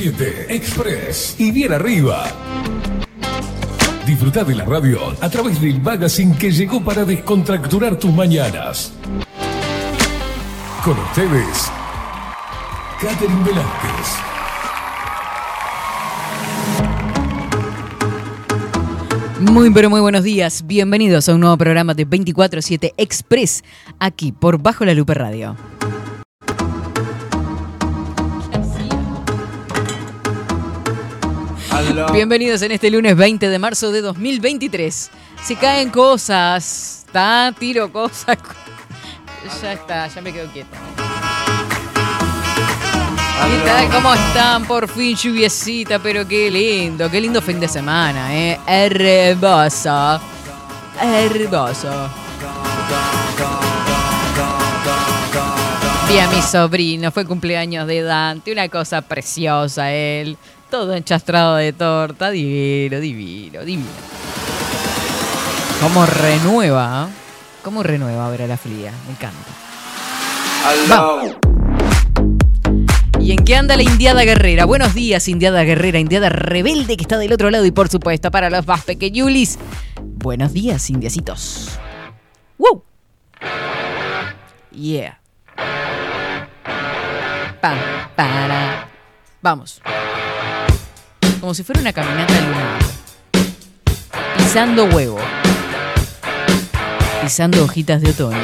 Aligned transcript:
Estás 0.00 0.06
en 0.06 0.16
24-7 0.16 0.46
Express 0.48 1.34
y 1.38 1.50
bien 1.50 1.72
arriba. 1.72 2.24
Disfruta 4.06 4.44
de 4.44 4.54
la 4.54 4.64
radio 4.64 4.98
a 5.20 5.28
través 5.28 5.60
del 5.60 5.80
magazine 5.80 6.36
que 6.38 6.50
llegó 6.50 6.82
para 6.82 7.04
descontracturar 7.04 7.96
tus 7.96 8.12
mañanas. 8.12 8.92
Con 10.84 10.98
ustedes, 10.98 11.70
Catherine 13.00 13.44
Velázquez. 13.44 14.16
Muy 19.40 19.70
pero 19.70 19.90
muy 19.90 20.00
buenos 20.00 20.24
días, 20.24 20.66
bienvenidos 20.66 21.28
a 21.28 21.34
un 21.34 21.40
nuevo 21.40 21.56
programa 21.58 21.94
de 21.94 22.06
24-7 22.06 22.94
Express, 22.96 23.64
aquí 23.98 24.32
por 24.32 24.62
Bajo 24.62 24.84
la 24.84 24.94
Lupe 24.94 25.14
Radio. 25.14 25.56
Bienvenidos 32.12 32.60
en 32.60 32.72
este 32.72 32.90
lunes 32.90 33.16
20 33.16 33.48
de 33.48 33.58
marzo 33.58 33.90
de 33.90 34.02
2023. 34.02 35.10
Se 35.42 35.56
caen 35.56 35.88
cosas, 35.88 37.04
está, 37.06 37.54
tiro 37.58 37.90
cosas. 37.90 38.36
Ya 39.62 39.72
está, 39.72 40.06
ya 40.06 40.20
me 40.20 40.32
quedo 40.32 40.46
quieta. 40.52 40.76
¿Qué 43.48 43.64
tal? 43.64 43.88
¿Cómo 43.90 44.12
están? 44.12 44.64
Por 44.66 44.86
fin 44.88 45.16
lluviecita, 45.16 45.98
pero 45.98 46.28
qué 46.28 46.50
lindo, 46.50 47.10
qué 47.10 47.20
lindo 47.20 47.40
fin 47.40 47.58
de 47.58 47.66
semana, 47.66 48.36
¿eh? 48.36 48.60
Hermoso. 48.66 50.20
Hermoso. 51.00 52.10
Vi 56.08 56.18
a 56.18 56.28
mi 56.28 56.42
sobrino, 56.42 57.10
fue 57.10 57.24
cumpleaños 57.24 57.86
de 57.86 58.02
Dante, 58.02 58.52
una 58.52 58.68
cosa 58.68 59.00
preciosa 59.00 59.90
él. 59.92 60.36
Todo 60.70 60.94
enchastrado 60.94 61.56
de 61.56 61.72
torta, 61.72 62.30
divino, 62.30 63.00
divino, 63.00 63.64
divino. 63.64 63.88
¿Cómo 65.80 66.06
renueva? 66.06 67.08
¿eh? 67.08 67.14
¿Cómo 67.64 67.82
renueva 67.82 68.30
ver 68.30 68.42
a 68.42 68.46
la 68.46 68.56
fría? 68.56 68.92
Me 69.06 69.12
encanta. 69.12 69.50
Vamos. 70.88 71.36
¿Y 73.18 73.32
en 73.32 73.44
qué 73.44 73.56
anda 73.56 73.76
la 73.76 73.82
Indiada 73.82 74.22
Guerrera? 74.22 74.64
Buenos 74.64 74.94
días, 74.94 75.26
Indiada 75.26 75.64
Guerrera, 75.64 75.98
Indiada 75.98 76.28
Rebelde 76.28 76.96
que 76.96 77.02
está 77.02 77.18
del 77.18 77.32
otro 77.32 77.50
lado 77.50 77.66
y 77.66 77.72
por 77.72 77.88
supuesto 77.88 78.30
para 78.30 78.48
los 78.48 78.64
más 78.66 78.84
pequeñulis. 78.84 79.58
Buenos 80.00 80.52
días, 80.52 80.88
indiecitos. 80.88 81.70
¡Woo! 82.58 82.84
Yeah. 84.70 85.20
Pam, 87.60 87.76
para. 88.14 88.88
Vamos. 89.42 89.82
Como 91.40 91.54
si 91.54 91.62
fuera 91.62 91.80
una 91.80 91.92
caminata 91.92 92.34
lunar. 92.34 92.78
Pisando 94.36 94.84
huevo. 94.84 95.18
Pisando 97.22 97.64
hojitas 97.64 98.02
de 98.02 98.10
otoño. 98.10 98.38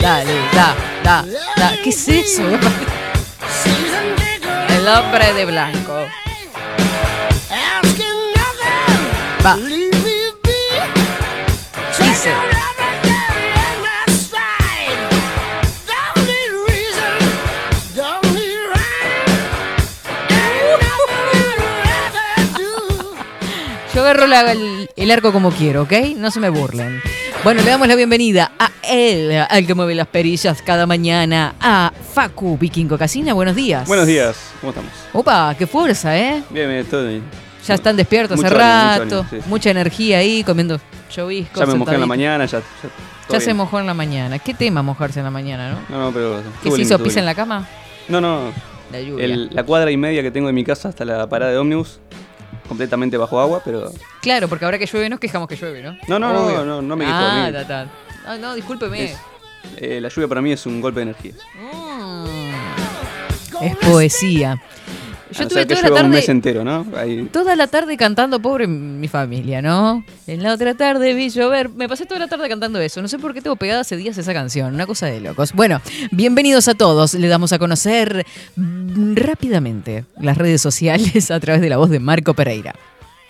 Dale, 0.00 0.34
da, 0.54 0.76
da, 1.02 1.24
da. 1.56 1.72
¿Qué 1.82 1.90
es 1.90 2.08
eso? 2.08 2.42
El 4.68 4.86
hombre 4.86 5.32
de 5.32 5.44
blanco. 5.46 6.06
Va. 9.44 9.56
Dice. 11.98 12.55
Yo 23.96 24.02
agarro 24.02 24.26
la- 24.26 24.52
el, 24.52 24.90
el 24.94 25.10
arco 25.10 25.32
como 25.32 25.50
quiero, 25.50 25.84
¿ok? 25.84 25.92
No 26.18 26.30
se 26.30 26.38
me 26.38 26.50
burlen. 26.50 27.00
Bueno, 27.42 27.62
le 27.62 27.70
damos 27.70 27.88
la 27.88 27.94
bienvenida 27.94 28.52
a 28.58 28.70
él, 28.86 29.32
al 29.48 29.66
que 29.66 29.74
mueve 29.74 29.94
las 29.94 30.06
perillas 30.06 30.60
cada 30.60 30.84
mañana, 30.84 31.54
a 31.58 31.90
Facu 32.12 32.58
Vikingo 32.58 32.98
Casina. 32.98 33.32
Buenos 33.32 33.56
días. 33.56 33.88
Buenos 33.88 34.06
días, 34.06 34.36
¿cómo 34.60 34.70
estamos? 34.72 34.92
Opa, 35.14 35.54
qué 35.58 35.66
fuerza, 35.66 36.14
¿eh? 36.18 36.42
Bien, 36.50 36.68
bien, 36.68 36.84
todo 36.84 37.08
bien. 37.08 37.22
Ya 37.66 37.72
están 37.74 37.96
despiertos 37.96 38.38
hace 38.38 38.42
mucho 38.44 38.54
rato, 38.54 39.24
sí. 39.30 39.38
mucha 39.46 39.70
energía 39.70 40.18
ahí, 40.18 40.44
comiendo 40.44 40.78
choviscos. 41.08 41.58
Ya 41.60 41.64
me 41.66 41.74
mojé 41.76 41.94
en 41.94 42.00
la 42.00 42.06
mañana, 42.06 42.44
ya. 42.44 42.60
Ya, 43.30 43.40
se 43.40 43.54
mojó 43.54 43.80
en 43.80 43.86
la 43.86 43.94
mañana. 43.94 44.38
¿Qué 44.38 44.52
tema 44.52 44.82
mojarse 44.82 45.20
en 45.20 45.24
la 45.24 45.30
mañana, 45.30 45.70
no? 45.70 45.78
No, 45.88 45.98
no, 46.04 46.12
pero. 46.12 46.42
¿Qué 46.62 46.70
se 46.70 46.82
hizo? 46.82 46.98
¿Pisa 47.02 47.20
en 47.20 47.26
la 47.26 47.34
cama? 47.34 47.66
No, 48.08 48.20
no. 48.20 48.52
La 48.92 49.00
lluvia. 49.00 49.24
el- 49.24 49.48
la 49.52 49.64
cuadra 49.64 49.90
y 49.90 49.96
media 49.96 50.22
que 50.22 50.30
tengo 50.30 50.46
de 50.48 50.52
mi 50.52 50.62
casa 50.64 50.90
hasta 50.90 51.04
la 51.06 51.26
parada 51.28 51.50
de 51.50 51.58
ómnibus, 51.58 51.98
completamente 52.66 53.16
bajo 53.16 53.40
agua, 53.40 53.62
pero. 53.64 53.92
Claro, 54.22 54.48
porque 54.48 54.64
ahora 54.64 54.78
que 54.78 54.86
llueve 54.86 55.08
nos 55.08 55.20
quejamos 55.20 55.48
que 55.48 55.56
llueve, 55.56 55.82
¿no? 55.82 55.92
No, 56.08 56.18
no, 56.18 56.32
no, 56.32 56.64
no, 56.64 56.82
no 56.82 56.96
me 56.96 57.04
quejo, 57.04 57.16
Ah, 57.16 57.48
ta, 57.52 57.66
ta. 57.66 57.86
Ah, 58.26 58.36
no, 58.38 58.54
discúlpeme. 58.54 59.04
es- 59.04 59.18
eh, 59.78 60.00
la 60.00 60.08
lluvia 60.08 60.28
para 60.28 60.40
mí 60.42 60.52
es 60.52 60.64
un 60.66 60.80
golpe 60.80 61.00
de 61.00 61.02
energía. 61.10 61.32
Mm. 61.54 62.26
Es 63.62 63.76
poesía. 63.76 64.60
Yo 65.32 65.40
A 65.40 65.42
no 65.44 65.48
tuve 65.48 65.60
ser 65.60 65.66
que 65.66 65.74
toda 65.74 65.88
la 65.88 65.88
un 65.88 65.96
tarde. 66.02 66.08
mes 66.16 66.28
entero, 66.28 66.64
¿no? 66.64 66.86
Ahí. 66.96 67.28
Toda 67.32 67.56
la 67.56 67.66
tarde 67.66 67.96
cantando 67.96 68.40
pobre 68.40 68.66
mi 68.68 69.08
familia, 69.08 69.60
¿no? 69.60 70.04
En 70.26 70.42
la 70.42 70.52
otra 70.54 70.74
tarde 70.74 71.14
vi 71.14 71.30
llover. 71.30 71.68
Me 71.70 71.88
pasé 71.88 72.06
toda 72.06 72.20
la 72.20 72.28
tarde 72.28 72.48
cantando 72.48 72.80
eso. 72.80 73.02
No 73.02 73.08
sé 73.08 73.18
por 73.18 73.34
qué 73.34 73.40
tengo 73.42 73.56
pegada 73.56 73.80
hace 73.80 73.96
días 73.96 74.16
esa 74.18 74.32
canción. 74.32 74.72
Una 74.74 74.86
cosa 74.86 75.06
de 75.06 75.20
locos. 75.20 75.52
Bueno, 75.52 75.80
bienvenidos 76.12 76.68
a 76.68 76.74
todos. 76.74 77.14
Le 77.14 77.26
damos 77.28 77.52
a 77.52 77.58
conocer 77.58 78.24
mm, 78.54 79.16
rápidamente 79.16 80.04
las 80.20 80.38
redes 80.38 80.62
sociales 80.62 81.30
a 81.32 81.40
través 81.40 81.60
de 81.60 81.70
la 81.70 81.76
voz 81.76 81.90
de 81.90 81.98
Marco 81.98 82.34
Pereira. 82.34 82.74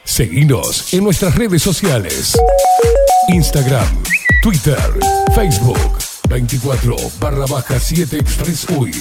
Seguinos 0.05 0.93
en 0.93 1.03
nuestras 1.03 1.35
redes 1.35 1.63
sociales. 1.63 2.37
Instagram, 3.29 4.03
Twitter, 4.43 4.79
Facebook, 5.35 5.79
24 6.29 6.95
barra 7.19 7.45
baja 7.47 7.81
7 7.81 8.17
Express 8.19 8.67
UI. 8.71 8.93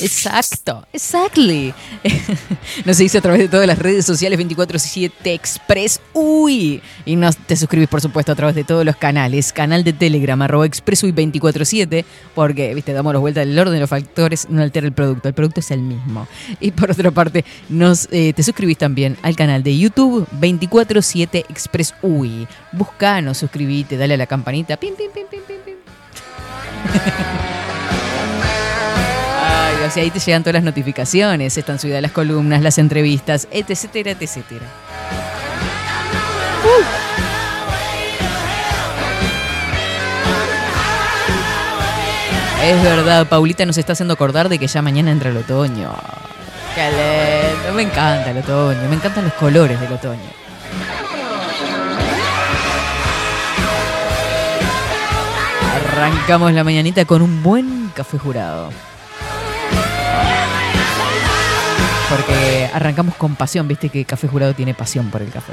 Exacto, 0.00 0.86
exactly. 0.92 1.74
Nos 2.84 2.96
seguís 2.96 3.14
a 3.16 3.20
través 3.20 3.40
de 3.40 3.48
todas 3.48 3.66
las 3.66 3.78
redes 3.78 4.04
sociales 4.04 4.38
24-7 4.38 5.10
Express 5.24 6.00
UI. 6.12 6.80
Y 7.04 7.16
nos, 7.16 7.36
te 7.36 7.56
suscribís, 7.56 7.88
por 7.88 8.00
supuesto, 8.00 8.32
a 8.32 8.34
través 8.34 8.54
de 8.54 8.64
todos 8.64 8.84
los 8.84 8.96
canales. 8.96 9.52
Canal 9.52 9.84
de 9.84 9.92
Telegram, 9.92 10.40
arroba 10.42 10.66
Express 10.66 11.02
UI 11.04 11.12
24-7. 11.12 12.04
Porque, 12.34 12.74
viste, 12.74 12.92
damos 12.92 13.12
la 13.12 13.18
vuelta 13.18 13.40
del 13.40 13.58
orden 13.58 13.74
de 13.74 13.80
los 13.80 13.90
factores, 13.90 14.48
no 14.48 14.62
altera 14.62 14.86
el 14.86 14.92
producto. 14.92 15.28
El 15.28 15.34
producto 15.34 15.60
es 15.60 15.70
el 15.70 15.80
mismo. 15.80 16.26
Y 16.60 16.72
por 16.72 16.90
otra 16.90 17.10
parte, 17.10 17.44
nos, 17.68 18.08
eh, 18.10 18.32
te 18.32 18.42
suscribís 18.42 18.78
también 18.78 19.16
al 19.22 19.36
canal 19.36 19.62
de 19.62 19.78
YouTube 19.78 20.26
24-7 20.40 21.44
Express 21.48 21.94
UI. 22.02 22.46
Buscanos, 22.72 23.38
suscribite, 23.38 23.96
dale 23.96 24.14
a 24.14 24.16
la 24.16 24.26
campanita. 24.26 24.76
Pim, 24.76 24.94
pim, 24.94 25.10
pim, 25.12 25.26
pim, 25.30 25.40
pim, 25.46 25.56
pim. 25.64 25.74
Sea, 29.90 30.02
ahí 30.02 30.10
te 30.10 30.18
llegan 30.18 30.42
todas 30.42 30.52
las 30.54 30.64
notificaciones, 30.64 31.56
están 31.56 31.78
subidas 31.78 32.02
las 32.02 32.12
columnas, 32.12 32.60
las 32.60 32.76
entrevistas, 32.76 33.48
etcétera, 33.50 34.10
etcétera. 34.10 34.66
Es 42.62 42.82
verdad, 42.82 43.26
Paulita 43.28 43.64
nos 43.64 43.78
está 43.78 43.94
haciendo 43.94 44.12
acordar 44.12 44.50
de 44.50 44.58
que 44.58 44.66
ya 44.66 44.82
mañana 44.82 45.10
entra 45.10 45.30
el 45.30 45.38
otoño. 45.38 45.90
Qué 46.74 46.90
lindo, 46.90 47.72
me 47.72 47.82
encanta 47.82 48.30
el 48.30 48.38
otoño, 48.38 48.88
me 48.90 48.96
encantan 48.96 49.24
los 49.24 49.32
colores 49.34 49.80
del 49.80 49.92
otoño. 49.92 50.20
Arrancamos 55.92 56.52
la 56.52 56.62
mañanita 56.62 57.06
con 57.06 57.22
un 57.22 57.42
buen 57.42 57.90
café 57.94 58.18
jurado. 58.18 58.70
Porque 62.08 62.70
arrancamos 62.72 63.14
con 63.16 63.36
pasión, 63.36 63.68
viste 63.68 63.90
que 63.90 64.04
Café 64.04 64.28
Jurado 64.28 64.54
tiene 64.54 64.72
pasión 64.72 65.10
por 65.10 65.20
el 65.20 65.30
café. 65.30 65.52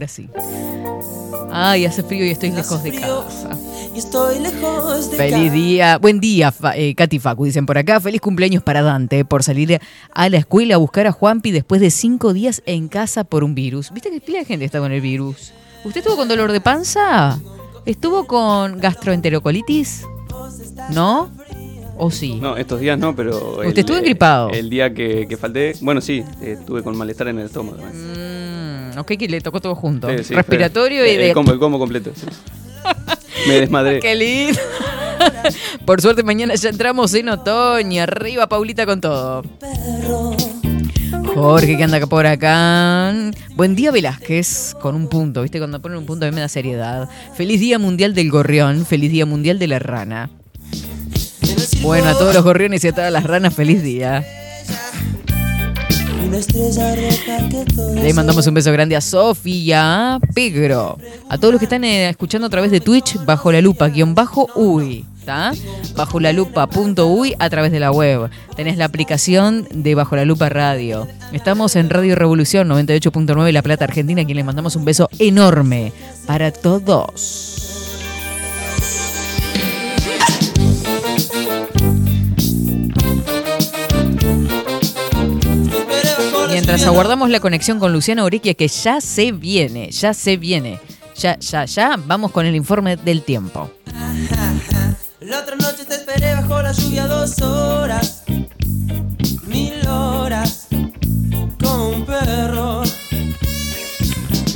Ahora 0.00 0.08
sí. 0.08 0.30
Ay, 1.52 1.84
hace 1.84 2.02
frío 2.02 2.24
y 2.24 2.30
estoy 2.30 2.52
lejos 2.52 2.82
de 2.82 2.92
casa. 2.98 3.50
estoy 3.94 4.38
lejos 4.38 5.10
de 5.10 5.16
Feliz 5.18 5.52
día, 5.52 5.98
buen 5.98 6.20
día, 6.20 6.54
eh, 6.74 6.94
Katy 6.94 7.18
Facu, 7.18 7.44
dicen 7.44 7.66
por 7.66 7.76
acá. 7.76 8.00
Feliz 8.00 8.22
cumpleaños 8.22 8.62
para 8.62 8.80
Dante 8.80 9.26
por 9.26 9.42
salir 9.42 9.78
a 10.14 10.28
la 10.30 10.38
escuela 10.38 10.76
a 10.76 10.78
buscar 10.78 11.06
a 11.06 11.12
Juanpi 11.12 11.50
después 11.50 11.82
de 11.82 11.90
cinco 11.90 12.32
días 12.32 12.62
en 12.64 12.88
casa 12.88 13.24
por 13.24 13.44
un 13.44 13.54
virus. 13.54 13.92
¿Viste 13.92 14.10
que 14.10 14.22
pila 14.22 14.38
de 14.38 14.46
gente 14.46 14.64
está 14.64 14.78
con 14.78 14.90
el 14.90 15.02
virus? 15.02 15.52
¿Usted 15.84 16.00
estuvo 16.00 16.16
con 16.16 16.28
dolor 16.28 16.50
de 16.50 16.62
panza? 16.62 17.38
¿Estuvo 17.84 18.26
con 18.26 18.78
gastroenterocolitis? 18.78 20.06
¿No? 20.92 21.28
¿O 21.98 22.10
sí? 22.10 22.36
No, 22.40 22.56
estos 22.56 22.80
días 22.80 22.98
no, 22.98 23.14
pero. 23.14 23.58
¿Usted 23.58 23.80
estuvo 23.80 23.98
engripado? 23.98 24.48
El 24.48 24.70
día 24.70 24.94
que, 24.94 25.26
que 25.28 25.36
falté. 25.36 25.74
Bueno, 25.82 26.00
sí, 26.00 26.24
estuve 26.40 26.82
con 26.82 26.96
malestar 26.96 27.28
en 27.28 27.38
el 27.38 27.44
estómago. 27.44 27.76
Mm, 27.76 28.29
ok, 28.98 29.06
que 29.18 29.28
le 29.28 29.40
tocó 29.40 29.60
todo 29.60 29.74
junto. 29.74 30.08
Sí, 30.10 30.24
sí, 30.24 30.34
Respiratorio 30.34 31.00
fue- 31.02 31.12
y 31.12 31.16
de... 31.16 31.28
El 31.28 31.34
combo, 31.34 31.52
el 31.52 31.58
combo 31.58 31.78
completo. 31.78 32.10
sí. 32.14 32.26
Me 33.46 33.60
desmadré. 33.60 34.00
¡Qué 34.02 34.14
lindo! 34.14 34.58
Por 35.84 36.00
suerte 36.00 36.22
mañana 36.22 36.54
ya 36.54 36.70
entramos 36.70 37.12
en 37.14 37.28
otoño. 37.28 38.02
Arriba, 38.02 38.48
Paulita, 38.48 38.86
con 38.86 39.00
todo. 39.00 39.42
Jorge, 41.34 41.76
que 41.76 41.84
anda 41.84 42.04
por 42.06 42.26
acá. 42.26 43.12
Buen 43.54 43.76
día, 43.76 43.90
Velázquez, 43.90 44.74
con 44.80 44.94
un 44.94 45.08
punto. 45.08 45.42
¿Viste? 45.42 45.58
Cuando 45.58 45.80
ponen 45.80 45.98
un 45.98 46.06
punto 46.06 46.24
a 46.26 46.28
mí 46.30 46.34
me 46.34 46.40
da 46.40 46.48
seriedad. 46.48 47.08
Feliz 47.34 47.60
Día 47.60 47.78
Mundial 47.78 48.14
del 48.14 48.30
Gorrión. 48.30 48.86
Feliz 48.86 49.10
Día 49.12 49.26
Mundial 49.26 49.58
de 49.58 49.66
la 49.68 49.78
Rana. 49.78 50.30
Bueno, 51.82 52.08
a 52.10 52.12
todos 52.18 52.34
los 52.34 52.44
gorriones 52.44 52.84
y 52.84 52.88
a 52.88 52.92
todas 52.92 53.12
las 53.12 53.24
ranas, 53.24 53.54
feliz 53.54 53.82
día. 53.82 54.24
Le 57.94 58.14
mandamos 58.14 58.46
un 58.46 58.54
beso 58.54 58.70
grande 58.70 58.94
a 58.94 59.00
Sofía 59.00 60.20
Pegro. 60.32 60.96
A 61.28 61.38
todos 61.38 61.52
los 61.52 61.58
que 61.58 61.64
están 61.64 61.82
eh, 61.82 62.08
escuchando 62.08 62.46
a 62.46 62.50
través 62.50 62.70
de 62.70 62.80
Twitch, 62.80 63.16
bajo 63.24 63.50
la 63.50 63.60
lupa, 63.60 63.88
guion 63.88 64.14
bajo, 64.14 64.48
uy. 64.54 65.04
¿Está? 65.18 65.52
Bajo 65.96 66.20
la 66.20 66.32
lupa 66.32 66.66
punto 66.68 67.08
uy 67.08 67.34
a 67.38 67.50
través 67.50 67.72
de 67.72 67.80
la 67.80 67.90
web. 67.90 68.30
Tenés 68.56 68.78
la 68.78 68.86
aplicación 68.86 69.66
de 69.70 69.94
Bajo 69.94 70.16
la 70.16 70.24
Lupa 70.24 70.48
Radio. 70.48 71.06
Estamos 71.32 71.76
en 71.76 71.90
Radio 71.90 72.14
Revolución 72.14 72.68
98.9 72.68 73.52
La 73.52 73.62
Plata, 73.62 73.84
Argentina, 73.84 74.22
a 74.22 74.24
quien 74.24 74.36
le 74.36 74.44
mandamos 74.44 74.76
un 74.76 74.84
beso 74.84 75.10
enorme 75.18 75.92
para 76.26 76.52
todos. 76.52 77.59
Mientras 86.50 86.84
aguardamos 86.84 87.30
la 87.30 87.40
conexión 87.40 87.78
con 87.78 87.92
Luciana 87.92 88.24
Uriquia, 88.24 88.54
que 88.54 88.68
ya 88.68 89.00
se 89.00 89.32
viene, 89.32 89.90
ya 89.90 90.14
se 90.14 90.36
viene. 90.36 90.80
Ya, 91.16 91.38
ya, 91.38 91.64
ya, 91.64 91.96
vamos 92.06 92.30
con 92.32 92.46
el 92.46 92.56
informe 92.56 92.96
del 92.96 93.22
tiempo. 93.22 93.70
La 95.20 95.40
otra 95.40 95.56
noche 95.56 95.84
te 95.86 95.94
esperé 95.94 96.34
bajo 96.34 96.62
la 96.62 96.72
lluvia 96.72 97.06
dos 97.06 97.40
horas, 97.42 98.24
mil 99.46 99.86
horas, 99.86 100.66
como 101.62 101.90
un 101.90 102.06
perro. 102.06 102.82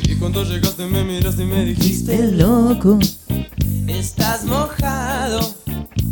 Y 0.02 0.14
cuando 0.17 0.43
llegaste 0.44 0.87
me 0.87 1.05
miraste 1.05 1.43
y 1.43 1.46
me 1.46 1.64
dijiste, 1.67 2.32
loco. 2.32 2.99
estás 3.88 4.44
mojado, 4.44 5.55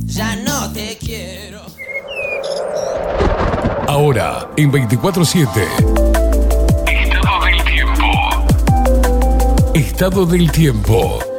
ya 0.04 0.36
no 0.36 0.70
te 0.72 0.98
quiero. 0.98 1.62
Ahora, 3.92 4.48
en 4.56 4.72
24-7. 4.72 5.50
Estado 6.86 7.44
del 7.44 7.62
tiempo. 7.62 8.10
Estado 9.74 10.24
del 10.24 10.50
tiempo. 10.50 11.31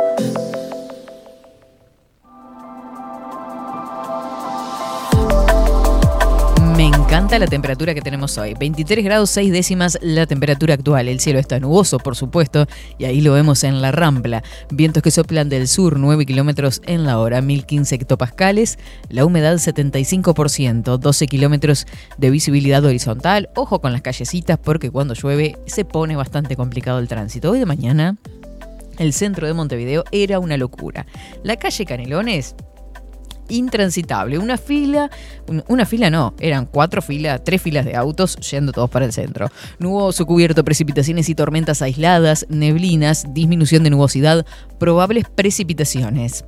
Me 6.84 6.90
encanta 6.90 7.40
la 7.40 7.48
temperatura 7.48 7.94
que 7.94 8.02
tenemos 8.02 8.38
hoy. 8.38 8.56
23 8.60 9.06
grados 9.06 9.30
6 9.30 9.54
décimas 9.54 9.98
la 10.02 10.26
temperatura 10.28 10.74
actual. 10.74 11.08
El 11.08 11.22
cielo 11.22 11.40
está 11.40 11.58
nuboso, 11.58 11.98
por 11.98 12.18
supuesto, 12.18 12.68
y 12.98 13.06
ahí 13.06 13.22
lo 13.22 13.32
vemos 13.32 13.64
en 13.64 13.82
la 13.82 13.94
rampla. 13.94 14.44
Vientos 14.70 15.02
que 15.02 15.10
soplan 15.10 15.48
del 15.48 15.70
sur, 15.70 15.98
9 15.98 16.26
kilómetros 16.26 16.82
en 16.86 17.06
la 17.06 17.20
hora, 17.20 17.42
1015 17.42 17.96
hectopascales. 17.96 18.80
La 19.08 19.24
humedad 19.24 19.56
75%, 19.56 20.98
12 20.98 21.28
kilómetros 21.28 21.88
de 22.18 22.30
visibilidad 22.30 22.84
horizontal. 22.84 23.50
Ojo 23.56 23.80
con 23.80 23.94
las 23.94 24.02
callecitas 24.02 24.60
porque 24.62 24.92
cuando 24.92 25.14
llueve 25.14 25.56
se 25.66 25.86
pone 25.86 26.18
bastante 26.18 26.58
complicado 26.58 27.00
el 27.00 27.08
tránsito. 27.08 27.52
Hoy 27.52 27.60
de 27.60 27.66
mañana, 27.66 28.18
el 29.00 29.14
centro 29.14 29.48
de 29.48 29.54
Montevideo 29.54 30.04
era 30.12 30.38
una 30.40 30.58
locura. 30.58 31.06
La 31.44 31.56
calle 31.56 31.86
Canelones 31.86 32.56
intransitable. 33.50 34.38
Una 34.38 34.58
fila, 34.58 35.10
un- 35.48 35.64
una 35.68 35.86
fila 35.86 36.10
no, 36.10 36.34
eran 36.40 36.66
cuatro 36.66 37.02
filas, 37.02 37.42
tres 37.44 37.62
filas 37.62 37.86
de 37.86 37.96
autos 37.96 38.36
yendo 38.38 38.72
todos 38.72 38.90
para 38.90 39.06
el 39.06 39.14
centro. 39.14 39.50
Nuboso 39.80 40.26
cubierto, 40.26 40.64
precipitaciones 40.64 41.30
y 41.30 41.36
tormentas 41.36 41.82
aisladas, 41.82 42.46
neblinas, 42.50 43.26
disminución 43.34 43.84
de 43.84 43.90
nubosidad, 43.90 44.46
probables 44.80 45.26
precipitaciones. 45.34 46.46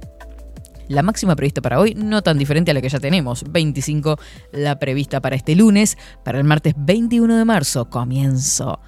La 0.87 1.01
máxima 1.01 1.35
prevista 1.35 1.61
para 1.63 1.79
hoy, 1.79 1.95
no 1.95 2.21
tan 2.21 2.37
diferente 2.37 2.69
a 2.69 2.73
la 2.75 2.81
que 2.81 2.89
ya 2.89 2.99
tenemos, 2.99 3.43
25 3.49 4.17
la 4.51 4.77
prevista 4.77 5.19
para 5.19 5.35
este 5.35 5.55
lunes, 5.55 5.97
para 6.23 6.37
el 6.37 6.43
martes 6.43 6.75
21 6.77 7.37
de 7.37 7.43
marzo, 7.45 7.89
comienzo 7.89 8.79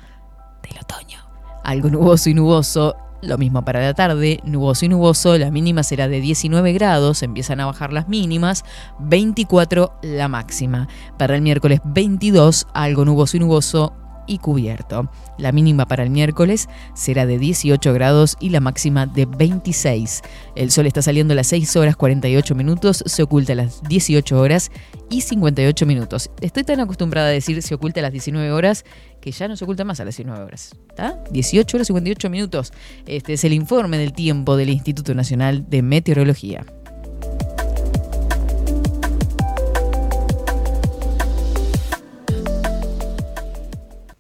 del 0.61 0.79
otoño. 0.79 1.17
Algo 1.63 1.89
nuboso 1.89 2.29
y 2.29 2.35
nuboso. 2.35 2.95
Lo 3.21 3.37
mismo 3.39 3.65
para 3.65 3.81
la 3.81 3.95
tarde, 3.95 4.39
nuboso 4.43 4.85
y 4.85 4.89
nuboso, 4.89 5.37
la 5.39 5.49
mínima 5.49 5.81
será 5.81 6.07
de 6.07 6.21
19 6.21 6.71
grados, 6.73 7.23
empiezan 7.23 7.59
a 7.59 7.65
bajar 7.65 7.91
las 7.91 8.07
mínimas, 8.07 8.63
24 8.99 9.91
la 10.03 10.27
máxima. 10.27 10.87
Para 11.17 11.35
el 11.35 11.41
miércoles 11.41 11.81
22, 11.83 12.67
algo 12.73 13.05
nuboso 13.05 13.37
y 13.37 13.39
nuboso 13.39 13.93
y 14.27 14.37
cubierto. 14.39 15.09
La 15.37 15.51
mínima 15.51 15.85
para 15.87 16.03
el 16.03 16.09
miércoles 16.09 16.69
será 16.93 17.25
de 17.25 17.39
18 17.39 17.93
grados 17.93 18.37
y 18.39 18.49
la 18.49 18.59
máxima 18.59 19.05
de 19.05 19.25
26. 19.25 20.21
El 20.55 20.71
sol 20.71 20.85
está 20.85 21.01
saliendo 21.01 21.33
a 21.33 21.35
las 21.35 21.47
6 21.47 21.75
horas 21.77 21.95
48 21.95 22.53
minutos, 22.55 23.03
se 23.05 23.23
oculta 23.23 23.53
a 23.53 23.55
las 23.55 23.81
18 23.83 24.39
horas 24.39 24.71
y 25.09 25.21
58 25.21 25.85
minutos. 25.85 26.29
Estoy 26.41 26.63
tan 26.63 26.79
acostumbrada 26.79 27.27
a 27.29 27.31
decir 27.31 27.61
se 27.61 27.75
oculta 27.75 27.99
a 27.99 28.03
las 28.03 28.11
19 28.11 28.51
horas 28.51 28.85
que 29.21 29.31
ya 29.31 29.47
no 29.47 29.55
se 29.55 29.63
oculta 29.63 29.83
más 29.83 29.99
a 29.99 30.05
las 30.05 30.15
19 30.15 30.43
horas. 30.43 30.75
¿Está? 30.89 31.23
18 31.31 31.77
horas 31.77 31.87
58 31.87 32.29
minutos. 32.29 32.73
Este 33.05 33.33
es 33.33 33.43
el 33.43 33.53
informe 33.53 33.97
del 33.97 34.13
tiempo 34.13 34.55
del 34.55 34.69
Instituto 34.69 35.13
Nacional 35.15 35.69
de 35.69 35.81
Meteorología. 35.81 36.65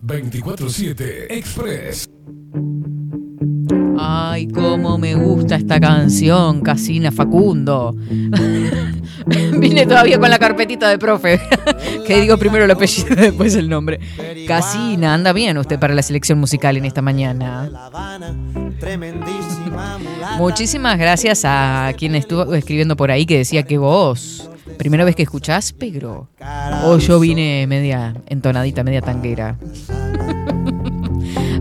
...24-7 0.07 1.27
Express... 1.29 2.07
Ay, 3.99 4.47
cómo 4.47 4.97
me 4.97 5.15
gusta 5.15 5.55
esta 5.55 5.79
canción, 5.79 6.61
Casina 6.61 7.11
Facundo. 7.11 7.95
Vine 9.59 9.85
todavía 9.85 10.19
con 10.19 10.29
la 10.29 10.37
carpetita 10.39 10.87
de 10.89 10.97
profe. 10.97 11.41
que 12.07 12.21
digo 12.21 12.37
primero 12.37 12.65
el 12.65 12.71
apellido 12.71 13.07
y 13.13 13.15
después 13.15 13.55
el 13.55 13.69
nombre. 13.69 13.99
Casina, 14.47 15.13
anda 15.13 15.33
bien 15.33 15.57
usted 15.57 15.79
para 15.79 15.93
la 15.93 16.01
selección 16.01 16.39
musical 16.39 16.77
en 16.77 16.85
esta 16.85 17.01
mañana. 17.01 17.69
Muchísimas 20.37 20.97
gracias 20.97 21.41
a 21.43 21.91
quien 21.97 22.15
estuvo 22.15 22.53
escribiendo 22.53 22.95
por 22.95 23.11
ahí 23.11 23.25
que 23.25 23.39
decía 23.39 23.63
que 23.63 23.77
vos, 23.77 24.49
primera 24.77 25.05
vez 25.05 25.15
que 25.15 25.23
escuchás, 25.23 25.73
Pedro. 25.73 26.29
O 26.83 26.97
yo 26.97 27.19
vine 27.19 27.65
media 27.67 28.15
entonadita, 28.27 28.83
media 28.83 29.01
tanguera. 29.01 29.57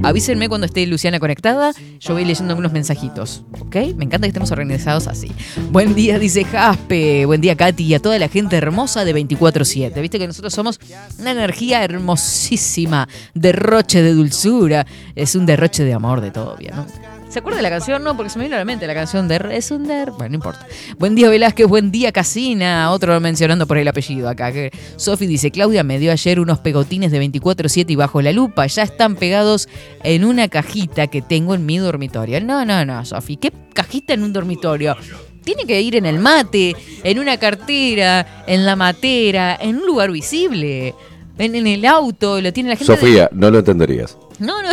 Avísenme 0.03 0.49
cuando 0.49 0.67
esté 0.67 0.87
Luciana 0.87 1.19
conectada. 1.19 1.73
Yo 1.99 2.15
voy 2.15 2.25
leyendo 2.25 2.53
algunos 2.53 2.73
mensajitos. 2.73 3.43
¿Ok? 3.61 3.75
Me 3.97 4.05
encanta 4.05 4.21
que 4.21 4.29
estemos 4.29 4.53
organizados 4.53 5.09
así. 5.09 5.33
Buen 5.73 5.95
día, 5.95 6.19
dice 6.19 6.45
Jaspe. 6.45 7.27
Buen 7.27 7.41
día, 7.41 7.57
Katy. 7.57 7.85
Y 7.85 7.95
a 7.95 8.01
toda 8.01 8.19
la 8.19 8.29
gente 8.29 8.57
hermosa 8.57 9.05
de 9.05 9.15
24-7. 9.15 10.01
Viste 10.01 10.19
que 10.19 10.27
nosotros 10.27 10.55
somos 10.55 10.79
una 11.19 11.33
energía 11.33 11.83
hermosísima. 11.83 13.09
Derroche 13.35 14.03
de 14.03 14.15
dulzura. 14.15 14.87
Es 15.17 15.35
un 15.35 15.47
derroche 15.47 15.83
de 15.83 15.95
amor 15.95 16.21
de 16.21 16.31
todo 16.31 16.57
bien, 16.57 16.77
¿no? 16.77 16.87
¿Se 17.29 17.41
acuerda 17.41 17.57
de 17.59 17.63
la 17.65 17.71
canción? 17.71 18.03
No, 18.03 18.17
porque 18.17 18.31
se 18.31 18.39
me 18.39 18.45
vino 18.45 18.57
a 18.57 18.61
la 18.61 18.65
mente 18.65 18.87
la 18.87 18.95
canción 18.95 19.29
de 19.29 19.37
Es 19.51 19.71
un 19.71 19.87
der. 19.87 20.11
Bueno, 20.13 20.31
no 20.31 20.35
importa. 20.37 20.67
Buen 20.99 21.15
día, 21.15 21.29
Velázquez. 21.29 21.67
Buen 21.67 21.91
día, 21.91 22.11
Casina. 22.13 22.91
Otro 22.93 23.21
mencionando 23.21 23.67
por 23.67 23.77
el 23.79 23.87
apellido 23.89 24.29
acá. 24.29 24.53
que 24.53 24.71
Sofi 24.97 25.27
dice: 25.27 25.51
Claudia 25.51 25.83
me 25.83 25.99
dio 25.99 26.13
ayer 26.13 26.41
unos 26.41 26.61
pegotines 26.61 27.11
de 27.11 27.21
24-7 27.21 27.85
y 27.91 27.97
bajo 27.97 28.23
la 28.23 28.33
lupa. 28.33 28.67
Ya 28.67 28.85
están 28.85 29.17
pegados 29.17 29.69
en 30.03 30.25
una 30.25 30.49
cajita 30.49 31.09
que 31.09 31.21
tengo 31.21 31.55
en 31.55 31.67
mi 31.67 31.77
dormitorio. 31.79 32.41
No, 32.41 32.65
no, 32.65 32.85
no, 32.87 33.05
Sofi. 33.05 33.37
¿Qué 33.37 33.53
cajita 33.75 34.15
en 34.15 34.23
un 34.23 34.33
dormitorio? 34.33 34.97
Tiene 35.45 35.65
que 35.67 35.81
ir 35.83 35.97
en 35.97 36.07
el 36.07 36.19
mate, 36.19 36.75
en 37.05 37.19
una 37.19 37.37
cartera, 37.39 38.45
en 38.47 38.65
la 38.65 38.77
matera, 38.77 39.57
en 39.61 39.77
un 39.77 39.87
lugar 39.87 40.11
visible. 40.11 40.95
En, 41.39 41.55
en 41.55 41.67
el 41.67 41.85
auto, 41.85 42.41
lo 42.41 42.53
tiene 42.53 42.71
la 42.71 42.77
gente. 42.77 42.93
de- 42.95 42.99
Sofía, 42.99 43.29
no 43.33 43.51
lo 43.51 43.59
entenderías. 43.59 44.17
no, 44.39 44.63
no. 44.63 44.69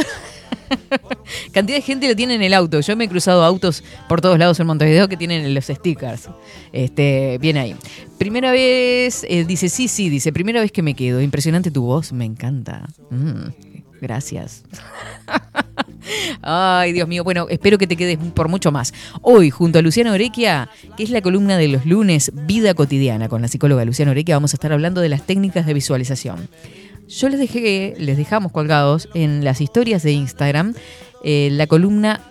Cantidad 1.51 1.77
de 1.77 1.81
gente 1.81 2.07
lo 2.07 2.15
tiene 2.15 2.35
en 2.35 2.43
el 2.43 2.53
auto. 2.53 2.79
Yo 2.79 2.95
me 2.95 3.05
he 3.05 3.09
cruzado 3.09 3.43
autos 3.43 3.83
por 4.07 4.21
todos 4.21 4.37
lados 4.37 4.59
en 4.59 4.67
Montevideo 4.67 5.07
que 5.07 5.17
tienen 5.17 5.53
los 5.53 5.65
stickers. 5.65 6.29
Este, 6.71 7.37
bien 7.39 7.57
ahí. 7.57 7.75
Primera 8.17 8.51
vez, 8.51 9.25
eh, 9.27 9.45
dice, 9.45 9.69
sí, 9.69 9.87
sí, 9.87 10.09
dice, 10.09 10.31
primera 10.31 10.61
vez 10.61 10.71
que 10.71 10.81
me 10.81 10.93
quedo. 10.93 11.21
Impresionante 11.21 11.71
tu 11.71 11.83
voz, 11.83 12.13
me 12.13 12.25
encanta. 12.25 12.87
Mm, 13.09 13.49
gracias. 14.01 14.63
Ay, 16.41 16.93
Dios 16.93 17.07
mío. 17.07 17.23
Bueno, 17.23 17.47
espero 17.49 17.77
que 17.77 17.87
te 17.87 17.95
quedes 17.95 18.17
por 18.17 18.49
mucho 18.49 18.71
más. 18.71 18.93
Hoy, 19.21 19.49
junto 19.49 19.79
a 19.79 19.81
Luciana 19.81 20.11
Orequia, 20.11 20.69
que 20.97 21.03
es 21.03 21.09
la 21.09 21.21
columna 21.21 21.57
de 21.57 21.67
los 21.67 21.85
lunes 21.85 22.31
Vida 22.33 22.73
Cotidiana, 22.73 23.29
con 23.29 23.41
la 23.41 23.47
psicóloga 23.47 23.85
Luciana 23.85 24.11
Orequia, 24.11 24.35
vamos 24.35 24.53
a 24.53 24.57
estar 24.57 24.73
hablando 24.73 25.01
de 25.01 25.09
las 25.09 25.25
técnicas 25.25 25.65
de 25.65 25.73
visualización. 25.73 26.49
Yo 27.07 27.29
les 27.29 27.39
dejé, 27.39 27.95
les 27.97 28.17
dejamos 28.17 28.51
colgados 28.51 29.09
en 29.13 29.43
las 29.43 29.61
historias 29.61 30.03
de 30.03 30.13
Instagram 30.13 30.73
eh, 31.23 31.49
la 31.51 31.67
columna 31.67 32.21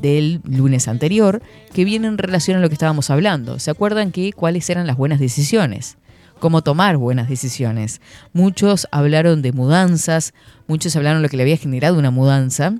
del 0.00 0.40
lunes 0.44 0.88
anterior 0.88 1.42
que 1.72 1.84
viene 1.84 2.08
en 2.08 2.18
relación 2.18 2.56
a 2.56 2.60
lo 2.60 2.68
que 2.68 2.74
estábamos 2.74 3.10
hablando. 3.10 3.58
¿Se 3.58 3.70
acuerdan 3.70 4.12
que 4.12 4.32
cuáles 4.32 4.68
eran 4.70 4.86
las 4.86 4.96
buenas 4.96 5.20
decisiones? 5.20 5.96
Cómo 6.40 6.62
tomar 6.62 6.96
buenas 6.96 7.28
decisiones. 7.28 8.00
Muchos 8.32 8.88
hablaron 8.90 9.40
de 9.40 9.52
mudanzas, 9.52 10.34
muchos 10.66 10.94
hablaron 10.96 11.18
de 11.18 11.22
lo 11.24 11.28
que 11.28 11.36
le 11.36 11.42
había 11.42 11.56
generado 11.56 11.98
una 11.98 12.10
mudanza 12.10 12.74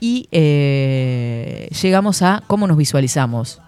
y 0.00 0.28
eh, 0.30 1.68
llegamos 1.82 2.22
a 2.22 2.42
cómo 2.46 2.66
nos 2.66 2.76
visualizamos. 2.76 3.60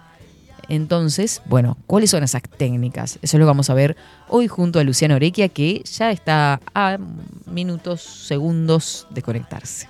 Entonces, 0.71 1.41
bueno, 1.47 1.77
¿cuáles 1.85 2.11
son 2.11 2.23
esas 2.23 2.43
técnicas? 2.43 3.19
Eso 3.21 3.37
lo 3.37 3.45
vamos 3.45 3.69
a 3.69 3.73
ver 3.73 3.97
hoy 4.29 4.47
junto 4.47 4.79
a 4.79 4.85
Luciano 4.85 5.15
Orequia, 5.15 5.49
que 5.49 5.83
ya 5.83 6.11
está 6.11 6.61
a 6.73 6.97
minutos, 7.45 7.99
segundos 7.99 9.05
de 9.09 9.21
conectarse. 9.21 9.89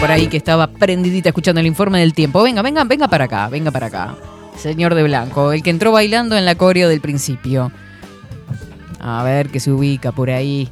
Por 0.00 0.10
ahí 0.10 0.28
que 0.28 0.38
estaba 0.38 0.66
prendidita 0.66 1.28
escuchando 1.28 1.60
el 1.60 1.66
informe 1.66 2.00
del 2.00 2.14
tiempo. 2.14 2.42
Venga, 2.42 2.62
venga, 2.62 2.84
venga 2.84 3.06
para 3.06 3.24
acá, 3.24 3.48
venga 3.50 3.70
para 3.70 3.86
acá. 3.88 4.16
Señor 4.56 4.94
de 4.94 5.02
Blanco, 5.02 5.52
el 5.52 5.62
que 5.62 5.68
entró 5.68 5.92
bailando 5.92 6.38
en 6.38 6.46
la 6.46 6.54
coreo 6.54 6.88
del 6.88 7.02
principio. 7.02 7.70
A 8.98 9.22
ver 9.24 9.50
que 9.50 9.60
se 9.60 9.70
ubica 9.70 10.10
por 10.10 10.30
ahí. 10.30 10.70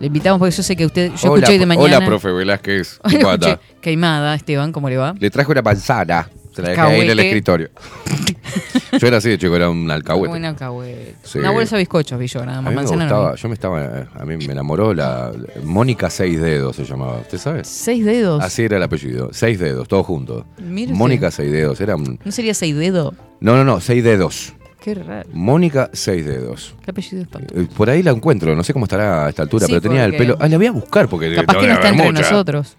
Le 0.00 0.08
invitamos 0.08 0.38
porque 0.38 0.54
yo 0.54 0.62
sé 0.62 0.76
que 0.76 0.84
usted. 0.84 1.12
Yo 1.14 1.32
hola, 1.32 1.40
escuché 1.40 1.52
hoy 1.52 1.58
de 1.58 1.66
mañana. 1.66 1.96
hola, 1.96 2.06
profe 2.06 2.30
Velázquez. 2.30 3.00
Escuché. 3.10 3.58
Queimada, 3.80 4.34
Esteban, 4.34 4.70
¿cómo 4.70 4.90
le 4.90 4.98
va? 4.98 5.14
Le 5.18 5.30
traje 5.30 5.50
una 5.50 5.62
manzana. 5.62 6.28
Se 6.58 6.62
la 6.62 6.68
dejé 6.70 6.80
ahí 6.80 7.00
en 7.02 7.10
el 7.10 7.18
escritorio. 7.20 7.70
Yo 8.98 9.06
era 9.06 9.18
así 9.18 9.28
de 9.28 9.38
chico, 9.38 9.54
era 9.54 9.70
un 9.70 9.88
alcahuete. 9.90 10.28
Buena 10.30 10.48
alcahuete. 10.48 11.14
Sí. 11.22 11.38
Una 11.38 11.50
bolsa 11.50 11.76
de 11.76 11.82
bizcochos, 11.82 12.18
vi 12.18 12.26
yo, 12.26 12.44
nada 12.44 12.58
A 12.58 12.62
más. 12.62 12.70
mí 12.70 12.76
me 12.76 12.82
Manzana 12.82 13.04
no 13.06 13.10
gustaba, 13.14 13.32
vi. 13.34 13.40
yo 13.40 13.48
me 13.48 13.54
estaba, 13.54 14.08
a 14.14 14.24
mí 14.24 14.36
me 14.38 14.52
enamoró 14.52 14.92
la 14.94 15.30
Mónica 15.62 16.10
Seis 16.10 16.40
Dedos 16.40 16.74
se 16.76 16.84
llamaba, 16.84 17.18
¿usted 17.20 17.38
sabe? 17.38 17.64
Seis 17.64 18.04
dedos. 18.04 18.42
Así 18.42 18.62
era 18.64 18.78
el 18.78 18.82
apellido, 18.82 19.28
Seis 19.32 19.58
Dedos, 19.60 19.86
todos 19.86 20.04
juntos. 20.06 20.44
Mire 20.58 20.86
usted. 20.92 20.98
Mónica 20.98 21.30
Seis 21.30 21.52
Dedos, 21.52 21.80
era 21.80 21.94
un... 21.96 22.18
¿No 22.24 22.32
sería 22.32 22.54
seis 22.54 22.74
dedos? 22.76 23.14
No, 23.40 23.54
no, 23.56 23.64
no, 23.64 23.80
Seis 23.80 24.02
Dedos. 24.02 24.54
Qué 24.80 24.94
raro. 24.94 25.28
Mónica 25.32 25.90
Seis 25.92 26.24
Dedos. 26.24 26.74
Qué 26.84 26.90
apellido 26.90 27.22
espantoso. 27.22 27.60
Eh, 27.60 27.68
Por 27.76 27.90
ahí 27.90 28.02
la 28.02 28.10
encuentro, 28.12 28.56
no 28.56 28.64
sé 28.64 28.72
cómo 28.72 28.86
estará 28.86 29.26
a 29.26 29.28
esta 29.28 29.42
altura, 29.42 29.66
Sí, 29.66 29.72
pero 29.72 29.82
tenía 29.82 30.04
el 30.04 30.16
pelo... 30.16 30.36
Ah, 30.40 30.48
la 30.48 30.56
voy 30.56 30.66
a 30.66 30.72
buscar 30.72 31.08
porque... 31.08 31.34
Capaz 31.34 31.58
que 31.58 31.66
no 31.66 31.74
está 31.74 31.90
entre 31.90 32.06
mucha. 32.06 32.22
nosotros. 32.22 32.76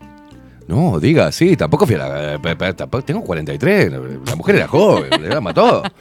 No, 0.70 1.00
diga, 1.00 1.32
sí, 1.32 1.58
tampoco 1.58 1.88
fui 1.88 1.96
a 1.96 1.98
la... 1.98 2.34
eh, 2.36 2.74
tampoco- 2.76 3.04
tengo 3.04 3.22
43, 3.24 3.92
la 4.24 4.36
mujer 4.36 4.56
era 4.58 4.68
joven, 4.68 5.10
le 5.20 5.42
mató. 5.42 5.82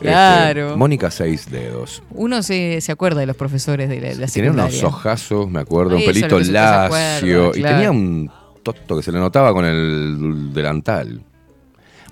Claro. 0.00 0.68
Este, 0.68 0.76
Mónica 0.78 1.10
Seis 1.10 1.48
Dedos. 1.50 2.02
Uno 2.10 2.42
se, 2.42 2.80
se 2.80 2.90
acuerda 2.90 3.20
de 3.20 3.26
los 3.26 3.36
profesores 3.36 3.88
de 3.88 4.00
la, 4.00 4.08
de 4.08 4.14
la 4.16 4.26
Tenía 4.26 4.50
unos 4.50 4.82
ojazos, 4.82 5.48
me 5.48 5.60
acuerdo, 5.60 5.94
un 5.96 6.00
Eso 6.02 6.10
es 6.10 6.16
lo 6.16 6.22
pelito 6.22 6.36
que 6.36 6.42
usted 6.42 6.52
se 6.54 6.58
acuerda, 6.58 7.12
lacio. 7.14 7.50
Y 7.50 7.60
claro. 7.60 7.76
tenía 7.76 7.90
un 7.90 8.30
toto 8.62 8.96
que 8.96 9.02
se 9.02 9.12
le 9.12 9.18
notaba 9.20 9.52
con 9.52 9.64
el 9.66 10.50
delantal. 10.54 11.20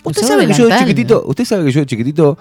Usted 0.04 0.22
¿Usaba 0.22 0.42
sabe 0.42 0.46
que 0.46 0.52
yo 0.52 0.58
de 0.58 0.62
delantal? 0.64 0.88
chiquitito, 0.88 1.24
usted 1.26 1.44
sabe 1.46 1.64
que 1.64 1.72
yo 1.72 1.80
de 1.80 1.86
chiquitito 1.86 2.38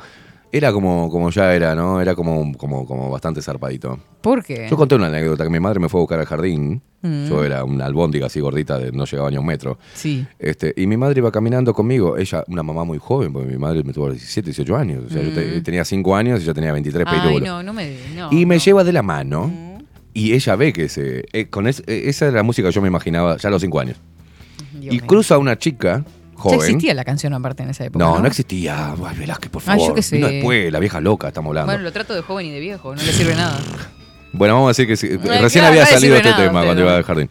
era 0.52 0.72
como, 0.72 1.10
como 1.10 1.30
ya 1.30 1.54
era, 1.54 1.76
¿no? 1.76 2.00
Era 2.02 2.16
como, 2.16 2.54
como, 2.58 2.86
como 2.86 3.10
bastante 3.10 3.42
zarpadito. 3.42 4.00
¿Por 4.22 4.44
qué? 4.44 4.68
Yo 4.70 4.78
conté 4.78 4.96
una 4.96 5.08
anécdota 5.08 5.44
que 5.44 5.50
mi 5.50 5.60
madre 5.60 5.80
me 5.80 5.90
fue 5.90 6.00
a 6.00 6.02
buscar 6.02 6.20
al 6.20 6.26
jardín. 6.26 6.82
Mm. 7.02 7.26
Yo 7.28 7.44
era 7.44 7.64
una 7.64 7.86
albóndiga 7.86 8.26
así 8.28 8.40
gordita, 8.40 8.80
de, 8.80 8.92
no 8.92 9.06
llegaba 9.06 9.30
ni 9.30 9.36
a 9.36 9.40
un 9.40 9.46
metro. 9.46 9.78
Sí. 9.94 10.26
Este, 10.40 10.74
y 10.76 10.88
mi 10.88 10.98
madre 10.98 11.20
iba 11.20 11.32
caminando 11.32 11.74
conmigo, 11.74 12.18
ella, 12.18 12.44
una 12.48 12.64
mamá 12.64 12.84
muy 12.86 12.98
joven, 12.98 13.32
porque 13.34 13.48
mi 13.52 13.58
madre 13.58 13.84
me 13.84 13.94
tuvo 13.94 14.06
a 14.06 14.10
los 14.10 14.18
17, 14.18 14.46
18 14.48 14.76
años. 14.76 15.04
O 15.06 15.10
sea, 15.10 15.22
yo 15.22 15.32
te- 15.34 15.62
tenía 15.62 15.86
5 15.86 16.16
años 16.16 16.42
y 16.42 16.46
yo 16.46 16.54
tenía 16.54 16.72
23 16.74 17.06
Mm. 17.06 17.10
Ay, 17.10 17.40
no, 17.42 17.62
no 17.64 17.74
me... 17.74 17.96
No, 18.16 18.30
Y 18.32 18.46
me 18.46 18.56
no. 18.56 18.62
lleva 18.62 18.84
de 18.84 18.94
la 18.94 19.04
mano 19.04 19.52
y 20.14 20.34
ella 20.34 20.56
ve 20.56 20.74
que 20.74 20.90
se, 20.90 21.26
eh, 21.34 21.48
con 21.50 21.68
es- 21.68 21.84
eh, 21.88 22.04
esa 22.06 22.26
era 22.28 22.38
la 22.38 22.44
música 22.44 22.70
que 22.70 22.74
yo 22.74 22.82
me 22.82 22.88
imaginaba 22.88 23.38
ya 23.38 23.50
a 23.50 23.52
los 23.52 23.62
5 23.62 23.80
años. 23.80 23.98
Dios 24.80 24.94
y 24.96 25.00
cruza 25.00 25.38
una 25.38 25.58
chica 25.58 26.04
Ya 26.38 26.42
joven. 26.44 26.60
existía 26.60 26.94
la 26.94 27.04
canción 27.04 27.34
aparte 27.34 27.64
en 27.64 27.70
esa 27.72 27.86
época, 27.86 28.04
no, 28.06 28.16
¿no? 28.16 28.22
no, 28.22 28.28
existía. 28.28 28.94
Ay, 28.94 29.18
Velázquez, 29.18 29.50
por 29.52 29.62
Ah, 29.66 29.76
yo 29.76 29.82
favor. 29.82 29.96
qué 29.96 30.02
sé. 30.04 30.16
Vino 30.18 30.28
después, 30.30 30.72
la 30.72 30.80
vieja 30.80 31.02
loca, 31.02 31.28
estamos 31.30 31.50
hablando. 31.50 31.66
Bueno, 31.68 31.78
Bueno, 31.80 31.90
lo 31.90 31.92
trato 31.94 32.14
de 32.16 32.22
joven 32.22 32.46
y 32.46 32.52
de 32.52 32.60
viejo, 32.60 32.96
no 32.96 33.02
le 33.02 33.12
sirve 33.12 33.36
nada. 33.36 33.60
vamos 34.34 34.66
a 34.66 34.68
decir 34.70 34.88
que 34.88 34.96
sí. 34.98 35.08
Recién 35.18 35.50
claro, 35.62 35.68
había 35.68 35.82
no 35.84 35.88
salido 35.90 36.16
este 36.16 36.30
nada, 36.30 36.44
tema 36.44 36.64
cuando 36.64 36.76
¿no? 36.76 36.82
iba 36.82 36.96
al 36.98 37.04
jardín. 37.04 37.30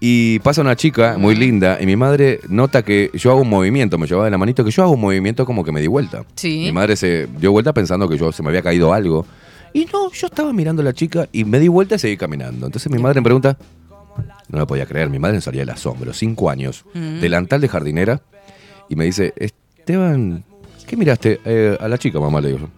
Y 0.00 0.38
pasa 0.40 0.60
una 0.60 0.76
chica 0.76 1.16
muy 1.18 1.34
linda 1.34 1.78
y 1.80 1.86
mi 1.86 1.96
madre 1.96 2.40
nota 2.48 2.82
que 2.82 3.10
yo 3.14 3.30
hago 3.30 3.40
un 3.40 3.48
movimiento, 3.48 3.96
me 3.96 4.06
llevaba 4.06 4.26
de 4.26 4.30
la 4.30 4.38
manito, 4.38 4.64
que 4.64 4.70
yo 4.70 4.82
hago 4.82 4.92
un 4.92 5.00
movimiento 5.00 5.46
como 5.46 5.64
que 5.64 5.72
me 5.72 5.80
di 5.80 5.86
vuelta. 5.86 6.24
Sí. 6.34 6.58
Mi 6.64 6.72
madre 6.72 6.96
se 6.96 7.26
dio 7.38 7.52
vuelta 7.52 7.72
pensando 7.72 8.08
que 8.08 8.18
yo 8.18 8.30
se 8.30 8.42
me 8.42 8.50
había 8.50 8.60
caído 8.62 8.92
algo. 8.92 9.26
Y 9.72 9.86
no, 9.92 10.10
yo 10.12 10.26
estaba 10.26 10.52
mirando 10.52 10.82
a 10.82 10.84
la 10.84 10.92
chica 10.92 11.28
y 11.32 11.44
me 11.44 11.58
di 11.58 11.68
vuelta 11.68 11.94
y 11.94 11.98
seguí 11.98 12.16
caminando. 12.16 12.66
Entonces 12.66 12.92
mi 12.92 12.98
madre 12.98 13.20
me 13.20 13.24
pregunta, 13.24 13.56
no 14.48 14.58
me 14.58 14.66
podía 14.66 14.84
creer, 14.86 15.08
mi 15.10 15.18
madre 15.18 15.36
no 15.36 15.40
salía 15.40 15.62
del 15.62 15.70
asombro, 15.70 16.12
cinco 16.12 16.50
años, 16.50 16.84
Mm. 16.94 17.20
delantal 17.20 17.60
de 17.60 17.68
jardinera, 17.68 18.20
y 18.88 18.96
me 18.96 19.04
dice, 19.04 19.32
Esteban, 19.36 20.44
¿qué 20.86 20.96
miraste? 20.96 21.40
"Eh, 21.44 21.76
a 21.80 21.88
la 21.88 21.98
chica, 21.98 22.18
mamá, 22.20 22.40
le 22.40 22.52
digo. 22.52 22.68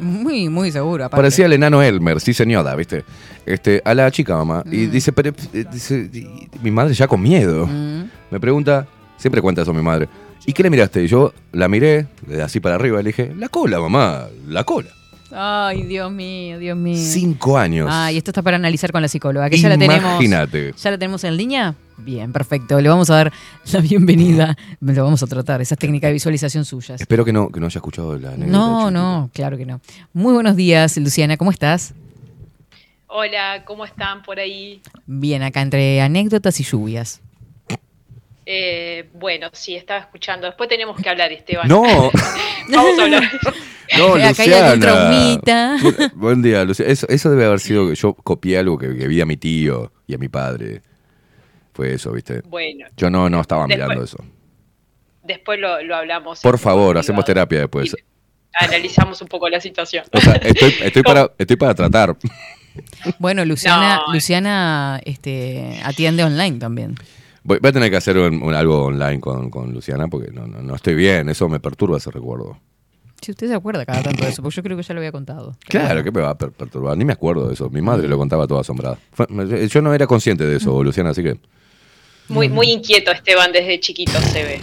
Muy, 0.00 0.48
muy 0.50 0.70
seguro, 0.70 1.04
aparte. 1.04 1.16
Parecía 1.22 1.46
el 1.46 1.54
enano 1.54 1.82
Elmer, 1.82 2.20
sí 2.20 2.34
señora, 2.34 2.74
¿viste? 2.76 3.04
Este, 3.46 3.80
a 3.84 3.94
la 3.94 4.10
chica, 4.10 4.36
mamá. 4.36 4.62
Y 4.70 4.86
Mm. 4.86 4.90
dice, 4.90 5.12
pero, 5.12 5.30
eh, 5.54 5.64
dice, 5.72 6.10
y- 6.12 6.48
mi 6.62 6.70
madre 6.70 6.92
ya 6.92 7.06
con 7.08 7.22
miedo. 7.22 7.66
Mm. 7.66 8.04
Me 8.30 8.38
pregunta, 8.38 8.86
siempre 9.16 9.40
cuenta 9.40 9.62
eso 9.62 9.72
mi 9.72 9.80
madre, 9.82 10.08
¿y 10.44 10.52
qué 10.52 10.62
le 10.62 10.68
miraste? 10.70 11.02
Y 11.02 11.06
yo 11.06 11.32
la 11.52 11.68
miré, 11.68 12.06
así 12.44 12.60
para 12.60 12.74
arriba, 12.74 13.00
y 13.00 13.02
le 13.04 13.08
dije, 13.08 13.32
la 13.38 13.48
cola, 13.48 13.80
mamá, 13.80 14.26
la 14.46 14.64
cola. 14.64 14.88
Ay, 15.30 15.82
Dios 15.84 16.10
mío, 16.12 16.58
Dios 16.58 16.76
mío. 16.76 16.96
Cinco 16.98 17.56
años. 17.58 17.88
Ah, 17.90 18.10
y 18.12 18.16
esto 18.18 18.30
está 18.30 18.42
para 18.42 18.56
analizar 18.56 18.92
con 18.92 19.00
la 19.02 19.08
psicóloga, 19.08 19.48
que 19.50 19.56
ya 19.58 19.68
la 19.70 19.76
tenemos. 19.78 20.00
Imagínate. 20.02 20.74
¿Ya 20.82 20.90
la 20.90 20.98
tenemos 20.98 21.24
en 21.24 21.36
línea? 21.36 21.74
Bien, 21.98 22.32
perfecto. 22.32 22.80
Le 22.80 22.88
vamos 22.88 23.10
a 23.10 23.16
dar 23.16 23.32
la 23.72 23.80
bienvenida. 23.80 24.56
Lo 24.80 25.04
vamos 25.04 25.22
a 25.22 25.26
tratar, 25.26 25.60
esas 25.60 25.78
técnicas 25.78 26.08
de 26.08 26.12
visualización 26.14 26.64
suyas. 26.64 27.00
Espero 27.00 27.24
que 27.24 27.32
no, 27.32 27.48
que 27.50 27.60
no 27.60 27.66
haya 27.66 27.78
escuchado 27.78 28.16
la 28.18 28.30
anécdota. 28.30 28.50
No, 28.50 28.90
no, 28.90 29.30
claro 29.34 29.56
que 29.56 29.66
no. 29.66 29.80
Muy 30.12 30.32
buenos 30.32 30.56
días, 30.56 30.96
Luciana, 30.96 31.36
¿cómo 31.36 31.50
estás? 31.50 31.94
Hola, 33.08 33.64
¿cómo 33.64 33.84
están 33.84 34.22
por 34.22 34.38
ahí? 34.38 34.80
Bien, 35.06 35.42
acá 35.42 35.60
entre 35.62 36.00
anécdotas 36.00 36.60
y 36.60 36.64
lluvias. 36.64 37.20
Eh, 38.46 39.10
bueno, 39.14 39.48
sí, 39.52 39.74
estaba 39.74 40.00
escuchando. 40.00 40.46
Después 40.46 40.68
tenemos 40.68 40.96
que 41.00 41.08
hablar, 41.08 41.32
Esteban. 41.32 41.68
No, 41.68 41.82
Vamos 42.70 42.98
a 42.98 43.02
hablar. 43.02 43.22
no, 43.98 44.14
Acá 44.14 44.24
hay 44.42 44.48
Luciana. 44.48 44.78
traumita. 44.80 45.76
Buen 46.14 46.42
día, 46.42 46.64
Luciana. 46.64 46.92
Eso, 46.92 47.06
eso 47.08 47.30
debe 47.30 47.44
haber 47.44 47.60
sido 47.60 47.88
que 47.88 47.94
yo 47.94 48.14
copié 48.14 48.58
algo 48.58 48.78
que, 48.78 48.96
que 48.96 49.08
vi 49.08 49.20
a 49.20 49.26
mi 49.26 49.36
tío 49.36 49.92
y 50.06 50.14
a 50.14 50.18
mi 50.18 50.28
padre. 50.28 50.82
Fue 51.78 51.92
eso, 51.94 52.10
¿viste? 52.10 52.40
Bueno, 52.40 52.86
Yo 52.96 53.08
no, 53.08 53.30
no 53.30 53.40
estaba 53.40 53.68
Después- 53.68 53.78
mirando 53.86 54.02
eso. 54.04 54.18
después 55.22 55.60
lo, 55.60 55.80
lo 55.84 55.94
hablamos. 55.94 56.40
Por 56.40 56.58
favor, 56.58 56.86
privado. 56.88 56.98
hacemos 57.00 57.24
terapia 57.24 57.60
después. 57.60 57.94
Y 57.94 58.64
Analizamos 58.64 59.22
un 59.22 59.28
poco 59.28 59.48
la 59.48 59.60
situación. 59.60 60.04
O 60.12 60.20
sea, 60.20 60.32
estoy, 60.34 60.74
estoy, 60.82 61.02
para, 61.04 61.30
estoy 61.38 61.54
para 61.56 61.74
tratar. 61.74 62.16
Bueno, 63.20 63.44
Luciana, 63.44 64.00
No. 64.06 64.12
Luciana 64.12 65.00
este, 65.04 65.80
atiende 65.84 66.24
online 66.24 66.58
también. 66.58 66.94
Voy, 67.44 67.58
voy 67.60 67.68
a 67.70 67.72
tener 67.72 67.90
que 67.90 67.96
hacer 67.96 68.18
un- 68.18 68.42
un- 68.42 68.54
algo 68.54 68.86
online 68.86 69.20
con, 69.20 69.50
con 69.50 69.72
Luciana 69.72 70.08
porque 70.08 70.32
no, 70.32 70.46
no, 70.48 70.60
no 70.62 70.74
estoy 70.74 70.94
bien. 70.96 71.28
Eso 71.28 71.48
me 71.48 71.60
perturba 71.60 71.98
ese 71.98 72.10
recuerdo. 72.10 72.58
Si 73.20 73.30
usted 73.32 73.46
se 73.48 73.54
acuerda 73.54 73.84
cada 73.86 74.02
tanto 74.02 74.24
de 74.24 74.30
eso, 74.30 74.42
porque 74.42 74.56
yo 74.56 74.62
creo 74.64 74.76
que 74.76 74.82
ya 74.84 74.94
lo 74.94 75.00
había 75.00 75.10
contado. 75.12 75.56
Claro, 75.68 76.02
que 76.04 76.10
me 76.12 76.20
va 76.20 76.30
a 76.30 76.38
per- 76.38 76.52
perturbar. 76.52 76.96
Ni 76.96 77.04
me 77.04 77.12
acuerdo 77.12 77.46
de 77.48 77.54
eso. 77.54 77.68
Mi 77.70 77.82
madre 77.82 78.06
lo 78.08 78.16
contaba 78.16 78.46
toda 78.48 78.60
asombrada. 78.62 78.98
Fue- 79.12 79.26
yo 79.68 79.82
no 79.82 79.92
era 79.94 80.06
consciente 80.08 80.44
de 80.44 80.56
eso, 80.56 80.82
Luciana, 80.84 81.10
así 81.10 81.22
que. 81.22 81.36
Muy, 82.28 82.48
muy 82.48 82.70
inquieto 82.70 83.10
Esteban 83.10 83.52
desde 83.52 83.80
chiquito 83.80 84.20
se 84.20 84.44
ve. 84.44 84.60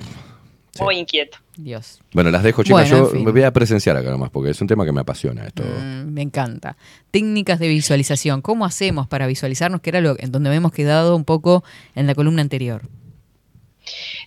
Muy 0.79 0.97
inquieto. 0.97 1.37
Dios. 1.57 1.99
Bueno, 2.13 2.31
las 2.31 2.43
dejo, 2.43 2.63
chicas. 2.63 2.89
Bueno, 2.89 2.97
en 2.97 3.03
yo 3.05 3.09
fin. 3.11 3.23
me 3.23 3.31
voy 3.31 3.43
a 3.43 3.51
presenciar 3.51 3.95
acá 3.95 4.11
nomás, 4.11 4.29
porque 4.29 4.49
es 4.49 4.59
un 4.59 4.67
tema 4.67 4.85
que 4.85 4.91
me 4.91 5.01
apasiona 5.01 5.45
esto. 5.45 5.63
Mm, 5.63 6.11
me 6.11 6.21
encanta. 6.21 6.75
Técnicas 7.11 7.59
de 7.59 7.69
visualización. 7.69 8.41
¿Cómo 8.41 8.65
hacemos 8.65 9.07
para 9.07 9.25
visualizarnos? 9.25 9.81
Que 9.81 9.91
era 9.91 10.01
lo 10.01 10.15
en 10.19 10.31
donde 10.31 10.49
habíamos 10.49 10.73
quedado 10.73 11.15
un 11.15 11.23
poco 11.23 11.63
en 11.95 12.07
la 12.07 12.15
columna 12.15 12.41
anterior. 12.41 12.81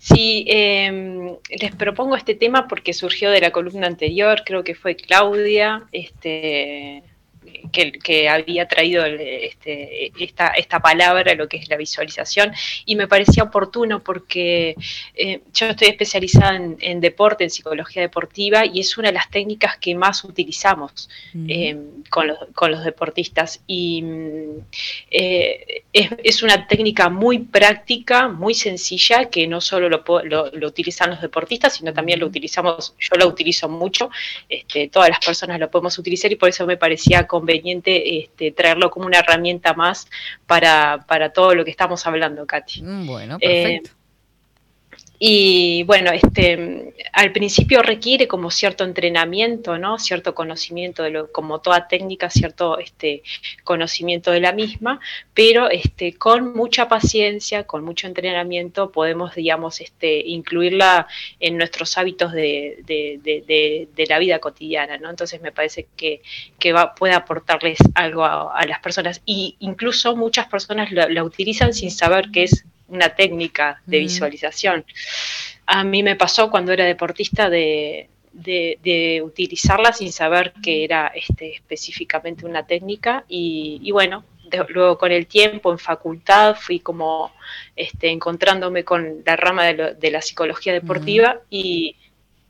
Sí, 0.01 0.45
eh, 0.49 1.37
les 1.51 1.75
propongo 1.75 2.17
este 2.17 2.35
tema 2.35 2.69
porque 2.69 2.93
surgió 2.93 3.31
de 3.31 3.41
la 3.41 3.51
columna 3.51 3.87
anterior, 3.87 4.43
creo 4.47 4.63
que 4.63 4.75
fue 4.75 4.95
Claudia, 4.95 5.85
este, 5.93 7.03
que, 7.73 7.93
que 7.93 8.29
había 8.29 8.67
traído 8.69 9.05
el- 9.05 9.21
este, 9.21 10.13
esta, 10.23 10.49
esta 10.49 10.81
palabra, 10.81 11.35
lo 11.35 11.49
que 11.49 11.57
es 11.59 11.69
la 11.69 11.77
visualización, 11.77 12.53
y 12.87 12.97
me 12.97 13.07
parecía 13.09 13.45
oportuno 13.45 14.03
porque 14.03 14.77
eh, 15.15 15.41
yo 15.55 15.67
estoy 15.67 15.89
especializada 15.89 16.57
en, 16.57 16.77
en 16.81 17.01
deporte, 17.01 17.45
en 17.45 17.51
psicología 17.51 18.03
deportiva, 18.03 18.65
y 18.67 18.81
es 18.81 18.97
una 18.99 19.09
de 19.09 19.15
las 19.15 19.31
técnicas 19.31 19.77
que 19.79 19.95
más 19.95 20.25
utilizamos 20.25 21.09
eh, 21.49 21.77
con, 22.11 22.27
los, 22.29 22.39
con 22.55 22.71
los 22.71 22.85
deportistas. 22.85 23.61
Y 23.67 24.03
eh, 25.11 25.83
es, 25.93 26.11
es 26.23 26.43
una 26.43 26.67
técnica 26.67 27.09
muy 27.09 27.39
práctica, 27.41 28.29
muy 28.29 28.55
sencilla, 28.55 29.27
que 29.31 29.47
no 29.47 29.61
solo 29.61 29.89
lo, 29.89 30.05
lo- 30.25 30.51
lo 30.53 30.67
utilizan 30.69 31.11
los 31.11 31.21
deportistas, 31.21 31.77
sino 31.77 31.93
también 31.93 32.21
lo 32.21 32.27
utilizamos, 32.27 32.95
yo 32.99 33.17
lo 33.19 33.27
utilizo 33.27 33.69
mucho, 33.69 34.11
este, 34.49 34.89
todas 34.89 35.09
las 35.11 35.19
personas 35.25 35.59
lo 35.61 35.71
podemos 35.71 35.99
utilizar 35.99 36.31
y 36.33 36.37
por 36.37 36.49
eso 36.49 36.67
me 36.67 36.77
parecía 36.77 37.27
conveniente 37.39 38.19
este, 38.19 38.51
traerlo 38.53 38.91
como 38.91 39.07
una 39.07 39.19
herramienta 39.21 39.75
más 39.75 40.09
para, 40.47 41.05
para 41.07 41.31
todo 41.33 41.55
lo 41.55 41.65
que 41.65 41.71
estamos 41.71 42.07
hablando, 42.07 42.47
Katy. 42.47 42.83
Mm, 42.83 43.07
Bueno, 43.07 43.37
Eh, 43.41 43.63
perfecto. 43.81 43.98
Y 45.21 45.83
bueno, 45.83 46.13
este, 46.13 46.95
al 47.13 47.33
principio 47.33 47.83
requiere 47.83 48.29
como 48.29 48.53
cierto 48.53 48.85
entrenamiento, 48.85 49.77
¿no? 49.77 49.99
Cierto 49.99 50.33
conocimiento 50.35 51.03
de 51.03 51.11
lo, 51.11 51.33
como 51.33 51.61
toda 51.61 51.89
técnica, 51.89 52.31
cierto 52.31 52.79
este, 52.79 53.25
conocimiento 53.65 54.31
de 54.31 54.41
la 54.41 54.53
misma, 54.53 55.01
pero 55.35 55.69
este, 55.71 56.15
con 56.15 56.55
mucha 56.55 56.89
paciencia, 56.89 57.65
con 57.65 57.85
mucho 57.85 58.07
entrenamiento, 58.07 58.93
podemos, 58.93 59.35
digamos, 59.35 59.81
este, 59.81 60.21
incluirla 60.21 61.09
en 61.41 61.57
nuestros 61.59 61.99
hábitos 61.99 62.33
de, 62.33 62.79
de- 62.87 63.19
de- 63.25 64.07
la 64.09 64.19
vida 64.21 64.39
cotidiana, 64.39 64.97
¿no? 64.99 65.11
Entonces 65.11 65.41
me 65.43 65.53
parece 65.53 65.89
que, 65.97 66.23
que 66.59 66.73
va, 66.73 66.95
puede 66.95 67.15
aportarles 67.15 67.79
algo 67.95 68.25
a, 68.25 68.57
a 68.57 68.67
las 68.67 68.79
personas. 68.81 69.21
Y 69.27 69.57
incluso 69.59 70.17
muchas 70.17 70.47
personas 70.47 70.93
la, 70.93 71.09
la 71.09 71.25
utilizan 71.25 71.75
sin 71.75 71.91
saber 71.91 72.31
que 72.31 72.45
es 72.45 72.65
una 72.89 73.11
técnica 73.15 73.81
de 73.87 73.99
visualización. 74.01 74.85
A 75.67 75.85
mí 75.85 76.03
me 76.03 76.17
pasó 76.17 76.51
cuando 76.51 76.73
era 76.73 76.85
deportista 76.85 77.49
de, 77.51 78.09
de- 78.33 78.79
de 78.83 79.23
utilizarla 79.23 79.93
sin 79.93 80.13
saber 80.13 80.53
que 80.63 80.85
era 80.85 81.09
este, 81.15 81.55
específicamente 81.55 82.47
una 82.47 82.67
técnica 82.67 83.25
y, 83.29 83.81
y 83.83 83.91
bueno, 83.91 84.25
de- 84.51 84.65
luego 84.69 84.97
con 84.97 85.13
el 85.13 85.27
tiempo 85.27 85.71
en 85.73 85.79
facultad 85.79 86.57
fui 86.59 86.81
como 86.81 87.33
este, 87.77 88.09
encontrándome 88.11 88.85
con 88.85 89.23
la 89.27 89.37
rama 89.37 89.65
de, 89.67 89.75
lo- 89.75 89.95
de 89.95 90.11
la 90.11 90.23
psicología 90.23 90.73
deportiva 90.73 91.41
y, 91.51 91.97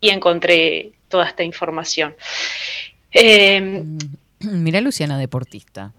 y 0.01 0.11
encontré 0.11 0.93
toda 1.09 1.27
esta 1.27 1.43
información. 1.43 2.15
Eh, 3.13 3.61
Mm, 3.61 3.99
Mirá 4.63 4.81
Luciana, 4.81 5.19
deportista. 5.19 5.93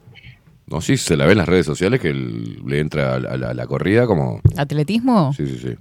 No, 0.70 0.82
sí, 0.82 0.98
se 0.98 1.18
la 1.18 1.26
ve 1.26 1.32
en 1.34 1.40
las 1.40 1.48
redes 1.50 1.66
sociales 1.66 2.00
que 2.00 2.10
el- 2.10 2.62
le 2.66 2.80
entra 2.80 3.16
a 3.16 3.20
la, 3.20 3.30
a 3.32 3.38
la- 3.38 3.50
a 3.50 3.54
la 3.54 3.66
corrida 3.68 4.06
como. 4.06 4.40
¿Atletismo? 4.58 5.34
Sí, 5.34 5.48
sí, 5.48 5.58
sí. 5.60 5.76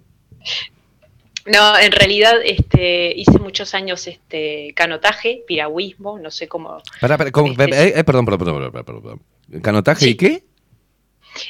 No, 1.47 1.79
en 1.79 1.93
realidad 1.93 2.35
este, 2.45 3.13
hice 3.17 3.39
muchos 3.39 3.75
años 3.75 4.07
este, 4.07 4.73
canotaje, 4.77 5.43
piragüismo, 5.47 6.19
no 6.19 6.31
sé 6.31 6.47
cómo. 6.47 6.83
Pará, 7.01 7.17
¿cómo? 7.31 7.49
Este, 7.53 7.65
Eh, 7.65 7.93
eh, 7.97 8.05
perdón, 8.05 8.27
perdón, 8.27 8.39
perdón, 8.39 8.71
perdón, 8.73 8.85
perdón, 8.85 9.03
perdón. 9.03 9.63
¿Canotaje 9.63 10.05
Sí. 10.05 10.11
y 10.11 10.15
qué? 10.17 10.43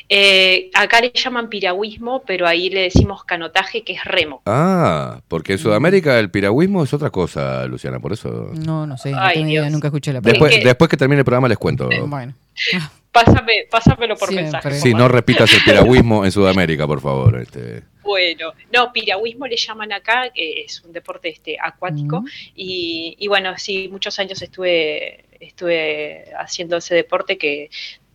Eh, 0.08 0.70
acá 0.74 1.00
le 1.00 1.12
llaman 1.14 1.48
piragüismo, 1.48 2.22
pero 2.26 2.46
ahí 2.46 2.68
le 2.68 2.82
decimos 2.82 3.24
canotaje, 3.24 3.82
que 3.84 3.94
es 3.94 4.04
remo. 4.04 4.42
Ah, 4.46 5.20
porque 5.28 5.52
en 5.54 5.58
Sudamérica 5.58 6.18
el 6.18 6.30
piragüismo 6.30 6.84
es 6.84 6.92
otra 6.92 7.10
cosa, 7.10 7.66
Luciana, 7.66 7.98
por 7.98 8.12
eso. 8.12 8.50
No, 8.54 8.86
no 8.86 8.96
sé, 8.98 9.12
no 9.12 9.18
tengo 9.32 9.48
idea, 9.48 9.70
nunca 9.70 9.88
escuché 9.88 10.12
la 10.12 10.20
palabra. 10.20 10.32
Después, 10.40 10.58
que- 10.60 10.64
después 10.68 10.90
que 10.90 10.96
termine 10.96 11.20
el 11.20 11.24
programa 11.24 11.48
les 11.48 11.58
cuento. 11.58 11.88
Bueno, 12.06 12.34
Pásame, 13.24 13.66
pásamelo 13.70 14.16
por 14.16 14.28
Siempre. 14.28 14.52
mensaje. 14.52 14.74
Sí, 14.80 14.94
no 14.94 15.08
repitas 15.08 15.52
el 15.52 15.60
piragüismo 15.64 16.24
en 16.24 16.32
Sudamérica, 16.32 16.86
por 16.86 17.00
favor. 17.00 17.40
Este. 17.40 17.82
Bueno, 18.02 18.52
no, 18.72 18.92
piragüismo 18.92 19.46
le 19.46 19.56
llaman 19.56 19.92
acá, 19.92 20.30
que 20.34 20.62
es 20.62 20.82
un 20.82 20.92
deporte 20.92 21.28
este, 21.28 21.56
acuático. 21.60 22.24
Y, 22.54 23.16
y 23.18 23.28
bueno, 23.28 23.54
sí, 23.58 23.88
muchos 23.90 24.18
años 24.18 24.40
estuve, 24.40 25.24
estuve 25.40 26.32
haciendo 26.38 26.76
ese 26.76 26.94
deporte 26.94 27.36
que, 27.36 27.70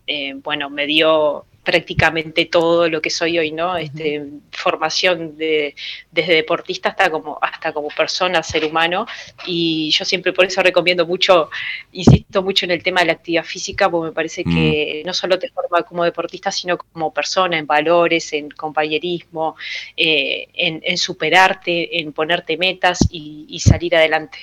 eh, 0.06 0.34
bueno, 0.42 0.70
me 0.70 0.86
dio 0.86 1.46
prácticamente 1.64 2.44
todo 2.44 2.88
lo 2.88 3.00
que 3.00 3.10
soy 3.10 3.38
hoy, 3.38 3.50
¿no? 3.50 3.76
Este, 3.76 4.22
formación 4.52 5.36
de, 5.36 5.74
desde 6.12 6.34
deportista 6.34 6.90
hasta 6.90 7.10
como, 7.10 7.38
hasta 7.40 7.72
como 7.72 7.88
persona, 7.88 8.42
ser 8.42 8.64
humano. 8.64 9.06
Y 9.46 9.90
yo 9.90 10.04
siempre 10.04 10.32
por 10.32 10.44
eso 10.44 10.62
recomiendo 10.62 11.06
mucho, 11.06 11.50
insisto 11.92 12.42
mucho 12.42 12.66
en 12.66 12.72
el 12.72 12.82
tema 12.82 13.00
de 13.00 13.06
la 13.06 13.12
actividad 13.14 13.44
física, 13.44 13.90
porque 13.90 14.08
me 14.10 14.14
parece 14.14 14.44
que 14.44 15.02
no 15.06 15.14
solo 15.14 15.38
te 15.38 15.48
forma 15.48 15.82
como 15.82 16.04
deportista, 16.04 16.52
sino 16.52 16.76
como 16.78 17.12
persona, 17.12 17.58
en 17.58 17.66
valores, 17.66 18.32
en 18.34 18.50
compañerismo, 18.50 19.56
eh, 19.96 20.48
en, 20.54 20.82
en 20.84 20.98
superarte, 20.98 21.98
en 22.00 22.12
ponerte 22.12 22.56
metas 22.58 22.98
y, 23.10 23.46
y 23.48 23.58
salir 23.60 23.96
adelante. 23.96 24.38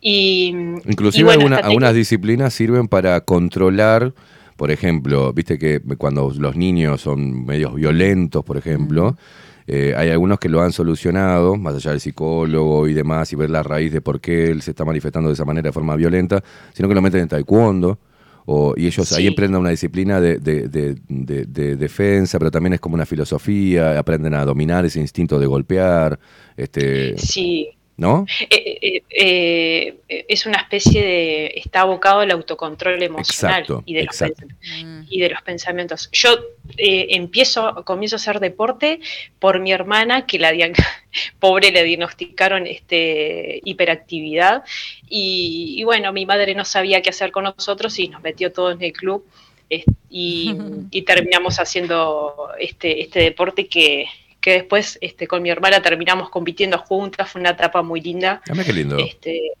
Y, 0.00 0.48
Inclusive 0.86 1.20
y 1.20 1.24
bueno, 1.24 1.40
alguna- 1.40 1.58
algunas 1.58 1.94
disciplinas 1.94 2.54
sirven 2.54 2.88
para 2.88 3.20
controlar, 3.20 4.12
por 4.56 4.70
ejemplo, 4.70 5.32
viste 5.32 5.58
que 5.58 5.80
cuando 5.98 6.32
los 6.38 6.56
niños 6.56 7.00
son 7.00 7.44
medios 7.46 7.74
violentos, 7.74 8.44
por 8.44 8.56
ejemplo, 8.56 9.16
eh, 9.66 9.94
hay 9.96 10.10
algunos 10.10 10.38
que 10.38 10.48
lo 10.48 10.60
han 10.62 10.72
solucionado, 10.72 11.56
más 11.56 11.74
allá 11.76 11.92
del 11.92 12.00
psicólogo 12.00 12.86
y 12.88 12.94
demás, 12.94 13.32
y 13.32 13.36
ver 13.36 13.50
la 13.50 13.62
raíz 13.62 13.92
de 13.92 14.00
por 14.00 14.20
qué 14.20 14.50
él 14.50 14.62
se 14.62 14.70
está 14.72 14.84
manifestando 14.84 15.28
de 15.30 15.34
esa 15.34 15.44
manera 15.44 15.68
de 15.68 15.72
forma 15.72 15.96
violenta, 15.96 16.42
sino 16.74 16.88
que 16.88 16.94
lo 16.94 17.02
meten 17.02 17.20
en 17.22 17.28
taekwondo. 17.28 17.98
O, 18.46 18.74
y 18.76 18.86
ellos 18.86 19.10
ahí 19.12 19.26
emprenden 19.26 19.58
una 19.62 19.70
disciplina 19.70 20.20
de, 20.20 20.38
de- 20.38 20.68
de- 20.68 20.96
de- 21.08 21.46
de 21.46 21.76
defensa, 21.76 22.38
pero 22.38 22.50
también 22.50 22.74
es 22.74 22.80
como 22.80 22.94
una 22.94 23.06
filosofía, 23.06 23.98
aprenden 23.98 24.34
a 24.34 24.44
dominar 24.44 24.84
ese 24.84 25.00
instinto 25.00 25.38
de 25.40 25.46
golpear, 25.46 26.18
este, 26.54 27.16
Sí, 27.16 27.70
¿no? 27.96 28.26
Eh, 28.50 28.78
eh, 28.82 29.02
eh, 30.08 30.24
es 30.28 30.46
una 30.46 30.58
especie 30.58 31.02
de. 31.02 31.52
está 31.56 31.82
abocado 31.82 32.20
al 32.20 32.30
autocontrol 32.32 33.02
emocional 33.02 33.60
Exacto, 33.60 33.82
y, 33.86 33.94
de 33.94 34.04
los 34.04 34.20
exacto. 34.20 34.46
pens- 34.46 35.06
y 35.08 35.20
de 35.20 35.30
los 35.30 35.42
pensamientos. 35.42 36.08
Yo 36.12 36.30
eh, 36.76 37.08
empiezo, 37.10 37.84
comienzo 37.84 38.16
a 38.16 38.18
hacer 38.18 38.40
deporte 38.40 39.00
por 39.38 39.60
mi 39.60 39.72
hermana, 39.72 40.26
que 40.26 40.38
la 40.38 40.52
pobre 41.38 41.70
le 41.70 41.84
diagnosticaron 41.84 42.66
este, 42.66 43.60
hiperactividad. 43.64 44.64
Y, 45.08 45.76
y 45.78 45.84
bueno, 45.84 46.12
mi 46.12 46.26
madre 46.26 46.54
no 46.54 46.64
sabía 46.64 47.00
qué 47.00 47.10
hacer 47.10 47.30
con 47.30 47.44
nosotros 47.44 47.98
y 47.98 48.08
nos 48.08 48.22
metió 48.22 48.52
todos 48.52 48.74
en 48.74 48.82
el 48.82 48.92
club. 48.92 49.24
y 50.10 51.02
terminamos 51.02 51.58
haciendo 51.58 52.48
este, 52.60 53.00
este 53.00 53.20
deporte 53.20 53.66
que, 53.66 54.06
que 54.44 54.52
después 54.52 54.98
este, 55.00 55.26
con 55.26 55.42
mi 55.42 55.48
hermana 55.48 55.80
terminamos 55.80 56.28
compitiendo 56.28 56.76
juntas, 56.76 57.30
fue 57.30 57.40
una 57.40 57.52
etapa 57.52 57.80
muy 57.80 58.02
linda. 58.02 58.42
Ah, 58.46 58.62
qué 58.62 58.74
lindo. 58.74 58.98
Este, 58.98 59.52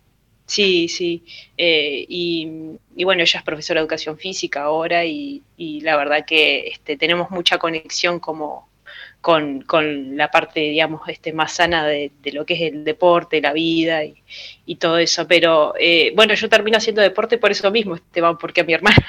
sí, 0.44 0.88
sí. 0.88 1.24
eh, 1.56 2.04
y, 2.06 2.76
y 2.94 3.04
bueno, 3.04 3.22
ella 3.22 3.38
es 3.38 3.44
profesora 3.46 3.80
de 3.80 3.84
educación 3.84 4.18
física 4.18 4.64
ahora 4.64 5.06
y, 5.06 5.42
y 5.56 5.80
la 5.80 5.96
verdad 5.96 6.26
que 6.26 6.68
este, 6.68 6.98
tenemos 6.98 7.30
mucha 7.30 7.56
conexión 7.56 8.20
como 8.20 8.68
con, 9.24 9.62
con 9.62 10.18
la 10.18 10.30
parte, 10.30 10.60
digamos, 10.60 11.00
este, 11.08 11.32
más 11.32 11.54
sana 11.54 11.86
de, 11.86 12.12
de 12.22 12.32
lo 12.32 12.44
que 12.44 12.52
es 12.52 12.60
el 12.60 12.84
deporte, 12.84 13.40
la 13.40 13.54
vida 13.54 14.04
y, 14.04 14.16
y 14.66 14.76
todo 14.76 14.98
eso. 14.98 15.26
Pero 15.26 15.72
eh, 15.80 16.12
bueno, 16.14 16.34
yo 16.34 16.46
termino 16.50 16.76
haciendo 16.76 17.00
deporte 17.00 17.38
por 17.38 17.50
eso 17.50 17.70
mismo, 17.70 17.94
Esteban, 17.94 18.36
porque 18.36 18.60
a 18.60 18.64
mi 18.64 18.74
hermana 18.74 19.02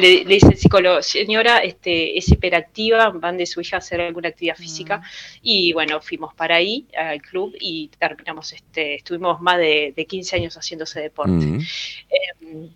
le, 0.00 0.24
le 0.24 0.34
dice 0.34 0.48
el 0.48 0.56
psicólogo, 0.56 1.02
señora, 1.02 1.58
este, 1.58 2.18
es 2.18 2.28
hiperactiva, 2.30 3.10
van 3.10 3.36
de 3.36 3.46
su 3.46 3.60
hija 3.60 3.76
a 3.76 3.78
hacer 3.78 4.00
alguna 4.00 4.30
actividad 4.30 4.56
física. 4.56 5.02
Y 5.40 5.72
bueno, 5.72 6.00
fuimos 6.00 6.34
para 6.34 6.56
ahí, 6.56 6.88
al 6.96 7.22
club, 7.22 7.54
y 7.60 7.92
terminamos, 7.96 8.52
este, 8.52 8.96
estuvimos 8.96 9.40
más 9.40 9.58
de, 9.58 9.94
de 9.94 10.04
15 10.04 10.34
años 10.34 10.56
haciendo 10.56 10.82
ese 10.82 10.98
deporte. 10.98 11.30
Mm. 11.30 11.60
Eh, 11.60 12.68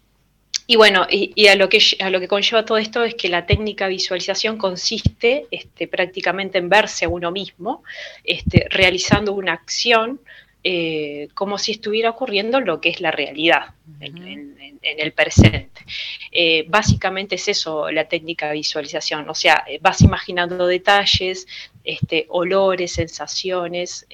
y 0.71 0.77
bueno, 0.77 1.07
y, 1.11 1.33
y 1.35 1.47
a, 1.47 1.57
lo 1.57 1.71
que, 1.71 1.81
a 1.99 2.11
lo 2.11 2.21
que 2.21 2.29
conlleva 2.29 2.67
todo 2.67 2.77
esto 2.77 3.03
es 3.03 3.15
que 3.15 3.31
la 3.31 3.47
técnica 3.47 3.89
visualización 3.89 4.59
consiste 4.59 5.47
este, 5.51 5.89
prácticamente 5.89 6.59
en 6.59 6.69
verse 6.69 7.07
a 7.07 7.09
uno 7.09 7.31
mismo, 7.33 7.83
este, 8.23 8.67
realizando 8.69 9.33
una 9.33 9.55
acción 9.55 10.21
eh, 10.63 11.29
como 11.33 11.57
si 11.57 11.73
estuviera 11.73 12.11
ocurriendo 12.11 12.61
lo 12.61 12.83
que 12.83 12.91
es 12.91 13.01
la 13.01 13.11
realidad 13.11 13.77
en, 14.01 14.59
el 14.83 15.13
presente. 15.13 15.87
Eh, 16.31 16.67
básicamente 16.69 17.37
es 17.37 17.49
eso 17.49 17.91
la 17.91 18.07
técnica 18.07 18.49
de 18.49 18.55
visualización, 18.55 19.27
o 19.31 19.35
sea, 19.35 19.65
vas 19.81 20.03
imaginando 20.03 20.67
detalles, 20.67 21.47
este, 21.83 22.27
olores, 22.29 22.93
sensaciones. 22.93 24.07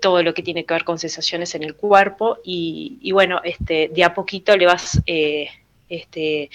Todo 0.00 0.22
lo 0.22 0.34
que 0.34 0.42
tiene 0.42 0.64
que 0.64 0.74
ver 0.74 0.84
con 0.84 0.98
sensaciones 0.98 1.54
en 1.54 1.62
el 1.64 1.74
cuerpo 1.74 2.38
y, 2.44 3.10
bueno, 3.12 3.40
este, 3.42 3.88
de 3.88 4.04
a 4.04 4.14
poquito 4.14 4.56
le 4.56 4.66
vas 4.66 5.00
este, 5.06 6.50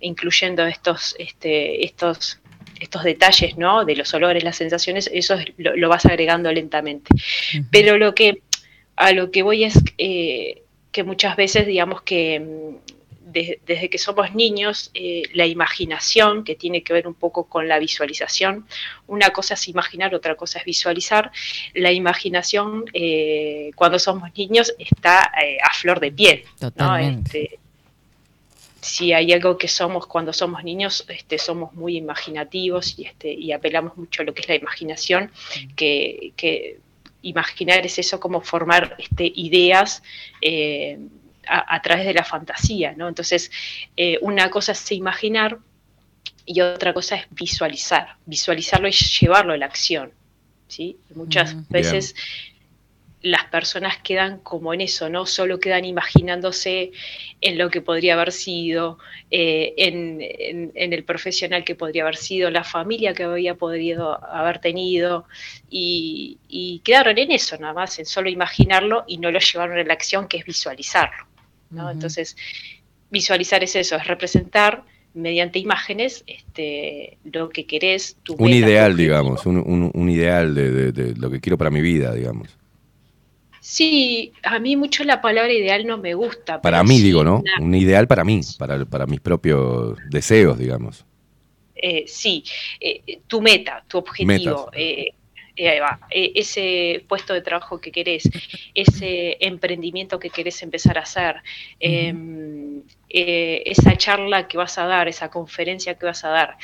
incluyendo 0.00 0.66
estos, 0.66 1.16
este, 1.18 1.84
estos 1.84 2.40
estos 2.80 3.02
detalles, 3.02 3.56
¿no? 3.56 3.84
De 3.84 3.96
los 3.96 4.12
olores, 4.14 4.44
las 4.44 4.56
sensaciones, 4.56 5.10
eso 5.12 5.36
lo, 5.56 5.88
vas 5.88 6.06
agregando 6.06 6.52
lentamente. 6.52 7.10
Pero 7.70 7.98
lo 7.98 8.14
que, 8.14 8.42
a 8.96 9.12
lo 9.12 9.30
que 9.30 9.42
voy 9.42 9.64
es 9.64 9.78
eh, 9.98 10.62
que 10.92 11.04
muchas 11.04 11.36
veces, 11.36 11.66
digamos 11.66 12.02
que 12.02 12.76
mm, 13.28 13.64
desde 13.66 13.90
que 13.90 13.98
somos 13.98 14.34
niños, 14.34 14.90
eh, 14.94 15.22
la 15.34 15.46
imaginación, 15.46 16.44
que 16.44 16.54
tiene 16.54 16.82
que 16.82 16.92
ver 16.92 17.06
un 17.06 17.14
poco 17.14 17.44
con 17.48 17.68
la 17.68 17.78
visualización, 17.78 18.66
una 19.06 19.30
cosa 19.30 19.54
es 19.54 19.68
imaginar, 19.68 20.14
otra 20.14 20.34
cosa 20.34 20.58
es 20.58 20.64
visualizar, 20.64 21.30
la 21.74 21.92
imaginación 21.92 22.84
eh, 22.92 23.70
cuando 23.74 23.98
somos 23.98 24.30
niños 24.36 24.74
está 24.78 25.20
a 25.20 25.74
flor 25.74 26.00
de 26.00 26.12
piel. 26.12 26.44
Totalmente. 26.58 27.42
Este, 27.44 27.58
si 28.80 29.12
hay 29.12 29.32
algo 29.32 29.58
que 29.58 29.68
somos 29.68 30.06
cuando 30.06 30.32
somos 30.32 30.62
niños, 30.64 31.04
este, 31.08 31.38
somos 31.38 31.74
muy 31.74 31.96
imaginativos 31.96 32.98
y, 32.98 33.04
este, 33.04 33.32
y 33.32 33.52
apelamos 33.52 33.96
mucho 33.96 34.22
a 34.22 34.24
lo 34.24 34.34
que 34.34 34.42
es 34.42 34.48
la 34.48 34.54
imaginación, 34.54 35.30
que, 35.76 36.32
imaginar 37.20 37.84
es 37.84 37.98
eso 37.98 38.20
como 38.20 38.40
formar 38.40 38.94
este, 38.96 39.30
ideas 39.34 40.04
eh, 40.40 40.98
a, 41.48 41.80
través 41.82 42.06
de 42.06 42.14
la 42.14 42.24
fantasía, 42.24 42.92
¿no? 42.96 43.08
Entonces, 43.08 43.50
eh, 43.96 44.18
una 44.20 44.50
cosa 44.50 44.72
es 44.72 44.92
imaginar 44.92 45.58
y 46.44 46.60
otra 46.60 46.92
cosa 46.92 47.16
es 47.16 47.26
visualizar. 47.30 48.16
Visualizarlo 48.26 48.88
es 48.88 49.20
llevarlo 49.20 49.52
a 49.52 49.56
la 49.56 49.66
acción, 49.66 50.12
¿sí? 50.68 50.96
Muchas 51.14 51.68
veces 51.68 52.14
las 53.22 53.46
personas 53.46 53.98
quedan 53.98 54.38
como 54.38 54.72
en 54.72 54.80
eso, 54.80 55.08
¿no? 55.08 55.26
Solo 55.26 55.58
quedan 55.58 55.84
imaginándose 55.84 56.92
en 57.40 57.58
lo 57.58 57.68
que 57.68 57.80
podría 57.80 58.14
haber 58.14 58.32
sido, 58.32 58.98
eh, 59.30 59.74
en, 59.76 60.72
el 60.74 61.04
profesional 61.04 61.64
que 61.64 61.74
podría 61.74 62.02
haber 62.02 62.16
sido, 62.16 62.50
la 62.50 62.64
familia 62.64 63.14
que 63.14 63.24
había 63.24 63.56
podido 63.56 64.24
haber 64.24 64.60
tenido, 64.60 65.26
y, 65.68 66.80
quedaron 66.84 67.18
en 67.18 67.32
eso 67.32 67.58
nada 67.58 67.74
más, 67.74 67.98
en 67.98 68.06
solo 68.06 68.30
imaginarlo 68.30 69.04
y 69.06 69.18
no 69.18 69.30
lo 69.30 69.40
llevaron 69.40 69.78
a 69.78 69.84
la 69.84 69.92
acción, 69.92 70.28
que 70.28 70.38
es 70.38 70.44
visualizarlo. 70.44 71.26
¿No? 71.70 71.90
Entonces, 71.90 72.36
visualizar 73.10 73.62
es 73.64 73.76
eso, 73.76 73.96
es 73.96 74.06
representar 74.06 74.84
mediante 75.14 75.58
imágenes 75.58 76.24
este, 76.26 77.18
lo 77.24 77.48
que 77.48 77.66
querés. 77.66 78.16
Tu 78.22 78.34
un 78.34 78.50
ideal, 78.50 78.96
digamos, 78.96 79.46
un, 79.46 80.08
ideal 80.10 80.54
de 80.54 81.14
lo 81.16 81.30
que 81.30 81.40
quiero 81.40 81.58
para 81.58 81.70
mi 81.70 81.80
vida, 81.80 82.12
digamos. 82.14 82.58
Sí, 83.60 84.32
a 84.44 84.58
mí 84.58 84.76
mucho 84.76 85.04
la 85.04 85.20
palabra 85.20 85.52
ideal 85.52 85.86
no 85.86 85.98
me 85.98 86.14
gusta. 86.14 86.60
Para 86.62 86.82
mí, 86.84 87.00
digo, 87.00 87.22
¿no? 87.22 87.42
Un 87.60 87.74
ideal 87.74 88.06
para 88.06 88.24
mí, 88.24 88.40
para, 88.58 88.84
para 88.86 89.06
mis 89.06 89.20
propios 89.20 89.98
deseos, 90.08 90.58
digamos. 90.58 91.04
Eh, 91.74 92.04
sí, 92.06 92.42
eh, 92.80 93.20
tu 93.26 93.42
meta, 93.42 93.84
tu 93.86 93.98
objetivo. 93.98 94.70
Eh, 94.72 95.12
ese 96.10 97.04
puesto 97.08 97.34
de 97.34 97.42
trabajo 97.42 97.80
que 97.80 97.90
querés, 97.90 98.28
ese 98.74 99.36
emprendimiento 99.40 100.18
que 100.18 100.30
querés 100.30 100.62
empezar 100.62 100.98
a 100.98 101.02
hacer, 101.02 101.42
em, 101.80 102.82
esa 103.08 103.96
charla 103.96 104.48
que 104.48 104.56
vas 104.56 104.78
a 104.78 104.86
dar, 104.86 105.08
esa 105.08 105.30
conferencia 105.30 105.94
que 105.94 106.06
vas 106.06 106.24
a 106.24 106.28
dar, 106.28 106.58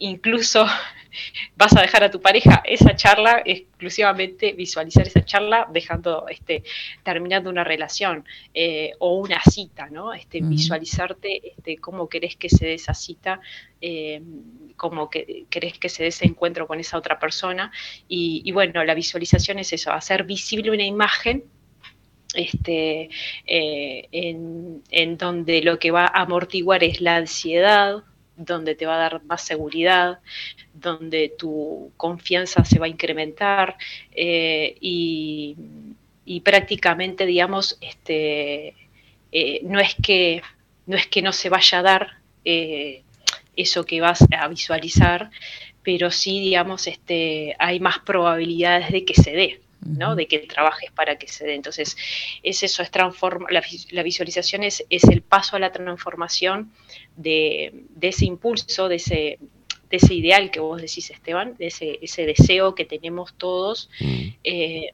incluso 0.00 0.66
vas 1.56 1.76
a 1.76 1.82
dejar 1.82 2.04
a 2.04 2.10
tu 2.10 2.20
pareja 2.20 2.62
esa 2.64 2.94
charla, 2.96 3.42
exclusivamente 3.44 4.52
visualizar 4.52 5.06
esa 5.06 5.24
charla, 5.24 5.68
dejando, 5.72 6.26
este, 6.28 6.64
terminando 7.02 7.50
una 7.50 7.64
relación 7.64 8.24
eh, 8.54 8.92
o 8.98 9.16
una 9.18 9.40
cita, 9.42 9.88
¿no? 9.90 10.12
Este, 10.12 10.40
Visualizarte 10.40 11.50
este, 11.50 11.76
cómo 11.76 12.08
querés 12.08 12.36
que 12.36 12.48
se 12.48 12.66
dé 12.66 12.74
esa 12.74 12.94
cita, 12.94 13.40
eh, 13.80 14.22
cómo 14.76 15.10
que, 15.10 15.44
querés 15.50 15.78
que 15.78 15.88
se 15.88 16.02
dé 16.02 16.08
ese 16.08 16.26
encuentro 16.26 16.66
con 16.66 16.80
esa 16.80 16.96
otra 16.96 17.18
persona. 17.18 17.70
Y, 18.08 18.50
bueno, 18.52 18.82
la 18.84 18.94
visualización 18.94 19.58
es 19.58 19.72
eso, 19.72 19.92
hacer 19.92 20.24
visible 20.24 20.70
una 20.70 20.84
imagen 20.84 21.44
este, 22.34 23.10
eh, 23.46 24.08
en, 24.12 24.82
en, 24.90 25.18
donde 25.18 25.62
lo 25.62 25.78
que 25.78 25.90
va 25.90 26.04
a 26.04 26.22
amortiguar 26.22 26.84
es 26.84 27.00
la 27.00 27.16
ansiedad, 27.16 28.04
donde 28.40 28.74
te 28.74 28.86
va 28.86 28.94
a 28.94 28.98
dar 28.98 29.24
más 29.24 29.42
seguridad, 29.42 30.18
donde 30.72 31.32
tu 31.38 31.92
confianza 31.96 32.64
se 32.64 32.78
va 32.78 32.86
a 32.86 32.88
incrementar 32.88 33.76
eh, 34.12 34.76
y, 34.80 35.56
prácticamente, 36.42 37.26
digamos, 37.26 37.76
este, 37.80 38.74
eh, 39.32 39.60
no, 39.64 39.78
es 39.78 39.94
que, 40.02 40.42
no 40.86 40.96
es 40.96 41.06
que 41.06 41.22
no 41.22 41.32
se 41.32 41.50
vaya 41.50 41.80
a 41.80 41.82
dar 41.82 42.18
eh, 42.44 43.02
eso 43.56 43.84
que 43.84 44.00
vas 44.00 44.24
a 44.32 44.48
visualizar, 44.48 45.30
pero 45.82 46.10
sí, 46.10 46.40
digamos, 46.40 46.86
este, 46.86 47.56
hay 47.58 47.78
más 47.80 47.98
probabilidades 47.98 48.90
de 48.90 49.04
que 49.04 49.14
se 49.14 49.32
dé. 49.32 49.60
¿No? 49.84 50.14
de 50.14 50.26
que 50.26 50.38
trabajes 50.40 50.90
para 50.92 51.16
que 51.16 51.28
se 51.28 51.46
dé. 51.46 51.54
Entonces, 51.54 51.96
es 52.42 52.62
eso, 52.62 52.82
es 52.82 52.90
transforma, 52.90 53.48
la, 53.50 54.02
visualización 54.02 54.62
es, 54.62 54.84
el 54.88 55.22
paso 55.22 55.56
a 55.56 55.58
la 55.58 55.72
transformación 55.72 56.72
de, 57.16 57.84
ese 58.00 58.26
impulso, 58.26 58.88
de 58.88 58.96
ese, 58.96 59.38
de 59.90 59.96
ese 59.96 60.14
ideal 60.14 60.50
que 60.50 60.60
vos 60.60 60.80
decís, 60.80 61.10
Esteban, 61.10 61.56
de 61.56 61.68
ese, 61.68 61.98
ese 62.02 62.26
deseo 62.26 62.74
que 62.74 62.84
tenemos 62.84 63.34
todos, 63.34 63.90
mm. 64.00 64.28
eh, 64.44 64.92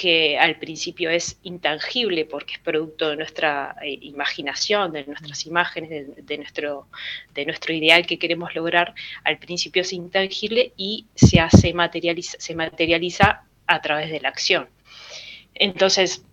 que 0.00 0.38
al 0.38 0.58
principio 0.58 1.10
es 1.10 1.38
intangible 1.42 2.24
porque 2.24 2.54
es 2.54 2.58
producto 2.60 3.10
de 3.10 3.16
nuestra 3.16 3.76
eh, 3.82 3.98
imaginación, 4.00 4.92
de 4.92 5.04
nuestras 5.04 5.44
imágenes, 5.44 6.06
de, 6.24 6.38
nuestro, 6.38 6.86
de 7.34 7.44
nuestro 7.44 7.74
ideal 7.74 8.06
que 8.06 8.18
queremos 8.18 8.54
lograr, 8.54 8.94
al 9.24 9.38
principio 9.38 9.82
es 9.82 9.92
intangible 9.92 10.72
y 10.78 11.04
se 11.14 11.38
hace 11.40 11.74
materializa, 11.74 12.38
se 12.40 12.54
materializa 12.54 13.44
a 13.70 13.80
través 13.80 14.10
de 14.10 14.20
la 14.20 14.28
acción. 14.28 14.68
Entonces, 15.54 16.24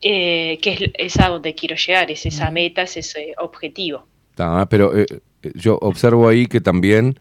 eh, 0.00 0.58
¿qué 0.62 0.92
es, 0.94 1.18
a 1.18 1.28
donde 1.28 1.54
quiero 1.54 1.74
llegar? 1.76 2.10
Es 2.10 2.24
esa 2.24 2.50
meta, 2.50 2.82
es 2.82 2.96
ese 2.96 3.34
objetivo. 3.38 4.06
Ah, 4.38 4.66
pero 4.70 4.96
eh, 4.96 5.06
yo 5.54 5.76
observo 5.80 6.28
ahí 6.28 6.46
que 6.46 6.60
también 6.60 7.18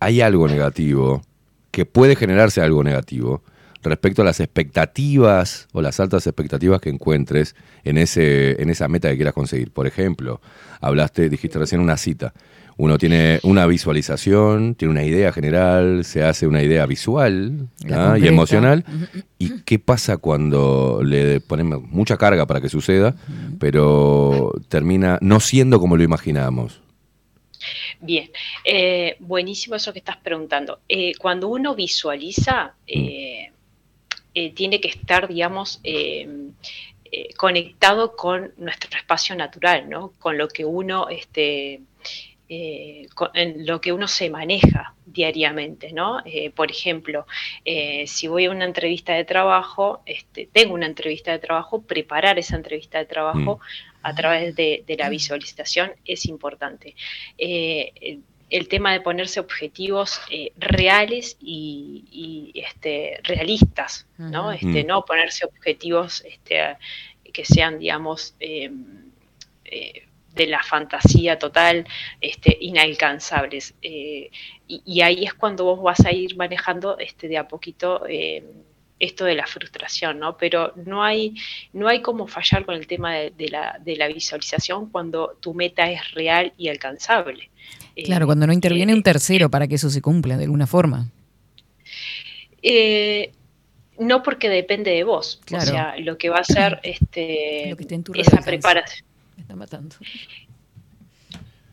hay 0.00 0.20
algo 0.20 0.46
negativo, 0.46 1.22
que 1.70 1.86
puede 1.86 2.14
generarse 2.14 2.60
algo 2.60 2.84
negativo 2.84 3.42
respecto 3.82 4.22
a 4.22 4.24
las 4.24 4.40
expectativas 4.40 5.66
o 5.72 5.80
las 5.80 5.98
altas 5.98 6.26
expectativas 6.26 6.80
que 6.80 6.90
encuentres 6.90 7.54
en, 7.84 7.96
ese, 7.96 8.60
en 8.60 8.68
esa 8.68 8.86
meta 8.88 9.08
que 9.08 9.16
quieras 9.16 9.34
conseguir. 9.34 9.70
Por 9.70 9.86
ejemplo, 9.86 10.42
hablaste, 10.80 11.30
dijiste 11.30 11.58
recién 11.58 11.80
una 11.80 11.96
cita 11.96 12.34
uno 12.78 12.96
tiene 12.96 13.40
una 13.42 13.66
visualización, 13.66 14.76
tiene 14.76 14.92
una 14.92 15.02
idea 15.02 15.32
general, 15.32 16.04
se 16.04 16.22
hace 16.22 16.46
una 16.46 16.62
idea 16.62 16.86
visual 16.86 17.68
y 17.84 18.26
emocional. 18.26 18.84
¿Y 19.36 19.62
qué 19.62 19.80
pasa 19.80 20.16
cuando 20.16 21.00
le 21.04 21.40
ponemos 21.40 21.82
mucha 21.82 22.16
carga 22.16 22.46
para 22.46 22.60
que 22.60 22.68
suceda, 22.68 23.16
pero 23.58 24.52
termina 24.68 25.18
no 25.20 25.40
siendo 25.40 25.80
como 25.80 25.96
lo 25.96 26.04
imaginábamos? 26.04 26.80
Bien, 28.00 28.30
eh, 28.64 29.16
buenísimo 29.18 29.74
eso 29.74 29.92
que 29.92 29.98
estás 29.98 30.18
preguntando. 30.18 30.78
Eh, 30.88 31.14
cuando 31.18 31.48
uno 31.48 31.74
visualiza, 31.74 32.74
mm. 32.86 32.92
eh, 34.34 34.52
tiene 34.54 34.80
que 34.80 34.88
estar, 34.88 35.26
digamos, 35.26 35.80
conectado 37.36 38.14
con 38.14 38.52
nuestro 38.56 38.96
espacio 38.96 39.34
natural, 39.34 39.88
¿no? 39.88 40.12
Con 40.20 40.38
lo 40.38 40.46
que 40.46 40.64
uno 40.64 41.08
este, 41.08 41.80
eh, 42.50 43.06
en 43.34 43.66
lo 43.66 43.78
que 43.78 43.92
uno 43.92 44.08
se 44.08 44.30
maneja 44.30 44.94
diariamente, 45.04 45.92
¿no? 45.92 46.22
Eh, 46.24 46.50
por 46.50 46.70
ejemplo, 46.70 47.26
eh, 47.66 48.06
si 48.06 48.26
voy 48.26 48.46
a 48.46 48.50
una 48.50 48.64
entrevista 48.64 49.12
de 49.12 49.24
trabajo, 49.24 50.00
este, 50.06 50.48
tengo 50.50 50.72
una 50.72 50.86
entrevista 50.86 51.30
de 51.30 51.40
trabajo, 51.40 51.82
preparar 51.82 52.38
esa 52.38 52.56
entrevista 52.56 52.96
de 52.96 53.04
trabajo 53.04 53.56
mm. 53.56 53.98
a 54.02 54.14
través 54.14 54.56
de, 54.56 54.82
la 54.98 55.10
visualización 55.10 55.92
es 56.06 56.24
importante. 56.24 56.94
El, 57.36 58.68
tema 58.68 58.94
de 58.94 59.02
ponerse 59.02 59.40
objetivos 59.40 60.18
reales 60.56 61.36
y, 61.42 62.50
este, 62.54 63.20
realistas, 63.24 64.06
¿no? 64.16 64.52
Este, 64.52 64.84
mm. 64.84 64.86
No 64.86 65.04
ponerse 65.04 65.44
objetivos 65.44 66.24
este, 66.24 66.78
que 67.30 67.44
sean, 67.44 67.78
digamos, 67.78 68.34
de 70.34 70.46
la 70.46 70.62
fantasía 70.62 71.38
total, 71.38 71.86
este, 72.20 72.56
inalcanzables. 72.60 73.74
Eh, 73.82 74.30
y, 74.66 75.00
ahí 75.00 75.24
es 75.24 75.34
cuando 75.34 75.64
vos 75.64 75.82
vas 75.82 76.04
a 76.04 76.12
ir 76.12 76.36
manejando 76.36 76.98
este, 76.98 77.28
de 77.28 77.38
a 77.38 77.48
poquito 77.48 78.04
eh, 78.06 78.44
esto 78.98 79.24
de 79.24 79.34
la 79.34 79.46
frustración, 79.46 80.18
¿no? 80.18 80.36
Pero 80.36 80.72
no 80.76 81.02
hay, 81.02 81.34
no 81.72 81.88
hay 81.88 82.02
como 82.02 82.26
fallar 82.26 82.64
con 82.64 82.74
el 82.74 82.86
tema 82.86 83.14
de, 83.14 83.48
la, 83.48 83.78
de 83.82 83.96
la, 83.96 84.08
visualización 84.08 84.90
cuando 84.90 85.36
tu 85.40 85.54
meta 85.54 85.90
es 85.90 86.12
real 86.12 86.52
y 86.58 86.68
alcanzable. 86.68 87.50
Claro, 88.04 88.26
cuando 88.26 88.46
no 88.46 88.52
interviene 88.52 88.94
un 88.94 89.02
tercero 89.02 89.50
para 89.50 89.66
que 89.66 89.76
eso 89.76 89.90
se 89.90 90.02
cumpla 90.02 90.36
de 90.36 90.44
alguna 90.44 90.66
forma. 90.66 91.10
no 93.98 94.22
porque 94.22 94.48
depende 94.48 94.90
de 94.92 95.04
vos. 95.04 95.40
O 95.52 95.60
sea, 95.60 95.96
lo 95.98 96.18
que 96.18 96.28
va 96.28 96.38
a 96.38 96.44
ser 96.44 96.80
este, 96.82 97.70
esa 98.14 98.40
preparación. 98.42 99.07
Me 99.38 99.42
está 99.42 99.54
matando. 99.54 99.94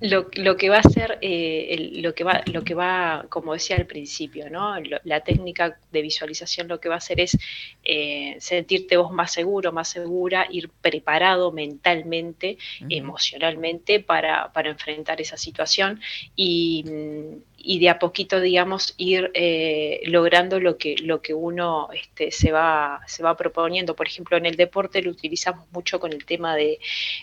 Lo, 0.01 0.27
lo, 0.35 0.55
que 0.55 0.69
va 0.69 0.77
a 0.77 0.83
ser, 0.83 1.17
eh, 1.21 1.89
lo, 1.95 2.13
que 2.13 2.23
va, 2.23 2.43
lo 2.53 2.63
que 2.63 2.75
va, 2.75 3.25
como 3.27 3.53
decía 3.53 3.75
al 3.77 3.87
principio, 3.87 4.51
¿no? 4.51 4.75
la 5.03 5.21
técnica 5.21 5.79
de 5.91 6.01
visualización 6.03 6.67
lo 6.67 6.79
que 6.79 6.89
va 6.89 6.95
a 6.95 6.97
hacer 6.99 7.19
es 7.21 7.35
eh, 7.83 8.35
sentirte 8.39 8.97
vos 8.97 9.11
más 9.11 9.33
seguro, 9.33 9.71
más 9.71 9.87
segura, 9.87 10.45
ir 10.51 10.69
preparado 10.69 11.51
mentalmente, 11.51 12.59
emocionalmente 12.87 13.99
para, 13.99 14.53
para, 14.53 14.69
enfrentar 14.69 15.21
esa 15.21 15.37
situación. 15.37 15.99
Y, 16.35 16.83
mm, 16.85 17.54
y 17.67 17.79
de 17.79 17.89
a 17.89 17.97
poquito, 17.97 18.39
digamos, 18.39 18.93
ir 18.97 19.31
eh, 19.33 20.01
logrando 20.05 20.59
lo 20.59 20.77
que, 20.77 20.95
lo 21.01 21.23
que 21.23 21.33
uno 21.33 21.89
este, 21.93 22.29
se, 22.29 22.51
va, 22.51 23.01
se 23.07 23.23
va 23.23 23.35
proponiendo. 23.35 23.95
Por 23.95 24.05
ejemplo, 24.05 24.37
en 24.37 24.45
el 24.45 24.55
deporte 24.55 25.01
lo 25.01 25.09
utilizamos 25.09 25.65
mucho 25.71 25.99
con 25.99 26.13
el 26.13 26.25
tema 26.25 26.55
de, 26.55 26.79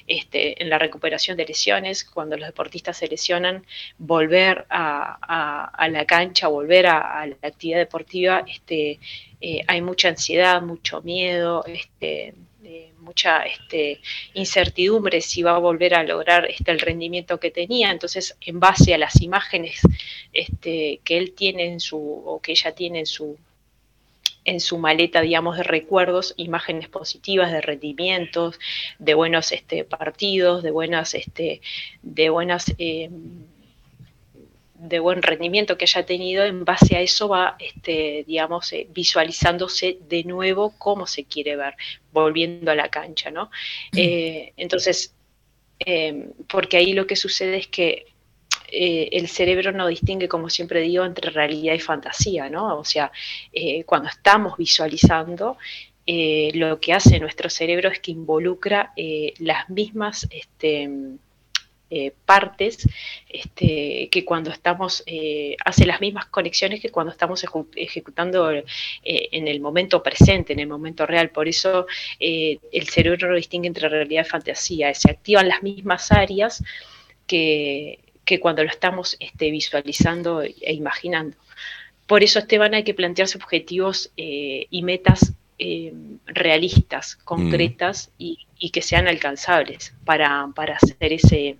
este, 0.08 0.60
en 0.60 0.68
la 0.68 0.78
recuperación 0.78 1.36
de 1.36 1.46
lesiones, 1.46 2.04
cuando 2.04 2.36
los 2.36 2.48
deportistas 2.48 2.96
se 2.96 3.06
lesionan, 3.06 3.64
volver 3.98 4.66
a, 4.68 5.68
a, 5.72 5.88
la 5.88 6.04
cancha, 6.06 6.48
volver 6.48 6.88
a, 6.88 7.24
la 7.24 7.36
actividad 7.42 7.78
deportiva, 7.78 8.44
este, 8.48 8.98
eh, 9.40 9.62
hay 9.68 9.80
mucha 9.80 10.08
ansiedad, 10.08 10.60
mucho 10.60 11.02
miedo, 11.02 11.64
este, 11.66 12.34
mucha 13.02 13.42
este, 13.42 14.00
incertidumbre 14.34 15.20
si 15.20 15.42
va 15.42 15.56
a 15.56 15.58
volver 15.58 15.94
a 15.94 16.02
lograr 16.02 16.46
este, 16.46 16.70
el 16.70 16.80
rendimiento 16.80 17.38
que 17.38 17.50
tenía. 17.50 17.90
Entonces, 17.90 18.36
en 18.40 18.60
base 18.60 18.94
a 18.94 18.98
las 18.98 19.20
imágenes 19.20 19.80
este, 20.32 21.00
que 21.04 21.18
él 21.18 21.34
tiene 21.34 21.66
en 21.66 21.80
su, 21.80 21.98
o 21.98 22.40
que 22.40 22.52
ella 22.52 22.74
tiene 22.74 23.00
en 23.00 23.06
su, 23.06 23.36
en 24.44 24.60
su 24.60 24.78
maleta, 24.78 25.20
digamos, 25.20 25.56
de 25.56 25.62
recuerdos, 25.62 26.34
imágenes 26.36 26.88
positivas 26.88 27.52
de 27.52 27.60
rendimientos, 27.60 28.58
de 28.98 29.14
buenos 29.14 29.52
este, 29.52 29.84
partidos, 29.84 30.62
de 30.62 30.70
buenas, 30.70 31.14
este, 31.14 31.60
de 32.02 32.30
buenas 32.30 32.74
eh, 32.78 33.10
de 34.82 34.98
buen 34.98 35.22
rendimiento 35.22 35.78
que 35.78 35.84
haya 35.84 36.04
tenido, 36.04 36.44
en 36.44 36.64
base 36.64 36.96
a 36.96 37.00
eso 37.00 37.28
va, 37.28 37.56
este, 37.60 38.24
digamos, 38.26 38.72
eh, 38.72 38.88
visualizándose 38.90 39.98
de 40.08 40.24
nuevo 40.24 40.74
cómo 40.76 41.06
se 41.06 41.24
quiere 41.24 41.54
ver, 41.54 41.76
volviendo 42.10 42.68
a 42.72 42.74
la 42.74 42.88
cancha, 42.88 43.30
¿no? 43.30 43.48
Eh, 43.96 44.52
entonces, 44.56 45.14
em, 45.78 46.32
porque 46.48 46.78
ahí 46.78 46.94
lo 46.94 47.06
que 47.06 47.14
sucede 47.14 47.58
es 47.58 47.68
que 47.68 48.06
eh, 48.72 49.08
el 49.12 49.28
cerebro 49.28 49.70
no 49.70 49.86
distingue, 49.86 50.26
como 50.28 50.50
siempre 50.50 50.80
digo, 50.80 51.04
entre 51.04 51.30
realidad 51.30 51.74
y 51.74 51.80
fantasía, 51.80 52.50
¿no? 52.50 52.76
O 52.76 52.84
sea, 52.84 53.12
cuando 53.86 54.08
estamos 54.08 54.56
visualizando, 54.56 55.58
lo 56.54 56.80
que 56.80 56.92
hace 56.92 57.20
nuestro 57.20 57.50
cerebro 57.50 57.88
es 57.90 58.00
que 58.00 58.10
involucra 58.10 58.92
las 59.38 59.68
mismas... 59.70 60.26
Este, 60.30 60.88
eh, 61.94 62.14
partes 62.24 62.88
este, 63.28 64.08
que 64.10 64.24
cuando 64.24 64.50
estamos, 64.50 65.02
eh, 65.04 65.56
hace 65.62 65.84
las 65.84 66.00
mismas 66.00 66.24
conexiones 66.24 66.80
que 66.80 66.88
cuando 66.88 67.12
estamos 67.12 67.44
ejecutando 67.76 68.50
eh, 68.50 68.64
en 69.02 69.46
el 69.46 69.60
momento 69.60 70.02
presente, 70.02 70.54
en 70.54 70.60
el 70.60 70.68
momento 70.68 71.04
real. 71.04 71.28
Por 71.28 71.48
eso 71.48 71.86
el 72.18 72.88
cerebro 72.88 73.34
distingue 73.34 73.68
entre 73.68 73.90
realidad 73.90 74.24
y 74.26 74.30
fantasía. 74.30 74.94
Se 74.94 75.10
activan 75.10 75.48
las 75.48 75.62
mismas 75.62 76.10
áreas 76.10 76.64
que, 77.26 77.98
cuando 78.40 78.64
lo 78.64 78.70
estamos 78.70 79.18
este, 79.20 79.50
visualizando 79.50 80.40
e 80.40 80.72
imaginando. 80.72 81.36
Por 82.06 82.22
eso, 82.22 82.38
Esteban, 82.38 82.72
hay 82.72 82.84
que 82.84 82.94
plantearse 82.94 83.36
objetivos 83.36 84.10
y 84.16 84.82
metas 84.82 85.34
realistas, 86.24 87.16
concretas 87.16 88.08
mm. 88.18 88.32
y, 88.58 88.70
que 88.70 88.80
sean 88.80 89.08
alcanzables 89.08 89.92
para, 90.04 90.48
para 90.54 90.76
hacer 90.76 91.12
ese, 91.12 91.56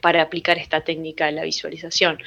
para 0.00 0.22
aplicar 0.22 0.58
esta 0.58 0.80
técnica 0.82 1.26
de 1.26 1.32
la 1.32 1.42
visualización. 1.42 2.18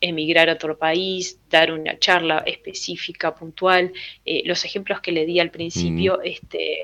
Emigrar 0.00 0.50
a 0.50 0.54
otro 0.54 0.76
país, 0.76 1.38
dar 1.48 1.72
una 1.72 1.98
charla 1.98 2.42
específica, 2.46 3.34
puntual. 3.34 3.92
Eh, 4.24 4.42
los 4.44 4.64
ejemplos 4.64 5.00
que 5.00 5.12
le 5.12 5.24
di 5.26 5.38
al 5.38 5.50
principio, 5.50 6.20
este, 6.22 6.82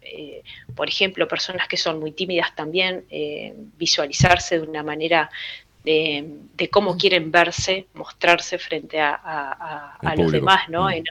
eh, 0.00 0.42
por 0.74 0.88
ejemplo, 0.88 1.26
personas 1.28 1.68
que 1.68 1.76
son 1.76 1.98
muy 1.98 2.12
tímidas 2.12 2.54
también, 2.54 3.04
eh, 3.10 3.54
visualizarse 3.76 4.60
de 4.60 4.66
una 4.66 4.82
manera 4.82 5.30
de, 5.84 6.68
cómo 6.70 6.96
quieren 6.96 7.30
verse, 7.30 7.86
mostrarse 7.94 8.58
frente 8.58 8.98
a, 9.00 9.98
los 10.16 10.32
demás, 10.32 10.68
¿no? 10.68 10.88
En, 10.90 11.04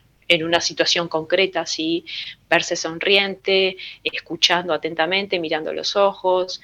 una 0.44 0.60
situación 0.60 1.08
concreta, 1.08 1.62
así, 1.62 2.04
verse 2.50 2.76
sonriente, 2.76 3.78
escuchando 4.04 4.74
atentamente, 4.74 5.40
mirando 5.40 5.72
los 5.72 5.96
ojos, 5.96 6.62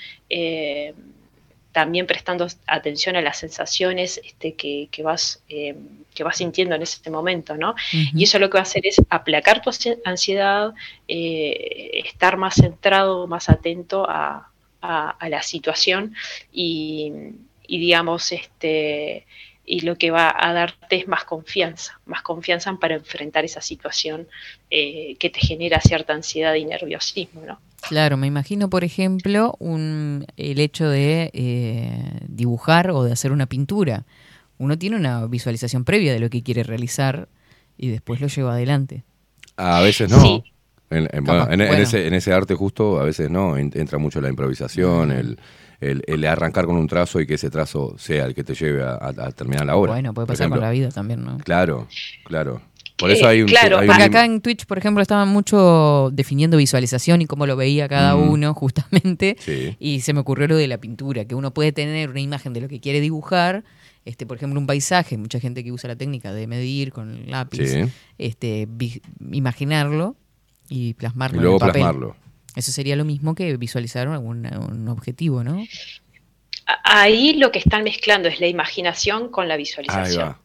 también 1.71 2.05
prestando 2.05 2.47
atención 2.67 3.15
a 3.15 3.21
las 3.21 3.38
sensaciones 3.38 4.19
este, 4.23 4.55
que, 4.55 4.89
vas, 5.03 5.41
eh, 5.47 5.75
que 6.13 6.23
vas 6.23 6.38
sintiendo 6.38 6.75
en 6.75 6.81
ese 6.81 7.10
momento, 7.10 7.55
¿no? 7.55 7.75
Y 7.91 8.23
eso 8.23 8.39
lo 8.39 8.49
que 8.49 8.55
va 8.55 8.62
a 8.62 8.63
hacer 8.63 8.86
es 8.86 9.01
aplacar 9.10 9.62
tu 9.62 9.71
ansiedad, 10.05 10.73
eh, 11.07 12.01
estar 12.05 12.38
más 12.38 12.55
centrado, 12.55 13.27
más 13.27 13.49
atento 13.49 14.05
a, 14.10 14.47
la 14.81 15.43
situación 15.43 16.15
y, 16.51 17.13
digamos, 17.67 18.31
este, 18.31 19.27
y 19.63 19.81
lo 19.81 19.95
que 19.95 20.10
va 20.10 20.36
a 20.36 20.53
darte 20.53 20.95
es 20.95 21.07
más 21.07 21.23
confianza, 21.23 21.99
más 22.05 22.23
confianza 22.23 22.73
para 22.73 22.95
enfrentar 22.95 23.45
esa 23.45 23.62
situación 23.62 24.27
eh, 24.71 25.15
que 25.19 25.29
te 25.29 25.39
genera 25.39 25.79
cierta 25.79 26.13
ansiedad 26.13 26.55
y 26.55 26.65
nerviosismo, 26.65 27.41
¿no? 27.45 27.60
Claro, 27.87 28.17
me 28.17 28.27
imagino, 28.27 28.69
por 28.69 28.83
ejemplo, 28.83 29.55
un, 29.59 30.25
el 30.37 30.59
hecho 30.59 30.87
de 30.87 31.31
eh, 31.33 32.19
dibujar 32.27 32.91
o 32.91 33.03
de 33.03 33.11
hacer 33.11 33.31
una 33.31 33.47
pintura. 33.47 34.05
Uno 34.57 34.77
tiene 34.77 34.95
una 34.95 35.25
visualización 35.25 35.83
previa 35.83 36.13
de 36.13 36.19
lo 36.19 36.29
que 36.29 36.43
quiere 36.43 36.63
realizar 36.63 37.27
y 37.77 37.89
después 37.89 38.21
lo 38.21 38.27
lleva 38.27 38.53
adelante. 38.53 39.03
A 39.57 39.81
veces 39.81 40.09
no. 40.09 40.43
En, 40.91 41.61
ese, 41.61 42.33
arte 42.33 42.53
justo 42.53 42.99
a 42.99 43.03
veces 43.03 43.29
no, 43.29 43.57
entra 43.57 43.97
mucho 43.97 44.19
la 44.19 44.27
improvisación, 44.27 45.07
mm. 45.07 45.11
el, 45.11 46.03
el, 46.05 46.25
arrancar 46.25 46.65
con 46.65 46.75
un 46.75 46.87
trazo 46.87 47.21
y 47.21 47.25
que 47.25 47.35
ese 47.35 47.49
trazo 47.49 47.95
sea 47.97 48.25
el 48.25 48.35
que 48.35 48.43
te 48.43 48.53
lleve 48.53 48.83
a, 48.83 49.31
terminar 49.31 49.65
la 49.65 49.75
obra. 49.77 49.93
Bueno, 49.93 50.13
puede 50.13 50.27
pasar 50.27 50.49
con 50.49 50.59
la 50.59 50.69
vida 50.69 50.89
también, 50.89 51.23
¿no? 51.23 51.37
Claro, 51.37 51.87
claro. 52.25 52.61
Por 53.01 53.11
eso 53.11 53.27
hay 53.27 53.41
un. 53.41 53.47
Claro, 53.47 53.79
porque 53.85 54.03
acá 54.03 54.23
en 54.23 54.41
Twitch, 54.41 54.65
por 54.65 54.77
ejemplo, 54.77 55.01
estaban 55.01 55.27
mucho 55.27 56.09
definiendo 56.13 56.55
visualización 56.55 57.21
y 57.21 57.25
cómo 57.25 57.45
lo 57.47 57.55
veía 57.55 57.89
cada 57.89 58.15
mm. 58.15 58.29
uno, 58.29 58.53
justamente. 58.55 59.35
Y 59.79 60.01
se 60.01 60.13
me 60.13 60.19
ocurrió 60.19 60.47
lo 60.47 60.55
de 60.55 60.67
la 60.67 60.77
pintura, 60.77 61.25
que 61.25 61.35
uno 61.35 61.53
puede 61.53 61.71
tener 61.71 62.09
una 62.09 62.21
imagen 62.21 62.53
de 62.53 62.61
lo 62.61 62.67
que 62.67 62.79
quiere 62.79 63.01
dibujar. 63.01 63.63
Este, 64.05 64.25
por 64.25 64.37
ejemplo, 64.37 64.59
un 64.59 64.67
paisaje, 64.67 65.17
mucha 65.17 65.39
gente 65.39 65.63
que 65.63 65.71
usa 65.71 65.87
la 65.87 65.95
técnica 65.95 66.33
de 66.33 66.47
medir 66.47 66.91
con 66.91 67.29
lápiz, 67.29 67.89
este, 68.17 68.67
imaginarlo 69.31 70.15
y 70.69 70.93
plasmarlo 70.93 71.37
y 71.37 71.41
luego 71.41 71.55
en 71.57 71.59
papel. 71.59 71.73
plasmarlo. 71.73 72.15
Eso 72.55 72.71
sería 72.71 72.95
lo 72.95 73.05
mismo 73.05 73.35
que 73.35 73.57
visualizar 73.57 74.07
algún, 74.07 74.45
un 74.45 74.87
objetivo, 74.87 75.43
¿no? 75.43 75.63
Ahí 76.83 77.33
lo 77.33 77.51
que 77.51 77.59
están 77.59 77.83
mezclando 77.83 78.27
es 78.27 78.39
la 78.39 78.47
imaginación 78.47 79.29
con 79.29 79.47
la 79.47 79.57
visualización. 79.57 80.35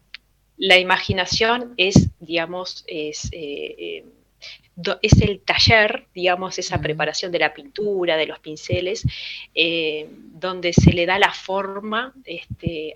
La 0.57 0.79
imaginación 0.79 1.75
es, 1.77 2.09
digamos, 2.19 2.83
es, 2.87 3.29
eh, 3.31 3.75
eh, 3.77 4.05
es 5.03 5.21
el 5.21 5.41
taller, 5.41 6.07
digamos, 6.15 6.57
esa 6.57 6.79
preparación 6.81 7.31
de 7.31 7.39
la 7.39 7.53
pintura, 7.53 8.17
de 8.17 8.25
los 8.25 8.39
pinceles, 8.39 9.05
eh, 9.53 10.07
donde 10.09 10.73
se 10.73 10.93
le 10.93 11.05
da 11.05 11.19
la 11.19 11.31
forma, 11.31 12.13
este, 12.25 12.95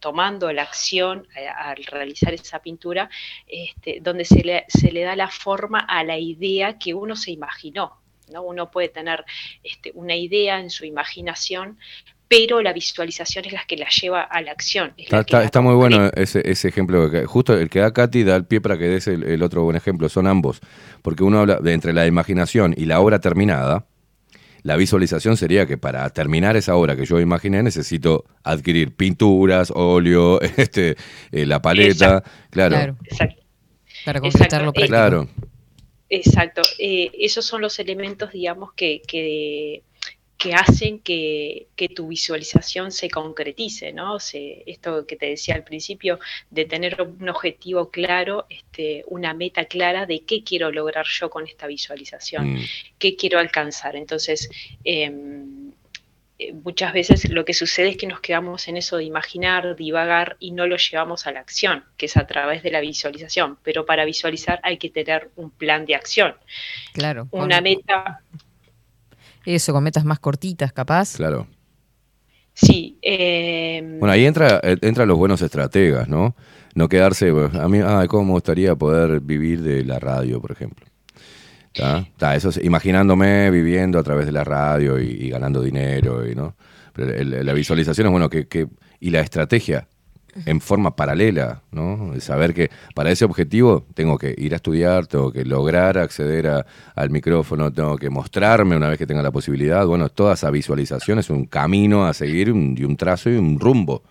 tomando 0.00 0.52
la 0.52 0.62
acción 0.62 1.26
al 1.56 1.84
realizar 1.84 2.34
esa 2.34 2.60
pintura, 2.60 3.08
este, 3.46 4.00
donde 4.00 4.24
se 4.24 4.42
le, 4.42 4.64
se 4.68 4.90
le 4.90 5.02
da 5.02 5.14
la 5.14 5.28
forma 5.28 5.80
a 5.80 6.02
la 6.02 6.18
idea 6.18 6.78
que 6.78 6.94
uno 6.94 7.14
se 7.14 7.30
imaginó. 7.30 8.00
¿no? 8.32 8.42
Uno 8.42 8.70
puede 8.70 8.88
tener 8.88 9.24
este, 9.62 9.92
una 9.94 10.16
idea 10.16 10.58
en 10.58 10.70
su 10.70 10.84
imaginación, 10.84 11.78
pero 12.32 12.62
la 12.62 12.72
visualización 12.72 13.44
es 13.44 13.52
la 13.52 13.62
que 13.68 13.76
la 13.76 13.88
lleva 13.90 14.22
a 14.22 14.40
la 14.40 14.52
acción. 14.52 14.94
está, 14.96 15.60
muy 15.60 15.74
bueno 15.74 16.10
ese, 16.14 16.40
ese 16.50 16.68
ejemplo. 16.68 17.10
justo 17.26 17.52
el 17.52 17.68
que 17.68 17.80
da 17.80 17.92
Katy 17.92 18.24
da 18.24 18.36
el 18.36 18.46
pie 18.46 18.62
para 18.62 18.78
que 18.78 18.88
des 18.88 19.06
el, 19.06 19.42
otro 19.42 19.64
buen 19.64 19.76
ejemplo. 19.76 20.08
Son 20.08 20.26
ambos. 20.26 20.60
Porque 21.02 21.24
uno 21.24 21.40
habla 21.40 21.56
de 21.56 21.74
entre 21.74 21.92
la 21.92 22.06
imaginación 22.06 22.72
y 22.74 22.86
la 22.86 23.00
obra 23.00 23.20
terminada. 23.20 23.84
La 24.62 24.76
visualización 24.76 25.36
sería 25.36 25.66
que 25.66 25.76
para 25.76 26.08
terminar 26.08 26.56
esa 26.56 26.74
obra 26.74 26.96
que 26.96 27.04
yo 27.04 27.20
imaginé 27.20 27.62
necesito 27.62 28.24
adquirir 28.44 28.94
pinturas, 28.96 29.70
óleo, 29.74 30.40
este, 30.56 30.96
eh, 31.32 31.44
la 31.44 31.60
paleta. 31.60 32.22
Claro. 32.48 32.96
Exacto. 33.04 33.42
Para 34.06 34.20
concretarlo 34.20 34.70
Exacto, 34.70 34.70
eh, 34.70 34.72
práctico. 34.72 34.86
Claro, 34.86 35.28
Exacto, 36.14 36.60
eh, 36.78 37.10
esos 37.18 37.46
son 37.46 37.62
los 37.62 37.78
elementos, 37.78 38.32
digamos, 38.32 38.74
que, 38.74 39.00
que, 39.06 39.82
que 40.42 40.54
hacen 40.54 40.98
que, 40.98 41.68
que 41.76 41.88
tu 41.88 42.08
visualización 42.08 42.90
se 42.90 43.08
concretice, 43.08 43.92
¿no? 43.92 44.18
Se- 44.18 44.64
esto 44.66 45.06
que 45.06 45.14
te 45.16 45.26
decía 45.26 45.54
al 45.54 45.62
principio, 45.62 46.18
de 46.50 46.64
tener 46.64 47.00
un 47.00 47.28
objetivo 47.28 47.90
claro, 47.90 48.46
este, 48.50 49.04
una 49.06 49.34
meta 49.34 49.66
clara 49.66 50.04
de 50.06 50.20
qué 50.24 50.42
quiero 50.42 50.72
lograr 50.72 51.06
yo 51.08 51.30
con 51.30 51.46
esta 51.46 51.66
visualización, 51.68 52.54
Mm, 52.54 52.60
qué 52.98 53.14
quiero 53.16 53.38
alcanzar. 53.38 53.94
Entonces, 53.94 54.50
em, 54.84 55.70
eh, 56.38 56.52
muchas 56.54 56.92
veces 56.92 57.30
lo 57.30 57.44
que 57.44 57.54
sucede 57.54 57.90
es 57.90 57.96
que 57.96 58.06
nos 58.08 58.20
quedamos 58.20 58.66
en 58.66 58.76
eso 58.76 58.96
de 58.96 59.04
imaginar, 59.04 59.76
divagar 59.76 60.36
y 60.40 60.50
no 60.50 60.66
lo 60.66 60.76
llevamos 60.76 61.26
a 61.28 61.32
la 61.32 61.40
acción, 61.40 61.84
que 61.96 62.06
es 62.06 62.16
a 62.16 62.26
través 62.26 62.64
de 62.64 62.70
la 62.72 62.80
visualización. 62.80 63.58
Pero 63.62 63.86
para 63.86 64.04
visualizar 64.04 64.58
hay 64.64 64.76
que 64.78 64.90
tener 64.90 65.30
un 65.36 65.50
plan 65.50 65.86
de 65.86 65.94
acción, 65.94 66.34
Claro. 66.94 67.28
una 67.30 67.60
meta. 67.60 68.22
Eso, 69.44 69.72
con 69.72 69.82
metas 69.84 70.04
más 70.04 70.18
cortitas, 70.18 70.72
capaz. 70.72 71.16
claro. 71.16 71.46
Sí, 72.54 72.98
em, 73.00 73.98
Bueno, 73.98 74.12
ahí 74.12 74.26
entra, 74.26 74.60
eh, 74.62 74.76
entran 74.82 75.08
los 75.08 75.16
buenos 75.16 75.40
estrategas, 75.40 76.06
¿no? 76.08 76.36
No 76.74 76.88
quedarse, 76.88 77.30
a 77.30 77.68
mí, 77.68 77.80
ay, 77.84 78.08
cómo 78.08 78.24
me 78.24 78.30
gustaría 78.32 78.74
poder 78.76 79.20
vivir 79.20 79.62
de 79.62 79.84
la 79.84 79.98
radio, 79.98 80.40
por 80.40 80.52
ejemplo. 80.52 80.86
Eso 82.34 82.48
es, 82.50 82.60
imaginándome 82.62 83.50
viviendo 83.50 83.98
a 83.98 84.02
través 84.02 84.26
de 84.26 84.32
la 84.32 84.44
radio 84.44 85.00
y, 85.00 85.06
y 85.10 85.30
ganando 85.30 85.62
dinero, 85.62 86.28
y, 86.28 86.34
¿no? 86.34 86.54
Pero 86.92 87.14
el- 87.14 87.46
la 87.46 87.52
visualización 87.54 88.06
es 88.08 88.10
bueno 88.10 88.28
que, 88.28 88.46
que- 88.46 88.68
y 89.00 89.10
la 89.10 89.20
estrategia 89.20 89.88
en 90.46 90.60
forma 90.60 90.96
paralela, 90.96 91.62
¿no? 91.70 92.12
Saber 92.20 92.54
que 92.54 92.70
para 92.94 93.10
ese 93.10 93.24
objetivo 93.24 93.84
tengo 93.94 94.16
que 94.18 94.34
ir 94.38 94.52
a 94.52 94.56
estudiar, 94.56 95.06
tengo 95.06 95.32
que 95.32 95.44
lograr 95.44 95.98
acceder 95.98 96.46
a- 96.48 96.66
al 96.94 97.10
micrófono, 97.10 97.72
tengo 97.72 97.96
que 97.96 98.10
mostrarme 98.10 98.76
una 98.76 98.88
vez 98.88 98.98
que 98.98 99.06
tenga 99.06 99.22
la 99.22 99.30
posibilidad. 99.30 99.86
Bueno, 99.86 100.08
toda 100.08 100.34
esa 100.34 100.50
visualización 100.50 101.18
es 101.18 101.30
un 101.30 101.44
camino 101.46 102.06
a 102.06 102.14
seguir 102.14 102.48
y 102.48 102.84
un 102.84 102.96
trazo 102.96 103.30
y 103.30 103.36
un 103.36 103.58
rumbo. 103.60 104.02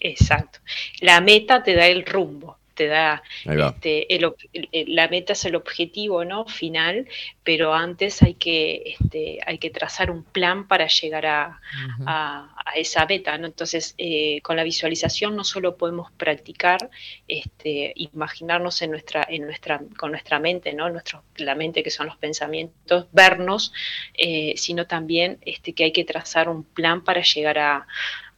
exacto. 0.00 0.60
La 1.00 1.20
meta 1.20 1.62
te 1.62 1.74
da 1.74 1.86
el 1.86 2.04
rumbo, 2.06 2.56
te 2.74 2.86
da 2.86 3.22
este, 3.68 4.14
el 4.14 4.24
ob- 4.24 4.48
el- 4.52 4.94
la 4.94 5.08
meta 5.08 5.32
es 5.34 5.44
el 5.44 5.56
objetivo 5.56 6.24
no 6.24 6.46
final, 6.46 7.08
pero 7.44 7.74
antes 7.74 8.22
hay 8.22 8.34
que 8.34 8.96
este, 9.00 9.38
hay 9.46 9.58
que 9.58 9.70
trazar 9.70 10.10
un 10.10 10.24
plan 10.24 10.66
para 10.68 10.86
llegar 10.88 11.26
a, 11.26 11.60
a, 12.04 12.54
a 12.64 12.72
esa 12.76 13.06
meta, 13.06 13.36
¿no? 13.38 13.46
Entonces, 13.46 13.94
eh, 13.98 14.40
con 14.42 14.56
la 14.56 14.64
visualización 14.64 15.36
no 15.36 15.44
solo 15.44 15.76
podemos 15.76 16.10
practicar, 16.12 16.90
este, 17.28 17.92
imaginarnos 17.96 18.82
en 18.82 18.90
nuestra, 18.92 19.26
en 19.28 19.42
nuestra, 19.46 19.80
con 19.98 20.10
nuestra 20.12 20.38
mente, 20.38 20.72
¿no? 20.72 20.88
Nuestro, 20.90 21.24
la 21.36 21.54
mente 21.54 21.82
que 21.82 21.90
son 21.90 22.06
los 22.06 22.16
pensamientos, 22.16 23.06
vernos, 23.12 23.72
eh, 24.14 24.54
sino 24.56 24.86
también 24.86 25.38
este, 25.42 25.72
que 25.74 25.84
hay 25.84 25.92
que 25.92 26.04
trazar 26.04 26.48
un 26.48 26.64
plan 26.64 27.02
para 27.04 27.22
llegar 27.22 27.58
a, 27.58 27.86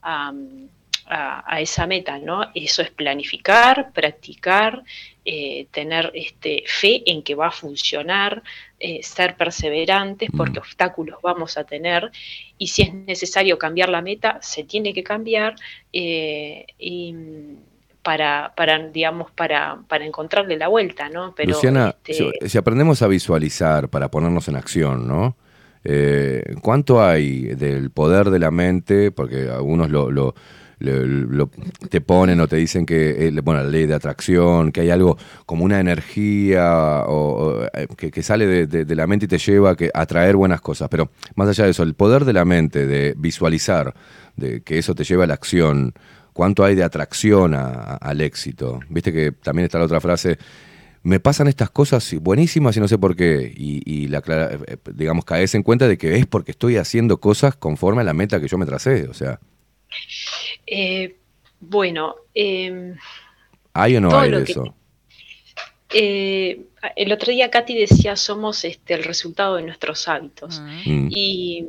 a, 0.03 0.33
a- 1.07 1.45
a 1.47 1.61
esa 1.61 1.87
meta, 1.87 2.19
¿no? 2.19 2.43
Eso 2.55 2.83
es 2.83 2.91
planificar, 2.91 3.93
practicar, 3.93 4.83
eh, 5.25 5.67
tener 5.71 6.11
este, 6.15 6.65
fe 6.67 7.03
en 7.11 7.23
que 7.23 7.35
va 7.35 7.49
a 7.49 7.51
funcionar, 7.51 8.43
eh, 8.79 9.01
ser 9.03 9.37
perseverantes, 9.37 10.31
porque 10.37 10.59
Mm. 10.59 10.63
obstáculos 10.63 11.19
vamos 11.23 11.57
a 11.57 11.65
tener, 11.65 12.11
y 12.59 12.67
si 12.69 12.83
es 12.83 12.93
necesario 12.95 13.57
cambiar 13.59 13.89
la 13.89 14.03
meta, 14.03 14.39
se 14.43 14.65
tiene 14.65 14.93
que 14.93 15.03
cambiar, 15.05 15.55
eh, 15.93 16.67
y 16.79 17.15
para, 18.03 18.53
para, 18.57 18.79
digamos, 18.89 19.31
para, 19.31 19.79
para 19.89 20.05
encontrarle 20.05 20.57
la 20.57 20.67
vuelta, 20.69 21.09
¿no? 21.09 21.35
Pero, 21.37 21.51
Luciana, 21.51 21.95
este, 22.05 22.49
si, 22.49 22.59
aprendemos 22.59 23.01
a 23.03 23.07
visualizar 23.07 23.89
para 23.89 24.11
ponernos 24.11 24.49
en 24.49 24.57
acción, 24.57 25.07
¿no? 25.07 25.37
Eh, 25.85 26.43
¿Cuánto 26.63 27.03
hay 27.03 27.43
del 27.55 27.91
poder 27.91 28.31
de 28.31 28.39
la 28.41 28.51
mente? 28.51 29.11
Porque 29.13 29.49
algunos 29.49 29.89
lo, 29.91 30.11
lo- 30.11 30.35
lo- 30.83 31.07
lo- 31.07 31.51
te 31.89 32.01
ponen 32.01 32.41
o 32.41 32.49
te 32.49 32.57
dicen 32.57 32.85
que, 32.87 33.29
eh, 33.29 33.31
bueno, 33.43 33.63
la 33.63 33.69
ley 33.69 33.87
de 33.87 33.95
atracción, 33.95 34.73
que 34.73 34.83
hay 34.83 34.91
algo 34.91 35.17
como 35.47 35.65
una 35.65 35.81
energía 35.81 37.05
o, 37.07 37.65
eh, 37.73 37.87
que, 37.97 38.23
sale 38.23 38.67
de, 38.67 38.95
la 38.95 39.07
mente 39.07 39.27
y 39.27 39.29
te 39.29 39.39
lleva 39.39 39.71
a, 39.71 39.77
que, 39.77 39.91
a 39.95 40.07
traer 40.07 40.37
buenas 40.37 40.61
cosas. 40.61 40.89
Pero 40.89 41.11
más 41.35 41.49
allá 41.49 41.65
de 41.65 41.71
eso, 41.71 41.83
el 41.83 41.95
poder 41.95 42.25
de 42.25 42.33
la 42.33 42.45
mente, 42.45 42.87
de 42.87 43.15
visualizar, 43.17 43.95
de 44.37 44.63
que 44.63 44.79
eso 44.79 44.95
te 44.95 45.05
lleva 45.05 45.25
a 45.25 45.27
la 45.27 45.35
acción, 45.35 45.93
¿cuánto 46.33 46.65
hay 46.65 46.75
de 46.75 46.85
atracción 46.85 47.55
a- 47.55 47.95
al 47.97 48.21
éxito? 48.21 48.81
Viste 48.89 49.13
que 49.13 49.33
también 49.33 49.65
está 49.67 49.79
la 49.79 49.85
otra 49.85 50.01
frase, 50.01 50.39
me 51.05 51.19
pasan 51.19 51.49
estas 51.49 51.71
cosas 51.71 52.15
buenísimas 52.21 52.77
y 52.77 52.81
no 52.81 52.87
sé 52.89 52.97
por 52.97 53.17
qué. 53.17 53.53
Y, 53.57 53.83
y 53.85 54.09
la, 54.09 54.23
eh, 54.29 54.77
digamos, 54.95 55.25
caes 55.25 55.55
en 55.55 55.63
cuenta 55.63 55.89
de 55.89 55.99
que 55.99 56.17
es 56.17 56.27
porque 56.27 56.53
estoy 56.53 56.77
haciendo 56.77 57.19
cosas 57.19 57.57
conforme 57.57 58.03
a 58.03 58.05
la 58.05 58.15
meta 58.15 58.41
que 58.41 58.47
yo 58.49 58.57
me 58.57 58.67
tracé. 58.67 59.09
O 59.09 59.15
sea, 59.15 59.41
eh, 60.67 61.17
bueno, 61.61 62.17
em, 62.35 62.97
¿hay 63.75 63.97
o 63.97 64.01
no 64.01 64.19
hay 64.19 64.31
de 64.31 64.45
que- 64.45 64.53
eso? 64.53 64.75
eh, 65.95 66.61
el 66.97 67.13
otro 67.13 67.33
día 67.33 67.51
Katy 67.51 67.75
decía, 67.77 68.17
somos 68.17 68.65
este, 68.65 68.95
el 68.95 69.05
resultado 69.05 69.57
de 69.57 69.63
nuestros 69.63 70.09
hábitos. 70.09 70.61
Mm, 70.61 71.09
Y, 71.11 71.69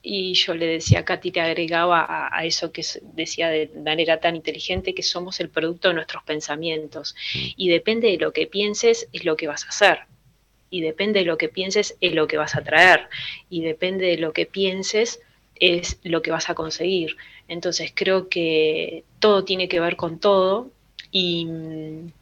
y 0.00 0.34
yo 0.34 0.54
le 0.54 0.66
decía 0.66 1.00
a 1.00 1.04
Katy, 1.04 1.32
le 1.32 1.40
agregaba 1.40 2.00
a, 2.04 2.36
a 2.38 2.44
eso 2.44 2.70
que 2.70 2.82
decía 3.02 3.48
de 3.48 3.68
manera 3.84 4.20
tan 4.20 4.36
inteligente, 4.36 4.94
que 4.94 5.02
somos 5.02 5.40
el 5.40 5.48
producto 5.50 5.88
de 5.88 5.94
nuestros 5.94 6.22
pensamientos. 6.22 7.16
Y 7.56 7.68
depende 7.68 8.08
de 8.12 8.18
lo 8.18 8.32
que 8.32 8.46
pienses, 8.46 9.08
es 9.12 9.24
lo 9.24 9.36
que 9.36 9.48
vas 9.48 9.64
a 9.64 9.68
hacer. 9.68 9.98
Y 10.70 10.82
depende 10.82 11.20
de 11.20 11.26
lo 11.26 11.36
que 11.36 11.48
pienses, 11.48 11.96
es 12.00 12.12
lo 12.14 12.26
que 12.28 12.36
vas 12.36 12.54
a 12.54 12.62
traer. 12.62 13.08
Y 13.50 13.62
depende 13.62 14.06
de 14.06 14.18
lo 14.18 14.32
que 14.32 14.46
pienses, 14.46 15.20
es 15.56 15.98
lo 16.04 16.22
que 16.22 16.30
vas 16.30 16.48
a 16.48 16.54
conseguir. 16.54 17.16
Entonces 17.48 17.92
creo 17.94 18.28
que 18.28 19.04
todo 19.18 19.44
tiene 19.44 19.68
que 19.68 19.80
ver 19.80 19.96
con 19.96 20.18
todo 20.20 20.70
y 21.10 21.46
mm, 21.46 22.12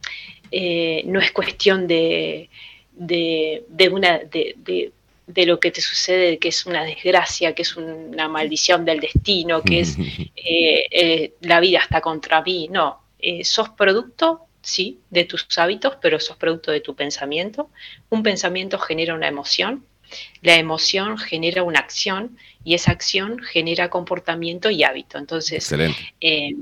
eh, 0.53 1.03
no 1.07 1.21
es 1.21 1.33
cuestión 1.33 1.89
de, 1.89 2.49
de, 2.93 3.65
de 3.69 3.89
una, 3.89 4.19
de, 4.19 4.93
lo 5.45 5.59
que 5.59 5.73
te 5.73 5.81
sucede, 5.81 6.39
que 6.39 6.49
es 6.49 6.65
una 6.65 6.85
desgracia, 6.85 7.55
que 7.55 7.63
es 7.63 7.77
una 7.77 8.29
maldición 8.29 8.85
del 8.85 9.01
destino, 9.01 9.63
que 9.63 9.81
es 9.81 9.99
eh, 10.37 10.87
eh, 10.91 11.33
la 11.41 11.59
vida 11.59 11.81
está 11.81 12.01
contra 12.01 12.43
mí. 12.43 12.69
No, 12.71 13.03
sos 13.43 13.71
producto, 13.71 14.43
sí, 14.63 15.01
de 15.11 15.25
tus 15.25 15.47
hábitos, 15.59 15.97
pero 16.01 16.21
sos 16.21 16.37
producto 16.37 16.71
de 16.71 16.81
tu 16.81 16.95
pensamiento. 16.95 17.69
Un 18.09 18.23
pensamiento 18.23 18.79
genera 18.79 19.15
una 19.15 19.27
emoción, 19.27 19.85
la 20.43 20.57
emoción 20.57 21.19
genera 21.19 21.63
una 21.63 21.81
acción 21.81 22.37
y 22.65 22.75
esa 22.75 22.93
acción 22.93 23.39
genera 23.39 23.91
comportamiento 23.91 24.71
y 24.71 24.85
hábito. 24.85 25.19
Entonces, 25.19 25.73
eh, 26.21 26.55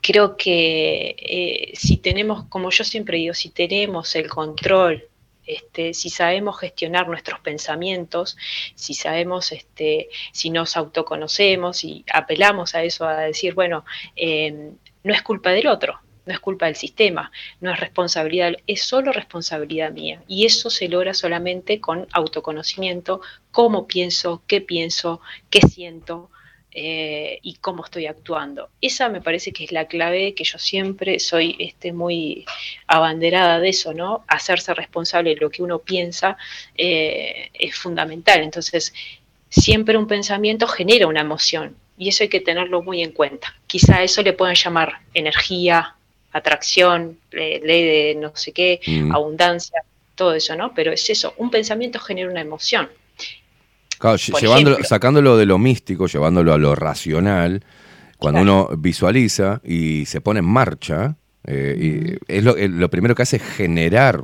creo 0.00 0.36
que 0.36 1.16
eh, 1.18 1.72
si 1.74 1.96
tenemos, 1.96 2.44
como 2.48 2.70
yo 2.70 2.84
siempre 2.84 3.18
digo, 3.18 3.34
si 3.34 3.50
tenemos 3.50 4.14
el 4.14 4.28
control, 4.28 5.08
este, 5.46 5.94
si 5.94 6.10
sabemos 6.10 6.58
gestionar 6.58 7.08
nuestros 7.08 7.40
pensamientos, 7.40 8.36
si 8.74 8.94
sabemos, 8.94 9.52
este, 9.52 10.08
si 10.32 10.50
nos 10.50 10.76
autoconocemos 10.76 11.84
y 11.84 12.04
apelamos 12.12 12.74
a 12.74 12.82
eso, 12.82 13.06
a 13.06 13.20
decir, 13.20 13.54
bueno, 13.54 13.84
eh, 14.16 14.72
no 15.04 15.14
es 15.14 15.22
culpa 15.22 15.50
del 15.50 15.68
otro, 15.68 16.00
no 16.26 16.34
es 16.34 16.40
culpa 16.40 16.66
del 16.66 16.76
sistema, 16.76 17.32
no 17.60 17.72
es 17.72 17.80
responsabilidad, 17.80 18.52
es 18.66 18.82
solo 18.82 19.12
responsabilidad 19.12 19.92
mía. 19.92 20.22
Y 20.28 20.44
eso 20.44 20.68
se 20.70 20.88
logra 20.88 21.14
solamente 21.14 21.80
con 21.80 22.06
autoconocimiento, 22.12 23.20
cómo 23.52 23.86
pienso, 23.86 24.42
qué 24.46 24.60
pienso, 24.60 25.20
qué 25.50 25.60
siento, 25.60 26.30
eh, 26.78 27.38
y 27.40 27.54
cómo 27.54 27.86
estoy 27.86 28.04
actuando. 28.04 28.68
Esa 28.82 29.08
me 29.08 29.22
parece 29.22 29.50
que 29.50 29.64
es 29.64 29.72
la 29.72 29.86
clave 29.86 30.34
que 30.34 30.44
yo 30.44 30.58
siempre 30.58 31.18
soy 31.20 31.56
este, 31.58 31.94
muy 31.94 32.44
abanderada 32.86 33.60
de 33.60 33.70
eso, 33.70 33.94
¿no? 33.94 34.26
Hacerse 34.28 34.74
responsable 34.74 35.30
de 35.30 35.40
lo 35.40 35.48
que 35.48 35.62
uno 35.62 35.78
piensa 35.78 36.36
eh, 36.76 37.48
es 37.54 37.74
fundamental. 37.74 38.42
Entonces, 38.42 38.92
siempre 39.48 39.96
un 39.96 40.06
pensamiento 40.06 40.66
genera 40.66 41.06
una 41.06 41.22
emoción 41.22 41.76
y 41.96 42.10
eso 42.10 42.24
hay 42.24 42.28
que 42.28 42.40
tenerlo 42.40 42.82
muy 42.82 43.02
en 43.02 43.12
cuenta. 43.12 43.54
Quizá 43.66 43.96
a 43.96 44.02
eso 44.02 44.22
le 44.22 44.34
pueden 44.34 44.54
llamar 44.54 45.00
energía, 45.14 45.96
atracción, 46.32 47.18
eh, 47.32 47.60
ley 47.64 47.82
de 47.84 48.18
no 48.20 48.32
sé 48.34 48.52
qué, 48.52 48.80
Mm. 48.86 49.12
abundancia, 49.14 49.82
todo 50.14 50.34
eso, 50.34 50.54
¿no? 50.56 50.72
Pero 50.74 50.92
es 50.92 51.08
eso, 51.10 51.34
un 51.38 51.50
pensamiento 51.50 51.98
genera 51.98 52.30
una 52.30 52.40
emoción. 52.40 52.88
Claro, 53.98 54.16
llevándolo- 54.18 54.72
ejemplo. 54.76 54.84
sacándolo 54.84 55.36
de 55.36 55.46
lo 55.46 55.58
místico, 55.58 56.06
llevándolo 56.06 56.52
a 56.52 56.58
lo 56.58 56.74
racional, 56.74 57.62
cuando 58.18 58.40
Claro. 58.42 58.66
uno 58.68 58.76
visualiza 58.76 59.60
y 59.64 60.04
se 60.06 60.20
pone 60.20 60.40
en 60.40 60.46
marcha, 60.46 61.16
eh, 61.46 62.18
y 62.28 62.32
es 62.32 62.44
lo, 62.44 62.56
eh, 62.56 62.68
lo 62.68 62.90
primero 62.90 63.14
que 63.14 63.22
hace 63.22 63.36
es 63.36 63.42
generar 63.42 64.20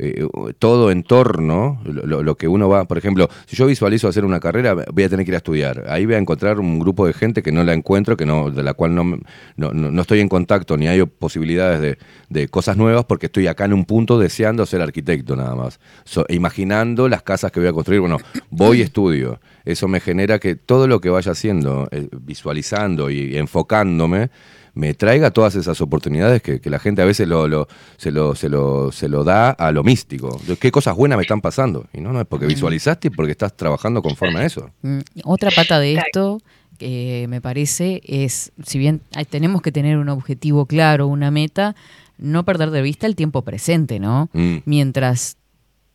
eh, 0.00 0.26
todo 0.58 0.90
en 0.92 1.02
torno, 1.02 1.80
lo, 1.84 2.22
lo, 2.22 2.36
que 2.36 2.46
uno 2.46 2.68
va, 2.68 2.84
por 2.84 2.98
ejemplo, 2.98 3.28
si 3.46 3.56
yo 3.56 3.66
visualizo 3.66 4.06
hacer 4.06 4.24
una 4.24 4.38
carrera, 4.38 4.74
voy 4.74 5.02
a 5.02 5.08
tener 5.08 5.24
que 5.24 5.32
ir 5.32 5.34
a 5.34 5.38
estudiar. 5.38 5.84
Ahí 5.88 6.06
voy 6.06 6.14
a 6.14 6.18
encontrar 6.18 6.60
un 6.60 6.78
grupo 6.78 7.06
de 7.06 7.12
gente 7.12 7.42
que 7.42 7.50
no 7.50 7.64
la 7.64 7.74
encuentro, 7.74 8.16
que 8.16 8.24
no, 8.24 8.50
de 8.50 8.62
la 8.62 8.74
cual 8.74 8.94
no, 8.94 9.18
no, 9.56 9.72
no 9.72 10.00
estoy 10.00 10.20
en 10.20 10.28
contacto, 10.28 10.76
ni 10.76 10.86
hay 10.86 11.04
posibilidades 11.04 11.80
de, 11.80 11.98
de, 12.28 12.48
cosas 12.48 12.76
nuevas, 12.76 13.06
porque 13.06 13.26
estoy 13.26 13.48
acá 13.48 13.64
en 13.64 13.72
un 13.72 13.84
punto 13.84 14.18
deseando 14.18 14.64
ser 14.66 14.82
arquitecto 14.82 15.34
nada 15.34 15.56
más. 15.56 15.80
imaginando 16.28 17.08
las 17.08 17.22
casas 17.22 17.50
que 17.50 17.58
voy 17.58 17.68
a 17.68 17.72
construir, 17.72 18.00
bueno, 18.00 18.18
voy 18.50 18.78
y 18.78 18.82
estudio. 18.82 19.40
Eso 19.64 19.88
me 19.88 20.00
genera 20.00 20.38
que 20.38 20.54
todo 20.54 20.86
lo 20.86 21.00
que 21.00 21.10
vaya 21.10 21.32
haciendo, 21.32 21.88
eh, 21.90 22.08
visualizando 22.22 23.10
y 23.10 23.36
enfocándome, 23.36 24.30
me 24.78 24.94
traiga 24.94 25.32
todas 25.32 25.56
esas 25.56 25.80
oportunidades 25.80 26.40
que, 26.40 26.60
la 26.70 26.78
gente 26.78 27.02
a 27.02 27.04
veces 27.04 27.26
lo, 27.26 27.48
lo, 27.48 27.66
se, 27.96 28.12
lo, 28.12 28.36
se, 28.36 28.48
lo, 28.48 28.92
se 28.92 29.08
lo 29.08 29.24
da 29.24 29.50
a 29.50 29.72
lo 29.72 29.82
místico. 29.82 30.40
¿Qué 30.60 30.70
cosas 30.70 30.94
buenas 30.94 31.16
me 31.16 31.22
están 31.22 31.40
pasando? 31.40 31.86
Y 31.92 32.00
no, 32.00 32.12
no 32.12 32.20
es 32.20 32.26
porque 32.28 32.46
visualizaste 32.46 33.08
y 33.08 33.10
porque 33.10 33.32
estás 33.32 33.56
trabajando 33.56 34.02
conforme 34.02 34.38
a 34.38 34.46
eso. 34.46 34.70
Mm, 34.82 35.00
otra 35.24 35.50
pata 35.50 35.80
de 35.80 35.94
esto 35.94 36.40
que 36.78 37.26
me 37.28 37.40
parece 37.40 38.02
es, 38.04 38.52
si 38.64 38.78
bien 38.78 39.00
tenemos 39.30 39.62
que 39.62 39.72
tener 39.72 39.98
un 39.98 40.10
objetivo 40.10 40.66
claro, 40.66 41.08
una 41.08 41.32
meta, 41.32 41.74
no 42.16 42.44
perder 42.44 42.70
de 42.70 42.82
vista 42.82 43.08
el 43.08 43.16
tiempo 43.16 43.42
presente, 43.42 43.98
¿no? 43.98 44.30
Mm. 44.32 44.58
Mientras 44.64 45.38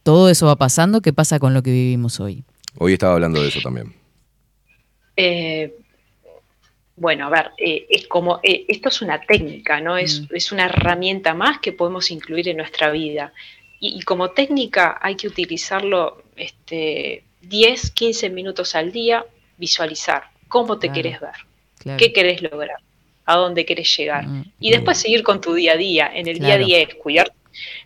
todo 0.03 0.29
eso 0.29 0.47
va 0.47 0.57
pasando, 0.57 1.01
¿qué 1.01 1.13
pasa 1.13 1.39
con 1.39 1.53
lo 1.53 1.63
que 1.63 1.71
vivimos 1.71 2.19
hoy? 2.19 2.43
Hoy 2.77 2.91
estaba 2.91 3.13
hablando 3.13 3.41
de 3.41 3.47
eso 3.47 3.61
también. 3.63 3.93
Eh, 5.15 5.73
bueno, 6.95 7.25
a 7.25 7.29
ver, 7.29 7.51
eh, 7.57 7.87
es 7.89 8.07
como, 8.07 8.39
eh, 8.43 8.65
esto 8.67 8.89
es 8.89 9.01
una 9.01 9.21
técnica, 9.21 9.81
¿no? 9.81 9.97
Es, 9.97 10.21
mm. 10.21 10.35
es, 10.35 10.51
una 10.51 10.65
herramienta 10.65 11.33
más 11.33 11.59
que 11.59 11.73
podemos 11.73 12.11
incluir 12.11 12.49
en 12.49 12.57
nuestra 12.57 12.91
vida. 12.91 13.33
Y, 13.79 14.01
como 14.03 14.31
técnica 14.31 14.97
hay 15.01 15.15
que 15.15 15.27
utilizarlo 15.27 16.23
este, 16.37 17.23
10, 17.41 17.91
15 17.91 18.29
minutos 18.29 18.75
al 18.75 18.91
día, 18.91 19.25
visualizar 19.57 20.23
cómo 20.47 20.79
te 20.79 20.89
querés 20.91 21.19
ver, 21.19 21.97
qué 21.97 22.13
querés 22.13 22.41
lograr, 22.41 22.77
a 23.25 23.35
dónde 23.35 23.65
querés 23.65 23.97
llegar. 23.97 24.25
Mm. 24.25 24.51
Y 24.59 24.71
después 24.71 24.99
seguir 24.99 25.23
con 25.23 25.41
tu 25.41 25.53
día 25.53 25.73
a 25.73 25.77
día. 25.77 26.09
En 26.13 26.27
el 26.27 26.39
día 26.39 26.53
a 26.53 26.57
día 26.57 26.79
es 26.79 26.95
cuidar, 26.95 27.33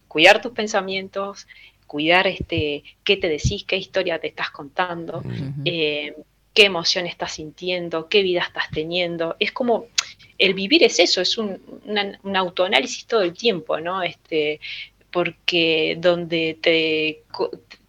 cuidar 0.08 0.42
tus 0.42 0.52
pensamientos, 0.52 1.48
cuidar 1.88 2.28
este, 2.28 2.84
qué 3.04 3.18
te 3.18 3.30
decís, 3.30 3.64
qué 3.64 3.78
historia 3.78 4.20
te 4.20 4.28
estás 4.28 4.52
contando 4.52 5.24
qué 6.58 6.66
emoción 6.66 7.06
estás 7.06 7.34
sintiendo, 7.34 8.10
qué 8.10 8.24
vida 8.24 8.42
estás 8.42 8.72
teniendo. 8.72 9.36
Es 9.38 9.52
como, 9.52 9.86
el 10.40 10.56
vivir 10.56 10.84
es 10.84 10.98
eso, 10.98 11.22
es 11.22 11.38
un, 11.38 11.62
autoanálisis 12.36 13.06
todo 13.06 13.22
el 13.22 13.34
tiempo, 13.34 13.80
¿no? 13.80 14.02
Este, 14.02 14.60
porque 15.12 15.98
donde 16.00 16.58
te 16.60 17.22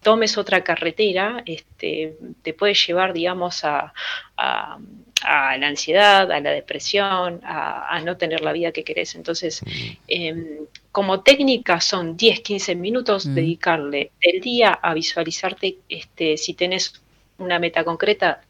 tomes 0.03 0.37
otra 0.37 0.63
carretera, 0.63 1.43
este, 1.47 2.19
te 2.43 2.53
puede 2.53 2.75
llevar, 2.75 3.15
digamos, 3.15 3.65
a, 3.65 3.95
la 4.37 5.67
ansiedad, 5.67 6.31
a 6.31 6.39
la 6.39 6.51
depresión, 6.51 7.41
a, 7.45 7.99
no 8.05 8.19
tener 8.19 8.43
la 8.43 8.53
vida 8.53 8.71
que 8.71 8.85
querés. 8.85 9.15
Entonces, 9.15 9.63
em, 10.09 10.67
como 10.93 11.23
técnica 11.23 11.81
son 11.81 12.19
10, 12.19 12.41
15 12.43 12.75
minutos, 12.75 13.25
mm. 13.25 13.35
dedicarle 13.35 14.11
el 14.21 14.43
día 14.43 14.73
a 14.73 14.93
visualizarte, 14.93 15.79
este, 15.89 16.37
si 16.37 16.53
tenés 16.53 17.01
una 17.39 17.59
meta 17.59 17.83
concreta, 17.83 18.43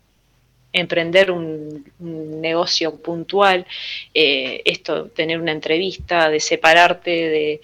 emprender 0.72 1.30
un, 1.30 1.84
negocio 1.98 2.96
puntual, 2.96 3.66
eh, 4.14 4.62
esto, 4.64 5.06
tener 5.06 5.40
una 5.40 5.52
entrevista, 5.52 6.28
de 6.28 6.40
separarte 6.40 7.60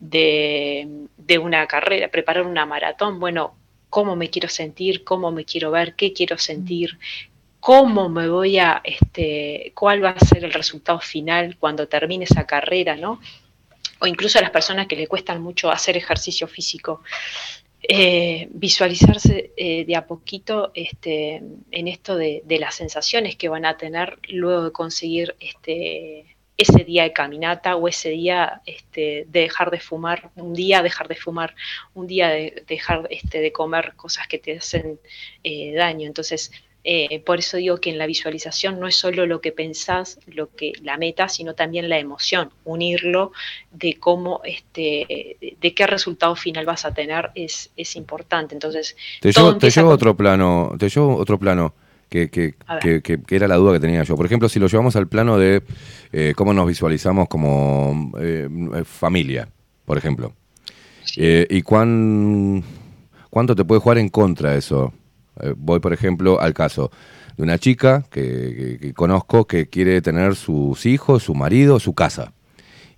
de, 0.00 0.88
de, 1.16 1.38
una 1.38 1.66
carrera, 1.66 2.08
preparar 2.08 2.44
una 2.46 2.66
maratón, 2.66 3.18
bueno, 3.20 3.54
cómo 3.90 4.16
me 4.16 4.28
quiero 4.30 4.48
sentir, 4.48 5.04
cómo 5.04 5.30
me 5.30 5.44
quiero 5.44 5.70
ver, 5.70 5.94
qué 5.94 6.12
quiero 6.12 6.36
sentir, 6.38 6.98
cómo 7.60 8.08
me 8.08 8.28
voy 8.28 8.58
a, 8.58 8.80
este, 8.84 9.72
cuál 9.74 10.04
va 10.04 10.10
a 10.10 10.20
ser 10.20 10.44
el 10.44 10.52
resultado 10.52 11.00
final 11.00 11.56
cuando 11.58 11.88
termine 11.88 12.24
esa 12.24 12.46
carrera, 12.46 12.96
¿no? 12.96 13.20
O 14.00 14.06
incluso 14.06 14.38
a 14.38 14.42
las 14.42 14.50
personas 14.50 14.86
que 14.86 14.96
le 14.96 15.08
cuestan 15.08 15.42
mucho 15.42 15.70
hacer 15.70 15.96
ejercicio 15.96 16.46
físico. 16.46 17.02
Eh, 17.80 18.48
visualizarse 18.50 19.52
eh, 19.56 19.84
de 19.84 19.94
a 19.94 20.04
poquito 20.06 20.72
este, 20.74 21.42
en 21.70 21.88
esto 21.88 22.16
de, 22.16 22.42
las 22.58 22.74
sensaciones 22.74 23.36
que 23.36 23.48
van 23.48 23.64
a 23.64 23.76
tener 23.76 24.18
luego 24.28 24.64
de 24.64 24.72
conseguir 24.72 25.36
este, 25.38 26.36
ese 26.56 26.82
día 26.82 27.04
de 27.04 27.12
caminata 27.12 27.76
o 27.76 27.86
ese 27.86 28.10
día 28.10 28.62
este, 28.66 29.26
de 29.28 29.40
dejar 29.40 29.70
de 29.70 29.78
fumar, 29.78 30.30
un 30.34 30.54
día 30.54 30.82
dejar 30.82 31.06
de 31.06 31.14
fumar, 31.14 31.54
un 31.94 32.08
día 32.08 32.28
de 32.30 32.64
dejar 32.66 33.06
este, 33.10 33.38
de 33.40 33.52
comer 33.52 33.94
cosas 33.94 34.26
que 34.26 34.38
te 34.38 34.58
hacen 34.58 34.98
eh, 35.44 35.72
daño. 35.72 36.08
Entonces, 36.08 36.50
eh, 36.84 37.20
por 37.20 37.38
eso 37.38 37.56
digo 37.56 37.78
que 37.78 37.90
en 37.90 37.98
la 37.98 38.06
visualización 38.06 38.78
no 38.80 38.86
es 38.86 38.96
solo 38.96 39.26
lo 39.26 39.40
que 39.40 39.52
pensás, 39.52 40.18
lo 40.26 40.48
que 40.54 40.72
la 40.82 40.96
meta, 40.96 41.28
sino 41.28 41.54
también 41.54 41.88
la 41.88 41.98
emoción. 41.98 42.50
Unirlo 42.64 43.32
de 43.72 43.96
cómo, 43.98 44.40
este, 44.44 45.36
de 45.60 45.74
qué 45.74 45.86
resultado 45.86 46.36
final 46.36 46.64
vas 46.64 46.84
a 46.84 46.94
tener 46.94 47.30
es, 47.34 47.70
es 47.76 47.96
importante. 47.96 48.54
Entonces, 48.54 48.96
te 49.20 49.32
llevo, 49.32 49.90
otro 49.90 50.16
plano, 50.16 50.74
te 50.78 50.88
llevo 50.88 51.16
otro 51.16 51.38
plano. 51.38 51.74
Que, 52.08 52.30
que, 52.30 52.54
que, 53.02 53.36
era 53.36 53.46
la 53.46 53.56
duda 53.56 53.74
que 53.74 53.80
tenía 53.80 54.02
yo. 54.02 54.16
Por 54.16 54.24
ejemplo, 54.24 54.48
si 54.48 54.58
lo 54.58 54.66
llevamos 54.66 54.96
al 54.96 55.08
plano 55.08 55.36
de 55.36 55.62
eh, 56.10 56.32
cómo 56.34 56.54
nos 56.54 56.66
visualizamos 56.66 57.28
como 57.28 58.12
eh, 58.18 58.48
familia, 58.86 59.50
por 59.84 59.98
ejemplo. 59.98 60.32
¿Y 61.14 61.60
cuán, 61.60 62.64
cuánto 63.28 63.54
te 63.54 63.66
puede 63.66 63.82
jugar 63.82 63.98
en 63.98 64.08
contra 64.08 64.56
eso? 64.56 64.94
Eh, 65.40 65.54
voy, 65.56 65.80
por 65.80 65.92
ejemplo, 65.92 66.40
al 66.40 66.54
caso 66.54 66.90
de 67.36 67.42
una 67.42 67.58
chica 67.58 68.04
que, 68.10 68.92
conozco 68.94 69.46
que 69.46 69.68
quiere 69.68 70.02
tener 70.02 70.34
sus 70.34 70.86
hijos, 70.86 71.22
su 71.22 71.34
marido, 71.34 71.78
su 71.80 71.94
casa. 71.94 72.32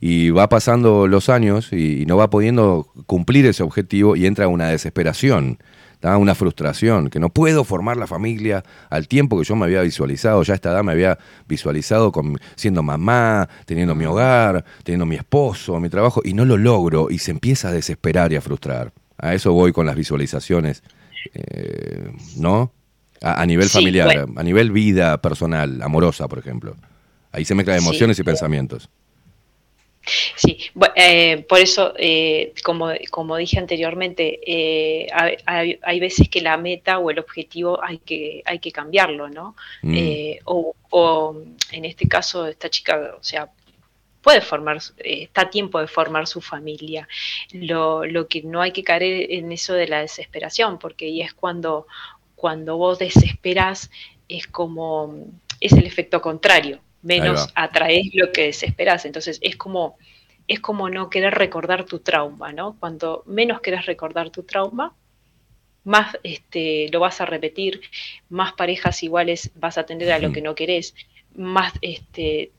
Y 0.00 0.30
va 0.30 0.48
pasando 0.48 1.06
los 1.06 1.28
años 1.28 1.72
y, 1.72 2.06
no 2.06 2.16
va 2.16 2.30
pudiendo 2.30 2.88
cumplir 3.06 3.44
ese 3.44 3.62
objetivo 3.62 4.16
y 4.16 4.24
entra 4.24 4.48
una 4.48 4.68
desesperación, 4.68 5.58
una 6.02 6.34
frustración, 6.34 7.10
que 7.10 7.20
no 7.20 7.28
puedo 7.28 7.64
formar 7.64 7.98
la 7.98 8.06
familia 8.06 8.64
al 8.88 9.06
tiempo 9.08 9.38
que 9.38 9.44
yo 9.44 9.56
me 9.56 9.66
había 9.66 9.82
visualizado. 9.82 10.42
Ya 10.42 10.54
esta 10.54 10.70
edad 10.70 10.82
me 10.82 10.92
había 10.92 11.18
visualizado 11.46 12.10
con, 12.10 12.38
siendo 12.56 12.82
mamá, 12.82 13.46
teniendo 13.66 13.94
mi 13.94 14.06
hogar, 14.06 14.64
teniendo 14.84 15.04
mi 15.04 15.16
esposo, 15.16 15.78
mi 15.80 15.90
trabajo, 15.90 16.22
y 16.24 16.32
no 16.32 16.46
lo 16.46 16.56
logro 16.56 17.08
y 17.10 17.18
se 17.18 17.30
empieza 17.32 17.68
a 17.68 17.72
desesperar 17.72 18.32
y 18.32 18.36
a 18.36 18.40
frustrar. 18.40 18.94
A 19.18 19.34
eso 19.34 19.52
voy 19.52 19.72
con 19.72 19.84
las 19.84 19.96
visualizaciones 19.96 20.82
eh, 21.34 22.10
¿no? 22.36 22.72
A, 23.22 23.44
nivel 23.44 23.68
familiar, 23.68 24.26
a 24.34 24.42
nivel 24.42 24.70
vida 24.70 25.20
personal, 25.20 25.82
amorosa, 25.82 26.26
por 26.26 26.38
ejemplo. 26.38 26.74
Ahí 27.32 27.44
se 27.44 27.54
mezclan 27.54 27.78
emociones 27.78 28.18
y 28.18 28.22
pensamientos. 28.22 28.88
Sí, 30.36 30.58
eh, 30.96 31.44
por 31.46 31.58
eso, 31.58 31.92
eh, 31.98 32.54
como, 32.64 32.88
como, 33.10 33.36
dije 33.36 33.58
anteriormente, 33.58 34.40
hay, 35.44 36.00
veces 36.00 36.30
que 36.30 36.40
la 36.40 36.56
meta 36.56 36.98
o 36.98 37.10
el 37.10 37.18
objetivo 37.18 37.84
hay 37.84 37.98
que, 37.98 38.42
hay 38.46 38.58
que 38.58 38.72
cambiarlo, 38.72 39.28
¿no? 39.28 39.54
Mm. 39.82 39.98
O, 40.46 40.74
o, 40.88 41.36
en 41.72 41.84
este 41.84 42.08
caso, 42.08 42.46
esta 42.46 42.70
chica, 42.70 43.16
o 43.20 43.22
sea, 43.22 43.50
puede 44.22 44.40
formar, 44.40 44.78
eh, 44.98 45.24
está 45.24 45.42
a 45.42 45.50
tiempo 45.50 45.80
de 45.80 45.86
formar 45.86 46.26
su 46.26 46.40
familia. 46.40 47.08
Lo, 47.52 48.02
que 48.28 48.42
no 48.42 48.60
hay 48.60 48.72
que 48.72 48.84
caer 48.84 49.30
en 49.30 49.52
eso 49.52 49.74
de 49.74 49.88
la 49.88 50.00
desesperación, 50.00 50.78
porque 50.78 51.06
ahí 51.06 51.22
es 51.22 51.34
cuando, 51.34 51.86
cuando 52.34 52.76
vos 52.76 52.98
desesperas, 52.98 53.90
es 54.28 54.46
como, 54.46 55.26
es 55.60 55.72
el 55.72 55.86
efecto 55.86 56.20
contrario, 56.20 56.80
menos 57.02 57.48
atraes 57.54 58.10
lo 58.14 58.32
que 58.32 58.44
desesperas. 58.44 59.04
Entonces 59.04 59.38
es 59.42 59.56
como, 59.56 59.96
es 60.46 60.60
como 60.60 60.90
no 60.90 61.10
querer 61.10 61.34
recordar 61.34 61.84
tu 61.84 62.00
trauma, 62.00 62.52
¿no? 62.52 62.76
Cuando 62.78 63.22
menos 63.26 63.60
querés 63.60 63.86
recordar 63.86 64.30
tu 64.30 64.42
trauma, 64.42 64.94
más 65.84 66.18
este, 66.22 66.88
lo 66.92 67.00
vas 67.00 67.20
a 67.20 67.26
repetir, 67.26 67.80
más 68.28 68.52
parejas 68.52 69.02
iguales 69.02 69.50
vas 69.54 69.78
a 69.78 69.86
tener 69.86 70.12
a 70.12 70.18
lo 70.18 70.30
que 70.30 70.42
no 70.42 70.54
querés, 70.54 70.94
más 71.34 71.72
este, 71.80 72.52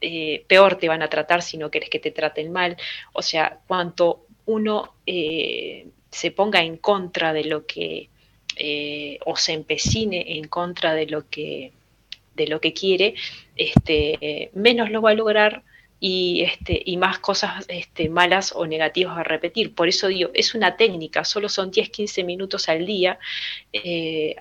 eh, 0.00 0.44
peor 0.46 0.76
te 0.76 0.88
van 0.88 1.02
a 1.02 1.08
tratar 1.08 1.42
si 1.42 1.58
no 1.58 1.70
quieres 1.70 1.90
que 1.90 1.98
te 1.98 2.10
traten 2.10 2.52
mal. 2.52 2.76
O 3.12 3.22
sea, 3.22 3.58
cuanto 3.66 4.26
uno 4.46 4.94
eh, 5.06 5.86
se 6.10 6.30
ponga 6.30 6.62
en 6.62 6.78
contra 6.78 7.32
de 7.32 7.44
lo 7.44 7.66
que, 7.66 8.08
eh, 8.56 9.18
o 9.26 9.36
se 9.36 9.52
empecine 9.52 10.38
en 10.38 10.48
contra 10.48 10.94
de 10.94 11.06
lo 11.06 11.28
que, 11.28 11.72
de 12.34 12.46
lo 12.46 12.60
que 12.60 12.72
quiere, 12.72 13.14
este, 13.56 14.50
menos 14.54 14.90
lo 14.90 15.02
va 15.02 15.10
a 15.10 15.14
lograr 15.14 15.62
y, 16.02 16.42
este, 16.42 16.82
y 16.82 16.96
más 16.96 17.18
cosas 17.18 17.66
este, 17.68 18.08
malas 18.08 18.52
o 18.56 18.66
negativas 18.66 19.18
a 19.18 19.22
repetir. 19.22 19.74
Por 19.74 19.88
eso 19.88 20.08
digo, 20.08 20.30
es 20.32 20.54
una 20.54 20.76
técnica, 20.76 21.24
solo 21.24 21.50
son 21.50 21.70
10-15 21.70 22.24
minutos 22.24 22.70
al 22.70 22.86
día 22.86 23.18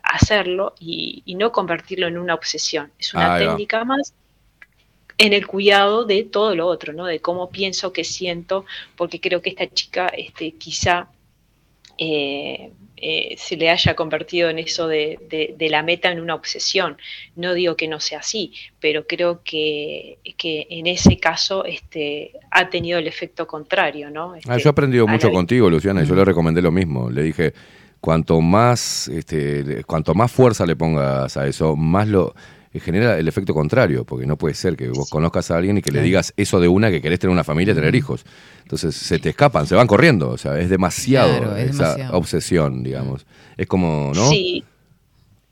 hacerlo 0.03 0.73
y, 0.79 1.23
no 1.37 1.51
convertirlo 1.51 2.07
en 2.07 2.17
una 2.17 2.33
obsesión. 2.33 2.91
Es 2.97 3.13
una 3.13 3.37
técnica 3.37 3.83
más 3.83 4.13
en 5.19 5.33
el 5.33 5.45
cuidado 5.45 6.05
de 6.05 6.23
todo 6.23 6.55
lo 6.55 6.65
otro, 6.65 6.93
¿no? 6.93 7.05
De 7.05 7.19
cómo 7.19 7.49
pienso, 7.49 7.93
qué 7.93 8.03
siento, 8.03 8.65
porque 8.95 9.19
creo 9.19 9.41
que 9.41 9.49
esta 9.49 9.67
chica 9.67 10.07
este, 10.07 10.53
quizá 10.53 11.09
eh, 11.97 12.71
eh, 12.95 13.35
se 13.37 13.57
le 13.57 13.69
haya 13.69 13.95
convertido 13.95 14.49
en 14.49 14.59
eso 14.59 14.87
de, 14.87 15.55
la 15.59 15.83
meta 15.83 16.09
en 16.09 16.21
una 16.21 16.35
obsesión. 16.35 16.97
No 17.35 17.53
digo 17.53 17.75
que 17.75 17.89
no 17.89 17.99
sea 17.99 18.19
así, 18.19 18.53
pero 18.79 19.07
creo 19.07 19.41
que, 19.43 20.19
en 20.23 20.87
ese 20.87 21.19
caso 21.19 21.65
este, 21.65 22.31
ha 22.49 22.69
tenido 22.69 22.97
el 22.97 23.07
efecto 23.07 23.45
contrario. 23.45 24.09
¿no? 24.09 24.31
Ah, 24.31 24.37
este, 24.37 24.63
yo 24.63 24.69
he 24.69 24.71
aprendido 24.71 25.05
mucho 25.05 25.31
contigo, 25.31 25.69
Luciana, 25.69 26.01
y 26.01 26.07
yo 26.07 26.15
le 26.15 26.23
recomendé 26.23 26.61
lo 26.61 26.71
mismo. 26.71 27.09
Le 27.09 27.23
dije, 27.23 27.53
cuanto 27.99 28.39
más, 28.39 29.09
este, 29.09 29.83
cuanto 29.83 30.13
más 30.13 30.31
fuerza 30.31 30.65
le 30.65 30.77
pongas 30.77 31.35
a 31.35 31.45
eso, 31.45 31.75
más 31.75 32.07
lo 32.07 32.33
genera 32.77 33.17
el 33.17 33.27
efecto 33.27 33.53
contrario, 33.55 34.05
porque 34.05 34.27
no 34.27 34.37
puede 34.37 34.53
ser 34.53 34.77
que 34.77 34.89
vos 34.89 35.09
conozcas 35.09 35.49
a 35.49 35.57
alguien 35.57 35.79
y 35.79 35.81
que 35.81 35.91
le 35.91 36.03
digas 36.03 36.33
eso 36.37 36.59
de 36.59 36.67
una 36.67 36.91
que 36.91 37.01
querés 37.01 37.17
tener 37.17 37.33
una 37.33 37.43
familia, 37.43 37.73
tener 37.73 37.95
hijos. 37.95 38.23
Entonces 38.61 38.95
se 38.95 39.17
te 39.17 39.29
escapan, 39.29 39.65
se 39.65 39.73
van 39.73 39.87
corriendo, 39.87 40.29
o 40.29 40.37
sea, 40.37 40.59
es 40.59 40.69
demasiado 40.69 41.57
esa 41.57 42.11
obsesión, 42.11 42.83
digamos. 42.83 43.25
Es 43.57 43.65
como, 43.65 44.11
¿no? 44.13 44.29
Sí, 44.29 44.63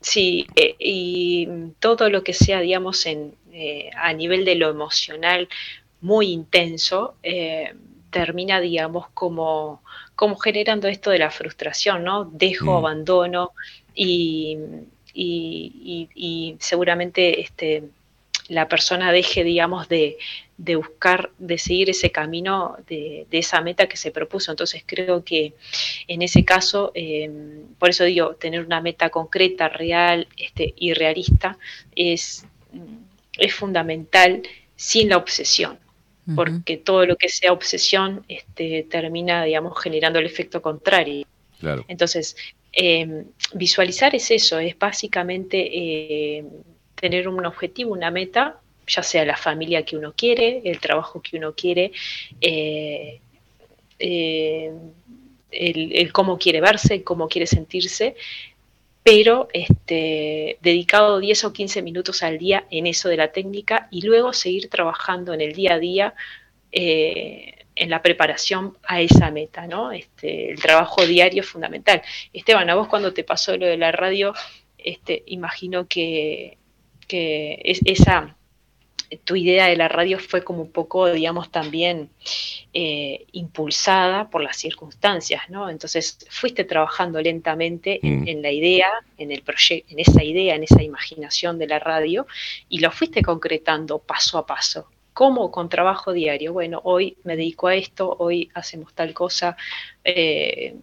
sí, 0.00 0.46
eh, 0.54 0.76
y 0.78 1.48
todo 1.80 2.08
lo 2.08 2.22
que 2.22 2.32
sea, 2.32 2.60
digamos, 2.60 3.04
en, 3.06 3.34
eh, 3.52 3.90
a 3.96 4.12
nivel 4.12 4.44
de 4.44 4.54
lo 4.54 4.70
emocional 4.70 5.48
muy 6.00 6.30
intenso, 6.30 7.16
eh, 7.24 7.74
termina, 8.10 8.60
digamos, 8.60 9.08
como, 9.12 9.82
como 10.14 10.36
generando 10.36 10.86
esto 10.86 11.10
de 11.10 11.18
la 11.18 11.32
frustración, 11.32 12.04
¿no? 12.04 12.30
Dejo, 12.32 12.72
mm. 12.72 12.76
abandono 12.76 13.50
y 13.94 14.56
y, 15.14 16.56
seguramente 16.60 17.40
este, 17.40 17.84
la 18.48 18.68
persona 18.68 19.12
deje, 19.12 19.44
digamos, 19.44 19.88
de, 19.88 20.16
buscar, 20.56 21.30
de 21.38 21.58
seguir 21.58 21.90
ese 21.90 22.10
camino 22.10 22.76
de, 22.86 23.26
esa 23.30 23.60
meta 23.60 23.86
que 23.86 23.96
se 23.96 24.10
propuso. 24.10 24.50
Entonces 24.50 24.82
creo 24.86 25.24
que 25.24 25.54
en 26.06 26.22
ese 26.22 26.44
caso, 26.44 26.92
em, 26.94 27.66
por 27.78 27.90
eso 27.90 28.04
digo, 28.04 28.34
tener 28.34 28.64
una 28.64 28.80
meta 28.80 29.10
concreta, 29.10 29.68
real 29.68 30.28
este, 30.36 30.74
y 30.76 30.94
realista 30.94 31.58
es, 31.94 32.46
es 33.36 33.54
fundamental 33.54 34.42
sin 34.76 35.10
la 35.10 35.16
obsesión 35.16 35.78
porque 36.34 36.76
todo 36.76 37.06
lo 37.06 37.16
que 37.16 37.28
sea 37.28 37.52
obsesión 37.52 38.24
este, 38.28 38.86
termina, 38.90 39.44
digamos, 39.44 39.80
generando 39.80 40.18
el 40.18 40.26
efecto 40.26 40.60
contrario. 40.60 41.26
Entonces, 41.88 42.36
Em, 42.80 43.24
visualizar 43.54 44.14
es 44.14 44.30
eso, 44.30 44.60
es 44.60 44.78
básicamente 44.78 45.58
eh, 45.58 46.44
tener 46.94 47.26
un 47.26 47.44
objetivo, 47.44 47.92
una 47.92 48.12
meta, 48.12 48.60
ya 48.86 49.02
sea 49.02 49.24
la 49.24 49.36
familia 49.36 49.84
que 49.84 49.96
uno 49.96 50.14
quiere, 50.16 50.62
el 50.64 50.78
trabajo 50.78 51.20
que 51.20 51.36
uno 51.36 51.54
quiere, 51.56 51.90
eh, 52.40 53.18
eh, 53.98 54.72
el, 55.50 56.12
cómo 56.12 56.38
quiere 56.38 56.60
verse, 56.60 57.02
cómo 57.02 57.26
quiere 57.26 57.48
sentirse, 57.48 58.14
pero 59.02 59.48
este, 59.52 60.58
dedicado 60.60 61.18
10 61.18 61.44
o 61.46 61.52
15 61.52 61.82
minutos 61.82 62.22
al 62.22 62.38
día 62.38 62.64
en 62.70 62.86
eso 62.86 63.08
de 63.08 63.16
la 63.16 63.32
técnica 63.32 63.88
y 63.90 64.02
luego 64.02 64.32
seguir 64.32 64.70
trabajando 64.70 65.34
en 65.34 65.40
el 65.40 65.52
día 65.52 65.74
a 65.74 65.78
día 65.80 66.14
en 67.78 67.90
la 67.90 68.02
preparación 68.02 68.76
a 68.84 69.00
esa 69.00 69.30
meta, 69.30 69.66
¿no? 69.66 69.92
Este, 69.92 70.50
el 70.50 70.60
trabajo 70.60 71.06
diario 71.06 71.42
es 71.42 71.48
fundamental. 71.48 72.02
Esteban, 72.32 72.68
a 72.68 72.74
vos 72.74 72.88
cuando 72.88 73.12
te 73.14 73.24
pasó 73.24 73.56
lo 73.56 73.66
de 73.66 73.76
la 73.76 73.92
radio, 73.92 74.34
este, 74.76 75.22
imagino 75.26 75.86
que, 75.86 76.58
esa 77.10 78.34
tu 79.24 79.34
idea 79.34 79.68
de 79.68 79.76
la 79.76 79.88
radio 79.88 80.18
fue 80.18 80.44
como 80.44 80.60
un 80.60 80.70
poco, 80.70 81.10
digamos, 81.10 81.50
también 81.50 82.10
eh, 82.74 83.24
impulsada 83.32 84.28
por 84.28 84.42
las 84.42 84.58
circunstancias, 84.58 85.48
¿no? 85.48 85.70
Entonces 85.70 86.18
fuiste 86.28 86.64
trabajando 86.64 87.18
lentamente 87.22 88.06
en, 88.06 88.24
mm. 88.24 88.28
en 88.28 88.42
la 88.42 88.50
idea, 88.50 88.90
en 89.16 89.32
el 89.32 89.40
proyecto, 89.40 89.94
en 89.94 90.00
esa 90.00 90.22
idea, 90.22 90.54
en 90.54 90.64
esa 90.64 90.82
imaginación 90.82 91.58
de 91.58 91.68
la 91.68 91.78
radio, 91.78 92.26
y 92.68 92.80
lo 92.80 92.90
fuiste 92.90 93.22
concretando 93.22 93.98
paso 93.98 94.36
a 94.36 94.44
paso. 94.44 94.90
¿Cómo? 95.18 95.50
Con 95.50 95.68
trabajo 95.68 96.12
diario. 96.12 96.52
Bueno, 96.52 96.80
hoy 96.84 97.16
me 97.24 97.34
dedico 97.34 97.66
a 97.66 97.74
esto, 97.74 98.14
hoy 98.20 98.52
hacemos 98.54 98.94
tal 98.94 99.14
cosa, 99.14 99.56
eh, 100.04 100.76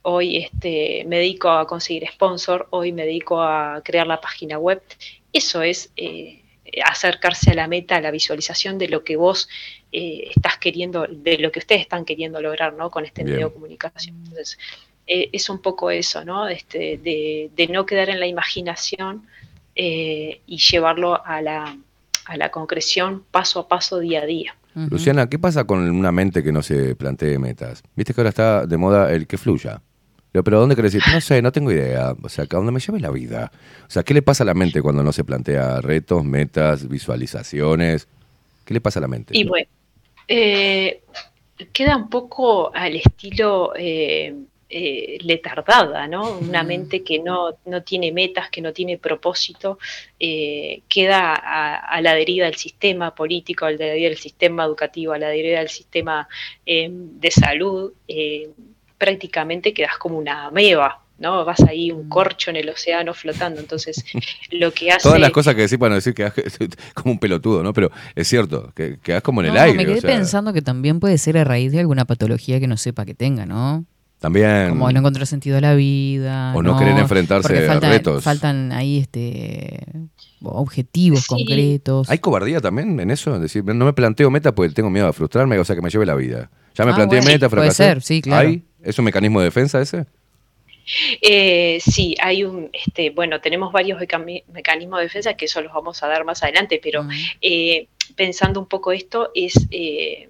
hoy 0.00 0.38
este, 0.38 1.04
me 1.06 1.18
dedico 1.18 1.50
a 1.50 1.66
conseguir 1.66 2.08
sponsor, 2.08 2.68
hoy 2.70 2.90
me 2.92 3.04
dedico 3.04 3.42
a 3.42 3.82
crear 3.84 4.06
la 4.06 4.18
página 4.18 4.56
web. 4.56 4.82
Eso 5.30 5.60
es 5.60 5.92
eh, 5.96 6.40
acercarse 6.82 7.50
a 7.50 7.54
la 7.54 7.68
meta, 7.68 7.96
a 7.96 8.00
la 8.00 8.10
visualización 8.10 8.78
de 8.78 8.88
lo 8.88 9.04
que 9.04 9.16
vos 9.16 9.50
eh, 9.92 10.30
estás 10.34 10.56
queriendo, 10.56 11.06
de 11.06 11.36
lo 11.36 11.52
que 11.52 11.58
ustedes 11.58 11.82
están 11.82 12.06
queriendo 12.06 12.40
lograr 12.40 12.72
¿no? 12.72 12.90
con 12.90 13.04
este 13.04 13.24
medio 13.24 13.48
de 13.48 13.52
comunicación. 13.52 14.16
Entonces, 14.24 14.58
es 15.06 15.50
un 15.50 15.60
poco 15.60 15.90
eso, 15.90 16.24
¿no? 16.24 16.48
Este, 16.48 16.96
de, 16.96 17.50
de, 17.54 17.66
no 17.66 17.84
quedar 17.84 18.08
en 18.08 18.20
la 18.20 18.26
imaginación 18.26 19.28
y 19.74 20.56
llevarlo 20.56 21.22
a 21.26 21.42
la, 21.42 21.76
a 22.26 22.36
la 22.36 22.50
concreción 22.50 23.24
paso 23.30 23.60
a 23.60 23.68
paso, 23.68 23.98
día 23.98 24.22
a 24.22 24.26
día. 24.26 24.56
Luciana, 24.74 25.28
¿qué 25.28 25.38
pasa 25.38 25.64
con 25.64 25.90
una 25.90 26.12
mente 26.12 26.42
que 26.42 26.50
no 26.50 26.62
se 26.62 26.94
plantee 26.96 27.38
metas? 27.38 27.82
Viste 27.94 28.14
que 28.14 28.20
ahora 28.20 28.30
está 28.30 28.66
de 28.66 28.76
moda 28.78 29.12
el 29.12 29.26
que 29.26 29.36
fluya. 29.36 29.82
Pero 30.32 30.60
¿dónde 30.60 30.74
querés 30.74 30.94
ir? 30.94 31.02
No 31.12 31.20
sé, 31.20 31.42
no 31.42 31.52
tengo 31.52 31.70
idea. 31.70 32.14
O 32.22 32.28
sea, 32.28 32.44
¿a 32.44 32.46
dónde 32.46 32.72
me 32.72 32.80
lleve 32.80 33.00
la 33.00 33.10
vida? 33.10 33.52
O 33.86 33.90
sea, 33.90 34.02
¿qué 34.02 34.14
le 34.14 34.22
pasa 34.22 34.44
a 34.44 34.46
la 34.46 34.54
mente 34.54 34.80
cuando 34.80 35.02
no 35.02 35.12
se 35.12 35.24
plantea 35.24 35.82
retos, 35.82 36.24
metas, 36.24 36.88
visualizaciones? 36.88 38.08
¿Qué 38.64 38.72
le 38.72 38.80
pasa 38.80 38.98
a 38.98 39.02
la 39.02 39.08
mente? 39.08 39.36
Y 39.36 39.44
bueno, 39.44 39.68
eh, 40.26 41.02
queda 41.72 41.96
un 41.98 42.08
poco 42.08 42.74
al 42.74 42.96
estilo 42.96 43.72
eh, 43.76 44.34
eh, 44.74 45.18
letardada, 45.20 46.06
¿no? 46.06 46.38
Una 46.38 46.62
mente 46.62 47.02
que 47.02 47.18
no, 47.18 47.52
tiene 47.84 48.10
metas, 48.10 48.48
que 48.48 48.62
no 48.62 48.72
tiene 48.72 48.96
propósito, 48.96 49.78
eh, 50.18 50.80
queda 50.88 51.34
a, 51.34 52.00
la 52.00 52.14
deriva 52.14 52.46
del 52.46 52.54
sistema 52.54 53.14
político, 53.14 53.66
a 53.66 53.70
la 53.70 53.76
deriva 53.76 54.08
del 54.08 54.16
sistema 54.16 54.64
educativo, 54.64 55.12
a 55.12 55.18
la 55.18 55.28
deriva 55.28 55.58
del 55.58 55.68
sistema 55.68 56.26
eh, 56.64 56.88
de 56.90 57.30
salud, 57.30 57.92
prácticamente 58.96 59.74
quedas 59.74 59.98
como 59.98 60.16
una 60.16 60.46
ameba, 60.46 61.02
¿no? 61.18 61.44
Vas 61.44 61.60
ahí 61.64 61.92
un 61.92 62.06
mm. 62.06 62.08
corcho 62.08 62.50
en 62.50 62.56
el 62.56 62.70
océano 62.70 63.12
flotando. 63.12 63.60
Entonces, 63.60 64.02
lo 64.52 64.72
que 64.72 64.90
hace. 64.90 65.02
Todas 65.02 65.20
las 65.20 65.32
cosas 65.32 65.54
que 65.54 65.62
decís 65.62 65.76
para 65.76 65.96
decir 65.96 66.14
que 66.14 66.32
como 66.94 67.12
un 67.12 67.18
pelotudo, 67.18 67.62
¿no? 67.62 67.74
Pero 67.74 67.90
es 68.14 68.26
cierto, 68.26 68.72
que 68.74 68.98
quedas 69.02 69.22
como 69.22 69.42
en 69.42 69.50
el 69.50 69.58
aire. 69.58 69.76
Me 69.76 69.84
quedé 69.84 70.00
pensando 70.00 70.54
que 70.54 70.62
también 70.62 70.98
puede 70.98 71.18
ser 71.18 71.36
a 71.36 71.44
raíz 71.44 71.72
de 71.72 71.80
alguna 71.80 72.06
patología 72.06 72.58
que 72.58 72.66
no 72.66 72.78
sepa 72.78 73.04
que 73.04 73.12
tenga, 73.12 73.44
¿no? 73.44 73.84
También. 74.22 74.68
Como 74.68 74.92
no 74.92 75.00
encontrar 75.00 75.26
sentido 75.26 75.58
a 75.58 75.60
la 75.60 75.74
vida. 75.74 76.54
O 76.54 76.62
no, 76.62 76.78
querer 76.78 76.96
enfrentarse 76.96 77.68
a 77.68 77.80
retos. 77.80 78.22
Faltan 78.22 78.70
ahí 78.70 78.98
este 78.98 79.84
objetivos 80.44 81.26
concretos. 81.26 82.08
¿Hay 82.08 82.18
cobardía 82.18 82.60
también 82.60 83.00
en 83.00 83.10
eso? 83.10 83.34
Es 83.34 83.40
decir, 83.40 83.64
no 83.64 83.84
me 83.84 83.92
planteo 83.92 84.30
meta 84.30 84.54
porque 84.54 84.72
tengo 84.72 84.90
miedo 84.90 85.08
a 85.08 85.12
frustrarme, 85.12 85.58
o 85.58 85.64
sea, 85.64 85.74
que 85.74 85.82
me 85.82 85.90
lleve 85.90 86.06
la 86.06 86.14
vida. 86.14 86.50
Ya 86.76 86.84
me 86.84 86.92
ah, 86.92 86.94
planteé 86.94 87.20
meta, 87.22 87.50
fracasé. 87.50 87.82
Puede 87.82 87.90
ser, 87.94 88.02
sí, 88.02 88.22
claro. 88.22 88.48
¿Hay? 88.48 88.62
¿Es 88.80 88.96
un 88.96 89.06
mecanismo 89.06 89.40
de 89.40 89.46
defensa 89.46 89.80
ese? 89.80 90.06
Eh, 91.20 91.80
sí, 91.84 92.14
hay 92.20 92.44
un, 92.44 92.70
este, 92.72 93.10
bueno, 93.10 93.40
tenemos 93.40 93.72
varios 93.72 94.00
mecanismos 94.52 95.00
de 95.00 95.04
defensa 95.04 95.34
que 95.34 95.46
eso 95.46 95.60
los 95.62 95.72
vamos 95.72 96.00
a 96.04 96.06
dar 96.06 96.24
más 96.24 96.44
adelante, 96.44 96.80
pero 96.80 97.06
eh, 97.40 97.88
pensando 98.14 98.60
un 98.60 98.66
poco 98.66 98.92
esto 98.92 99.30
es 99.34 99.66
eh, 99.72 100.28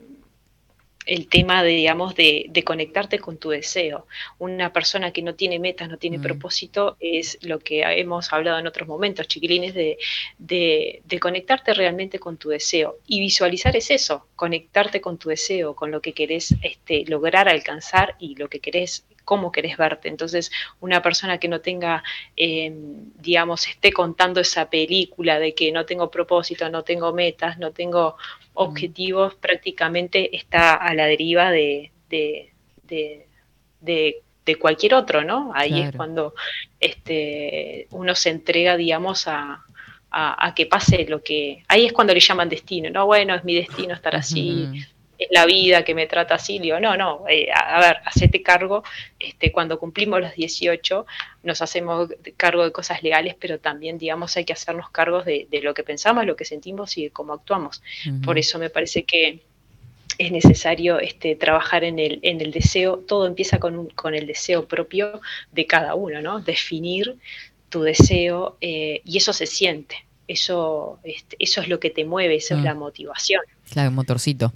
el 1.06 1.28
tema 1.28 1.62
de, 1.62 1.70
digamos, 1.70 2.14
de, 2.14 2.62
conectarte 2.64 3.18
con 3.18 3.38
tu 3.38 3.50
deseo. 3.50 4.06
Una 4.38 4.72
persona 4.72 5.12
que 5.12 5.22
no 5.22 5.34
tiene 5.34 5.58
metas, 5.58 5.88
no 5.88 5.98
tiene 5.98 6.18
mm. 6.18 6.22
propósito, 6.22 6.96
es 7.00 7.38
lo 7.42 7.58
que 7.58 7.82
hemos 7.82 8.32
hablado 8.32 8.58
en 8.58 8.66
otros 8.66 8.86
momentos, 8.86 9.26
chiquilines, 9.28 9.74
de, 9.74 9.98
de, 10.38 11.20
conectarte 11.20 11.74
realmente 11.74 12.18
con 12.18 12.36
tu 12.36 12.50
deseo. 12.50 12.98
Y 13.06 13.20
visualizar 13.20 13.76
es 13.76 13.90
eso, 13.90 14.26
conectarte 14.36 15.00
con 15.00 15.18
tu 15.18 15.28
deseo, 15.28 15.74
con 15.74 15.90
lo 15.90 16.00
que 16.00 16.12
querés 16.12 16.54
este, 16.62 17.04
lograr, 17.06 17.48
alcanzar 17.48 18.16
y 18.18 18.36
lo 18.36 18.48
que 18.48 18.60
querés 18.60 19.04
cómo 19.24 19.52
querés 19.52 19.76
verte. 19.76 20.08
Entonces, 20.08 20.50
una 20.80 21.02
persona 21.02 21.38
que 21.38 21.48
no 21.48 21.60
tenga, 21.60 22.02
em, 22.36 23.12
digamos, 23.20 23.66
esté 23.68 23.92
contando 23.92 24.40
esa 24.40 24.68
película 24.68 25.38
de 25.38 25.54
que 25.54 25.72
no 25.72 25.86
tengo 25.86 26.10
propósito, 26.10 26.68
no 26.68 26.82
tengo 26.82 27.12
metas, 27.12 27.58
no 27.58 27.72
tengo 27.72 28.16
objetivos, 28.54 29.34
prácticamente 29.34 30.36
está 30.36 30.74
a 30.74 30.94
la 30.94 31.06
deriva 31.06 31.50
de, 31.50 31.90
de, 32.08 32.52
de, 33.80 34.56
cualquier 34.58 34.94
otro, 34.94 35.24
¿no? 35.24 35.52
Ahí 35.54 35.80
es 35.80 35.96
cuando 35.96 36.34
este, 36.78 37.86
uno 37.90 38.14
se 38.14 38.30
entrega, 38.30 38.76
digamos, 38.76 39.26
a, 39.26 39.64
a, 40.10 40.54
que 40.54 40.66
pase 40.66 41.06
lo 41.08 41.22
que... 41.22 41.64
Ahí 41.68 41.86
es 41.86 41.92
cuando 41.92 42.12
le 42.12 42.20
llaman 42.20 42.48
destino, 42.48 42.90
¿no? 42.90 43.06
Bueno, 43.06 43.34
es 43.34 43.44
mi 43.44 43.54
destino 43.54 43.94
estar 43.94 44.14
así. 44.14 44.68
Es 45.22 45.28
la 45.30 45.46
vida 45.46 45.84
que 45.84 45.94
me 45.94 46.06
trata 46.06 46.34
así, 46.36 46.58
digo, 46.58 46.80
no, 46.80 46.96
no, 46.96 47.24
eh, 47.28 47.48
a, 47.52 47.76
a, 47.76 47.80
ver, 47.80 47.96
hacete 48.04 48.42
cargo, 48.42 48.82
este, 49.18 49.52
cuando 49.52 49.78
cumplimos 49.78 50.20
los 50.20 50.34
18 50.34 51.06
nos 51.42 51.62
hacemos 51.62 52.08
cargo 52.36 52.64
de 52.64 52.72
cosas 52.72 53.02
legales, 53.02 53.34
pero 53.38 53.58
también, 53.58 53.98
digamos, 53.98 54.36
hay 54.36 54.44
que 54.44 54.52
hacernos 54.52 54.90
cargos 54.90 55.24
de, 55.24 55.46
de 55.50 55.62
lo 55.62 55.74
que 55.74 55.82
pensamos, 55.82 56.24
lo 56.26 56.36
que 56.36 56.44
sentimos 56.44 56.96
y 56.98 57.04
de 57.04 57.10
cómo 57.10 57.32
actuamos. 57.32 57.82
Uh 58.06 58.10
-huh. 58.10 58.24
Por 58.24 58.38
eso 58.38 58.58
me 58.58 58.70
parece 58.70 59.04
que 59.04 59.40
es 60.18 60.30
necesario 60.30 60.98
este, 60.98 61.36
trabajar 61.36 61.84
en 61.84 61.98
el, 61.98 62.18
en 62.22 62.40
el 62.40 62.52
deseo, 62.52 62.98
todo 62.98 63.26
empieza 63.26 63.58
con, 63.58 63.78
un, 63.78 63.88
con 63.88 64.14
el 64.14 64.26
deseo 64.26 64.66
propio 64.66 65.20
de 65.50 65.66
cada 65.66 65.94
uno, 65.94 66.20
¿no? 66.20 66.40
Definir 66.40 67.16
tu 67.68 67.82
deseo 67.82 68.56
eh, 68.60 69.00
y 69.04 69.16
eso 69.16 69.32
se 69.32 69.46
siente, 69.46 69.96
eso, 70.28 70.98
este, 71.02 71.36
eso 71.38 71.60
es 71.60 71.68
lo 71.68 71.80
que 71.80 71.90
te 71.90 72.04
mueve, 72.04 72.36
eso 72.36 72.54
mm. 72.54 72.58
es 72.58 72.64
la 72.64 72.74
motivación. 72.74 73.42
Claro, 73.72 73.90
motorcito. 73.90 74.52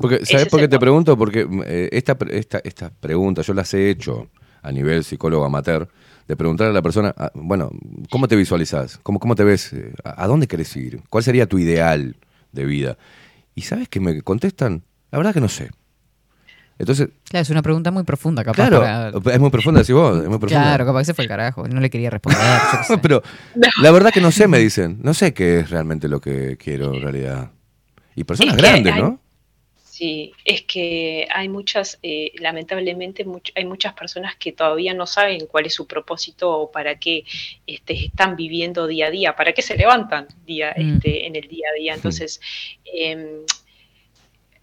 Porque, 0.00 0.24
¿Sabes 0.24 0.46
por 0.46 0.60
qué 0.60 0.68
te 0.68 0.78
pregunto? 0.78 1.18
Porque 1.18 1.44
eh, 1.66 1.88
esta, 1.90 2.16
esta, 2.30 2.60
esta 2.62 2.88
pregunta 2.88 3.42
yo 3.42 3.52
las 3.52 3.74
he 3.74 3.90
hecho 3.90 4.28
a 4.62 4.70
nivel 4.70 5.02
psicólogo 5.02 5.44
amateur, 5.44 5.88
de 6.28 6.36
preguntar 6.36 6.68
a 6.68 6.72
la 6.72 6.80
persona, 6.80 7.12
ah, 7.18 7.32
bueno, 7.34 7.72
¿cómo 8.10 8.28
te 8.28 8.36
visualizas? 8.36 9.00
¿Cómo, 9.02 9.18
cómo 9.18 9.34
te 9.34 9.42
ves? 9.42 9.74
¿A 10.04 10.28
dónde 10.28 10.46
querés 10.46 10.74
ir? 10.76 11.02
¿Cuál 11.10 11.24
sería 11.24 11.48
tu 11.48 11.58
ideal 11.58 12.16
de 12.52 12.64
vida? 12.64 12.96
Y 13.56 13.62
sabes 13.62 13.88
que 13.88 13.98
me 13.98 14.22
contestan, 14.22 14.84
la 15.10 15.18
verdad 15.18 15.34
que 15.34 15.40
no 15.40 15.48
sé. 15.48 15.70
Entonces, 16.78 17.08
claro, 17.28 17.42
es 17.42 17.50
una 17.50 17.62
pregunta 17.62 17.90
muy 17.90 18.04
profunda, 18.04 18.44
capaz. 18.44 18.68
Claro, 18.68 19.20
para... 19.20 19.34
es 19.34 19.40
muy 19.40 19.50
profunda, 19.50 19.80
decís 19.80 19.96
vos. 19.96 20.22
Es 20.22 20.28
muy 20.28 20.38
profunda. 20.38 20.62
Claro, 20.62 20.86
capaz 20.86 21.00
que 21.00 21.04
se 21.06 21.14
fue 21.14 21.24
el 21.24 21.28
carajo. 21.28 21.66
No 21.66 21.80
le 21.80 21.90
quería 21.90 22.10
responder. 22.10 22.40
Pero 23.02 23.20
no. 23.56 23.66
la 23.82 23.90
verdad 23.90 24.10
que 24.12 24.20
no 24.20 24.30
sé, 24.30 24.46
me 24.46 24.60
dicen. 24.60 25.00
No 25.02 25.12
sé 25.12 25.34
qué 25.34 25.58
es 25.58 25.70
realmente 25.70 26.08
lo 26.08 26.20
que 26.20 26.56
quiero 26.56 26.94
en 26.94 27.02
realidad. 27.02 27.50
Y 28.14 28.24
personas 28.24 28.56
grandes, 28.56 28.92
hay, 28.92 29.02
¿no? 29.02 29.20
Sí, 29.82 30.32
es 30.44 30.62
que 30.62 31.28
hay 31.32 31.48
muchas, 31.48 31.98
eh, 32.02 32.32
lamentablemente, 32.38 33.24
much, 33.24 33.50
hay 33.54 33.64
muchas 33.64 33.94
personas 33.94 34.34
que 34.36 34.52
todavía 34.52 34.92
no 34.94 35.06
saben 35.06 35.46
cuál 35.46 35.66
es 35.66 35.74
su 35.74 35.86
propósito 35.86 36.50
o 36.50 36.70
para 36.70 36.98
qué 36.98 37.24
este, 37.66 38.06
están 38.06 38.36
viviendo 38.36 38.86
día 38.86 39.06
a 39.06 39.10
día, 39.10 39.36
para 39.36 39.52
qué 39.52 39.62
se 39.62 39.76
levantan 39.76 40.26
día, 40.44 40.74
mm. 40.76 40.96
este, 40.96 41.26
en 41.26 41.36
el 41.36 41.48
día 41.48 41.68
a 41.70 41.78
día. 41.78 41.94
Entonces, 41.94 42.40
eh, 42.84 43.44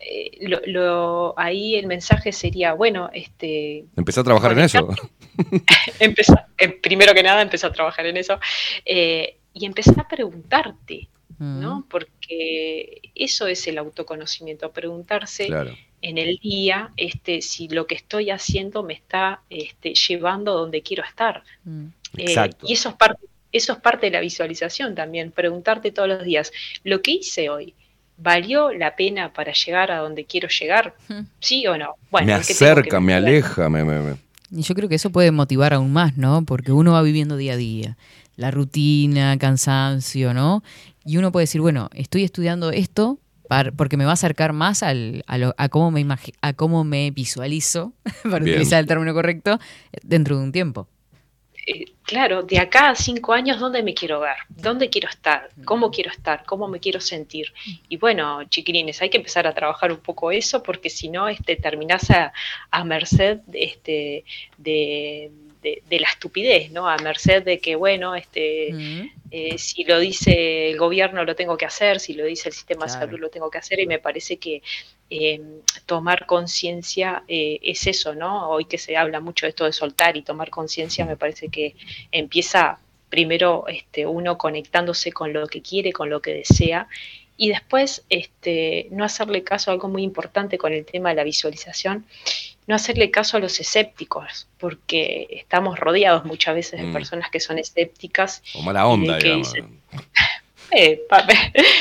eh, 0.03 0.31
lo, 0.41 0.59
lo, 0.65 1.33
ahí 1.37 1.75
el 1.75 1.85
mensaje 1.85 2.31
sería, 2.31 2.73
bueno, 2.73 3.09
este... 3.13 3.85
Empecé 3.95 4.21
a 4.21 4.23
trabajar 4.23 4.53
en 4.53 4.59
eso. 4.59 4.89
empezá, 5.99 6.47
eh, 6.57 6.69
primero 6.69 7.13
que 7.13 7.21
nada, 7.21 7.41
empezó 7.41 7.67
a 7.67 7.71
trabajar 7.71 8.07
en 8.07 8.17
eso. 8.17 8.39
Eh, 8.83 9.37
y 9.53 9.65
empezar 9.65 9.99
a 9.99 10.07
preguntarte, 10.07 11.07
¿no? 11.41 11.85
Porque 11.89 13.01
eso 13.15 13.47
es 13.47 13.67
el 13.67 13.79
autoconocimiento, 13.79 14.71
preguntarse 14.71 15.47
claro. 15.47 15.75
en 16.01 16.17
el 16.19 16.37
día 16.37 16.91
este, 16.97 17.41
si 17.41 17.67
lo 17.67 17.87
que 17.87 17.95
estoy 17.95 18.29
haciendo 18.29 18.83
me 18.83 18.93
está 18.93 19.41
este, 19.49 19.93
llevando 19.95 20.51
a 20.51 20.55
donde 20.55 20.83
quiero 20.83 21.03
estar. 21.03 21.43
Mm. 21.63 21.87
Exacto. 22.17 22.65
y 22.67 22.73
eso 22.73 22.89
es 22.89 22.95
parte 22.95 23.25
eso 23.51 23.73
es 23.73 23.79
parte 23.79 24.07
de 24.07 24.11
la 24.11 24.21
visualización 24.21 24.95
también, 24.95 25.31
preguntarte 25.31 25.91
todos 25.91 26.07
los 26.07 26.23
días, 26.23 26.51
lo 26.83 27.01
que 27.01 27.11
hice 27.11 27.49
hoy, 27.49 27.73
¿valió 28.17 28.71
la 28.71 28.95
pena 28.95 29.33
para 29.33 29.53
llegar 29.53 29.91
a 29.91 29.97
donde 29.97 30.25
quiero 30.25 30.47
llegar? 30.47 30.95
¿Sí 31.39 31.67
o 31.67 31.77
no? 31.77 31.95
Bueno, 32.09 32.27
me 32.27 32.33
acerca, 32.33 32.99
me 32.99 33.13
aleja, 33.13 33.69
me, 33.69 33.83
me, 33.83 33.99
me, 33.99 34.15
Y 34.51 34.61
yo 34.61 34.75
creo 34.75 34.87
que 34.87 34.95
eso 34.95 35.09
puede 35.09 35.31
motivar 35.31 35.73
aún 35.73 35.91
más, 35.91 36.17
¿no? 36.17 36.45
Porque 36.45 36.71
uno 36.71 36.93
va 36.93 37.01
viviendo 37.01 37.35
día 37.35 37.53
a 37.53 37.57
día, 37.57 37.97
la 38.35 38.51
rutina, 38.51 39.37
cansancio, 39.37 40.33
¿no? 40.33 40.63
Y 41.05 41.17
uno 41.17 41.31
puede 41.31 41.43
decir, 41.43 41.61
bueno, 41.61 41.89
estoy 41.93 42.23
estudiando 42.23 42.71
esto 42.71 43.19
para, 43.47 43.71
porque 43.71 43.97
me 43.97 44.05
va 44.05 44.11
a 44.11 44.13
acercar 44.13 44.53
más 44.53 44.83
al, 44.83 45.23
a, 45.27 45.37
lo, 45.37 45.53
a, 45.57 45.69
cómo 45.69 45.91
me 45.91 46.05
a 46.41 46.53
cómo 46.53 46.83
me 46.83 47.11
visualizo, 47.11 47.93
para 48.23 48.39
Bien. 48.39 48.55
utilizar 48.55 48.79
el 48.79 48.87
término 48.87 49.13
correcto, 49.13 49.59
dentro 50.03 50.37
de 50.37 50.43
un 50.43 50.51
tiempo. 50.51 50.87
Eh, 51.67 51.85
claro, 52.03 52.41
de 52.43 52.59
acá 52.59 52.89
a 52.89 52.95
cinco 52.95 53.33
años, 53.33 53.59
¿dónde 53.59 53.83
me 53.83 53.93
quiero 53.93 54.19
ver? 54.19 54.35
¿Dónde 54.49 54.89
quiero 54.89 55.09
estar? 55.09 55.49
¿Cómo 55.63 55.91
quiero 55.91 56.09
estar? 56.09 56.43
¿Cómo 56.45 56.67
me 56.67 56.79
quiero 56.79 56.99
sentir? 56.99 57.53
Y 57.87 57.97
bueno, 57.97 58.43
chiquilines, 58.45 59.01
hay 59.01 59.09
que 59.09 59.17
empezar 59.17 59.45
a 59.45 59.53
trabajar 59.53 59.91
un 59.91 59.99
poco 59.99 60.31
eso 60.31 60.63
porque 60.63 60.89
si 60.89 61.09
no, 61.09 61.27
este, 61.27 61.55
terminás 61.55 62.09
a, 62.09 62.33
a 62.71 62.83
merced 62.83 63.39
este, 63.53 64.25
de, 64.57 65.31
de, 65.62 65.84
de, 65.89 65.99
la 65.99 66.09
estupidez, 66.09 66.72
¿no? 66.72 66.89
A 66.89 66.97
merced 66.97 67.43
de 67.43 67.59
que, 67.59 67.76
bueno, 67.76 68.16
este, 68.16 68.74
mm. 68.74 69.12
eh, 69.32 69.57
si 69.57 69.84
lo 69.84 69.99
dice 69.99 70.72
el 70.72 70.78
gobierno 70.78 71.24
lo 71.24 71.36
tengo 71.36 71.57
que 71.57 71.66
hacer, 71.66 71.99
si 71.99 72.14
lo 72.14 72.26
dice 72.26 72.49
el 72.49 72.53
sistema 72.53 72.86
claro. 72.86 72.99
de 72.99 73.05
salud 73.05 73.20
lo 73.20 73.30
tengo 73.30 73.49
que 73.49 73.57
hacer 73.57 73.80
y 73.80 73.88
me 73.88 73.99
parece 73.99 74.38
que 74.38 74.62
eh, 75.09 75.41
tomar 75.86 76.26
conciencia 76.26 77.24
eh, 77.28 77.59
es 77.62 77.86
eso, 77.86 78.16
¿no? 78.16 78.49
Hoy 78.49 78.66
que 78.66 78.78
se 78.78 78.95
habla 78.95 79.20
mucho 79.20 79.45
de 79.45 79.49
esto 79.49 79.66
de 79.66 79.74
soltar 79.74 80.16
y 80.18 80.22
tomar 80.22 80.49
conciencia, 80.49 81.05
me 81.05 81.18
parece 81.18 81.49
que 81.49 81.76
empieza 82.12 82.80
primero 83.09 83.66
este, 83.68 84.05
uno 84.05 84.38
conectándose 84.38 85.12
con 85.12 85.34
lo 85.34 85.45
que 85.47 85.62
quiere, 85.62 85.91
con 85.91 86.09
lo 86.09 86.22
que 86.22 86.34
desea, 86.34 86.88
y 87.36 87.49
después 87.49 88.05
este, 88.09 88.88
no 88.91 89.03
hacerle 89.03 89.43
caso 89.43 89.70
a 89.70 89.74
algo 89.74 89.89
muy 89.89 90.03
importante 90.03 90.57
con 90.57 90.74
el 90.74 90.86
tema 90.86 91.09
de 91.09 91.16
la 91.16 91.24
visualización, 91.24 92.05
no 92.72 92.78
hacerle 92.78 93.11
caso 93.11 93.36
a 93.36 93.41
los 93.41 93.59
escépticos, 93.59 94.47
porque 94.57 95.28
estamos 95.30 95.78
rodeados 95.78 96.24
muchas 96.24 96.55
veces 96.55 96.80
de 96.80 96.88
mm. 96.88 96.93
personas 96.93 97.30
que 97.30 97.41
son 97.41 97.59
escépticas. 97.59 98.41
O 98.53 98.61
mala 98.61 98.88
onda, 98.88 99.17
digamos. 99.17 99.51
Dicen, 99.51 99.82
eh, 100.72 101.01
claro. 101.09 101.34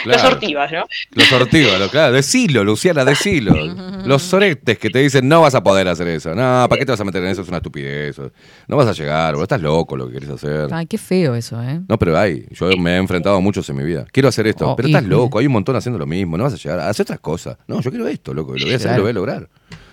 Los 0.05 0.24
ortivas, 0.24 0.72
¿no? 0.72 0.84
Los 1.12 1.30
ortivas, 1.30 1.91
claro. 1.93 2.12
Decilo, 2.12 2.64
Luciana, 2.64 3.05
decilo. 3.05 3.55
Los 4.05 4.22
soretes 4.22 4.80
que 4.80 4.91
te 4.91 4.99
dicen, 4.99 5.28
no 5.28 5.43
vas 5.43 5.55
a 5.55 5.62
poder 5.62 5.86
hacer 5.86 6.09
eso. 6.09 6.34
No, 6.34 6.66
¿para 6.68 6.76
qué 6.76 6.84
te 6.84 6.91
vas 6.91 7.01
a 7.01 7.05
meter 7.05 7.22
en 7.22 7.28
eso? 7.28 7.43
Es 7.43 7.49
una 7.49 7.59
estupidez. 7.59 8.18
No 8.66 8.76
vas 8.76 8.88
a 8.88 8.93
llegar, 8.93 9.34
bro. 9.34 9.45
Estás 9.45 9.62
loco 9.62 9.97
lo 9.97 10.07
que 10.07 10.12
quieres 10.18 10.30
hacer. 10.30 10.70
Ay, 10.72 10.86
qué 10.86 10.99
feo 10.99 11.36
eso, 11.36 11.62
¿eh? 11.62 11.80
No, 11.86 12.01
pero 12.01 12.18
hay. 12.18 12.47
Yo 12.51 12.68
me 12.78 12.95
he 12.95 12.97
enfrentado 12.97 13.36
a 13.36 13.41
muchos 13.41 13.68
en 13.70 13.76
mi 13.76 13.84
vida. 13.84 14.07
Quiero 14.11 14.28
hacer 14.28 14.49
esto, 14.49 14.72
oh, 14.72 14.74
pero 14.74 14.88
estás 14.88 15.05
loco. 15.05 15.38
Hay 15.38 15.47
un 15.47 15.53
montón 15.53 15.76
haciendo 15.76 16.01
lo 16.01 16.07
mismo. 16.07 16.36
No 16.36 16.43
vas 16.43 16.55
a 16.55 16.57
llegar. 16.57 16.80
Haz 16.80 16.99
otras 16.99 17.20
cosas. 17.20 17.59
No, 17.68 17.80
yo 17.80 17.91
quiero 17.91 18.09
esto, 18.09 18.34
loco. 18.34 18.55
Lo 18.57 18.64
voy 18.64 18.72
a 18.72 18.76
hacer, 18.76 18.88
claro. 18.88 18.97
lo 18.97 19.03
voy 19.05 19.11
a 19.11 19.14
lograr. 19.14 19.49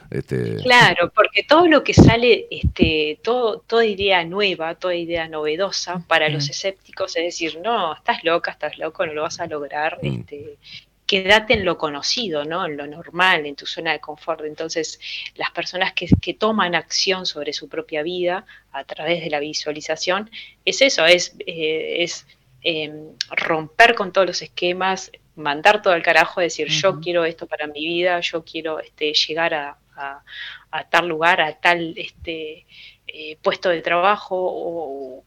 Este... 0.10 0.58
Claro, 0.58 1.12
porque 1.14 1.44
todo 1.44 1.68
lo 1.68 1.84
que 1.84 1.94
sale, 1.94 2.48
este, 2.50 3.20
todo, 3.24 3.60
toda 3.60 3.86
idea 3.86 4.24
nueva, 4.24 4.76
toda 4.76 4.96
idea 4.96 5.28
novedosa 5.28 6.04
para 6.08 6.30
mm. 6.30 6.34
los 6.34 6.50
escépticos 6.50 7.16
es 7.16 7.24
decir, 7.24 7.60
no, 7.64 7.94
estás 7.94 8.24
loca, 8.24 8.52
estás 8.52 8.78
loco, 8.78 9.06
no 9.06 9.14
lo 9.14 9.24
vas 9.24 9.40
a 9.40 9.48
lograr, 9.48 10.00
mm. 10.02 10.20
este, 10.20 10.58
quédate 11.06 11.54
en 11.54 11.66
lo 11.66 11.78
conocido, 11.78 12.44
¿no? 12.44 12.66
En 12.66 12.78
lo 12.78 12.86
normal, 12.86 13.46
en 13.46 13.56
tu 13.56 13.66
zona 13.66 13.94
de 13.94 14.00
confort. 14.00 14.44
Entonces, 14.44 15.00
las 15.36 15.52
personas 15.52 15.94
que, 15.94 16.08
que 16.22 16.34
toman 16.34 16.76
acción 16.76 17.26
sobre 17.26 17.54
su 17.54 17.70
propia 17.70 18.04
vida 18.04 18.46
a 18.72 18.84
través 18.84 19.24
de 19.24 19.30
la 19.30 19.40
visualización, 19.40 20.30
es 20.66 20.82
eso, 20.82 21.06
es, 21.06 21.36
eh, 21.46 22.04
es 22.04 22.28
eh, 22.62 22.92
romper 23.32 23.96
con 23.96 24.12
todos 24.12 24.28
los 24.28 24.42
esquemas, 24.42 25.12
mandar 25.36 25.82
todo 25.82 25.94
al 25.94 26.04
carajo, 26.04 26.42
decir, 26.42 26.68
uh 26.68 26.72
-huh. 26.72 26.82
yo 26.82 27.00
quiero 27.00 27.24
esto 27.24 27.48
para 27.48 27.68
mi 27.68 27.86
vida, 27.86 28.20
yo 28.20 28.44
quiero 28.44 28.80
este, 28.80 29.14
llegar 29.14 29.54
a, 29.54 29.78
a, 29.98 30.24
a, 30.72 30.84
tal 30.90 31.08
lugar, 31.08 31.42
a 31.42 31.54
tal 31.60 31.94
este, 31.98 32.66
eh, 33.08 33.38
puesto 33.42 33.70
de 33.70 33.82
trabajo 33.82 34.36
o, 34.38 35.24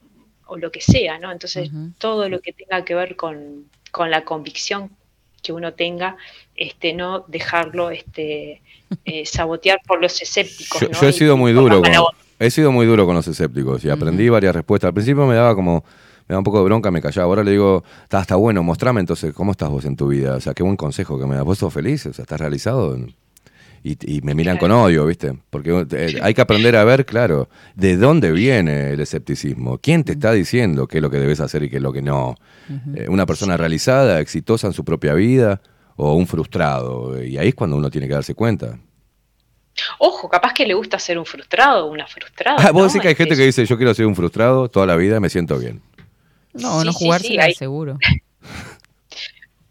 o, 0.47 0.57
lo 0.57 0.71
que 0.71 0.81
sea, 0.81 1.19
¿no? 1.19 1.31
Entonces, 1.31 1.71
uh 1.71 1.77
-huh. 1.77 1.93
todo 1.99 2.29
lo 2.29 2.41
que 2.41 2.53
tenga 2.53 2.85
que 2.85 2.95
ver 2.95 3.17
con, 3.17 3.67
con, 3.91 4.11
la 4.11 4.25
convicción 4.25 4.91
que 5.43 5.53
uno 5.53 5.73
tenga, 5.75 6.17
este, 6.57 6.93
no 6.93 7.25
dejarlo 7.29 7.91
este, 7.91 8.63
eh, 9.05 9.27
sabotear 9.37 9.81
por 9.87 10.01
los 10.01 10.21
escépticos. 10.21 10.81
Yo, 10.81 10.89
¿no? 10.89 11.01
yo 11.01 11.09
he 11.09 11.13
sido 11.13 11.37
muy 11.37 11.53
duro 11.53 11.83
con, 11.83 11.93
he 12.39 12.51
sido 12.51 12.73
muy 12.73 12.87
duro 12.87 13.07
con 13.07 13.15
los 13.15 13.29
escépticos 13.29 13.85
y 13.85 13.91
aprendí 13.91 14.25
uh 14.25 14.29
-huh. 14.29 14.33
varias 14.33 14.55
respuestas. 14.55 14.89
Al 14.89 14.95
principio 14.95 15.27
me 15.27 15.35
daba 15.35 15.55
como 15.55 15.85
me 16.31 16.35
da 16.35 16.39
un 16.39 16.45
poco 16.45 16.59
de 16.59 16.65
bronca, 16.65 16.93
me 16.93 17.03
callaba. 17.03 17.25
Ahora 17.25 17.43
le 17.43 17.51
digo, 17.51 17.83
está, 18.05 18.21
está 18.21 18.37
bueno, 18.37 18.63
mostrame 18.63 19.01
entonces 19.01 19.35
cómo 19.35 19.51
estás 19.51 19.69
vos 19.69 19.85
en 19.85 19.97
tu 19.97 20.07
vida. 20.07 20.37
O 20.37 20.41
sea, 20.41 20.55
qué 20.55 20.63
buen 20.63 20.77
consejo 20.77 21.19
que 21.19 21.27
me 21.27 21.35
das. 21.35 21.45
¿Vos 21.45 21.59
sos 21.59 21.75
feliz? 21.75 22.07
O 22.07 22.13
sea, 22.13 22.23
¿estás 22.23 22.39
realizado? 22.39 22.97
Y, 23.83 24.17
y 24.17 24.21
me 24.21 24.35
miran 24.35 24.59
con 24.59 24.71
odio, 24.73 25.07
¿viste? 25.07 25.33
Porque 25.49 25.87
eh, 25.93 26.19
hay 26.23 26.35
que 26.35 26.41
aprender 26.43 26.77
a 26.77 26.85
ver, 26.85 27.07
claro, 27.07 27.49
de 27.75 27.97
dónde 27.97 28.31
viene 28.31 28.91
el 28.91 29.01
escepticismo. 29.01 29.79
¿Quién 29.79 30.05
te 30.05 30.13
está 30.13 30.33
diciendo 30.33 30.87
qué 30.87 30.99
es 30.99 31.03
lo 31.03 31.11
que 31.11 31.19
debes 31.19 31.41
hacer 31.41 31.63
y 31.63 31.71
qué 31.71 31.77
es 31.77 31.83
lo 31.83 31.93
que 31.93 32.03
no? 32.03 32.35
Uh 32.69 32.73
-huh. 32.73 32.99
eh, 32.99 33.07
¿Una 33.09 33.25
persona 33.25 33.57
realizada, 33.57 34.21
exitosa 34.21 34.67
en 34.67 34.75
su 34.75 34.85
propia 34.85 35.15
vida 35.15 35.63
o 35.97 36.15
un 36.15 36.27
frustrado? 36.27 37.23
Y 37.25 37.39
ahí 37.39 37.49
es 37.49 37.55
cuando 37.55 37.77
uno 37.77 37.91
tiene 37.91 38.07
que 38.07 38.15
darse 38.15 38.35
cuenta. 38.35 38.79
Ojo, 39.99 40.29
capaz 40.29 40.53
que 40.53 40.67
le 40.67 40.75
gusta 40.75 40.99
ser 40.99 41.19
un 41.19 41.25
frustrado 41.25 41.87
o 41.87 41.91
una 41.91 42.07
frustrada. 42.07 42.59
Ah, 42.61 42.73
vos 42.73 42.83
¿no? 42.83 42.89
decís 42.89 43.01
que 43.01 43.09
hay 43.09 43.15
gente 43.15 43.37
que 43.37 43.47
dice, 43.47 43.65
yo 43.65 43.77
quiero 43.77 43.95
ser 43.95 44.07
un 44.07 44.15
frustrado 44.15 44.69
toda 44.69 44.87
la 44.87 44.97
vida, 44.97 45.21
me 45.21 45.31
siento 45.31 45.59
bien. 45.59 45.81
No, 46.53 46.81
sí, 46.81 46.87
no 46.87 46.93
jugársela 46.93 47.45
sí, 47.47 47.53
sí, 47.53 47.59
seguro. 47.59 47.99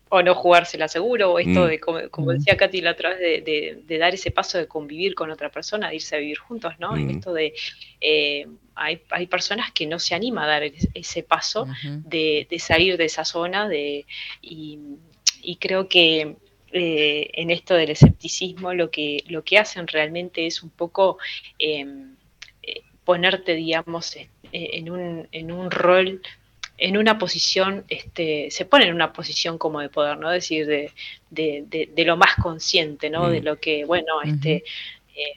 o 0.09 0.23
no 0.23 0.33
jugársela 0.33 0.87
seguro, 0.87 1.33
o 1.33 1.39
esto 1.39 1.65
mm. 1.65 1.67
de, 1.67 1.79
como, 1.79 2.09
como, 2.09 2.31
decía 2.31 2.57
Katy 2.57 2.81
la 2.81 2.91
otra 2.91 3.11
vez, 3.11 3.19
de, 3.19 3.41
de, 3.41 3.79
de, 3.85 3.97
dar 3.99 4.13
ese 4.13 4.31
paso 4.31 4.57
de 4.57 4.67
convivir 4.67 5.13
con 5.13 5.29
otra 5.29 5.49
persona, 5.49 5.89
de 5.89 5.95
irse 5.95 6.15
a 6.15 6.19
vivir 6.19 6.39
juntos, 6.39 6.73
¿no? 6.79 6.93
Mm. 6.93 7.09
Esto 7.11 7.33
de, 7.33 7.53
eh, 8.01 8.47
hay, 8.73 9.01
hay, 9.11 9.27
personas 9.27 9.71
que 9.71 9.85
no 9.85 9.99
se 9.99 10.15
anima 10.15 10.43
a 10.43 10.47
dar 10.47 10.63
ese 10.63 11.23
paso 11.23 11.63
uh 11.63 11.67
-huh. 11.67 12.03
de, 12.03 12.47
salir 12.59 12.97
de 12.97 13.05
esa 13.05 13.23
zona, 13.23 13.69
de, 13.69 14.05
y, 14.41 14.79
y 15.43 15.57
creo 15.57 15.87
que 15.87 16.35
eh, 16.71 17.29
en 17.33 17.51
esto 17.51 17.75
del 17.75 17.91
escepticismo 17.91 18.73
lo 18.73 18.89
que, 18.89 19.23
lo 19.27 19.43
que 19.43 19.59
hacen 19.59 19.87
realmente 19.87 20.47
es 20.47 20.63
un 20.63 20.71
poco 20.71 21.19
em, 21.59 22.15
eh, 22.63 22.81
ponerte, 23.05 23.53
digamos, 23.53 24.17
en 24.51 24.89
un, 24.89 25.27
en 25.31 25.51
un 25.51 25.69
rol 25.69 26.21
en 26.79 26.97
una 26.97 27.17
posición, 27.17 27.83
este, 27.89 28.49
se 28.51 28.65
pone 28.65 28.85
en 28.85 28.93
una 28.93 29.11
posición 29.13 29.57
como 29.57 29.79
de 29.81 29.89
poder, 29.89 30.17
¿no? 30.17 30.29
decir, 30.29 30.65
de, 30.65 30.91
de, 31.29 31.89
de, 31.93 32.05
lo 32.05 32.17
más 32.17 32.35
consciente, 32.35 33.09
¿no? 33.09 33.29
De 33.29 33.41
Mm. 33.41 33.43
lo 33.45 33.59
que, 33.59 33.85
bueno, 33.85 34.21
este, 34.23 34.63
eh, 35.15 35.33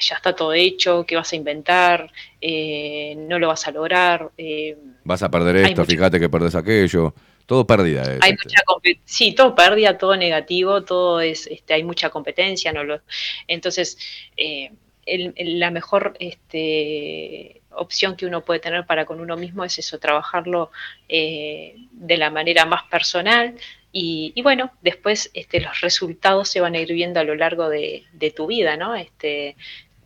ya 0.00 0.16
está 0.16 0.34
todo 0.34 0.52
hecho, 0.54 1.04
¿qué 1.06 1.14
vas 1.16 1.32
a 1.32 1.36
inventar? 1.36 2.10
Eh, 2.40 3.14
no 3.16 3.38
lo 3.38 3.48
vas 3.48 3.66
a 3.68 3.70
lograr. 3.70 4.30
eh, 4.38 4.76
Vas 5.04 5.22
a 5.22 5.30
perder 5.30 5.56
esto, 5.56 5.84
fíjate 5.84 6.18
que 6.18 6.28
perdés 6.28 6.54
aquello. 6.54 7.14
Todo 7.46 7.66
pérdida. 7.66 8.02
es. 8.02 8.18
hay 8.22 8.32
mucha 8.32 8.62
compe- 8.64 9.00
sí, 9.04 9.32
todo 9.34 9.54
pérdida, 9.56 9.98
todo 9.98 10.16
negativo, 10.16 10.82
todo 10.84 11.20
es, 11.20 11.46
este, 11.48 11.74
hay 11.74 11.82
mucha 11.82 12.08
competencia, 12.10 12.72
no 12.72 12.84
lo, 12.84 13.00
entonces 13.48 13.98
eh, 14.36 14.70
el- 15.04 15.32
el- 15.36 15.58
la 15.58 15.70
mejor 15.72 16.14
este, 16.20 17.59
opción 17.72 18.16
que 18.16 18.26
uno 18.26 18.42
puede 18.42 18.60
tener 18.60 18.84
para 18.86 19.04
con 19.06 19.20
uno 19.20 19.36
mismo 19.36 19.64
es 19.64 19.78
eso, 19.78 19.98
trabajarlo 19.98 20.70
eh, 21.08 21.76
de 21.92 22.16
la 22.16 22.30
manera 22.30 22.66
más 22.66 22.82
personal 22.84 23.54
y, 23.92 24.32
y 24.34 24.42
bueno, 24.42 24.70
después 24.82 25.30
este, 25.34 25.60
los 25.60 25.80
resultados 25.80 26.48
se 26.48 26.60
van 26.60 26.74
a 26.74 26.78
ir 26.78 26.92
viendo 26.92 27.20
a 27.20 27.24
lo 27.24 27.34
largo 27.34 27.68
de, 27.68 28.04
de 28.12 28.30
tu 28.30 28.46
vida, 28.46 28.76
¿no? 28.76 28.94
Este, 28.94 29.56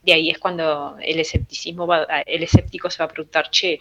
de 0.03 0.13
ahí 0.13 0.31
es 0.31 0.39
cuando 0.39 0.97
el 1.03 1.21
escepticismo 1.21 1.87
va, 1.87 2.05
el 2.27 2.43
escéptico 2.43 2.91
se 2.91 2.99
va 2.99 3.07
a 3.07 3.09
preguntar, 3.09 3.51
che, 3.51 3.81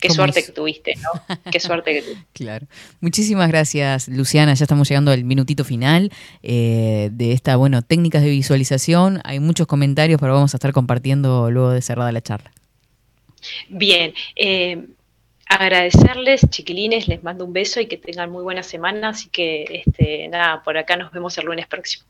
qué 0.00 0.08
¿Cómo 0.08 0.16
suerte 0.16 0.40
es? 0.40 0.46
que 0.46 0.52
tuviste, 0.52 0.94
¿no? 0.96 1.36
Qué 1.50 1.60
suerte 1.60 1.92
que 1.94 2.02
tuviste. 2.02 2.26
Claro. 2.32 2.66
Muchísimas 3.00 3.48
gracias, 3.48 4.08
Luciana. 4.08 4.54
Ya 4.54 4.64
estamos 4.64 4.88
llegando 4.88 5.10
al 5.10 5.24
minutito 5.24 5.64
final 5.64 6.12
eh, 6.42 7.08
de 7.12 7.32
esta, 7.32 7.56
bueno, 7.56 7.82
técnicas 7.82 8.22
de 8.22 8.30
visualización. 8.30 9.20
Hay 9.24 9.40
muchos 9.40 9.66
comentarios, 9.66 10.20
pero 10.20 10.34
vamos 10.34 10.54
a 10.54 10.56
estar 10.58 10.72
compartiendo 10.72 11.50
luego 11.50 11.70
de 11.70 11.82
cerrada 11.82 12.12
la 12.12 12.20
charla. 12.20 12.52
Bien, 13.68 14.12
eh, 14.36 14.86
agradecerles, 15.48 16.42
chiquilines, 16.50 17.08
les 17.08 17.22
mando 17.22 17.44
un 17.44 17.52
beso 17.52 17.80
y 17.80 17.86
que 17.86 17.96
tengan 17.96 18.30
muy 18.30 18.42
buena 18.42 18.62
semana. 18.62 19.10
Así 19.10 19.28
que, 19.28 19.84
este, 19.86 20.28
nada, 20.28 20.62
por 20.62 20.76
acá 20.76 20.96
nos 20.96 21.12
vemos 21.12 21.36
el 21.38 21.46
lunes 21.46 21.66
próximo. 21.66 22.04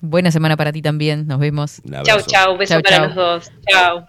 Buena 0.00 0.30
semana 0.30 0.56
para 0.56 0.72
ti 0.72 0.82
también. 0.82 1.26
Nos 1.26 1.38
vemos. 1.40 1.80
Abrazo. 1.92 2.26
chau, 2.28 2.56
beso 2.56 2.74
Chau, 2.74 2.82
para 2.82 2.96
chau. 2.96 3.06
los 3.06 3.14
dos. 3.14 3.50
Chau. 3.68 4.06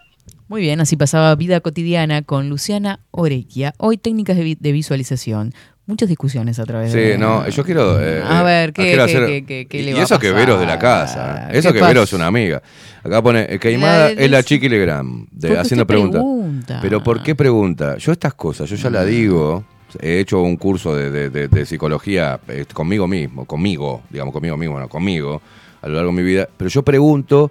Muy 0.48 0.62
bien, 0.62 0.80
así 0.80 0.96
pasaba 0.96 1.34
vida 1.34 1.60
cotidiana 1.60 2.22
con 2.22 2.48
Luciana 2.48 3.00
Orequia. 3.10 3.74
Hoy 3.78 3.98
técnicas 3.98 4.36
de, 4.36 4.44
vi- 4.44 4.56
de 4.58 4.72
visualización. 4.72 5.52
Muchas 5.88 6.08
discusiones 6.08 6.58
a 6.58 6.66
través 6.66 6.92
de... 6.92 7.14
Sí, 7.14 7.18
no, 7.18 7.48
yo 7.48 7.64
quiero. 7.64 7.98
eh, 8.00 8.22
A 8.22 8.42
ver, 8.42 8.68
eh, 8.68 8.72
¿qué, 8.74 8.82
quiero 8.82 9.06
qué- 9.06 9.16
hacer- 9.16 9.44
qué- 9.46 9.66
qué- 9.66 9.82
le 9.82 9.90
y 9.90 9.94
va 9.94 10.00
a 10.00 10.02
eso 10.04 10.18
que? 10.18 10.30
Vero 10.32 10.54
es 10.54 10.60
de 10.60 10.66
la 10.66 10.78
casa. 10.78 11.48
¿eh? 11.50 11.58
Eso 11.58 11.70
¿Qué 11.72 11.78
que 11.78 11.84
Vero 11.86 12.00
pasa? 12.02 12.02
es 12.04 12.12
una 12.12 12.26
amiga. 12.26 12.62
Acá 13.02 13.22
pone 13.22 13.46
eh, 13.48 13.58
Caimada 13.58 14.04
La- 14.04 14.10
es 14.10 14.30
la 14.30 14.36
la- 14.36 14.42
Chiqui 14.44 14.68
Legram, 14.68 15.26
de, 15.32 15.48
¿Por 15.48 15.56
qué 15.56 15.60
haciendo 15.62 15.86
preguntas. 15.86 16.20
pregunta? 16.20 16.78
Pero 16.82 17.02
¿por 17.02 17.22
qué 17.22 17.34
pregunta? 17.34 17.96
Yo 17.96 18.12
estas 18.12 18.34
cosas, 18.34 18.68
yo 18.68 18.76
ya 18.76 18.90
la 18.90 19.04
digo. 19.04 19.64
He 20.02 20.18
hecho 20.20 20.42
un 20.42 20.56
curso 20.58 20.94
de, 20.94 21.10
de- 21.10 21.30
de- 21.30 21.48
de 21.48 21.64
psicología 21.64 22.38
eh, 22.48 22.66
conmigo 22.74 23.08
mismo, 23.08 23.46
conmigo, 23.46 24.02
digamos 24.10 24.34
conmigo 24.34 24.58
mismo, 24.58 24.78
no 24.78 24.86
conmigo, 24.90 25.40
a 25.80 25.88
lo 25.88 25.94
largo 25.94 26.10
de 26.10 26.16
mi 26.18 26.22
vida. 26.22 26.46
Pero 26.54 26.68
yo 26.68 26.82
pregunto 26.82 27.50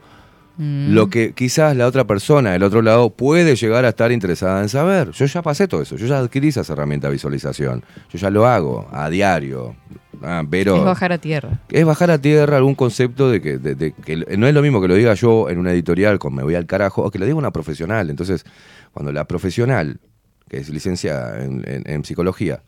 Mm. 0.58 0.93
lo 0.93 1.10
que 1.10 1.34
quizás 1.34 1.76
la 1.78 1.86
otra 1.86 2.05
persona 2.05 2.51
del 2.51 2.64
otro 2.64 2.82
lado 2.82 3.12
puede 3.12 3.55
llegar 3.55 3.86
a 3.86 3.89
estar 3.89 4.12
interesada 4.12 4.62
en 4.62 4.70
saber. 4.70 5.12
Yo 5.12 5.26
ya 5.26 5.41
pasé 5.41 5.68
todo 5.68 5.82
eso, 5.84 5.95
yo 5.97 6.08
ya 6.08 6.18
adquirí 6.20 6.47
esas 6.47 6.70
herramientas 6.70 7.10
de 7.10 7.14
visualización. 7.14 7.84
Yo 8.12 8.18
ya 8.20 8.30
lo 8.30 8.47
hago 8.47 8.88
a 8.91 9.10
diario. 9.10 9.76
Ah, 10.24 10.43
pero 10.49 10.76
Es 10.78 10.84
bajar 10.84 11.12
a 11.12 11.20
tierra. 11.20 11.60
es 11.70 11.86
bajar 11.86 12.10
a 12.10 12.18
tierra 12.20 12.58
algún 12.58 12.74
concepto 12.74 13.30
de 13.30 13.39
que, 13.39 13.60
de- 13.60 13.76
de 13.76 13.91
que 13.91 14.16
no 14.36 14.47
es 14.47 14.53
lo 14.55 14.64
mismo 14.64 14.82
que 14.82 14.88
lo 14.88 14.95
diga 14.95 15.14
yo 15.14 15.47
en 15.47 15.60
una 15.60 15.72
editorial 15.72 16.18
con 16.18 16.34
me 16.34 16.41
voy 16.41 16.55
al 16.55 16.66
carajo 16.66 17.03
o 17.03 17.12
que 17.12 17.20
lo 17.20 17.26
diga 17.26 17.38
una 17.38 17.51
profesional. 17.51 18.10
Entonces, 18.10 18.43
cuando 18.93 19.12
la 19.12 19.26
profesional, 19.26 19.99
que 20.49 20.58
es 20.58 20.70
licenciada 20.70 21.43
en, 21.43 21.64
en- 21.68 21.84
en 21.86 22.03
psicología, 22.03 22.64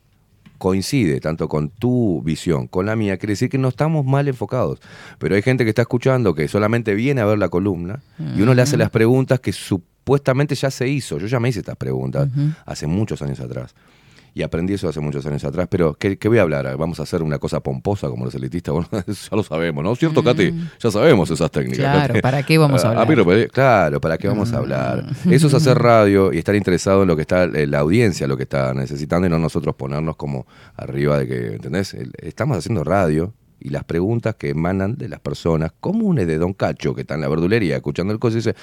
coincide 0.60 1.20
tanto 1.20 1.48
con 1.48 1.70
tu 1.70 2.22
visión, 2.22 2.68
con 2.68 2.86
la 2.86 2.96
mía, 2.96 3.18
quiere 3.18 3.32
decir 3.32 3.50
que 3.50 3.58
no 3.58 3.70
estamos 3.70 4.06
mal 4.06 4.28
enfocados. 4.28 4.80
Pero 5.18 5.36
hay 5.36 5.42
gente 5.42 5.64
que 5.64 5.70
está 5.70 5.82
escuchando 5.82 6.36
que 6.36 6.48
solamente 6.48 6.94
viene 6.94 7.22
a 7.22 7.26
ver 7.26 7.40
la 7.40 7.50
columna 7.50 8.02
y 8.36 8.42
uno 8.44 8.54
le 8.54 8.62
hace 8.62 8.78
las 8.78 8.92
preguntas 8.92 9.40
que 9.40 9.52
supuestamente 9.52 10.54
ya 10.54 10.70
se 10.70 10.88
hizo. 10.88 11.18
Yo 11.18 11.26
ya 11.26 11.40
me 11.40 11.50
hice 11.50 11.60
estas 11.60 11.78
preguntas 11.78 12.30
hace 12.66 12.86
muchos 12.86 13.22
años 13.24 13.40
atrás. 13.40 13.74
Y 14.34 14.42
aprendí 14.44 14.74
eso 14.74 14.88
hace 14.88 15.00
muchos 15.00 15.26
años 15.26 15.44
atrás. 15.44 15.68
Pero, 15.70 15.94
¿qué, 15.96 16.18
qué 16.18 16.28
voy 16.28 16.38
a 16.38 16.44
hablar? 16.44 16.78
¿Vamos 16.78 17.00
a 17.00 17.04
hacer 17.04 17.24
una 17.24 17.40
cosa 17.40 17.60
pomposa 17.62 18.08
como 18.10 18.26
los 18.26 18.36
elitistas? 18.36 18.74
Bueno, 18.76 18.88
ya 19.08 19.36
lo 19.36 19.44
sabemos, 19.44 19.84
¿no? 19.84 19.96
¿Cierto, 19.96 20.24
Katy? 20.24 20.54
Ya 20.80 20.92
sabemos 20.92 21.30
esas 21.32 21.50
técnicas. 21.52 21.80
Mm. 21.80 21.82
Claro, 21.92 22.08
Katy. 22.14 22.22
¿para 22.22 22.44
qué 22.44 22.58
vamos 22.58 22.84
a 22.86 22.88
Ah, 22.88 22.92
hablar? 22.92 23.06
Mm. 23.08 23.10
mí 23.10 23.16
no 23.16 23.26
me- 23.26 23.48
claro, 23.48 24.00
¿para 24.02 24.18
qué 24.18 24.28
vamos 24.28 24.54
a 24.54 24.58
hablar? 24.58 25.06
Eso 25.30 25.48
es 25.48 25.54
hacer 25.54 25.78
radio 25.78 26.32
y 26.34 26.38
estar 26.38 26.56
interesado 26.56 27.02
en 27.02 27.08
lo 27.08 27.16
que 27.16 27.22
está 27.24 27.44
eh, 27.46 27.68
la 27.68 27.80
audiencia, 27.80 28.28
lo 28.28 28.38
que 28.38 28.44
está 28.44 28.74
necesitando 28.74 29.28
y 29.28 29.30
no 29.30 29.40
nosotros 29.40 29.76
ponernos 29.76 30.16
como 30.16 30.46
arriba 30.76 31.18
de 31.18 31.28
que, 31.28 31.48
¿entendés? 31.56 31.96
Estamos 32.20 32.58
haciendo 32.58 32.84
radio 32.84 33.34
y 33.60 33.70
las 33.70 33.84
preguntas 33.84 34.36
que 34.36 34.50
emanan 34.50 34.96
de 34.96 35.10
las 35.10 35.20
personas 35.20 35.74
comunes 35.80 36.28
de 36.28 36.38
Don 36.38 36.54
Cacho, 36.54 36.94
que 36.96 37.02
está 37.02 37.16
en 37.16 37.22
la 37.22 37.28
verdulería 37.28 37.76
escuchando 37.78 38.14
el 38.14 38.20
coso, 38.20 38.36
dice, 38.38 38.56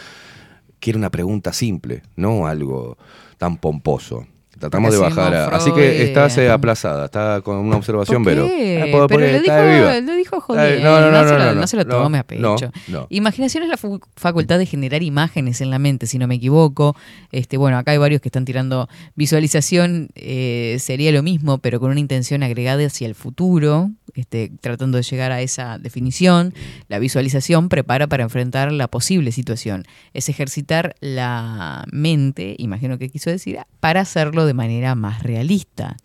quiere 0.80 0.98
una 0.98 1.10
pregunta 1.10 1.52
simple, 1.52 2.02
no 2.16 2.46
algo 2.46 2.96
tan 3.38 3.56
pomposo. 3.58 4.26
Tratamos 4.58 4.90
de 4.92 4.98
bajar 4.98 5.34
a- 5.34 5.50
no, 5.50 5.56
Así 5.56 5.70
que 5.72 6.02
estás 6.04 6.36
eh, 6.38 6.50
aplazada, 6.50 7.04
está 7.06 7.40
con 7.42 7.56
una 7.58 7.76
observación, 7.76 8.24
¿Por 8.24 8.32
qué? 8.34 8.82
Ah, 8.82 8.86
porque 8.90 9.14
Pero 9.16 9.32
lo 9.32 9.42
dijo, 9.42 9.62
viva. 9.62 10.00
lo 10.00 10.16
dijo 10.16 10.36
Está- 10.36 10.46
jodiendo. 10.46 10.84
no, 10.84 11.00
no, 11.00 11.10
no, 11.10 11.18
se 11.28 11.32
no, 11.34 11.38
lo, 11.38 11.44
no, 11.44 11.60
no 11.60 11.66
se 11.66 11.76
lo 11.76 11.84
no, 11.84 11.90
tome 11.90 12.18
a 12.18 12.26
no, 12.38 12.56
pecho. 12.56 12.72
no. 12.88 13.06
Imaginación 13.10 13.64
es 13.64 13.68
la 13.68 13.76
fu- 13.76 14.00
facultad 14.16 14.58
de 14.58 14.64
generar 14.64 15.02
imágenes 15.02 15.60
en 15.60 15.68
la 15.70 15.78
mente, 15.78 16.06
si 16.06 16.18
no 16.18 16.26
me 16.26 16.36
equivoco. 16.36 16.96
Este, 17.32 17.58
bueno, 17.58 17.76
acá 17.76 17.92
hay 17.92 17.98
varios 17.98 18.22
que 18.22 18.28
están 18.28 18.46
tirando 18.46 18.88
visualización, 19.14 20.08
eh, 20.14 20.76
sería 20.78 21.12
lo 21.12 21.22
mismo, 21.22 21.58
pero 21.58 21.78
con 21.80 21.90
una 21.90 22.00
intención 22.00 22.42
agregada 22.42 22.86
hacia 22.86 23.06
el 23.06 23.14
futuro, 23.14 23.90
este, 24.14 24.50
tratando 24.62 24.96
de 24.96 25.02
llegar 25.02 25.32
a 25.32 25.42
esa 25.42 25.76
definición. 25.78 26.54
La 26.88 26.98
visualización 26.98 27.68
prepara 27.68 28.06
para 28.06 28.22
enfrentar 28.22 28.72
la 28.72 28.88
posible 28.88 29.32
situación. 29.32 29.84
Es 30.14 30.30
ejercitar 30.30 30.94
la 31.00 31.84
mente, 31.92 32.54
imagino 32.58 32.96
que 32.98 33.10
quiso 33.10 33.28
decir, 33.28 33.58
para 33.80 34.00
hacerlo 34.00 34.45
de 34.46 34.54
manera 34.54 34.94
más 34.94 35.22
realista. 35.22 35.96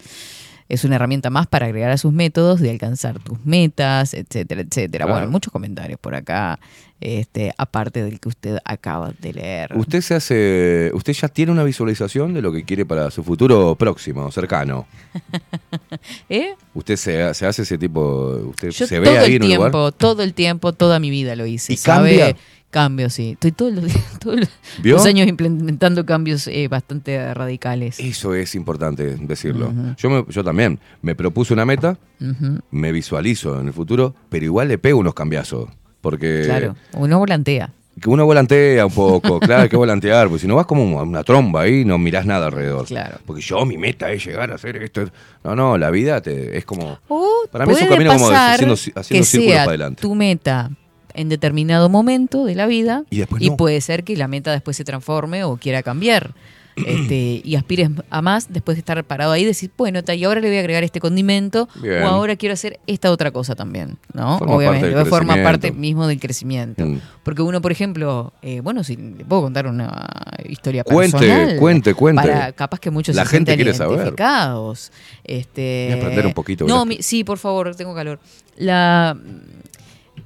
Es 0.70 0.86
una 0.86 0.96
herramienta 0.96 1.30
más 1.30 1.48
para 1.48 1.66
agregar 1.66 1.92
a 1.92 1.98
sus 1.98 2.14
métodos 2.14 2.62
de 2.62 2.70
alcanzar 2.70 3.20
tus 3.20 3.46
metas, 3.46 4.14
etcétera, 4.14 4.62
etcétera. 4.62 5.04
Claro. 5.06 5.20
Bueno, 5.20 5.32
muchos 5.32 5.52
comentarios 5.52 6.00
por 6.00 6.16
acá, 6.16 6.62
este, 7.02 7.52
aparte 7.58 8.02
del 8.02 8.22
que 8.22 8.30
usted 8.30 8.58
acaba 8.64 9.12
de 9.20 9.34
leer. 9.34 9.72
Usted 9.76 10.00
se 10.00 10.16
hace, 10.16 10.92
usted 10.94 11.12
ya 11.12 11.28
tiene 11.28 11.52
una 11.52 11.66
visualización 11.66 12.34
de 12.34 12.42
lo 12.42 12.54
que 12.54 12.64
quiere 12.64 12.86
para 12.86 13.12
su 13.12 13.22
futuro 13.22 13.76
próximo, 13.76 14.32
cercano. 14.32 14.88
¿Eh? 16.30 16.56
Usted 16.74 16.96
se, 16.96 17.34
se 17.34 17.46
hace 17.46 17.64
ese 17.64 17.78
tipo, 17.78 18.30
usted 18.50 18.70
Yo 18.70 18.88
se 18.88 18.96
todo 19.02 19.12
ve 19.12 19.20
ahí 19.20 19.26
el 19.32 19.36
en 19.36 19.42
un 19.44 19.48
tiempo, 19.50 19.78
lugar. 19.78 19.92
todo 19.92 20.24
el 20.24 20.34
tiempo, 20.34 20.72
toda 20.72 21.00
mi 21.00 21.10
vida 21.10 21.36
lo 21.36 21.46
hice. 21.46 21.74
¿Y 21.74 21.78
¿sabe? 21.78 22.18
cambia? 22.18 22.36
Cambio, 22.72 23.10
sí. 23.10 23.32
Estoy 23.32 23.52
todos 23.52 23.74
los, 23.74 23.84
días- 23.86 24.04
todos 24.20 24.40
los- 24.84 25.06
años 25.06 25.28
implementando 25.28 26.06
cambios 26.06 26.48
eh, 26.48 26.68
bastante 26.70 27.34
radicales. 27.34 28.00
Eso 28.00 28.34
es 28.34 28.56
importante 28.56 29.18
decirlo. 29.18 29.74
Yo, 29.98 30.10
me- 30.10 30.26
yo 30.30 30.44
también 30.44 30.80
me 31.02 31.14
propuse 31.14 31.54
una 31.54 31.66
meta, 31.66 31.98
me 32.72 32.92
visualizo 32.92 33.60
en 33.60 33.68
el 33.68 33.74
futuro, 33.74 34.16
pero 34.30 34.46
igual 34.46 34.70
le 34.70 34.78
pego 34.78 35.00
unos 35.00 35.14
cambiazos. 35.14 35.70
Porque 36.00 36.44
Claro, 36.46 36.76
uno 36.94 37.20
volantea. 37.20 37.72
que 38.02 38.10
uno 38.10 38.26
volantea 38.26 38.86
un 38.88 38.92
poco, 38.94 39.40
claro, 39.42 39.64
hay 39.64 39.70
que 39.70 39.76
volantear, 39.78 40.30
porque 40.30 40.42
si 40.42 40.48
no 40.48 40.56
vas 40.56 40.66
como 40.66 41.00
una 41.00 41.24
tromba 41.24 41.62
ahí, 41.62 41.86
no 41.86 41.98
mirás 42.00 42.26
nada 42.26 42.48
alrededor. 42.48 42.88
Claro. 42.88 43.18
Porque 43.26 43.42
yo, 43.42 43.66
mi 43.66 43.78
meta 43.78 44.12
es 44.12 44.26
llegar 44.26 44.52
a 44.52 44.56
hacer 44.56 44.78
esto. 44.78 45.04
No, 45.44 45.56
no, 45.56 45.78
la 45.78 45.92
vida 45.92 46.20
te, 46.22 46.58
es 46.58 46.66
como. 46.66 46.98
O 47.10 47.44
Para 47.52 47.66
mí 47.68 47.74
es 47.74 47.82
un 47.84 47.88
camino 47.90 48.14
como 48.14 48.30
haciendo- 48.32 48.74
haciendo 48.74 49.26
círculos 49.26 49.28
sea 49.28 49.58
para 49.66 49.70
adelante. 49.72 50.02
tu 50.02 50.16
meta 50.16 50.72
en 51.14 51.30
determinado 51.30 51.90
momento 51.90 52.46
de 52.46 52.56
la 52.56 52.66
vida 52.68 53.04
Y 53.10 53.24
no. 53.50 53.58
puede 53.58 53.82
ser 53.82 54.04
que 54.04 54.16
la 54.16 54.28
meta 54.28 54.52
después 54.52 54.78
se 54.78 54.84
transforme 54.84 55.44
o 55.44 55.58
quiera 55.58 55.84
cambiar. 55.84 56.34
Este, 56.88 57.42
y 57.44 57.56
aspires 57.56 57.90
a 58.10 58.22
más 58.22 58.52
después 58.52 58.76
de 58.78 58.80
estar 58.80 59.04
parado 59.04 59.34
ahí, 59.34 59.44
decir, 59.44 59.70
bueno, 59.78 60.00
y 60.08 60.24
ahora 60.24 60.40
le 60.40 60.48
voy 60.48 60.56
a 60.56 60.62
agregar 60.62 60.84
este 60.86 61.02
condimento 61.02 61.68
Bien. 61.82 62.04
o 62.04 62.08
ahora 62.08 62.38
quiero 62.38 62.54
hacer 62.54 62.80
esta 62.88 63.12
otra 63.12 63.32
cosa 63.32 63.56
también, 63.56 63.98
¿no? 64.14 64.40
Forma 64.40 64.56
Obviamente, 64.56 64.92
parte 64.92 65.10
forma 65.10 65.36
parte 65.44 65.72
mismo 65.74 66.08
del 66.08 66.20
crecimiento. 66.20 66.86
Mm. 66.86 67.02
Porque 67.24 67.42
uno, 67.42 67.62
por 67.62 67.74
ejemplo, 67.74 68.32
eh, 68.42 68.62
bueno, 68.62 68.86
si 68.86 68.96
le 68.96 69.26
puedo 69.26 69.42
contar 69.44 69.68
una 69.68 70.08
historia 70.48 70.86
Cuente, 70.86 71.18
personal. 71.20 71.58
cuente, 71.58 71.94
cuente. 71.94 72.22
Para 72.22 72.52
capaz 72.54 72.80
que 72.80 72.90
muchos 72.90 73.16
La 73.16 73.26
se 73.26 73.32
gente 73.32 73.56
quiere 73.56 73.74
saber. 73.74 74.16
Este, 75.26 75.88
Voy 75.90 75.94
a 76.00 76.02
aprender 76.02 76.26
un 76.26 76.34
poquito, 76.34 76.66
No, 76.66 76.86
mi- 76.86 77.02
sí, 77.04 77.26
por 77.26 77.38
favor, 77.38 77.76
tengo 77.76 77.94
calor. 77.94 78.20
La, 78.58 79.18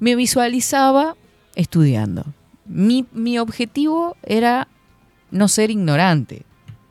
me 0.00 0.16
visualizaba 0.16 1.16
estudiando. 1.54 2.24
Mi, 2.66 3.06
mi 3.12 3.38
objetivo 3.38 4.16
era 4.24 4.68
no 5.30 5.48
ser 5.48 5.70
ignorante. 5.70 6.42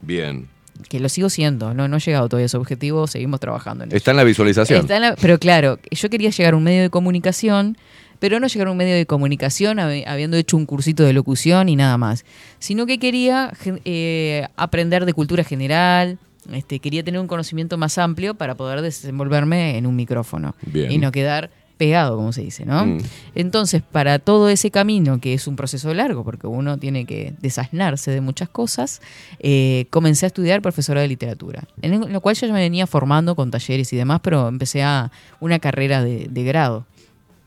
Bien. 0.02 0.48
que 0.90 1.00
lo 1.00 1.08
sigo 1.10 1.30
siendo, 1.30 1.74
no, 1.74 1.88
no 1.88 1.98
he 1.98 2.00
llegado 2.00 2.28
todavía 2.30 2.46
a 2.46 2.48
ese 2.48 2.58
objetivo, 2.58 3.08
seguimos 3.08 3.40
trabajando 3.40 3.84
en 3.86 3.90
eso. 3.90 3.98
Está 3.98 4.12
en 4.12 4.18
la 4.18 4.24
visualización. 4.24 4.82
Está 4.82 4.98
en 4.98 5.02
la- 5.04 5.16
pero 5.16 5.40
claro, 5.40 5.80
yo 5.90 6.10
quería 6.10 6.30
llegar 6.30 6.54
a 6.54 6.58
un 6.58 6.64
medio 6.64 6.82
de 6.84 6.90
comunicación, 6.90 7.78
pero 8.20 8.40
no 8.40 8.48
llegar 8.48 8.68
a 8.68 8.72
un 8.72 8.78
medio 8.78 8.94
de 8.94 9.06
comunicación 9.06 9.78
habi- 9.80 10.04
habiendo 10.06 10.38
hecho 10.38 10.58
un 10.58 10.66
cursito 10.66 11.04
de 11.04 11.14
locución 11.14 11.70
y 11.70 11.76
nada 11.76 11.98
más, 11.98 12.26
sino 12.60 12.86
que 12.86 13.00
quería 13.00 13.52
eh, 13.86 14.48
aprender 14.58 15.06
de 15.06 15.14
cultura 15.14 15.44
general, 15.44 16.20
este, 16.52 16.80
quería 16.80 17.04
tener 17.04 17.20
un 17.22 17.28
conocimiento 17.28 17.78
más 17.78 17.98
amplio 17.98 18.36
para 18.36 18.56
poder 18.56 18.82
desenvolverme 18.82 19.78
en 19.78 19.88
un 19.88 19.96
micrófono 19.96 20.56
Bien. 20.68 20.92
y 20.92 20.98
no 21.00 21.12
quedar 21.12 21.50
pegado, 21.78 22.16
como 22.16 22.32
se 22.34 22.42
dice, 22.42 22.66
¿no? 22.66 22.86
Mm. 22.86 22.98
Entonces, 23.36 23.82
para 23.82 24.20
todo 24.20 24.50
ese 24.50 24.72
camino, 24.72 25.20
que 25.20 25.34
es 25.34 25.48
un 25.48 25.56
proceso 25.56 25.94
largo, 25.94 26.24
porque 26.24 26.48
uno 26.48 26.78
tiene 26.78 27.06
que 27.06 27.34
desasnarse 27.42 28.12
de 28.12 28.22
muchas 28.22 28.50
cosas, 28.50 29.02
eh, 29.40 29.86
comencé 29.90 30.26
a 30.26 30.28
estudiar 30.28 30.62
profesora 30.62 31.02
de 31.02 31.08
literatura, 31.08 31.64
en 31.82 32.12
lo 32.14 32.22
cual 32.22 32.36
yo 32.36 32.48
ya 32.48 32.54
me 32.54 32.60
venía 32.62 32.88
formando 32.88 33.36
con 33.36 33.52
talleres 33.52 33.92
y 33.94 33.98
demás, 33.98 34.20
pero 34.24 34.48
empecé 34.48 34.84
a 34.84 35.12
una 35.40 35.60
carrera 35.60 36.04
de, 36.04 36.28
de 36.30 36.44
grado. 36.44 36.86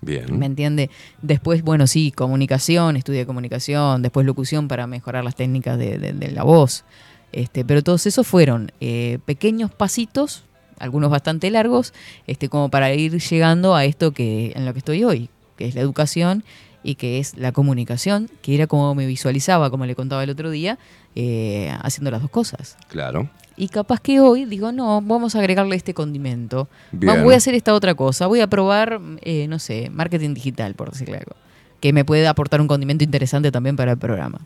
Bien. 0.01 0.39
¿Me 0.39 0.47
entiende? 0.47 0.91
Después, 1.23 1.63
bueno, 1.63 1.89
sí, 1.89 2.13
comunicación, 2.13 2.97
estudié 2.97 3.27
comunicación, 3.27 4.01
después 4.01 4.25
locución 4.27 4.69
para 4.69 4.87
mejorar 4.87 5.25
las 5.25 5.35
técnicas 5.35 5.77
de, 5.77 5.99
de- 5.99 6.13
de 6.13 6.31
la 6.31 6.45
voz. 6.45 6.85
Este, 7.33 7.65
pero 7.65 7.83
todos 7.83 8.07
esos 8.07 8.27
fueron 8.27 8.71
eh, 8.81 9.19
pequeños 9.27 9.71
pasitos, 9.73 10.45
algunos 10.79 11.11
bastante 11.11 11.51
largos, 11.51 11.93
este, 12.27 12.49
como 12.49 12.69
para 12.69 12.93
ir 12.95 13.19
llegando 13.19 13.75
a 13.75 13.85
esto 13.85 14.13
que 14.13 14.53
en 14.55 14.65
lo 14.65 14.73
que 14.73 14.79
estoy 14.79 15.05
hoy, 15.05 15.29
que 15.57 15.67
es 15.67 15.75
la 15.75 15.81
educación 15.81 16.45
y 16.83 16.95
que 16.95 17.19
es 17.19 17.37
la 17.37 17.53
comunicación, 17.53 18.31
que 18.43 18.55
era 18.55 18.67
como 18.67 18.95
me 18.95 19.07
visualizaba, 19.07 19.71
como 19.71 19.87
le 19.87 19.95
contaba 19.95 20.23
el 20.25 20.31
otro 20.31 20.51
día, 20.51 20.79
eh, 21.15 21.73
haciendo 21.83 22.11
las 22.11 22.23
dos 22.23 22.31
cosas. 22.31 22.77
Claro. 22.89 23.29
Y 23.57 23.69
capaz 23.69 24.01
que 24.01 24.21
hoy 24.21 24.45
digo, 24.45 24.71
no, 24.71 25.03
vamos 25.03 25.35
a 25.35 25.41
agregarle 25.41 25.75
este 25.75 25.93
condimento. 25.93 26.69
Bien. 26.93 27.25
Voy 27.25 27.35
a 27.35 27.39
hacer 27.39 27.55
esta 27.55 27.75
otra 27.75 27.95
cosa. 27.95 28.29
Voy 28.29 28.41
a 28.41 28.47
probar, 28.47 29.01
eh, 29.23 29.49
no 29.49 29.59
sé, 29.59 29.91
marketing 29.91 30.35
digital, 30.35 30.75
por 30.75 30.93
decirle 30.93 31.19
algo. 31.19 31.33
Que 31.81 31.93
me 31.93 32.05
puede 32.05 32.29
aportar 32.29 32.61
un 32.61 32.69
condimento 32.69 33.03
interesante 33.03 33.51
también 33.51 33.75
para 33.75 33.93
el 33.93 33.99
programa. 33.99 34.39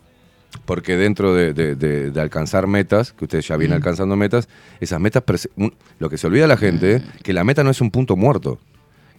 Porque 0.64 0.96
dentro 0.96 1.34
de, 1.34 1.52
de- 1.54 1.74
de- 1.76 2.10
de 2.10 2.20
alcanzar 2.20 2.66
metas, 2.66 3.12
que 3.12 3.24
ustedes 3.24 3.48
ya 3.48 3.56
vienen 3.56 3.76
Mm. 3.78 3.80
alcanzando 3.82 4.16
metas, 4.16 4.48
esas 4.80 5.00
metas, 5.00 5.22
lo 5.98 6.10
que 6.10 6.18
se 6.18 6.26
olvida 6.26 6.46
la 6.46 6.56
gente, 6.56 6.98
Mm. 7.00 7.18
que 7.22 7.32
la 7.32 7.42
meta 7.44 7.64
no 7.64 7.70
es 7.70 7.80
un 7.80 7.90
punto 7.90 8.16
muerto, 8.16 8.58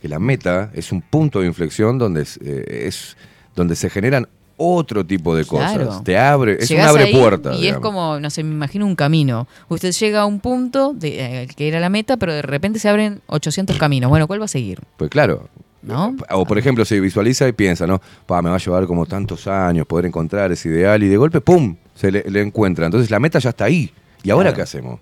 que 0.01 0.07
la 0.07 0.19
meta 0.19 0.69
es 0.73 0.91
un 0.91 1.01
punto 1.01 1.41
de 1.41 1.47
inflexión 1.47 1.97
donde, 1.97 2.21
es, 2.21 2.37
eh, 2.43 2.85
es- 2.87 3.17
donde 3.55 3.75
se 3.75 3.89
generan 3.89 4.27
otro 4.57 5.03
tipo 5.05 5.35
de 5.35 5.45
cosas. 5.45 5.73
Claro. 5.73 6.01
Te 6.03 6.17
abre, 6.17 6.57
es 6.59 6.69
Llegás 6.69 6.91
un 6.93 6.99
abre 7.01 7.11
puerta. 7.11 7.55
Y 7.55 7.67
es 7.67 7.77
como, 7.79 8.19
no 8.19 8.29
sé, 8.29 8.43
me 8.43 8.53
imagino 8.53 8.85
un 8.85 8.95
camino. 8.95 9.47
Usted 9.67 9.91
llega 9.91 10.21
a 10.21 10.25
un 10.27 10.39
punto 10.39 10.93
de, 10.93 11.43
eh, 11.43 11.47
que 11.55 11.67
era 11.67 11.79
la 11.79 11.89
meta, 11.89 12.17
pero 12.17 12.33
de 12.33 12.43
repente 12.43 12.77
se 12.79 12.87
abren 12.87 13.21
800 13.27 13.77
caminos. 13.77 14.09
Bueno, 14.09 14.27
¿cuál 14.27 14.39
va 14.39 14.45
a 14.45 14.47
seguir? 14.49 14.79
Pues 14.97 15.09
claro. 15.09 15.49
¿No? 15.83 16.15
O 16.31 16.45
por 16.45 16.57
ejemplo, 16.57 16.85
se 16.85 16.99
visualiza 16.99 17.47
y 17.47 17.51
piensa, 17.51 17.85
¿no? 17.85 18.01
Pa, 18.25 18.41
me 18.41 18.49
va 18.49 18.55
a 18.55 18.59
llevar 18.59 18.87
como 18.87 19.05
tantos 19.05 19.47
años 19.47 19.85
poder 19.85 20.05
encontrar 20.05 20.51
ese 20.51 20.69
ideal 20.69 21.03
y 21.03 21.09
de 21.09 21.17
golpe, 21.17 21.41
¡pum! 21.41 21.75
se 21.93 22.11
le, 22.11 22.23
le 22.29 22.41
encuentra. 22.41 22.85
Entonces 22.85 23.11
la 23.11 23.19
meta 23.19 23.39
ya 23.39 23.49
está 23.49 23.65
ahí. 23.65 23.91
¿Y 24.23 24.29
ahora 24.31 24.45
Claro. 24.51 24.55
qué 24.55 24.61
hacemos? 24.61 24.99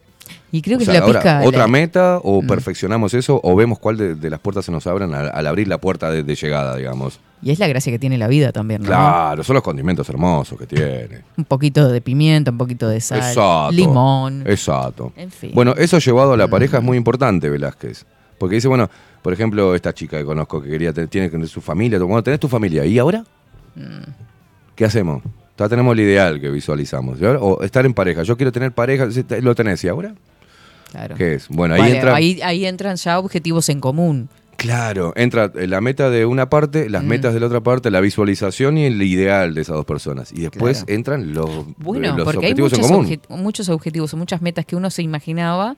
Y 0.54 0.62
creo 0.62 0.76
O 0.78 0.80
que 0.80 0.86
sea, 0.86 0.96
es 0.96 1.00
la 1.00 1.06
ahora, 1.06 1.20
pizca. 1.22 1.42
¿Otra 1.46 1.60
la- 1.62 1.68
meta 1.68 2.18
o 2.24 2.42
Mm. 2.42 2.48
perfeccionamos 2.48 3.14
eso 3.14 3.40
o 3.44 3.56
vemos 3.56 3.80
cuál 3.80 3.96
de, 3.98 4.16
de 4.16 4.30
las 4.30 4.40
puertas 4.40 4.66
se 4.66 4.72
nos 4.72 4.86
abren 4.88 5.14
al, 5.14 5.30
al 5.34 5.48
abrir 5.48 5.68
la 5.68 5.78
puerta 5.78 6.10
de, 6.12 6.24
de 6.24 6.36
llegada, 6.36 6.76
digamos? 6.76 7.20
Y 7.44 7.52
es 7.52 7.60
la 7.60 7.68
gracia 7.68 7.92
que 7.92 8.00
tiene 8.00 8.18
la 8.18 8.28
vida 8.28 8.52
también, 8.52 8.82
¿no? 8.82 8.88
Claro, 8.88 9.44
son 9.44 9.54
los 9.54 9.64
condimentos 9.64 10.10
hermosos 10.10 10.60
que 10.60 10.66
tiene. 10.68 11.22
Un 11.38 11.46
poquito 11.46 11.88
de 11.90 12.02
pimienta, 12.02 12.52
un 12.52 12.58
poquito 12.58 12.88
de 12.90 13.00
sal, 13.00 13.20
Exacto. 13.20 13.72
limón. 13.72 14.44
Exacto. 14.48 15.14
En 15.16 15.32
fin. 15.32 15.52
Bueno, 15.54 15.74
eso 15.78 16.00
llevado 16.00 16.34
a 16.34 16.38
la 16.38 16.48
pareja 16.48 16.78
es 16.80 16.84
muy 16.84 16.98
importante, 16.98 17.50
Velázquez. 17.50 18.06
Porque 18.38 18.56
dice, 18.56 18.68
bueno, 18.68 18.90
por 19.22 19.34
ejemplo, 19.34 19.76
esta 19.76 19.94
chica 19.94 20.18
que 20.18 20.26
conozco 20.26 20.62
que 20.62 20.70
quería 20.70 20.94
tener, 20.94 21.10
tiene 21.10 21.30
su 21.48 21.62
familia. 21.62 22.00
Bueno, 22.00 22.24
tenés 22.24 22.40
tu 22.40 22.48
familia. 22.48 22.86
¿Y 22.86 22.98
ahora? 23.00 23.24
Mm. 23.76 24.10
¿Qué 24.76 24.86
hacemos? 24.86 25.22
Ya 25.58 25.70
tenemos 25.70 25.94
el 25.94 26.00
ideal 26.00 26.42
que 26.42 26.50
visualizamos. 26.50 27.20
O 27.40 27.62
estar 27.62 27.86
en 27.86 27.94
pareja. 27.94 28.24
Yo 28.24 28.36
quiero 28.36 28.52
tener 28.52 28.72
pareja. 28.72 29.08
¿Lo 29.42 29.54
tenés? 29.54 29.84
¿Y 29.84 29.88
ahora? 29.90 30.16
Claro. 30.90 31.16
¿Qué 31.16 31.36
es? 31.36 31.48
Bueno, 31.50 31.76
ahí 31.76 31.82
Vale, 31.82 31.96
entra... 31.96 32.16
ahí, 32.16 32.40
ahí 32.44 32.66
entran 32.66 32.96
ya 32.96 33.20
objetivos 33.20 33.70
en 33.70 33.80
común. 33.80 34.28
Claro, 34.58 35.14
entra 35.16 35.52
eh, 35.56 35.66
la 35.66 35.82
meta 35.82 36.10
de 36.10 36.26
una 36.26 36.50
parte, 36.50 36.90
las 36.90 37.04
Mm. 37.04 37.08
metas 37.08 37.34
de 37.34 37.40
la 37.40 37.48
otra 37.48 37.62
parte, 37.62 37.90
la 37.90 38.00
visualización 38.02 38.78
y 38.78 38.86
el 38.86 39.02
ideal 39.02 39.54
de 39.56 39.62
esas 39.62 39.76
dos 39.76 39.86
personas. 39.86 40.32
Y 40.32 40.42
después 40.42 40.80
Claro. 40.84 40.94
entran 40.94 41.34
los, 41.34 41.50
Bueno, 41.78 42.08
eh, 42.10 42.14
los 42.18 42.26
porque 42.26 42.46
hay 42.48 42.52
objetivos 42.54 42.72
muchos, 42.74 42.86
en 42.86 42.92
común. 42.92 43.06
obje- 43.08 43.38
muchos 43.42 43.70
objetivos 43.70 44.14
o 44.14 44.18
muchas 44.18 44.42
metas 44.42 44.66
que 44.66 44.76
uno 44.76 44.90
se 44.92 45.02
imaginaba, 45.02 45.78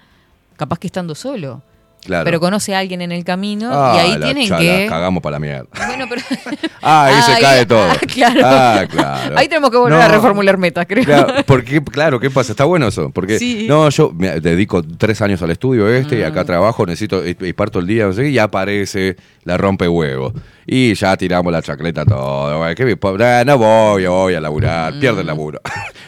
capaz 0.58 0.80
que 0.80 0.88
estando 0.88 1.14
solo. 1.16 1.62
Claro. 2.06 2.26
Pero 2.26 2.40
conoce 2.42 2.76
a 2.76 2.80
alguien 2.80 3.02
en 3.02 3.14
el 3.14 3.24
camino 3.24 3.70
Ah, 3.74 3.94
y 3.96 4.00
ahí 4.00 4.18
la 4.20 4.26
tienen 4.26 4.48
chala, 4.50 4.60
que. 4.60 4.88
cagamos 4.90 5.24
para 5.24 5.36
la 5.36 5.40
mierda. 5.40 5.68
Bueno, 5.88 6.06
pero. 6.10 6.22
Ah, 6.86 7.06
ahí 7.06 7.22
se 7.36 7.42
cae 7.42 7.66
todo. 7.68 7.80
ah, 7.90 7.96
claro. 8.14 8.42
Ah, 8.44 8.86
claro. 8.90 9.38
Ahí 9.38 9.48
tenemos 9.48 9.70
que 9.72 9.78
volver 9.78 9.98
No, 9.98 10.04
a 10.04 10.08
reformular 10.10 10.58
metas, 10.58 10.86
creo. 10.86 11.06
Claro, 11.06 11.34
porque, 11.46 11.82
claro, 11.82 12.20
¿qué 12.20 12.30
pasa? 12.30 12.52
Está 12.52 12.66
bueno 12.66 12.88
eso. 12.90 13.10
Porque, 13.12 13.40
Sí. 13.40 13.66
no, 13.70 13.90
yo 13.90 14.12
me 14.14 14.42
dedico 14.42 14.84
tres 14.84 15.22
años 15.22 15.42
al 15.42 15.52
estudio 15.52 15.88
este 15.88 16.20
y 16.20 16.24
Mm. 16.24 16.26
acá 16.26 16.44
trabajo, 16.44 16.86
necesito, 16.86 17.26
y, 17.26 17.38
y 17.40 17.54
parto 17.54 17.80
el 17.80 17.88
día, 17.88 18.06
no 18.08 18.12
sé, 18.12 18.24
qué, 18.24 18.30
y 18.32 18.38
aparece 18.40 19.16
la 19.46 19.56
rompe 19.58 19.88
huevo. 19.88 20.34
Y 20.68 20.94
ya 20.96 21.16
tiramos 21.16 21.54
la 21.54 21.62
chacleta 21.62 22.04
todo. 22.06 22.66
¿qué 22.76 22.98
ah, 23.22 23.44
no 23.46 23.58
voy, 23.58 24.06
voy 24.06 24.34
a 24.36 24.42
laburar, 24.42 24.94
pierde 25.00 25.18
Mm. 25.18 25.20
el 25.22 25.28
laburo. 25.28 25.62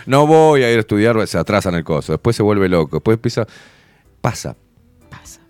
no 0.07 0.27
voy 0.27 0.63
a 0.63 0.71
ir 0.71 0.77
a 0.77 0.81
estudiar, 0.81 1.25
se 1.25 1.37
atrasan 1.37 1.75
el 1.75 1.85
coso. 1.85 2.11
Después 2.11 2.35
se 2.35 2.43
vuelve 2.43 2.67
loco. 2.67 2.97
Después 2.97 3.15
empieza. 3.15 3.47
Pasa, 4.19 4.55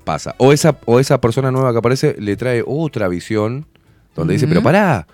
Pasa. 0.06 0.36
O 0.38 0.54
esa, 0.54 0.78
o 0.86 1.00
esa 1.00 1.20
persona 1.20 1.52
nueva 1.52 1.72
que 1.74 1.80
aparece 1.80 2.16
le 2.20 2.38
trae 2.38 2.64
otra 2.66 3.08
visión 3.10 3.66
donde 4.16 4.34
dice, 4.36 4.48
pero 4.48 4.64
pará, 4.64 5.08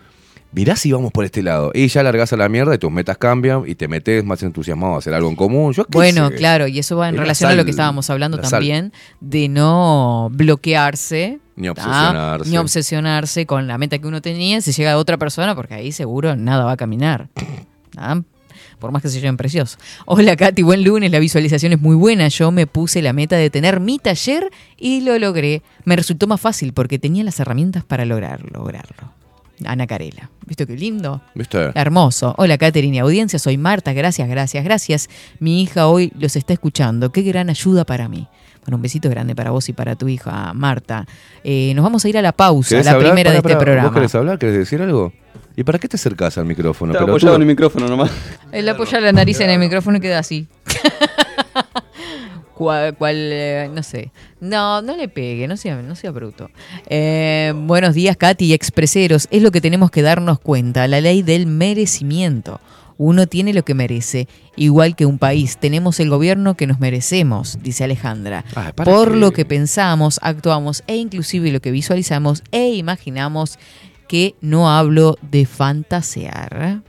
mirá 0.51 0.75
si 0.75 0.91
vamos 0.91 1.11
por 1.11 1.25
este 1.25 1.41
lado. 1.41 1.71
Y 1.73 1.87
ya 1.87 2.03
largás 2.03 2.33
a 2.33 2.37
la 2.37 2.49
mierda 2.49 2.75
y 2.75 2.77
tus 2.77 2.91
metas 2.91 3.17
cambian 3.17 3.63
y 3.65 3.73
te 3.75 3.87
metes 3.87 4.23
más 4.23 4.43
entusiasmado 4.43 4.95
a 4.95 4.97
hacer 4.99 5.13
algo 5.13 5.29
en 5.29 5.35
común. 5.35 5.73
Yo 5.73 5.85
Bueno, 5.89 6.27
sé. 6.29 6.35
claro, 6.35 6.67
y 6.67 6.77
eso 6.77 6.97
va 6.97 7.09
en 7.09 7.17
relación 7.17 7.49
a 7.51 7.55
lo 7.55 7.63
que 7.65 7.71
estábamos 7.71 8.09
hablando 8.11 8.37
sal. 8.43 8.49
también, 8.51 8.93
de 9.21 9.47
no 9.49 10.29
bloquearse. 10.31 11.39
Ni 11.55 11.69
obsesionarse. 11.69 12.49
Ni 12.49 12.57
obsesionarse 12.57 13.45
con 13.45 13.67
la 13.67 13.77
meta 13.77 13.97
que 13.97 14.07
uno 14.07 14.21
tenía. 14.21 14.61
Si 14.61 14.71
llega 14.71 14.91
a 14.93 14.97
otra 14.97 15.17
persona, 15.17 15.55
porque 15.55 15.73
ahí 15.73 15.91
seguro 15.91 16.35
nada 16.35 16.65
va 16.65 16.73
a 16.73 16.77
caminar. 16.77 17.29
¿tá? 17.95 18.21
Por 18.81 18.91
más 18.91 19.03
que 19.03 19.09
se 19.09 19.19
lleven 19.21 19.37
preciosos. 19.37 19.77
Hola 20.07 20.35
Katy, 20.35 20.63
buen 20.63 20.83
lunes. 20.83 21.11
La 21.11 21.19
visualización 21.19 21.71
es 21.71 21.79
muy 21.79 21.95
buena. 21.95 22.27
Yo 22.29 22.51
me 22.51 22.65
puse 22.65 23.03
la 23.03 23.13
meta 23.13 23.37
de 23.37 23.51
tener 23.51 23.79
mi 23.79 23.99
taller 23.99 24.49
y 24.75 25.01
lo 25.01 25.17
logré. 25.19 25.61
Me 25.85 25.95
resultó 25.95 26.25
más 26.25 26.41
fácil 26.41 26.73
porque 26.73 26.97
tenía 26.97 27.23
las 27.23 27.39
herramientas 27.39 27.83
para 27.83 28.05
lograr, 28.05 28.41
lograrlo. 28.51 29.13
Ana 29.63 29.85
Carela. 29.85 30.31
¿Viste 30.47 30.65
qué 30.65 30.75
lindo? 30.75 31.21
¿Viste? 31.35 31.69
Hermoso. 31.75 32.33
Hola, 32.39 32.57
Katherine 32.57 32.97
y 32.97 32.99
audiencia. 32.99 33.37
Soy 33.37 33.55
Marta. 33.59 33.93
Gracias, 33.93 34.27
gracias, 34.27 34.63
gracias. 34.63 35.09
Mi 35.39 35.61
hija 35.61 35.85
hoy 35.87 36.11
los 36.17 36.35
está 36.35 36.53
escuchando. 36.53 37.11
Qué 37.11 37.21
gran 37.21 37.51
ayuda 37.51 37.85
para 37.85 38.09
mí. 38.09 38.27
Bueno, 38.65 38.77
un 38.77 38.81
besito 38.81 39.11
grande 39.11 39.35
para 39.35 39.51
vos 39.51 39.69
y 39.69 39.73
para 39.73 39.95
tu 39.95 40.07
hija, 40.07 40.53
Marta. 40.55 41.05
Eh, 41.43 41.73
nos 41.75 41.83
vamos 41.83 42.03
a 42.03 42.09
ir 42.09 42.17
a 42.17 42.23
la 42.23 42.31
pausa, 42.31 42.69
¿Querés 42.69 42.85
la 42.87 42.91
hablar? 42.93 43.11
primera 43.11 43.31
de 43.31 43.37
este 43.37 43.55
programa. 43.55 43.89
¿Vos 43.89 43.93
querés 43.93 44.15
hablar? 44.15 44.39
¿Querés 44.39 44.57
decir 44.57 44.81
algo? 44.81 45.13
¿Y 45.55 45.63
para 45.63 45.79
qué 45.79 45.87
te 45.87 45.97
acercás 45.97 46.37
al 46.37 46.45
micrófono? 46.45 46.93
Estaba 46.93 47.11
apoyado 47.11 47.35
en 47.35 47.41
el 47.41 47.47
micrófono 47.47 47.87
nomás. 47.87 48.11
Él 48.51 48.67
apoya 48.69 48.99
la 48.99 49.11
nariz 49.11 49.39
en 49.41 49.49
el 49.49 49.59
micrófono 49.59 49.97
y 49.97 50.01
queda 50.01 50.19
así. 50.19 50.47
cual, 52.97 53.15
eh, 53.15 53.69
no 53.73 53.83
sé. 53.83 54.11
No, 54.39 54.81
no 54.81 54.95
le 54.95 55.07
pegue, 55.07 55.47
no 55.47 55.57
sea, 55.57 55.81
no 55.81 55.95
sea 55.95 56.11
bruto. 56.11 56.49
Eh, 56.87 57.53
buenos 57.55 57.95
días, 57.95 58.17
Katy 58.17 58.45
y 58.45 58.53
expreseros. 58.53 59.27
Es 59.31 59.41
lo 59.41 59.51
que 59.51 59.61
tenemos 59.61 59.91
que 59.91 60.01
darnos 60.01 60.39
cuenta, 60.39 60.87
la 60.87 61.01
ley 61.01 61.23
del 61.23 61.47
merecimiento. 61.47 62.59
Uno 62.97 63.25
tiene 63.25 63.53
lo 63.53 63.63
que 63.63 63.73
merece, 63.73 64.27
igual 64.55 64.95
que 64.95 65.07
un 65.07 65.17
país. 65.17 65.57
Tenemos 65.57 65.99
el 65.99 66.09
gobierno 66.09 66.55
que 66.55 66.67
nos 66.67 66.79
merecemos, 66.79 67.57
dice 67.63 67.83
Alejandra. 67.83 68.45
Ay, 68.53 68.73
¿para 68.73 68.91
Por 68.91 69.15
lo 69.15 69.31
que 69.31 69.43
pensamos, 69.43 70.19
actuamos 70.21 70.83
e 70.85 70.97
inclusive 70.97 71.51
lo 71.51 71.61
que 71.61 71.71
visualizamos 71.71 72.43
e 72.51 72.69
imaginamos, 72.75 73.57
que 74.11 74.35
no 74.41 74.69
hablo 74.69 75.17
de 75.21 75.45
fantasear. 75.45 76.81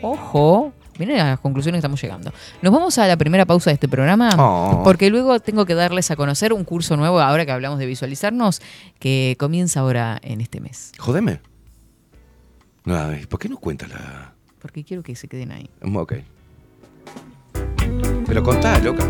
Ojo, 0.00 0.72
miren 0.98 1.20
a 1.20 1.24
las 1.32 1.38
conclusiones 1.40 1.76
que 1.76 1.80
estamos 1.80 2.00
llegando. 2.00 2.32
Nos 2.62 2.72
vamos 2.72 2.96
a 2.96 3.06
la 3.06 3.18
primera 3.18 3.44
pausa 3.44 3.68
de 3.68 3.74
este 3.74 3.86
programa 3.86 4.30
Oh. 4.38 4.80
porque 4.82 5.10
luego 5.10 5.38
tengo 5.40 5.66
que 5.66 5.74
darles 5.74 6.10
a 6.10 6.16
conocer 6.16 6.54
un 6.54 6.64
curso 6.64 6.96
nuevo, 6.96 7.20
ahora 7.20 7.44
que 7.44 7.52
hablamos 7.52 7.78
de 7.78 7.84
visualizarnos, 7.84 8.62
que 8.98 9.36
comienza 9.38 9.80
ahora 9.80 10.18
en 10.22 10.40
este 10.40 10.62
mes. 10.62 10.92
Jodeme. 10.98 11.42
Ay, 12.86 13.26
¿por 13.26 13.38
qué 13.38 13.50
no 13.50 13.58
cuentas 13.58 13.90
la...? 13.90 14.32
Porque 14.58 14.84
quiero 14.84 15.02
que 15.02 15.14
se 15.16 15.28
queden 15.28 15.52
ahí. 15.52 15.68
Ok. 15.94 16.14
Pero 18.26 18.42
contá, 18.42 18.78
loca. 18.78 19.06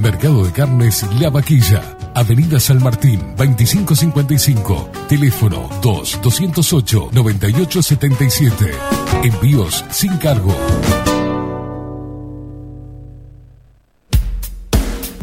Mercado 0.00 0.44
de 0.44 0.52
Carnes 0.52 1.04
La 1.20 1.30
Vaquilla. 1.30 1.96
Avenida 2.14 2.58
San 2.58 2.82
Martín, 2.82 3.20
2555. 3.36 4.90
Teléfono 5.08 5.68
2-208-9877. 5.82 8.72
Envíos 9.22 9.84
sin 9.90 10.16
cargo. 10.16 10.56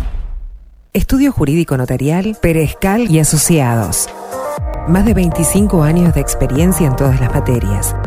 Estudio 0.93 1.33
Jurídico 1.33 1.79
Notarial, 1.79 2.37
Perezcal 2.43 3.11
y 3.11 3.19
Asociados. 3.19 4.11
Más 4.89 5.07
de 5.07 5.15
25 5.15 5.85
años 5.85 6.13
de 6.13 6.21
experiencia 6.21 6.87
en 6.87 6.97
todas 6.97 7.19
las 7.19 7.33
materias, 7.33 7.97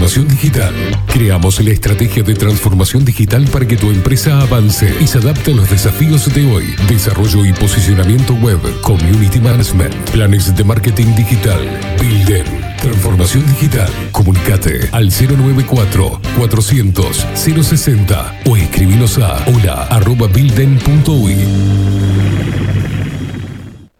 Transformación 0.00 0.28
digital. 0.28 0.74
Creamos 1.08 1.60
la 1.60 1.72
estrategia 1.72 2.22
de 2.22 2.34
transformación 2.34 3.04
digital 3.04 3.46
para 3.52 3.68
que 3.68 3.76
tu 3.76 3.90
empresa 3.90 4.40
avance 4.40 4.94
y 4.98 5.06
se 5.06 5.18
adapte 5.18 5.52
a 5.52 5.54
los 5.54 5.68
desafíos 5.68 6.32
de 6.34 6.50
hoy. 6.50 6.74
Desarrollo 6.88 7.44
y 7.44 7.52
posicionamiento 7.52 8.32
web, 8.36 8.58
community 8.80 9.40
management, 9.40 9.94
planes 10.10 10.56
de 10.56 10.64
marketing 10.64 11.14
digital, 11.16 11.60
Builden. 12.00 12.46
Transformación 12.80 13.46
digital. 13.48 13.90
Comunicate 14.10 14.88
al 14.92 15.10
094 15.10 16.18
400 16.38 17.26
060 17.34 18.40
o 18.46 18.56
escribinos 18.56 19.18
a 19.18 19.44
hola 19.48 19.82
arroba. 19.90 20.30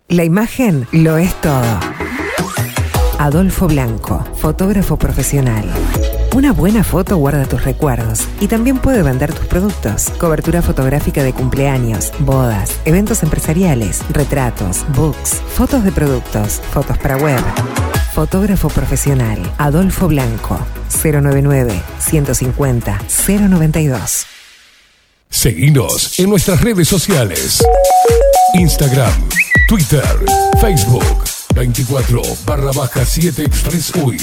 La 0.09 0.25
imagen 0.25 0.87
lo 0.93 1.19
es 1.19 1.39
todo. 1.43 1.90
Adolfo 3.21 3.69
Blanco, 3.69 4.25
fotógrafo 4.35 4.97
profesional. 4.97 5.71
Una 6.35 6.53
buena 6.55 6.83
foto 6.83 7.19
guarda 7.19 7.45
tus 7.45 7.63
recuerdos 7.65 8.21
y 8.41 8.49
también 8.49 8.79
puede 8.79 9.03
vender 9.03 9.35
tus 9.35 9.45
productos. 9.45 10.09
Cobertura 10.19 10.63
fotográfica 10.63 11.23
de 11.23 11.35
cumpleaños, 11.35 12.13
bodas, 12.21 12.81
eventos 12.87 13.23
empresariales, 13.23 14.01
retratos, 14.09 14.87
books, 14.97 15.43
fotos 15.49 15.85
de 15.85 15.93
productos, 15.93 16.63
fotos 16.73 16.97
para 16.97 17.19
web. 17.19 17.39
Fotógrafo 18.15 18.71
profesional, 18.71 19.39
Adolfo 19.59 20.09
Blanco, 20.09 20.59
099 21.05 21.79
150 21.99 23.01
092. 23.29 24.27
Seguinos 25.29 26.19
en 26.19 26.31
nuestras 26.31 26.63
redes 26.63 26.89
sociales. 26.89 27.63
Instagram, 28.55 29.29
Twitter, 29.69 30.07
Facebook, 30.59 31.23
24 31.55 32.23
barra 32.47 32.73
baja 32.73 33.05
7 33.05 33.43
Express 33.43 33.93
UI. 33.95 34.19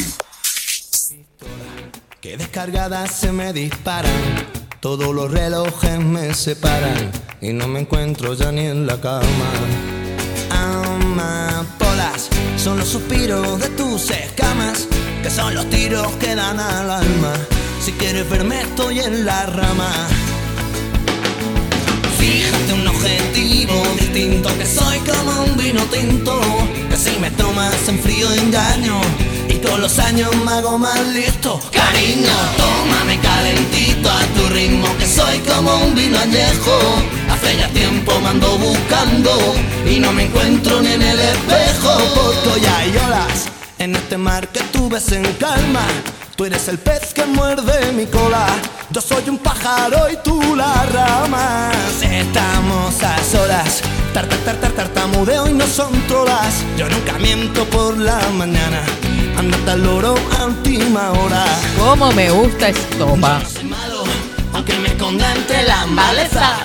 Que 2.21 2.37
descargadas 2.37 3.11
se 3.11 3.31
me 3.31 3.53
disparan, 3.53 4.11
todos 4.79 5.13
los 5.13 5.31
relojes 5.31 5.99
me 5.99 6.33
separan 6.33 7.11
y 7.41 7.53
no 7.53 7.67
me 7.67 7.81
encuentro 7.81 8.33
ya 8.33 8.51
ni 8.51 8.65
en 8.65 8.87
la 8.87 8.99
cama. 8.99 9.51
Amapolas 10.49 12.29
son 12.57 12.79
los 12.79 12.87
suspiros 12.87 13.59
de 13.59 13.69
tus 13.69 14.09
escamas, 14.09 14.87
que 15.21 15.29
son 15.29 15.53
los 15.53 15.69
tiros 15.69 16.11
que 16.13 16.35
dan 16.35 16.59
al 16.59 16.89
alma. 16.89 17.33
Si 17.81 17.91
quieres 17.93 18.29
verme 18.29 18.61
estoy 18.61 18.99
en 18.99 19.25
la 19.25 19.45
rama. 19.45 19.91
Fíjate 22.17 22.56
distinto, 23.43 24.49
que 24.57 24.65
soy 24.65 24.97
como 24.99 25.43
un 25.43 25.57
vino 25.57 25.83
tinto, 25.85 26.41
que 26.89 26.97
si 26.97 27.19
me 27.19 27.29
tomas 27.31 27.87
en 27.87 27.99
frío 27.99 28.31
engaño, 28.33 28.99
y 29.47 29.55
con 29.59 29.79
los 29.79 29.99
años 29.99 30.35
me 30.43 30.51
hago 30.53 30.79
más 30.79 30.99
listo. 31.09 31.59
Cariño, 31.71 32.33
tómame 32.57 33.19
calentito 33.19 34.09
a 34.09 34.21
tu 34.35 34.53
ritmo, 34.53 34.87
que 34.97 35.05
soy 35.05 35.39
como 35.39 35.75
un 35.77 35.93
vino 35.93 36.17
añejo, 36.17 36.79
hace 37.31 37.57
ya 37.57 37.67
tiempo 37.69 38.19
me 38.21 38.29
ando 38.29 38.57
buscando, 38.57 39.31
y 39.87 39.99
no 39.99 40.11
me 40.13 40.23
encuentro 40.23 40.81
ni 40.81 40.93
en 40.93 41.01
el 41.03 41.19
espejo, 41.19 41.93
porque 42.15 42.61
ya 42.61 42.77
hay 42.77 42.89
olas 43.05 43.45
en 43.77 43.95
este 43.95 44.17
mar 44.17 44.47
que 44.47 44.61
tú 44.73 44.89
ves 44.89 45.11
en 45.11 45.23
calma. 45.33 45.85
Tú 46.37 46.45
eres 46.45 46.67
el 46.67 46.77
pez 46.77 47.15
que 47.15 47.25
muerde 47.25 47.91
mi 47.93 48.05
cola. 48.05 48.45
Yo 48.91 49.01
soy 49.01 49.27
un 49.27 49.39
pájaro 49.39 50.07
y 50.07 50.17
tú 50.17 50.55
la 50.55 50.83
rama. 50.83 51.71
Estamos 51.99 53.01
a 53.01 53.17
solas. 53.23 53.81
Tar, 54.13 54.27
tar, 54.27 54.37
tar, 54.45 54.55
tar, 54.57 54.71
tartamudeo 54.73 55.49
y 55.49 55.53
no 55.53 55.65
son 55.65 55.91
trolas. 56.07 56.63
Yo 56.77 56.87
nunca 56.89 57.13
miento 57.13 57.65
por 57.65 57.97
la 57.97 58.19
mañana. 58.37 58.83
Andate 59.35 59.71
al 59.71 59.83
loro 59.83 60.13
a 60.39 60.45
última 60.45 61.09
hora. 61.09 61.43
¿Cómo 61.79 62.11
me 62.11 62.29
gusta 62.29 62.69
estopa? 62.69 63.39
No 63.39 63.49
soy 63.49 63.63
malo, 63.63 64.03
aunque 64.53 64.77
me 64.77 64.89
esconda 64.89 65.33
entre 65.35 65.63
la 65.63 65.87
maleza. 65.87 66.57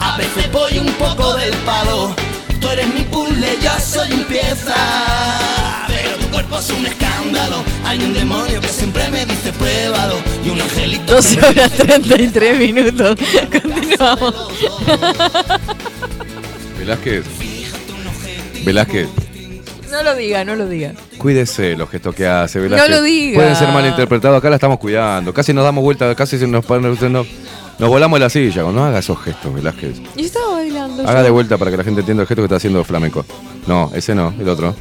A 0.00 0.16
veces 0.16 0.50
voy 0.50 0.76
un 0.80 0.92
poco 0.94 1.34
del 1.34 1.54
palo. 1.58 2.16
Tú 2.60 2.68
eres 2.68 2.92
mi 2.92 3.02
puzzle, 3.02 3.58
yo 3.62 3.70
soy 3.78 4.12
un 4.12 4.24
pieza. 4.24 4.74
Pero 5.86 6.16
tu 6.16 6.26
cuerpo 6.30 6.58
es 6.58 6.70
un 6.70 6.84
escándalo. 6.84 7.09
Hay 7.84 7.98
un 7.98 8.12
demonio 8.12 8.60
que 8.60 8.68
siempre 8.68 9.08
me 9.10 9.26
dice 9.26 9.52
pruébalo. 9.52 10.16
Y 10.44 10.50
un 10.50 10.60
angelito. 10.60 11.14
12 11.14 11.46
horas 11.46 11.72
33 11.72 12.58
minutos. 12.58 13.18
Continuamos. 13.50 14.34
Velázquez. 16.78 17.24
Velázquez. 18.64 19.08
No 19.90 20.02
lo 20.04 20.14
diga, 20.14 20.44
no 20.44 20.54
lo 20.54 20.68
diga. 20.68 20.92
Cuídese 21.18 21.76
los 21.76 21.90
gestos 21.90 22.14
que 22.14 22.26
hace, 22.26 22.60
Velázquez. 22.60 22.88
No 22.88 22.96
lo 22.96 23.02
diga. 23.02 23.34
Pueden 23.34 23.56
ser 23.56 23.68
malinterpretados, 23.68 24.38
acá 24.38 24.48
la 24.50 24.56
estamos 24.56 24.78
cuidando. 24.78 25.34
Casi 25.34 25.52
nos 25.52 25.64
damos 25.64 25.82
vuelta, 25.82 26.14
casi 26.14 26.38
se 26.38 26.46
nos, 26.46 26.68
nos, 26.68 27.26
nos 27.80 27.88
volamos 27.88 28.18
de 28.18 28.24
la 28.26 28.30
silla. 28.30 28.62
No 28.62 28.84
haga 28.84 28.98
esos 29.00 29.18
gestos, 29.22 29.52
Velázquez. 29.52 30.00
Y 30.16 30.26
estaba 30.26 30.52
bailando. 30.52 31.02
Haga 31.02 31.18
yo. 31.20 31.24
de 31.24 31.30
vuelta 31.30 31.58
para 31.58 31.70
que 31.70 31.76
la 31.78 31.84
gente 31.84 32.00
entienda 32.00 32.22
el 32.22 32.26
gesto 32.28 32.42
que 32.42 32.46
está 32.46 32.56
haciendo 32.56 32.84
flamenco. 32.84 33.24
No, 33.66 33.90
ese 33.94 34.14
no, 34.14 34.32
el 34.38 34.48
otro. 34.48 34.74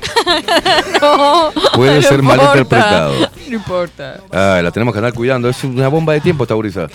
no, 1.02 1.52
Puede 1.76 1.96
no 1.96 2.02
ser 2.02 2.20
importa. 2.20 2.38
malinterpretado. 2.44 3.14
No 3.48 3.56
importa. 3.56 4.20
Ah, 4.32 4.60
la 4.64 4.72
tenemos 4.72 4.94
que 4.94 5.00
andar 5.00 5.14
cuidando. 5.14 5.50
Es 5.50 5.64
una 5.64 5.88
bomba 5.88 6.14
de 6.14 6.22
tiempo 6.22 6.44
esta 6.44 6.54
gurisa. 6.54 6.88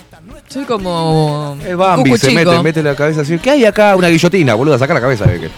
Soy 0.47 0.63
como. 0.65 1.57
El 1.65 1.75
Bambi 1.75 2.11
Cucu 2.11 2.17
se 2.19 2.27
chico. 2.29 2.51
mete, 2.51 2.63
mete 2.63 2.83
la 2.83 2.95
cabeza 2.95 3.21
así. 3.21 3.37
¿Qué 3.39 3.51
hay 3.51 3.65
acá? 3.65 3.95
Una 3.95 4.07
guillotina, 4.09 4.53
boluda, 4.55 4.77
saca 4.77 4.93
la 4.93 5.01
cabeza. 5.01 5.25
eh, 5.33 5.49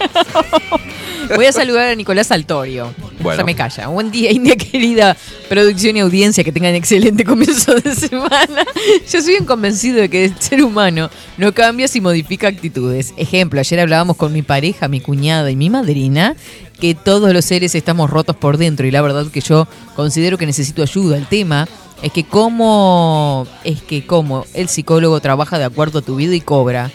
Voy 1.36 1.44
a 1.46 1.52
saludar 1.52 1.88
a 1.88 1.94
Nicolás 1.94 2.30
Altorio. 2.32 2.92
Bueno. 3.20 3.40
Ya 3.40 3.44
me 3.44 3.54
calla. 3.54 3.88
Buen 3.88 4.10
día, 4.10 4.30
India 4.30 4.56
querida. 4.56 5.16
Producción 5.48 5.96
y 5.96 6.00
audiencia, 6.00 6.44
que 6.44 6.52
tengan 6.52 6.74
excelente 6.74 7.24
comienzo 7.24 7.74
de 7.74 7.94
semana. 7.94 8.64
Yo 9.10 9.20
soy 9.20 9.30
bien 9.30 9.44
convencido 9.44 10.00
de 10.00 10.08
que 10.08 10.26
el 10.26 10.38
ser 10.38 10.62
humano 10.62 11.10
no 11.36 11.52
cambia 11.52 11.88
si 11.88 12.00
modifica 12.00 12.48
actitudes. 12.48 13.14
Ejemplo, 13.16 13.60
ayer 13.60 13.80
hablábamos 13.80 14.16
con 14.16 14.32
mi 14.32 14.42
pareja, 14.42 14.88
mi 14.88 15.00
cuñada 15.00 15.50
y 15.50 15.56
mi 15.56 15.70
madrina 15.70 16.36
que 16.80 16.94
todos 16.94 17.32
los 17.32 17.44
seres 17.44 17.74
estamos 17.74 18.08
rotos 18.08 18.36
por 18.36 18.56
dentro 18.56 18.86
y 18.86 18.90
la 18.90 19.02
verdad 19.02 19.26
que 19.26 19.40
yo 19.40 19.66
considero 19.96 20.38
que 20.38 20.46
necesito 20.46 20.82
ayuda. 20.82 21.16
El 21.16 21.26
tema 21.26 21.66
es 22.02 22.12
que 22.12 22.24
cómo 22.24 23.46
es 23.64 23.82
que 23.82 24.06
cómo 24.06 24.44
el 24.54 24.68
psicólogo 24.68 25.20
trabaja 25.20 25.58
de 25.58 25.64
acuerdo 25.64 25.98
a 25.98 26.02
tu 26.02 26.16
vida 26.16 26.34
y 26.34 26.40
cobra. 26.40 26.90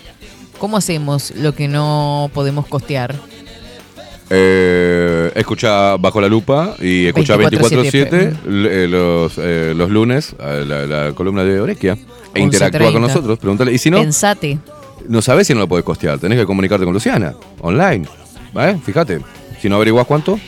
¿Cómo 0.57 0.78
hacemos 0.78 1.32
lo 1.36 1.53
que 1.53 1.67
no 1.67 2.32
podemos 2.34 2.65
costear? 2.67 3.15
Eh, 4.30 5.32
escucha 5.36 5.97
Bajo 5.97 6.19
la 6.21 6.28
Lupa 6.28 6.76
y 6.80 7.07
escucha 7.07 7.36
24/7, 7.38 8.09
24-7 8.09 8.36
eh, 8.45 8.88
los, 8.89 9.34
eh, 9.38 9.74
los 9.76 9.89
lunes 9.91 10.36
la, 10.39 10.86
la 10.88 11.11
columna 11.13 11.43
de 11.43 11.59
Orequia 11.59 11.93
e 12.34 12.39
11:30. 12.39 12.41
interactúa 12.41 12.91
con 12.93 13.01
nosotros. 13.01 13.38
Pregúntale. 13.38 13.71
Y 13.74 13.78
si 13.78 13.91
no, 13.91 13.99
Pensate. 13.99 14.57
no 15.07 15.21
sabes 15.21 15.47
si 15.47 15.53
no 15.53 15.59
lo 15.59 15.67
podés 15.67 15.86
costear. 15.86 16.17
Tenés 16.19 16.39
que 16.39 16.45
comunicarte 16.45 16.86
con 16.86 16.93
Luciana 16.93 17.34
online. 17.61 18.07
¿Vale? 18.53 18.78
Fíjate. 18.84 19.19
Si 19.61 19.69
no 19.69 19.76
averiguás 19.78 20.05
cuánto, 20.07 20.39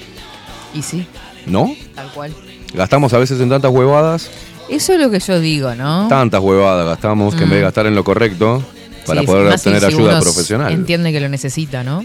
Y 0.73 0.81
sí, 0.81 1.05
¿no? 1.45 1.73
tal 1.93 2.07
cual. 2.11 2.33
Gastamos 2.73 3.13
a 3.13 3.17
veces 3.17 3.39
en 3.39 3.49
tantas 3.49 3.71
huevadas. 3.71 4.29
Eso 4.69 4.93
es 4.93 4.99
lo 4.99 5.09
que 5.09 5.19
yo 5.19 5.39
digo, 5.39 5.73
¿no? 5.75 6.07
Tantas 6.09 6.41
huevadas 6.41 6.85
gastamos 6.87 7.35
que 7.35 7.43
en 7.43 7.49
vez 7.49 7.59
de 7.59 7.63
gastar 7.63 7.85
en 7.85 7.95
lo 7.95 8.03
correcto 8.03 8.63
para 9.05 9.21
Sí, 9.21 9.27
poder 9.27 9.53
obtener 9.53 9.79
si 9.79 9.85
ayuda 9.85 10.13
uno 10.15 10.21
profesional. 10.21 10.73
Entiende 10.73 11.11
que 11.13 11.19
lo 11.21 11.29
necesita, 11.29 11.83
¿no? 11.83 12.03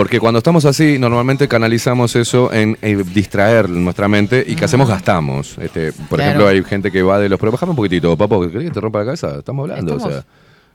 Porque 0.00 0.18
cuando 0.18 0.38
estamos 0.38 0.64
así, 0.64 0.98
normalmente 0.98 1.46
canalizamos 1.46 2.16
eso 2.16 2.50
en, 2.54 2.78
eh, 2.80 3.04
distraer 3.12 3.68
nuestra 3.68 4.08
mente 4.08 4.42
y 4.46 4.56
que 4.56 4.64
hacemos 4.64 4.88
gastamos. 4.88 5.58
Este, 5.58 5.92
por 5.92 6.16
Claro. 6.18 6.22
ejemplo, 6.22 6.48
hay 6.48 6.64
gente 6.64 6.90
que 6.90 7.02
va 7.02 7.18
de 7.18 7.28
los... 7.28 7.38
Pero 7.38 7.52
bájame 7.52 7.70
un 7.70 7.76
poquitito, 7.76 8.16
papo, 8.16 8.40
¿querés 8.48 8.68
que 8.68 8.70
te 8.70 8.80
rompa 8.80 9.00
la 9.00 9.04
cabeza? 9.04 9.36
Estamos 9.40 9.68
hablando, 9.68 9.96
Estamos- 9.96 10.14
o 10.16 10.22
sea... 10.22 10.26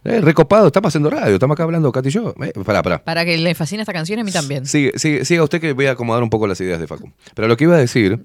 Eh, 0.04 0.22
recopado, 0.22 0.68
estamos 0.68 0.90
haciendo 0.90 1.10
radio, 1.10 1.34
estamos 1.34 1.56
acá 1.56 1.64
hablando, 1.64 1.92
Katy 1.92 2.10
y 2.10 2.12
yo. 2.12 2.36
Eh, 2.44 2.54
pará, 2.64 2.84
pará. 2.84 3.04
Para 3.04 3.26
que 3.26 3.36
le 3.40 3.56
fascine 3.56 3.82
esta 3.82 3.94
canción, 3.94 4.20
a 4.20 4.24
mí 4.24 4.32
también. 4.32 4.68
Sigue, 4.68 4.92
sigue, 5.00 5.26
siga 5.26 5.42
usted 5.42 5.60
que 5.60 5.74
voy 5.74 5.88
a 5.88 5.94
acomodar 5.94 6.22
un 6.22 6.30
poco 6.30 6.46
las 6.46 6.62
ideas 6.62 6.80
de 6.80 6.86
Facu. 6.86 7.12
Pero 7.34 7.48
lo 7.48 7.58
que 7.58 7.64
iba 7.64 7.74
a 7.74 7.80
decir 7.80 8.24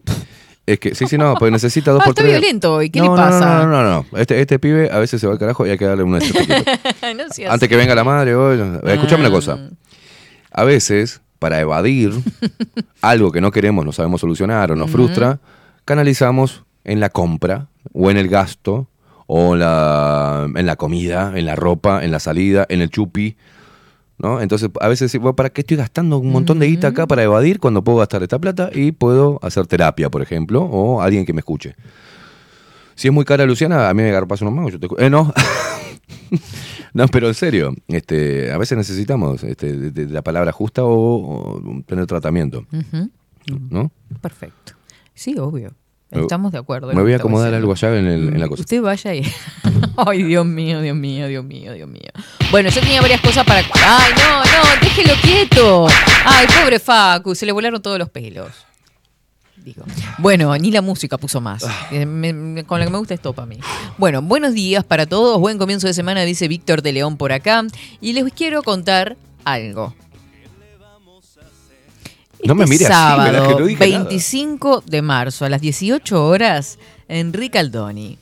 es 0.67 0.79
que... 0.79 0.95
Sí, 0.95 1.07
sí, 1.07 1.17
no, 1.17 1.33
porque 1.39 1.51
necesita 1.51 1.93
dos 1.93 2.03
Ah, 2.03 2.05
por 2.05 2.11
está 2.11 2.21
tres... 2.25 2.39
violento 2.39 2.75
hoy, 2.75 2.91
¿qué 2.91 2.99
no, 3.01 3.17
le 3.17 3.23
pasa? 3.23 3.61
No, 3.61 3.67
no, 3.69 3.83
no, 3.83 4.07
no. 4.13 4.19
Este, 4.19 4.39
este 4.39 4.59
pibe 4.59 4.91
a 4.93 4.99
veces 4.99 5.19
se 5.19 5.27
va 5.27 5.33
al 5.33 5.39
carajo 5.39 5.67
y 5.67 5.71
hay 5.71 5.79
que 5.79 5.87
darle 5.87 6.03
una 6.03 6.19
Antes 7.49 7.69
que 7.71 7.77
venga 7.77 7.95
la 7.95 8.05
madre, 8.05 8.35
hoy, 8.35 8.61
escuchame 8.85 9.23
una 9.23 9.31
cosa. 9.31 9.59
A 10.51 10.65
veces, 10.65 11.21
para 11.39 11.61
evadir 11.61 12.13
algo 13.01 13.33
que 13.33 13.41
no 13.41 13.51
queremos, 13.51 13.85
no 13.85 13.93
sabemos 13.93 14.21
solucionar 14.21 14.73
o 14.73 14.77
nos 14.77 14.91
frustra, 14.91 15.41
canalizamos 15.85 16.65
en 16.85 17.01
la 17.01 17.11
compra 17.11 17.69
o 17.93 18.11
en 18.11 18.17
el 18.17 18.29
gasto 18.29 18.89
o 19.27 19.55
la, 19.55 20.49
en 20.55 20.67
la 20.67 20.77
comida, 20.77 21.33
en 21.37 21.47
la 21.47 21.55
ropa, 21.55 22.05
en 22.05 22.11
la 22.11 22.19
salida, 22.19 22.67
en 22.69 22.81
el 22.81 22.91
chupi. 22.91 23.37
¿no? 24.19 24.41
Entonces, 24.41 24.71
a 24.81 24.89
veces, 24.89 25.17
bueno, 25.19 25.35
¿para 25.35 25.51
qué 25.51 25.63
estoy 25.63 25.77
gastando 25.77 26.19
un 26.19 26.31
montón 26.31 26.59
de 26.59 26.67
guita 26.67 26.89
acá 26.89 27.07
para 27.07 27.23
evadir 27.23 27.59
cuando 27.59 27.83
puedo 27.83 27.99
gastar 27.99 28.23
esta 28.23 28.39
plata 28.39 28.71
y 28.73 28.93
puedo 28.93 29.39
hacer 29.43 29.67
terapia, 29.67 30.11
por 30.11 30.21
ejemplo, 30.21 30.63
o 30.63 31.01
alguien 31.01 31.25
que 31.25 31.33
me 31.33 31.41
escuche? 31.41 31.75
Si 32.97 33.09
es 33.09 33.15
muy 33.15 33.25
cara 33.25 33.47
Luciana, 33.47 33.89
a 33.89 33.95
mí 33.95 34.03
me 34.03 34.11
garpas 34.11 34.43
unos 34.43 34.53
magos. 34.53 34.73
Yo 34.73 34.81
te... 34.81 34.89
Eh, 35.07 35.09
no. 35.09 35.33
no, 36.95 37.07
pero 37.09 37.29
en 37.29 37.35
serio, 37.35 37.75
este, 37.89 38.53
a 38.53 38.59
veces 38.59 38.77
necesitamos 38.79 39.43
este, 39.45 39.73
de- 39.77 39.91
de 39.91 40.07
la 40.13 40.23
palabra 40.23 40.53
justa 40.53 40.85
o, 40.85 40.91
o 41.59 41.83
tener 41.87 42.07
tratamiento, 42.07 42.67
¿no? 43.71 43.91
Perfecto. 44.21 44.73
Sí, 45.15 45.37
obvio. 45.39 45.73
Estamos 46.11 46.51
de 46.51 46.59
acuerdo. 46.59 46.93
Me 46.93 47.03
voy 47.03 47.13
a 47.13 47.17
acomodar 47.17 47.55
algo 47.55 47.71
allá 47.73 47.97
en, 47.97 48.07
el- 48.07 48.29
en 48.35 48.41
la 48.41 48.49
cocina. 48.49 48.63
Usted 48.65 48.83
vaya 48.83 49.15
y. 49.15 49.23
Ay, 49.97 50.25
Dios 50.25 50.45
mío, 50.45 50.81
Dios 50.81 50.97
mío, 50.97 51.29
Dios 51.29 51.45
mío, 51.45 51.73
Dios 51.73 51.89
mío. 51.89 52.11
Bueno, 52.51 52.69
yo 52.69 52.81
tenía 52.81 53.01
varias 53.01 53.21
cosas 53.21 53.45
para. 53.47 53.61
Ay, 53.61 54.13
no, 54.17 54.39
no, 54.41 54.81
déjelo 54.83 55.15
quieto. 55.23 55.87
Ay, 56.25 56.47
pobre 56.61 56.81
Facu, 56.81 57.35
se 57.37 57.47
le 57.47 57.53
volaron 57.53 57.81
todos 57.81 57.97
los 57.99 58.09
pelos. 58.09 58.49
Digo. 59.65 59.85
Bueno, 60.19 60.57
ni 60.57 60.71
la 60.71 60.81
música 60.83 61.19
puso 61.19 61.41
más. 61.41 61.65
Eh, 61.91 62.07
me- 62.07 62.33
me- 62.33 62.65
con 62.65 62.79
la 62.81 62.87
que 62.87 62.93
me 62.93 62.99
gusta 62.99 63.15
es 63.15 63.21
todo 63.21 63.35
para 63.35 63.47
mí. 63.47 63.59
Bueno, 63.99 64.23
buenos 64.23 64.55
días 64.55 64.85
para 64.85 65.07
todos. 65.07 65.39
Buen 65.39 65.59
comienzo 65.59 65.87
de 65.87 65.95
semana, 65.95 66.23
dice 66.23 66.49
Víctor 66.49 66.81
de 66.83 66.93
León 66.93 67.17
por 67.19 67.31
acá. 67.33 67.63
Y 68.01 68.13
les 68.15 68.33
quiero 68.33 68.63
contar 68.63 69.17
algo. 69.45 69.95
No 72.43 72.55
me 72.55 72.65
Este 72.65 72.75
mire 72.75 72.85
así, 72.87 72.95
sábado, 72.95 73.33
¿verdad? 73.33 73.49
Que 73.49 73.61
no 73.61 73.67
dije 73.67 73.89
nada. 73.91 74.05
25 74.05 74.83
de 74.87 75.03
marzo 75.03 75.45
a 75.45 75.51
las 75.51 75.61
18 75.61 76.27
horas 76.27 76.79
en 77.09 77.33
Ricaldoni. 77.35 78.17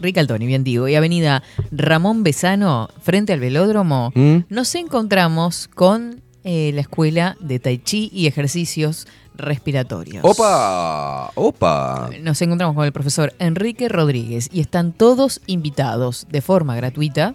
Ricaldoni, 0.00 0.44
bien 0.46 0.64
digo, 0.64 0.88
y 0.88 0.96
Avenida 0.96 1.42
Ramón 1.70 2.24
Besano, 2.24 2.88
frente 3.00 3.32
al 3.32 3.38
velódromo, 3.40 4.10
¿Mm? 4.16 4.38
nos 4.48 4.74
encontramos 4.74 5.68
con 5.72 6.20
eh, 6.42 6.72
la 6.74 6.80
escuela 6.82 7.36
de 7.40 7.58
Tai 7.60 7.78
Chi 7.78 8.10
y 8.12 8.26
ejercicios 8.26 9.06
respiratorios. 9.34 10.24
¡Opa! 10.24 11.30
¡Opa! 11.34 12.10
Nos 12.22 12.40
encontramos 12.42 12.74
con 12.74 12.84
el 12.84 12.92
profesor 12.92 13.32
Enrique 13.38 13.88
Rodríguez 13.88 14.48
y 14.52 14.60
están 14.60 14.92
todos 14.92 15.40
invitados 15.46 16.26
de 16.30 16.40
forma 16.40 16.76
gratuita. 16.76 17.34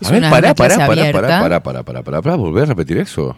Es 0.00 0.08
A 0.08 0.12
ver, 0.12 0.20
una, 0.20 0.30
pará, 0.30 0.54
pará, 0.54 0.76
pará, 0.76 0.84
abierta. 1.02 1.20
pará, 1.20 1.40
pará, 1.40 1.62
pará, 1.62 1.82
pará, 1.84 2.02
pará, 2.02 2.22
pará, 2.22 2.36
volver 2.36 2.64
a 2.64 2.66
repetir 2.66 2.98
eso. 2.98 3.36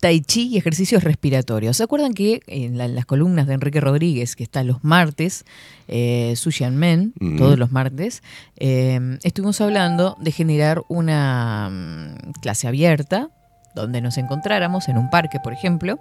Tai 0.00 0.20
Chi 0.20 0.48
y 0.48 0.58
ejercicios 0.58 1.02
respiratorios. 1.02 1.78
¿Se 1.78 1.82
acuerdan 1.82 2.12
que 2.12 2.40
en, 2.46 2.76
la- 2.76 2.84
en 2.84 2.94
las 2.94 3.06
columnas 3.06 3.46
de 3.46 3.54
Enrique 3.54 3.80
Rodríguez, 3.80 4.36
que 4.36 4.42
está 4.42 4.62
los 4.62 4.84
martes, 4.84 5.44
eh, 5.88 6.34
Sushan 6.36 6.76
Men, 6.76 7.14
Mm. 7.20 7.38
todos 7.38 7.58
los 7.58 7.72
martes, 7.72 8.22
eh, 8.56 9.18
estuvimos 9.22 9.60
hablando 9.62 10.16
de 10.20 10.30
generar 10.32 10.82
una 10.88 11.70
mm, 11.70 12.32
clase 12.42 12.68
abierta, 12.68 13.30
donde 13.74 14.02
nos 14.02 14.18
encontráramos 14.18 14.88
en 14.88 14.98
un 14.98 15.08
parque, 15.08 15.38
por 15.42 15.54
ejemplo, 15.54 15.98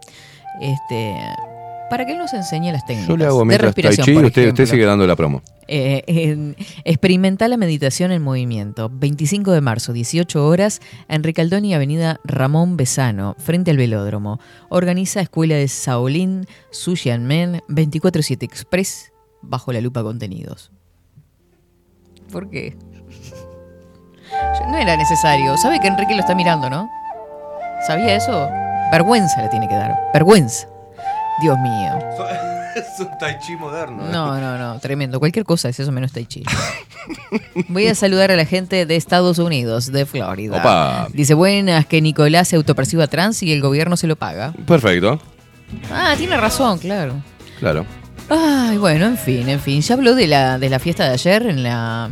este, 0.61 1.15
para 1.89 2.05
que 2.05 2.13
él 2.13 2.17
nos 2.17 2.33
enseñe 2.33 2.71
las 2.71 2.85
técnicas 2.85 3.07
Yo 3.07 3.17
le 3.17 3.25
hago 3.25 3.43
de 3.45 3.57
Tai 3.57 3.65
respiración. 3.65 4.05
Chi, 4.05 4.13
por 4.13 4.25
usted, 4.25 4.65
sigue 4.65 4.85
dando 4.85 5.05
la 5.05 5.15
promo. 5.15 5.41
Eh, 5.67 6.03
en- 6.07 6.55
experimenta 6.83 7.47
la 7.47 7.55
meditación 7.57 8.11
en 8.11 8.21
movimiento. 8.21 8.89
25 8.91 9.51
de 9.51 9.61
marzo, 9.61 9.93
18 9.93 10.45
horas, 10.47 10.81
en 11.07 11.23
Ricaldoni, 11.23 11.73
Avenida 11.73 12.19
Ramón 12.25 12.75
Besano, 12.77 13.35
frente 13.37 13.71
al 13.71 13.77
velódromo. 13.77 14.39
Organiza 14.69 15.21
Escuela 15.21 15.55
de 15.55 15.67
Shaolin, 15.67 16.45
Sushi 16.71 17.11
and 17.11 17.25
Men, 17.25 17.61
24-7 17.69 18.43
Express, 18.43 19.11
bajo 19.41 19.71
la 19.71 19.79
lupa 19.81 20.03
contenidos. 20.03 20.71
¿Por 22.31 22.49
qué? 22.49 22.75
No 24.69 24.77
era 24.77 24.97
necesario. 24.97 25.55
Sabe 25.57 25.79
que 25.79 25.87
Enrique 25.87 26.15
lo 26.15 26.21
está 26.21 26.33
mirando, 26.33 26.69
¿no? 26.69 26.89
¿Sabía 27.85 28.15
eso? 28.15 28.49
Vergüenza 28.93 29.41
le 29.41 29.49
tiene 29.49 29.67
que 29.67 29.75
dar. 29.75 29.91
Vergüenza. 30.13 30.67
Dios 31.41 31.57
mío. 31.59 31.93
Es 32.75 32.99
un 32.99 33.07
Tai 33.19 33.37
Chi 33.37 33.55
moderno. 33.55 34.01
No, 34.11 34.39
no, 34.41 34.57
no, 34.57 34.79
tremendo. 34.79 35.19
Cualquier 35.19 35.45
cosa 35.45 35.69
es 35.69 35.79
eso 35.79 35.91
menos 35.91 36.11
Tai 36.11 36.25
Chi. 36.25 36.43
Voy 37.67 37.85
a 37.87 37.93
saludar 37.93 38.31
a 38.31 38.35
la 38.35 38.45
gente 38.45 38.87
de 38.87 38.95
Estados 38.95 39.37
Unidos, 39.37 39.91
de 39.91 40.07
Florida. 40.07 40.57
Opa. 40.57 41.07
Dice, 41.13 41.35
buenas, 41.35 41.85
que 41.85 42.01
Nicolás 42.01 42.47
se 42.47 42.55
autoperciba 42.55 43.05
trans 43.05 43.43
y 43.43 43.51
el 43.53 43.61
gobierno 43.61 43.95
se 43.95 44.07
lo 44.07 44.15
paga. 44.15 44.53
Perfecto, 44.65 45.19
Ah, 45.91 46.15
tiene 46.17 46.35
razón, 46.37 46.79
claro. 46.79 47.13
claro. 47.59 47.85
Ay, 48.29 48.77
bueno, 48.77 49.05
en 49.05 49.17
fin, 49.19 49.47
en 49.49 49.59
fin. 49.59 49.81
¿Ya 49.81 49.93
habló 49.93 50.15
de 50.15 50.25
la, 50.25 50.57
de 50.57 50.69
la 50.69 50.79
fiesta 50.79 51.03
de 51.05 51.11
ayer 51.13 51.45
en 51.45 51.61
la 51.61 52.09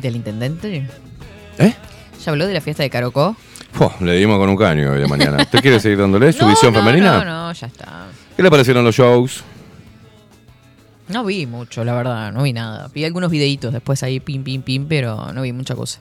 del 0.00 0.16
intendente? 0.16 0.86
¿Eh? 1.58 1.74
¿Ya 2.24 2.30
habló 2.30 2.46
de 2.46 2.52
la 2.52 2.60
fiesta 2.60 2.82
de 2.82 2.90
Carocó? 2.90 3.36
Le 4.00 4.12
dimos 4.16 4.38
con 4.38 4.48
un 4.48 4.56
caño 4.56 4.92
hoy 4.92 5.00
de 5.00 5.08
mañana. 5.08 5.38
¿Usted 5.38 5.60
quiere 5.60 5.80
seguir 5.80 5.98
dándole 5.98 6.32
su 6.32 6.38
No, 6.44 6.50
visión 6.50 6.72
no, 6.72 6.80
femenina? 6.80 7.24
No, 7.24 7.46
no, 7.46 7.52
ya 7.52 7.66
está. 7.66 8.06
¿Qué 8.36 8.42
le 8.42 8.50
parecieron 8.50 8.84
los 8.84 8.94
shows? 8.94 9.42
No 11.08 11.24
vi 11.24 11.46
mucho, 11.46 11.84
la 11.84 11.94
verdad, 11.94 12.32
no 12.32 12.44
vi 12.44 12.52
nada. 12.52 12.88
Vi 12.94 13.04
algunos 13.04 13.30
videitos 13.30 13.72
después 13.72 14.02
ahí, 14.02 14.20
pim, 14.20 14.42
pim, 14.42 14.62
pim, 14.62 14.86
pero 14.88 15.32
no 15.32 15.42
vi 15.42 15.52
mucha 15.52 15.74
cosa. 15.74 16.00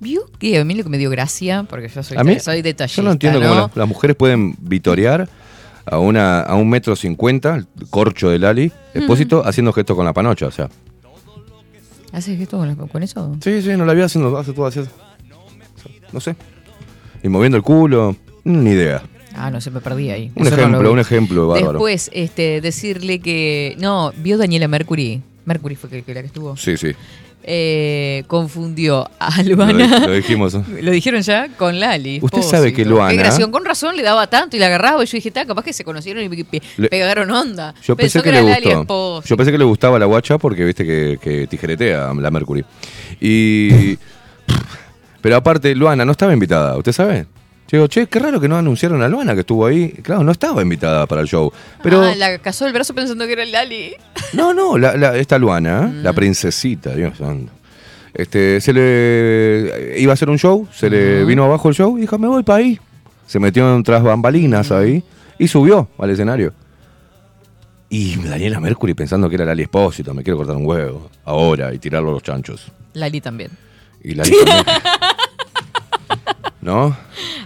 ¿Vio 0.00 0.22
que 0.38 0.58
a 0.58 0.64
mí 0.64 0.74
lo 0.74 0.84
que 0.84 0.88
me 0.90 0.98
dio 0.98 1.10
gracia? 1.10 1.64
Porque 1.68 1.88
yo 1.88 2.02
soy, 2.02 2.16
A 2.16 2.24
mí, 2.24 2.38
soy 2.38 2.62
detallista, 2.62 3.02
yo 3.02 3.06
no 3.06 3.12
entiendo 3.12 3.40
¿no? 3.40 3.48
cómo 3.48 3.60
las, 3.62 3.76
las 3.76 3.88
mujeres 3.88 4.16
pueden 4.16 4.54
vitorear 4.60 5.28
a 5.84 5.98
una 5.98 6.40
a 6.40 6.54
un 6.54 6.68
metro 6.68 6.94
cincuenta, 6.94 7.56
el 7.56 7.66
corcho 7.90 8.30
de 8.30 8.38
Lali, 8.38 8.72
expósito, 8.94 9.44
haciendo 9.44 9.72
gestos 9.72 9.96
con 9.96 10.04
la 10.04 10.12
panocha, 10.12 10.46
o 10.46 10.50
sea. 10.50 10.68
¿Haces 12.12 12.40
esto 12.40 12.58
con, 12.90 13.02
eso? 13.02 13.36
Sí, 13.42 13.60
sí, 13.60 13.76
no 13.76 13.84
la 13.84 13.92
vi 13.92 14.02
haciendo, 14.02 14.36
hace 14.38 14.52
todo 14.52 14.66
así. 14.66 14.80
No 16.12 16.20
sé. 16.20 16.36
Y 17.22 17.28
moviendo 17.28 17.56
el 17.56 17.62
culo, 17.62 18.16
ni 18.44 18.70
idea. 18.70 19.02
Ah, 19.34 19.50
no 19.50 19.60
sé, 19.60 19.70
me 19.70 19.80
perdí 19.80 20.10
ahí. 20.10 20.32
Un 20.34 20.46
Eso 20.46 20.56
ejemplo, 20.56 20.90
un 20.92 20.98
ejemplo 20.98 21.48
bárbaro. 21.48 21.72
Después, 21.74 22.10
este, 22.12 22.60
decirle 22.60 23.20
que. 23.20 23.76
No, 23.78 24.12
vio 24.16 24.36
Daniela 24.38 24.66
Mercury. 24.68 25.22
Mercury 25.44 25.76
fue 25.76 25.88
que, 25.90 26.02
que 26.02 26.14
la 26.14 26.20
que 26.20 26.26
estuvo. 26.26 26.56
Sí, 26.56 26.76
sí. 26.76 26.92
Eh, 27.50 28.24
confundió 28.26 29.08
a 29.18 29.42
Luana. 29.42 30.06
lo 30.06 30.12
dijimos. 30.12 30.54
Lo 30.82 30.90
dijeron 30.90 31.22
ya 31.22 31.48
con 31.56 31.78
Lali. 31.80 32.18
Usted 32.20 32.42
sabe 32.42 32.72
que 32.74 32.84
Luana- 32.84 33.10
Qué 33.10 33.16
gración, 33.16 33.50
con 33.50 33.64
razón 33.64 33.96
le 33.96 34.02
daba 34.02 34.26
tanto 34.26 34.56
y 34.56 34.60
la 34.60 34.66
agarraba. 34.66 35.02
Y 35.02 35.06
yo 35.06 35.12
dije, 35.16 35.30
"Ta, 35.30 35.46
capaz 35.46 35.62
que 35.62 35.72
se 35.72 35.84
conocieron 35.84 36.22
y 36.24 36.44
pe- 36.44 36.60
Le- 36.76 36.88
pegaron 36.88 37.30
onda. 37.30 37.74
Yo 37.82 37.96
Pensó 37.96 38.20
pensé 38.20 38.22
que, 38.22 38.32
le 38.32 38.38
era 38.40 38.60
Lali 38.60 38.74
gustó. 38.74 39.22
Yo 39.24 39.36
pensé 39.36 39.52
que 39.52 39.58
le 39.58 39.64
gustaba 39.64 39.98
la 39.98 40.06
guacha 40.06 40.36
porque 40.36 40.64
viste 40.64 40.84
que, 40.84 41.18
que 41.22 41.46
tijeretea 41.46 42.12
la 42.12 42.30
Mercury. 42.30 42.64
Y. 43.20 43.96
Pero 45.28 45.36
aparte, 45.36 45.74
Luana 45.74 46.06
no 46.06 46.12
estaba 46.12 46.32
invitada, 46.32 46.74
¿usted 46.78 46.90
sabe? 46.92 47.26
Yo 47.70 47.76
digo, 47.76 47.86
che, 47.88 48.06
qué 48.06 48.18
raro 48.18 48.40
que 48.40 48.48
no 48.48 48.56
anunciaron 48.56 49.02
a 49.02 49.08
Luana 49.08 49.34
que 49.34 49.40
estuvo 49.40 49.66
ahí. 49.66 49.90
Claro, 50.02 50.24
no 50.24 50.32
estaba 50.32 50.62
invitada 50.62 51.04
para 51.06 51.20
el 51.20 51.26
show. 51.28 51.52
Pero. 51.82 52.00
Ah, 52.02 52.14
la 52.14 52.38
casó 52.38 52.66
el 52.66 52.72
brazo 52.72 52.94
pensando 52.94 53.26
que 53.26 53.34
era 53.34 53.44
Lali. 53.44 53.92
No, 54.32 54.54
no, 54.54 54.78
la, 54.78 54.96
la- 54.96 55.18
esta 55.18 55.36
Luana, 55.36 55.82
Mm. 55.82 56.02
la 56.02 56.14
princesita, 56.14 56.94
Dios 56.94 57.18
santo. 57.18 57.52
Este, 58.14 58.58
se 58.62 58.72
le 58.72 60.00
iba 60.00 60.12
a 60.12 60.14
hacer 60.14 60.30
un 60.30 60.38
show, 60.38 60.66
se 60.72 60.88
le 60.88 61.26
vino 61.26 61.44
abajo 61.44 61.68
el 61.68 61.74
show 61.74 61.98
y 61.98 62.00
dijo, 62.00 62.18
me 62.18 62.26
voy 62.26 62.42
para 62.42 62.60
ahí. 62.60 62.80
Se 63.26 63.38
metió 63.38 63.76
en 63.76 63.82
tras 63.82 64.02
bambalinas 64.02 64.72
ahí 64.72 65.04
y 65.38 65.46
subió 65.46 65.90
al 65.98 66.08
escenario. 66.08 66.54
Y 67.90 68.16
Daniela 68.16 68.60
Mercury 68.60 68.94
pensando 68.94 69.28
que 69.28 69.34
era 69.34 69.44
Lali 69.44 69.64
Espósito, 69.64 70.14
me 70.14 70.22
quiero 70.22 70.38
cortar 70.38 70.56
un 70.56 70.64
huevo 70.64 71.10
ahora 71.26 71.74
y 71.74 71.78
tirarlo 71.78 72.08
a 72.08 72.12
los 72.12 72.22
chanchos. 72.22 72.72
Lali 72.94 73.20
también. 73.20 73.50
Y 74.02 74.14
Lali 74.14 74.30
también. 74.32 74.64
¿No? 76.60 76.96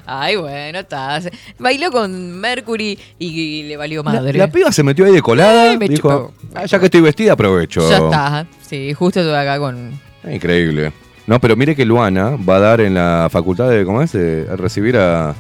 Ay, 0.07 0.37
bueno, 0.37 0.79
está. 0.79 1.21
Bailó 1.59 1.91
con 1.91 2.33
Mercury 2.41 2.99
y, 3.19 3.65
le 3.65 3.77
valió 3.77 4.03
madre. 4.03 4.39
la 4.39 4.49
piba 4.49 4.73
se 4.73 4.83
metió 4.83 5.05
ahí 5.05 5.13
de 5.13 5.21
colada, 5.21 5.71
Ay, 5.73 5.79
me 5.79 5.87
dijo, 5.87 6.09
chupó. 6.31 6.35
"Ah, 6.55 6.65
ya 6.65 6.79
que 6.79 6.87
estoy 6.87 7.03
vestida 7.03 7.35
aprovecho. 7.35 7.89
Ya 7.91 7.99
está. 7.99 8.47
Sí, 8.63 8.95
justo 8.95 9.21
estuve 9.21 9.37
acá 9.37 9.59
con. 9.59 10.01
Increíble. 10.31 10.93
No, 11.27 11.39
pero 11.41 11.57
mire 11.57 11.77
que 11.77 11.85
Luana 11.85 12.37
va 12.37 12.57
a 12.57 12.61
dar 12.61 12.81
en 12.81 12.95
la 12.95 13.29
facultad 13.31 13.69
de, 13.69 13.85
¿cómo 13.85 14.01
es? 14.03 14.13
De- 14.13 14.49
a 14.51 14.57
recibir 14.57 14.97
a... 14.97 15.35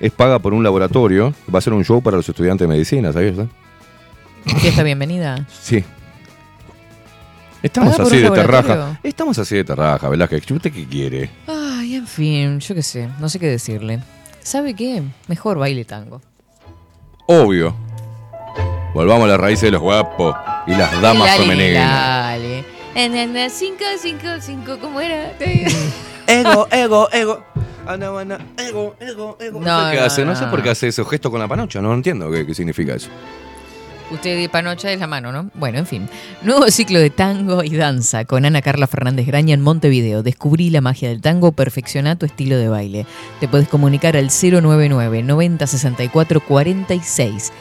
Es 0.00 0.10
paga 0.10 0.38
por 0.40 0.52
un 0.52 0.64
laboratorio, 0.64 1.32
va 1.54 1.58
a 1.58 1.62
ser 1.62 1.72
un 1.74 1.84
show 1.84 2.02
para 2.02 2.16
los 2.16 2.28
estudiantes 2.28 2.66
de 2.66 2.72
medicina, 2.72 3.12
¿sabías? 3.12 3.38
eh? 3.38 3.46
Fiesta 4.58 4.82
bienvenida. 4.82 5.46
Sí. 5.60 5.84
Estamos 7.64 7.92
¿Paga 7.92 8.04
por 8.04 8.12
así 8.12 8.22
de 8.22 8.30
terraja. 8.30 9.00
Estamos 9.02 9.38
así 9.38 9.56
de 9.56 9.64
terraja, 9.64 10.10
Velázquez. 10.10 10.50
¿Usted 10.50 10.70
qué 10.70 10.84
quiere? 10.84 11.30
Ay, 11.46 11.94
en 11.94 12.06
fin, 12.06 12.60
yo 12.60 12.74
qué 12.74 12.82
sé, 12.82 13.08
no 13.18 13.30
sé 13.30 13.38
qué 13.38 13.46
decirle. 13.46 14.00
¿Sabe 14.42 14.74
qué? 14.74 15.02
Mejor 15.28 15.56
baile 15.56 15.86
tango. 15.86 16.20
Obvio. 17.26 17.74
Volvamos 18.92 19.24
a 19.24 19.28
las 19.28 19.40
raíces 19.40 19.62
de 19.62 19.70
los 19.70 19.80
guapos 19.80 20.36
y 20.66 20.72
las 20.72 20.92
damas 21.00 21.26
Lali, 21.26 21.42
femeninas. 21.42 21.90
Lali. 21.90 22.64
En, 22.94 23.16
en, 23.16 23.50
cinco, 23.50 23.84
cinco, 23.98 24.28
cinco, 24.40 24.78
¿cómo 24.78 25.00
era? 25.00 25.32
Ego, 26.26 26.68
ego, 26.70 27.08
ego. 27.12 27.44
Ana, 27.86 28.20
ana, 28.20 28.38
ego, 28.58 28.94
ego, 29.00 29.38
ego. 29.40 29.60
No, 29.60 29.86
sé 29.86 29.92
qué 29.94 30.00
no, 30.00 30.04
hace, 30.04 30.24
no. 30.26 30.36
sé 30.36 30.44
no. 30.44 30.50
por 30.50 30.62
qué 30.62 30.68
hace 30.68 30.88
esos 30.88 31.08
gestos 31.08 31.30
con 31.30 31.40
la 31.40 31.48
panocha, 31.48 31.80
no 31.80 31.94
entiendo 31.94 32.30
qué, 32.30 32.46
qué 32.46 32.54
significa 32.54 32.94
eso. 32.94 33.08
Usted 34.10 34.38
de 34.38 34.48
panocha 34.48 34.92
es 34.92 35.00
la 35.00 35.06
mano, 35.06 35.32
¿no? 35.32 35.50
Bueno, 35.54 35.78
en 35.78 35.86
fin. 35.86 36.08
Nuevo 36.42 36.70
ciclo 36.70 36.98
de 36.98 37.10
tango 37.10 37.64
y 37.64 37.70
danza 37.70 38.24
con 38.24 38.44
Ana 38.44 38.60
Carla 38.60 38.86
Fernández 38.86 39.26
Graña 39.26 39.54
en 39.54 39.62
Montevideo. 39.62 40.22
Descubrí 40.22 40.70
la 40.70 40.80
magia 40.80 41.08
del 41.08 41.22
tango, 41.22 41.52
perfecciona 41.52 42.16
tu 42.16 42.26
estilo 42.26 42.56
de 42.56 42.68
baile. 42.68 43.06
Te 43.40 43.48
puedes 43.48 43.68
comunicar 43.68 44.16
al 44.16 44.28
099 44.30 45.22
90 45.22 45.66
64 45.66 46.40
46. 46.40 47.52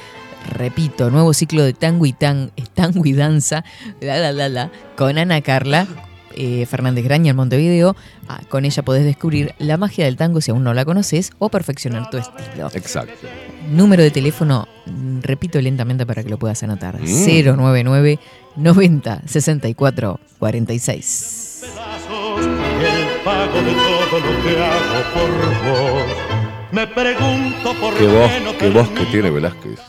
Repito, 0.50 1.10
nuevo 1.10 1.34
ciclo 1.34 1.64
de 1.64 1.74
tango 1.74 2.06
y, 2.06 2.12
tan, 2.12 2.52
tango 2.74 3.06
y 3.06 3.14
danza 3.14 3.64
la, 4.02 4.18
la, 4.18 4.34
la, 4.34 4.50
la, 4.50 4.72
con 4.98 5.18
Ana 5.18 5.42
Carla 5.42 5.88
eh, 6.36 6.66
Fernández 6.66 7.04
Graña 7.04 7.32
en 7.32 7.36
Montevideo. 7.36 7.96
Ah, 8.28 8.42
con 8.50 8.66
ella 8.66 8.84
podés 8.84 9.06
descubrir 9.06 9.54
la 9.60 9.78
magia 9.78 10.06
del 10.06 10.18
tango 10.18 10.42
si 10.42 10.52
aún 10.52 10.64
no 10.64 10.74
la 10.74 10.86
conoces 10.86 11.32
o 11.40 11.50
perfeccionar 11.50 12.10
tu 12.10 12.18
estilo. 12.18 12.70
Exacto. 12.74 13.28
Número 13.72 14.04
de 14.04 14.12
teléfono, 14.12 14.68
mm, 14.86 15.20
repito 15.22 15.62
lentamente 15.62 16.06
para 16.06 16.24
que 16.24 16.30
lo 16.30 16.38
puedas 16.38 16.62
anotar. 16.64 17.00
Mm. 17.02 17.46
099 17.56 18.20
90 18.56 19.22
64 19.26 20.20
46. 20.40 21.64
El 21.64 23.24
pago 23.24 23.62
de 23.62 23.72
todo 23.72 24.20
lo 24.20 24.44
que 24.44 24.64
hago 24.64 25.14
por 25.14 25.30
vos. 25.66 26.34
Me 26.72 26.88
pregunto 26.88 27.74
por 27.80 27.94
Qué 27.94 28.08
voz, 28.08 28.32
qué 28.60 28.70
voz 28.70 28.90
que 28.90 29.06
tiene 29.06 29.30
Velázquez. 29.30 29.80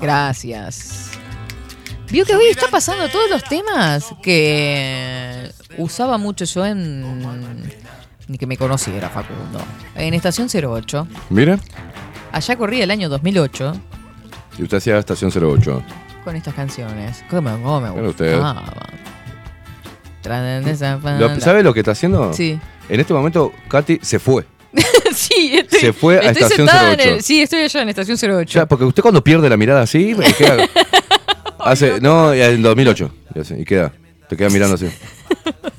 Gracias. 0.00 1.10
Vio 2.10 2.24
que 2.24 2.34
hoy 2.36 2.46
está 2.50 2.68
pasando 2.68 3.08
todos 3.08 3.28
los 3.28 3.42
temas 3.44 4.14
que 4.22 5.50
usaba 5.78 6.18
mucho 6.18 6.44
yo 6.44 6.64
en. 6.64 7.04
Ni 8.28 8.38
que 8.38 8.46
me 8.46 8.56
conociera, 8.56 9.08
Facundo. 9.08 9.60
En 9.94 10.12
Estación 10.14 10.48
08. 10.52 11.06
Mira, 11.30 11.58
Allá 12.32 12.56
corría 12.56 12.82
el 12.84 12.90
año 12.90 13.08
2008 13.08 13.72
y 14.58 14.62
usted 14.64 14.78
hacía 14.78 14.98
Estación 14.98 15.30
08. 15.32 15.82
con 16.24 16.34
estas 16.36 16.54
canciones. 16.54 17.22
¿Cómo, 17.30 17.50
cómo 17.62 17.80
me 17.80 17.90
Mira 17.90 18.08
usted. 18.08 18.40
Lo-. 21.20 21.40
¿Sabe 21.40 21.62
lo 21.62 21.72
que 21.72 21.80
está 21.80 21.92
haciendo? 21.92 22.32
Sí. 22.32 22.58
En 22.88 23.00
este 23.00 23.14
momento, 23.14 23.52
Katy 23.68 24.00
se 24.02 24.18
fue. 24.18 24.44
sí, 25.14 25.56
estoy, 25.56 25.80
Se 25.80 25.92
fue 25.92 26.16
a 26.18 26.22
estoy 26.22 26.42
Estación 26.42 26.66
sentada 26.68 26.92
en 26.94 27.00
08. 27.00 27.08
el- 27.10 27.22
sí, 27.22 27.42
estoy 27.42 27.60
allá 27.62 27.82
en 27.82 27.88
Estación 27.90 28.18
08. 28.40 28.52
Ya, 28.60 28.66
porque 28.66 28.84
usted 28.84 29.02
cuando 29.02 29.22
pierde 29.22 29.48
la 29.48 29.56
mirada 29.56 29.82
así, 29.82 30.14
me 30.16 30.32
queda. 30.32 30.68
hace, 31.66 32.00
no, 32.00 32.32
en 32.32 32.62
2008. 32.62 33.10
y 33.34 33.40
así, 33.40 33.54
Y 33.58 33.64
queda. 33.64 33.92
Te 34.28 34.36
queda 34.36 34.48
mirando 34.50 34.74
así. 34.74 34.88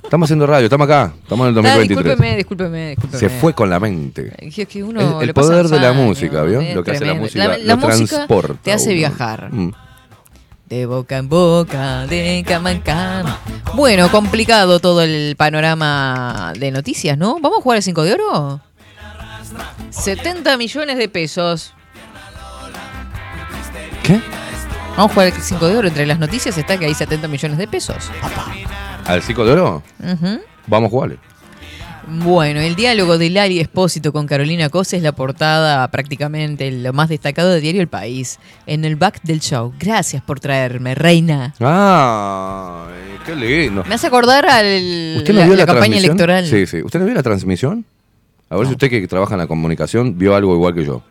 Estamos 0.04 0.28
haciendo 0.28 0.48
radio, 0.48 0.66
estamos 0.68 0.86
acá. 0.86 1.14
Estamos 1.22 1.50
en 1.50 1.54
el 1.54 1.60
Ah, 1.60 1.62
2023. 1.76 1.88
discúlpeme, 2.06 2.38
discúlpeme, 2.38 2.90
discúlpeme. 2.92 3.20
Se 3.20 3.30
fue 3.30 3.54
con 3.54 3.70
la 3.70 3.80
mente. 3.80 4.32
Es 4.38 4.68
que 4.68 4.84
uno 4.84 5.20
El, 5.22 5.34
poder 5.34 5.68
de 5.68 5.80
la 5.82 5.90
años, 5.90 6.06
música, 6.06 6.44
¿vio? 6.44 6.62
Lo 6.74 6.82
que 6.84 6.92
hace 6.92 7.06
la 7.06 7.14
música. 7.14 7.46
La, 7.46 7.58
la 7.58 7.76
lo 7.76 7.78
música 7.78 8.08
transporta 8.08 8.62
te 8.64 8.72
hace 8.72 8.90
uno. 8.90 8.96
viajar. 8.96 9.50
Mm. 9.52 9.72
De 10.70 10.86
boca 10.86 11.18
en 11.18 11.28
boca, 11.28 12.08
de 12.08 12.44
cama 12.48 12.72
en 12.72 12.80
cama. 12.80 13.38
Bueno, 13.74 14.10
complicado 14.10 14.80
todo 14.80 15.02
el 15.02 15.36
panorama 15.38 16.54
de 16.58 16.72
noticias, 16.72 17.18
¿no? 17.18 17.40
¿Vamos 17.42 17.60
a 17.60 17.62
jugar 17.62 17.78
el 17.78 17.84
5 17.84 18.04
de 18.04 18.14
oro? 18.14 18.62
70 19.90 20.56
millones 20.58 20.98
de 20.98 21.10
pesos. 21.10 21.74
¿Qué? 24.04 24.22
Vamos 24.98 25.12
a 25.12 25.14
jugar 25.14 25.28
el 25.28 25.34
5 25.42 25.68
de 25.68 25.78
oro. 25.78 25.88
Entre 25.88 26.08
las 26.08 26.18
noticias 26.18 26.58
está 26.58 26.76
que 26.80 26.86
hay 26.86 26.96
70 26.96 27.28
millones 27.28 27.60
de 27.60 27.68
pesos. 27.68 28.10
¿Al 29.06 29.22
Cico 29.22 29.46
de 29.46 29.52
Oro? 29.52 29.84
Vamos 30.66 30.88
a 30.88 30.90
jugarle. 30.90 31.20
Bueno, 32.08 32.62
el 32.62 32.76
diálogo 32.76 33.20
de 33.20 33.30
Lali 33.30 33.60
Espósito 33.60 34.12
con 34.12 34.26
Carolina 34.26 34.70
Cosa 34.70 34.98
es 34.98 35.04
la 35.04 35.12
portada 35.12 35.88
prácticamente 35.90 36.72
lo 36.72 36.94
más 36.94 37.10
destacado 37.10 37.52
de 37.52 37.62
Diario 37.62 37.82
El 37.82 37.90
País. 37.90 38.40
En 38.66 38.86
el 38.86 38.96
back 38.96 39.22
del 39.22 39.40
show. 39.40 39.72
Gracias 39.78 40.24
por 40.24 40.40
traerme, 40.40 40.96
reina. 40.96 41.54
Ah, 41.60 42.88
qué 43.24 43.36
lindo. 43.36 43.84
Me 43.88 43.94
hace 43.94 44.08
acordar 44.08 44.48
al 44.48 45.18
¿Usted 45.18 45.34
no 45.34 45.42
la, 45.42 45.46
vio 45.46 45.56
la 45.56 45.62
la, 45.62 45.66
campaña 45.68 45.98
electoral. 45.98 46.48
Sí, 46.48 46.66
sí. 46.66 46.82
¿Usted 46.82 47.00
no 47.00 47.06
vio 47.06 47.14
la 47.14 47.24
transmisión? 47.24 47.86
A 48.50 48.56
ver 48.58 48.66
si 48.66 48.72
usted 48.72 48.90
que 48.90 49.08
trabaja 49.08 49.36
en 49.36 49.40
la 49.40 49.48
comunicación 49.48 50.18
vio 50.18 50.36
algo 50.36 50.56
igual 50.56 50.74
que 50.74 50.86
yo. 50.86 51.04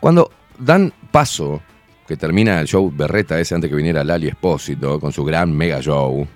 Cuando 0.00 0.32
dan 0.58 0.92
paso, 1.12 1.62
que 2.06 2.16
termina 2.16 2.60
el 2.60 2.66
show 2.66 2.92
Berreta 2.94 3.38
ese 3.40 3.54
antes 3.54 3.70
que 3.70 3.76
viniera 3.76 4.04
Lali 4.04 4.28
Espósito 4.28 5.00
con 5.00 5.12
su 5.12 5.24
gran 5.24 5.52
mega 5.56 5.80
show, 5.80 6.26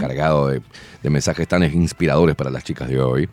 cargado 0.00 0.48
de, 0.48 0.60
de 1.02 1.10
mensajes 1.10 1.48
tan 1.48 1.62
inspiradores 1.62 2.36
para 2.36 2.50
las 2.50 2.62
chicas 2.64 2.88
de 2.88 3.00
hoy, 3.00 3.28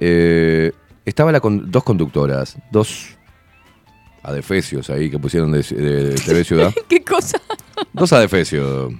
eh, 0.00 0.72
estaba 1.04 1.30
la 1.32 1.40
con- 1.40 1.70
dos 1.70 1.84
conductoras, 1.84 2.56
dos 2.72 3.16
adefesios 4.22 4.90
ahí 4.90 5.10
que 5.10 5.18
pusieron 5.18 5.52
de, 5.52 5.62
de 5.62 6.14
TV 6.14 6.44
Ciudad. 6.44 6.72
¿Qué 6.88 7.02
cosa? 7.02 7.40
Dos 7.92 8.12
adefesios. 8.12 8.92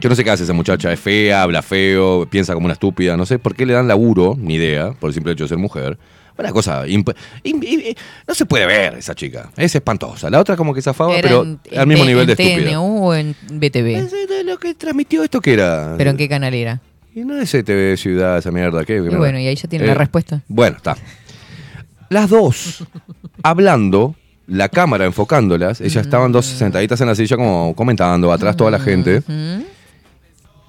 Yo 0.00 0.08
no 0.08 0.14
sé 0.14 0.24
qué 0.24 0.30
hace 0.30 0.42
esa 0.44 0.52
muchacha. 0.52 0.92
Es 0.92 1.00
fea, 1.00 1.42
habla 1.42 1.62
feo, 1.62 2.26
piensa 2.28 2.52
como 2.54 2.66
una 2.66 2.74
estúpida. 2.74 3.16
No 3.16 3.24
sé 3.24 3.38
por 3.38 3.54
qué 3.54 3.64
le 3.64 3.72
dan 3.72 3.88
laburo, 3.88 4.34
ni 4.36 4.54
idea, 4.56 4.92
por 4.92 5.08
el 5.10 5.14
simple 5.14 5.32
hecho 5.32 5.44
de 5.44 5.48
ser 5.48 5.58
mujer. 5.58 5.96
Una 6.38 6.52
cosa. 6.52 6.84
no 6.84 8.34
se 8.34 8.46
puede 8.46 8.66
ver 8.66 8.94
esa 8.94 9.14
chica. 9.14 9.50
Es 9.56 9.74
espantosa. 9.74 10.28
La 10.30 10.38
otra 10.40 10.56
como 10.56 10.74
que 10.74 10.82
zafaba, 10.82 11.12
Era 11.16 11.28
pero 11.28 11.42
en- 11.44 11.60
al 11.76 11.86
mismo 11.86 12.04
en- 12.04 12.08
nivel 12.08 12.26
de 12.26 12.32
en 12.34 12.40
estúpida. 12.40 12.70
TNU 12.70 13.06
o 13.08 13.14
en 13.14 13.34
BTV. 13.50 14.26
de 14.28 14.44
lo 14.44 14.58
que 14.58 14.74
transmitió 14.74 15.22
esto 15.24 15.40
que 15.40 15.54
era. 15.54 15.94
¿Pero 15.96 16.10
en 16.10 16.16
qué 16.16 16.28
canal 16.28 16.52
era? 16.54 16.80
Y 17.14 17.20
no 17.20 17.38
es 17.38 17.50
TV 17.50 17.96
Ciudad, 17.96 18.36
esa 18.38 18.50
mierda. 18.50 18.84
¿qué? 18.84 18.96
Y 18.96 19.00
bueno, 19.00 19.38
y 19.38 19.46
ahí 19.46 19.54
ya 19.56 19.68
tiene 19.68 19.86
Eh, 19.86 19.88
la 19.88 19.94
respuesta. 19.94 20.42
Bueno, 20.48 20.76
está. 20.76 20.96
Las 22.10 22.28
dos 22.28 22.84
hablando, 23.42 24.14
la 24.46 24.68
cámara 24.68 25.06
enfocándolas, 25.06 25.80
ellas 25.80 26.04
estaban 26.04 26.30
dos 26.32 26.44
sentaditas 26.46 27.00
en 27.00 27.06
la 27.06 27.14
silla 27.14 27.36
como 27.36 27.74
comentando, 27.74 28.30
atrás 28.32 28.56
toda 28.56 28.70
la 28.70 28.78
gente, 28.78 29.20
¿Mm? 29.26 29.62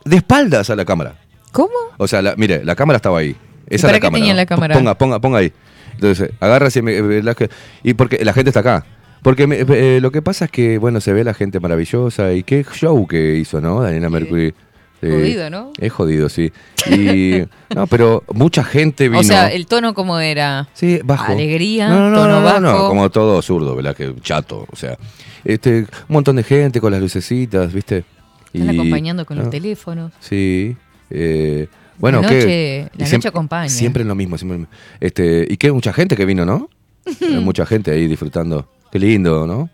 de 0.10 0.16
espaldas 0.16 0.70
a 0.70 0.76
la 0.78 0.86
cámara. 0.86 1.16
¿Cómo? 1.52 1.74
O 1.98 2.08
sea, 2.08 2.22
la- 2.22 2.36
mire, 2.38 2.64
la 2.64 2.76
cámara 2.76 2.96
estaba 2.98 3.20
ahí. 3.20 3.36
Esa 3.70 3.88
para 3.88 3.98
es 3.98 4.04
la 4.04 4.10
qué 4.10 4.14
cámara. 4.14 4.26
¿no? 4.32 4.34
la 4.36 4.46
cámara? 4.46 4.76
Ponga, 4.76 4.96
ponga, 4.98 5.20
ponga 5.20 5.38
ahí. 5.40 5.52
Entonces, 5.94 6.32
agarra 6.40 6.70
me- 6.82 7.22
la 7.24 7.34
que- 7.36 7.50
y 7.84 7.94
porque 7.94 8.24
la 8.24 8.34
gente 8.34 8.50
está 8.50 8.60
acá. 8.62 8.86
Porque 9.24 9.48
me- 9.48 9.58
eh, 9.68 10.00
lo 10.02 10.12
que 10.12 10.22
pasa 10.22 10.46
es 10.46 10.52
que, 10.52 10.78
bueno, 10.78 11.02
se 11.02 11.12
ve 11.12 11.24
la 11.24 11.34
gente 11.34 11.60
maravillosa 11.60 12.34
y 12.34 12.44
qué 12.44 12.64
show 12.74 13.08
que 13.08 13.36
hizo, 13.36 13.60
¿no? 13.62 13.82
Daniela 13.82 14.10
Mercury. 14.10 14.54
Eh, 15.02 15.12
Jodido, 15.12 15.50
¿no? 15.52 15.72
Es 15.80 15.92
jodido, 15.94 16.28
sí. 16.28 16.52
Y, 16.90 17.44
no, 17.76 17.86
pero 17.88 18.24
mucha 18.34 18.64
gente 18.64 19.10
vino. 19.10 19.20
O 19.20 19.24
sea, 19.24 19.52
el 19.52 19.68
tono 19.68 19.94
como 19.94 20.20
era. 20.20 20.68
Sí, 20.74 21.00
bajo. 21.04 21.34
Alegría, 21.34 21.88
No, 21.90 22.00
no, 22.00 22.10
no, 22.10 22.16
tono 22.18 22.40
no, 22.40 22.44
bajo. 22.44 22.60
no, 22.62 22.88
como 22.88 23.10
todo 23.12 23.40
zurdo, 23.44 23.76
¿verdad? 23.76 23.96
Que 23.96 24.16
chato, 24.22 24.66
o 24.72 24.76
sea, 24.76 24.98
este, 25.44 25.82
un 25.82 25.88
montón 26.10 26.36
de 26.38 26.44
gente 26.44 26.80
con 26.82 26.92
las 26.92 27.00
lucecitas, 27.02 27.72
¿viste? 27.74 28.06
Están 28.54 28.74
Y- 28.74 28.80
acompañando 28.80 29.24
con 29.26 29.38
los 29.38 29.46
no, 29.46 29.52
teléfonos. 29.52 30.12
Sí. 30.20 30.76
eh, 31.12 31.68
bueno, 32.00 32.22
La 32.22 32.30
noche- 32.32 32.90
Y 32.94 33.00
la 33.00 33.06
siempre- 33.06 33.18
noche 33.18 33.28
acompaña. 33.30 33.70
Siempre 33.70 34.04
lo 34.04 34.16
mismo, 34.16 34.38
siempre. 34.38 34.68
Este, 35.00 35.46
y 35.50 35.58
qué 35.58 35.72
mucha 35.72 35.94
gente 35.94 36.16
que 36.16 36.26
vino, 36.26 36.46
¿no? 36.46 36.70
Hay 37.22 37.40
mucha 37.44 37.66
gente 37.66 37.92
ahí 37.92 38.08
disfrutando. 38.08 38.68
Qué 38.92 39.00
lindo, 39.00 39.46
¿no? 39.48 39.70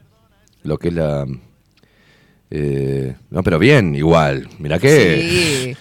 Lo 0.64 0.78
que 0.78 0.88
es 0.90 0.94
la 0.94 1.26
eh, 2.52 3.16
no, 3.32 3.44
pero 3.44 3.58
bien, 3.60 3.96
igual. 3.96 4.48
Mirá 4.60 4.78
que 4.80 5.76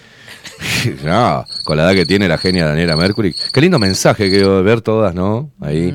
Sí. 0.61 0.89
no, 1.05 1.45
con 1.65 1.77
la 1.77 1.83
edad 1.83 1.93
que 1.93 2.05
tiene 2.05 2.27
la 2.27 2.37
genia 2.37 2.65
Daniela 2.65 2.95
Mercury. 2.97 3.33
Qué 3.53 3.61
lindo 3.61 3.77
mensaje 3.79 4.29
que 4.31 4.43
ver 4.43 4.81
todas, 4.81 5.13
¿no? 5.13 5.51
Ahí. 5.59 5.91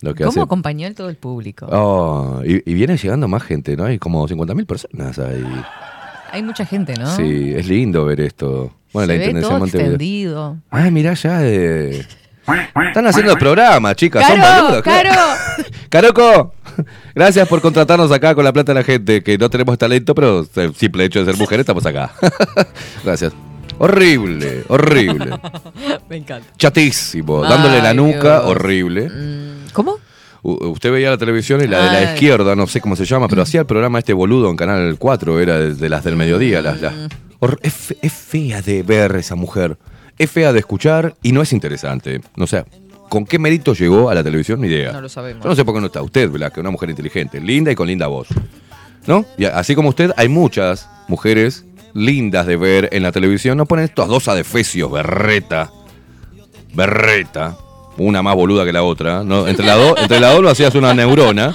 Lo 0.00 0.14
que 0.14 0.24
¿Cómo 0.24 0.30
hace. 0.30 0.40
acompañó 0.40 0.88
el 0.88 0.94
todo 0.96 1.08
el 1.10 1.16
público? 1.16 1.66
Oh, 1.70 2.40
y, 2.44 2.68
y 2.68 2.74
viene 2.74 2.96
llegando 2.96 3.28
más 3.28 3.42
gente, 3.44 3.76
¿no? 3.76 3.84
Hay 3.84 3.98
como 3.98 4.26
50.000 4.26 4.66
personas 4.66 5.18
ahí. 5.20 5.44
Hay 6.32 6.42
mucha 6.42 6.64
gente, 6.64 6.94
¿no? 6.98 7.14
Sí, 7.14 7.52
es 7.54 7.66
lindo 7.68 8.04
ver 8.06 8.20
esto. 8.22 8.72
Bueno, 8.92 9.06
Se 9.12 9.12
la 9.12 9.18
ve 9.18 9.24
Intendencia 9.24 9.48
todo 9.48 9.54
de 9.54 9.60
Montevideo. 9.60 9.90
extendido. 9.92 10.56
Ay, 10.70 10.90
mirá 10.90 11.14
ya. 11.14 11.38
eh. 11.44 12.06
Están 12.88 13.06
haciendo 13.06 13.32
el 13.32 13.38
programa, 13.38 13.94
chicas. 13.94 14.26
son 14.26 14.36
¡Caro! 14.40 14.62
boludas. 14.64 14.82
¡Caro! 14.82 15.10
Caroco, 15.90 16.54
gracias 17.14 17.46
por 17.46 17.60
contratarnos 17.60 18.10
acá 18.10 18.34
con 18.34 18.44
la 18.44 18.52
plata 18.52 18.72
de 18.72 18.80
la 18.80 18.84
gente, 18.84 19.22
que 19.22 19.36
no 19.38 19.48
tenemos 19.50 19.76
talento, 19.78 20.14
pero 20.14 20.46
el 20.56 20.74
simple 20.74 21.04
hecho 21.04 21.20
de 21.20 21.26
ser 21.26 21.36
mujeres 21.38 21.60
estamos 21.64 21.84
acá. 21.86 22.12
gracias. 23.04 23.32
Horrible, 23.78 24.64
horrible. 24.68 25.38
Me 26.08 26.16
encanta. 26.16 26.48
Chatísimo, 26.56 27.42
dándole 27.42 27.80
la 27.82 27.92
nuca, 27.94 28.40
Dios. 28.40 28.44
horrible. 28.46 29.08
¿Cómo? 29.72 29.96
Usted 30.42 30.90
veía 30.90 31.10
la 31.10 31.18
televisión 31.18 31.62
y 31.62 31.68
la 31.68 31.78
de 31.78 31.86
la 31.92 31.98
Ay. 32.10 32.14
izquierda, 32.14 32.56
no 32.56 32.66
sé 32.66 32.80
cómo 32.80 32.96
se 32.96 33.04
llama, 33.04 33.28
pero 33.28 33.42
hacía 33.42 33.60
el 33.60 33.66
programa 33.66 34.00
este 34.00 34.12
boludo 34.12 34.50
en 34.50 34.56
Canal 34.56 34.96
4, 34.98 35.38
era 35.40 35.58
de, 35.58 35.74
de 35.74 35.88
las 35.88 36.02
del 36.04 36.16
mediodía. 36.16 36.60
Las, 36.62 36.80
las- 36.80 36.92
Mm. 36.94 37.46
es, 37.62 37.72
fe- 37.72 37.96
es 38.02 38.12
fea 38.12 38.60
de 38.62 38.82
ver 38.82 39.14
esa 39.16 39.34
mujer, 39.36 39.76
es 40.18 40.30
fea 40.30 40.52
de 40.52 40.58
escuchar 40.58 41.14
y 41.22 41.30
no 41.32 41.42
es 41.42 41.52
interesante. 41.52 42.20
No 42.36 42.46
sé, 42.48 42.64
¿con 43.08 43.24
qué 43.24 43.38
mérito 43.38 43.72
llegó 43.74 44.10
a 44.10 44.14
la 44.14 44.24
televisión? 44.24 44.60
Ni 44.60 44.66
idea. 44.68 44.90
No 44.92 45.00
lo 45.00 45.08
sabemos. 45.08 45.44
Yo 45.44 45.48
no 45.50 45.54
sé 45.56 45.64
por 45.64 45.74
qué 45.74 45.80
no 45.80 45.86
está 45.86 46.02
usted, 46.02 46.28
¿verdad? 46.30 46.48
Que 46.52 46.58
es 46.58 46.62
una 46.62 46.70
mujer 46.72 46.90
inteligente, 46.90 47.40
linda 47.40 47.70
y 47.70 47.74
con 47.76 47.86
linda 47.86 48.08
voz. 48.08 48.26
¿No? 49.06 49.24
Y 49.38 49.44
así 49.44 49.74
como 49.76 49.88
usted, 49.90 50.10
hay 50.16 50.28
muchas 50.28 50.88
mujeres 51.08 51.64
lindas 51.94 52.46
de 52.46 52.56
ver 52.56 52.88
en 52.92 53.02
la 53.04 53.12
televisión. 53.12 53.58
No 53.58 53.66
ponen 53.66 53.84
estos 53.84 54.08
dos 54.08 54.26
adefesios, 54.28 54.90
berreta. 54.90 55.70
Berreta. 56.74 57.56
Una 57.98 58.22
más 58.22 58.34
boluda 58.34 58.64
que 58.64 58.72
la 58.72 58.82
otra. 58.82 59.22
¿no? 59.22 59.46
Entre 59.46 59.64
las 59.66 59.76
dos 59.76 59.94
entre 60.00 60.18
las 60.20 60.32
dos 60.32 60.42
lo 60.42 60.48
hacías 60.50 60.74
una 60.74 60.94
neurona. 60.94 61.52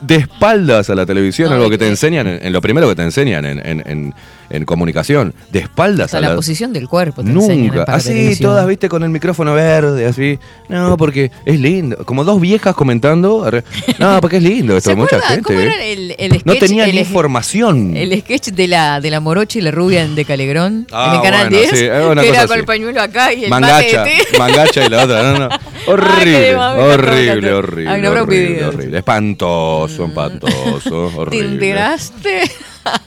De 0.00 0.16
espaldas 0.16 0.88
a 0.90 0.94
la 0.94 1.04
televisión, 1.06 1.50
No, 1.50 1.56
algo 1.56 1.68
que 1.70 1.78
te 1.78 1.86
enseñan, 1.88 2.26
en, 2.26 2.38
en 2.46 2.52
lo 2.52 2.60
primero 2.60 2.88
que 2.88 2.94
te 2.94 3.02
enseñan 3.02 3.44
en, 3.44 3.82
en- 3.86 4.14
en- 4.50 4.64
comunicación. 4.64 5.34
De 5.50 5.60
espaldas 5.60 6.06
Hasta 6.06 6.18
a 6.18 6.20
la 6.20 6.28
la 6.30 6.36
posición 6.36 6.72
del 6.72 6.88
cuerpo 6.88 7.22
te 7.22 7.30
Nunca. 7.30 7.84
Así, 7.84 8.36
todas, 8.40 8.66
viste, 8.66 8.88
con 8.88 9.02
el 9.02 9.10
micrófono 9.10 9.54
verde, 9.54 10.06
así. 10.06 10.38
No, 10.68 10.96
porque 10.96 11.30
es 11.44 11.58
lindo. 11.60 11.96
Como 12.04 12.24
dos 12.24 12.40
viejas 12.40 12.74
comentando. 12.74 13.50
No, 13.98 14.20
porque 14.20 14.36
es 14.38 14.42
lindo 14.42 14.76
esto. 14.76 14.90
¿Se 14.90 14.96
Mucha 14.96 15.16
acuerda 15.16 15.28
gente. 15.34 15.42
cómo 15.44 15.60
¿eh? 15.60 15.62
era 15.64 15.84
el, 15.84 16.14
el 16.18 16.30
sketch? 16.32 16.46
No 16.46 16.54
tenía 16.56 16.84
el, 16.84 16.92
ni 16.92 16.98
información. 16.98 17.96
El 17.96 18.20
sketch 18.20 18.48
de 18.48 18.68
la, 18.68 19.00
de 19.00 19.10
la 19.10 19.20
morocha 19.20 19.58
y 19.58 19.62
la 19.62 19.70
rubia 19.70 20.06
de 20.06 20.24
Calegrón 20.24 20.86
Ah, 20.92 21.08
en 21.10 21.16
el 21.16 21.22
canal 21.22 21.48
bueno, 21.50 21.56
10. 21.58 21.70
sí, 21.78 21.84
es 21.86 22.04
una 22.04 22.22
que 22.22 22.28
cosa 22.28 22.40
era 22.40 22.46
con 22.46 22.52
así. 22.52 22.60
el 22.60 22.66
pañuelo 22.66 23.00
acá 23.02 23.32
y 23.32 23.44
el 23.44 23.50
Mangacha, 23.50 24.04
mangacha 24.38 24.84
y 24.86 24.88
la 24.88 25.04
otra. 25.04 25.22
No, 25.32 25.38
no. 25.38 25.48
Horrible, 25.86 26.56
mami, 26.56 26.80
horrible, 26.82 27.40
me 27.40 27.52
horrible, 27.52 27.90
Ay, 27.90 28.02
no 28.02 28.10
horrible, 28.10 28.64
horrible. 28.66 28.98
Espantoso, 28.98 30.04
espantoso, 30.06 30.80
¿Te 31.12 31.18
horrible. 31.18 31.48
enteraste? 31.54 32.42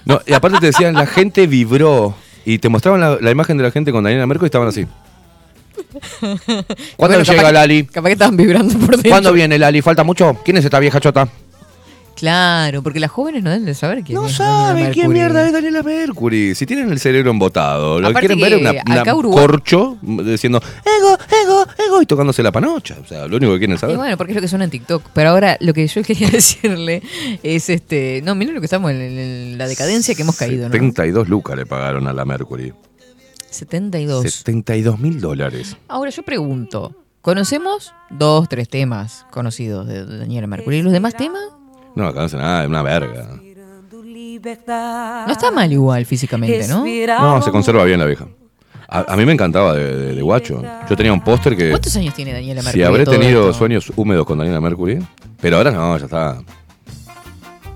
No, 0.06 0.20
y 0.26 0.34
aparte 0.34 0.60
te 0.60 0.68
decían, 0.68 0.94
la 0.94 1.06
gente 1.06 1.48
vibró. 1.48 2.16
Y 2.45 2.58
te 2.60 2.70
mostraban 2.70 2.99
la, 3.02 3.18
la 3.22 3.32
imagen 3.32 3.58
de 3.58 3.64
la 3.64 3.72
gente 3.72 3.91
con 3.91 4.03
Daniela 4.03 4.26
Merco 4.26 4.45
y 4.45 4.48
estaban 4.48 4.68
así. 4.68 4.86
¿Cuándo 6.20 6.38
Bueno, 6.98 7.24
llega 7.24 7.48
que- 7.48 7.52
Lali? 7.53 7.84
Capaz 7.86 8.08
que 8.10 8.14
estaban 8.14 8.38
vibrando 8.38 8.74
por 8.80 8.91
dentro. 8.91 9.10
¿Cuándo 9.12 9.34
viene 9.34 9.58
Lali? 9.60 9.82
¿Falta 9.82 10.03
mucho? 10.03 10.38
¿Quién 10.44 10.58
es 10.58 10.66
esta 10.66 10.80
vieja 10.80 10.99
chota? 10.99 11.28
Claro, 12.16 12.84
porque 12.84 13.00
las 13.00 13.10
jóvenes 13.10 13.42
no 13.44 13.50
deben 13.50 13.66
de 13.66 13.74
saber 13.74 14.04
quién 14.04 14.16
No 14.16 14.28
es. 14.28 14.38
Daniela 14.38 14.68
saben 14.68 14.94
quién 14.94 15.12
mierda 15.12 15.46
es 15.48 15.54
Daniela 15.54 15.82
Mercury. 15.82 16.54
Si 16.54 16.66
tienen 16.66 16.92
el 16.92 17.00
cerebro 17.00 17.32
embotado, 17.32 18.00
lo 18.00 18.10
que 18.14 18.20
quieren 18.20 18.40
ver 18.40 18.54
es 18.54 18.62
una, 18.62 18.72
una 18.86 19.02
acá 19.02 19.16
Uruguay- 19.16 19.46
corcho 19.48 19.98
diciendo 20.02 20.62
ego, 20.86 21.18
ego, 21.44 21.66
ego 21.88 22.02
y 22.02 22.06
tocándose 22.06 22.44
la 22.44 22.52
panocha. 22.52 22.98
O 23.04 23.08
sea, 23.08 23.28
lo 23.28 23.38
único 23.38 23.54
que 23.54 23.60
quieren 23.60 23.76
Y 23.76 23.80
saber. 23.80 23.98
bueno, 23.98 24.18
porque 24.18 24.34
es 24.34 24.36
lo 24.36 24.42
que 24.42 24.48
suena 24.48 24.66
en 24.66 24.72
TikTok. 24.72 25.04
Pero 25.14 25.30
ahora 25.32 25.58
lo 25.62 25.74
que 25.74 25.88
yo 25.88 26.04
quería 26.04 26.30
decirle 26.30 27.02
es 27.42 27.70
este. 27.70 28.22
No, 28.24 28.36
miren 28.36 28.54
lo 28.54 28.62
que 28.62 28.66
estamos 28.66 28.92
en, 28.92 29.02
en 29.02 29.58
la 29.58 29.68
decadencia 29.68 30.14
que 30.14 30.22
hemos 30.22 30.36
caído, 30.38 30.68
¿no? 30.68 30.72
72 30.74 31.28
lucas 31.28 31.56
le 31.58 31.66
pagaron 31.66 32.08
a 32.08 32.14
la 32.14 32.24
Mercury. 32.26 32.74
72. 33.50 34.32
72 34.32 35.00
mil 35.00 35.20
dólares. 35.20 35.76
Ahora 35.88 36.10
yo 36.12 36.24
pregunto, 36.24 36.96
¿conocemos 37.22 37.94
dos, 38.10 38.48
tres 38.48 38.70
temas 38.70 39.26
conocidos 39.32 39.88
de 39.88 40.06
Daniela 40.06 40.48
Mercury? 40.48 40.78
¿Y 40.78 40.82
los 40.84 40.94
demás 40.94 41.16
temas? 41.16 41.42
No, 41.96 42.08
acá 42.08 42.20
no 42.20 42.26
hace 42.26 42.38
nada, 42.38 42.64
es 42.64 42.70
una 42.70 42.82
verga. 42.84 43.28
No 45.28 45.32
está 45.32 45.52
mal 45.52 45.72
igual 45.72 46.06
físicamente, 46.06 46.68
¿no? 46.68 46.84
No, 47.22 47.42
se 47.42 47.52
conserva 47.52 47.84
bien 47.84 48.00
la 48.00 48.06
vieja. 48.06 48.28
A, 48.88 49.14
a 49.14 49.16
mí 49.16 49.26
me 49.26 49.32
encantaba 49.32 49.74
de, 49.74 49.96
de- 49.96 50.16
de 50.16 50.22
guacho. 50.22 50.62
Yo 50.90 50.96
tenía 50.98 51.14
un 51.14 51.22
póster 51.22 51.56
que. 51.56 51.70
¿Cuántos 51.70 51.96
años 51.96 52.14
tiene 52.14 52.34
Daniela 52.34 52.62
Mercury? 52.62 52.82
Si 52.82 52.84
habré 52.84 53.06
todo 53.06 53.18
tenido 53.18 53.42
esto? 53.50 53.54
sueños 53.58 53.92
húmedos 53.96 54.26
con 54.26 54.38
Daniela 54.38 54.60
Mercury. 54.60 55.00
Pero 55.40 55.58
ahora 55.58 55.72
no, 55.72 55.98
ya 55.98 56.06
está. 56.06 56.42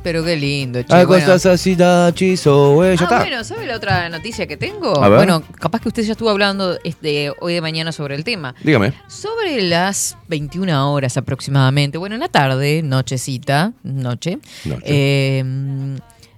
Pero 0.05 0.23
qué 0.23 0.35
lindo, 0.37 0.83
che. 0.83 0.93
Hay 0.93 1.03
bueno. 1.05 1.25
cosas 1.25 1.45
así, 1.47 1.75
tachizo, 1.75 2.73
güey, 2.75 2.95
ya 2.95 3.01
Ah, 3.01 3.03
está. 3.05 3.17
bueno, 3.21 3.43
¿sabe 3.43 3.65
la 3.65 3.75
otra 3.75 4.07
noticia 4.07 4.45
que 4.45 4.55
tengo? 4.55 5.03
A 5.03 5.09
ver. 5.09 5.17
Bueno, 5.17 5.41
capaz 5.59 5.81
que 5.81 5.87
usted 5.87 6.03
ya 6.03 6.11
estuvo 6.11 6.29
hablando 6.29 6.77
este, 6.83 7.31
hoy 7.41 7.55
de 7.55 7.61
mañana 7.61 7.91
sobre 7.91 8.13
el 8.13 8.23
tema. 8.23 8.53
Dígame. 8.63 8.93
Sobre 9.07 9.63
las 9.63 10.15
21 10.27 10.93
horas 10.93 11.17
aproximadamente, 11.17 11.97
bueno, 11.97 12.13
en 12.13 12.21
la 12.21 12.29
tarde, 12.29 12.83
nochecita, 12.83 13.73
noche, 13.81 14.37
Noche. 14.63 14.83
eh, 14.85 15.43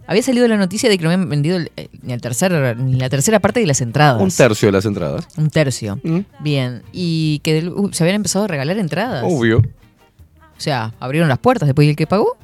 había 0.07 0.23
salido 0.23 0.48
la 0.48 0.56
noticia 0.56 0.89
de 0.89 0.98
que 0.98 1.03
no 1.03 1.10
habían 1.11 1.27
vendido 1.27 1.57
el- 1.57 1.69
eh, 1.76 1.89
ni, 2.03 2.14
el 2.14 2.22
tercer, 2.22 2.77
ni 2.77 2.94
la 2.98 3.10
tercera 3.10 3.41
parte 3.41 3.60
de 3.60 3.68
las 3.68 3.81
entradas. 3.81 4.22
Un 4.22 4.31
tercio 4.31 4.69
de 4.69 4.72
las 4.72 4.85
entradas. 4.85 5.27
Un 5.35 5.49
tercio. 5.49 5.99
Mm. 6.03 6.19
Bien. 6.39 6.84
Y 6.94 7.39
que 7.44 7.53
del- 7.53 7.69
uh, 7.73 7.89
se 7.91 8.06
habían 8.06 8.15
empezado 8.15 8.45
a 8.45 8.48
regalar 8.48 8.77
entradas. 8.77 9.26
Obvio. 9.27 9.57
O 9.57 10.60
sea, 10.61 10.94
abrieron 11.02 11.27
las 11.27 11.39
puertas 11.39 11.68
después 11.68 11.85
y 11.85 11.89
el 11.89 11.95
que 11.98 12.07
pagó. 12.07 12.38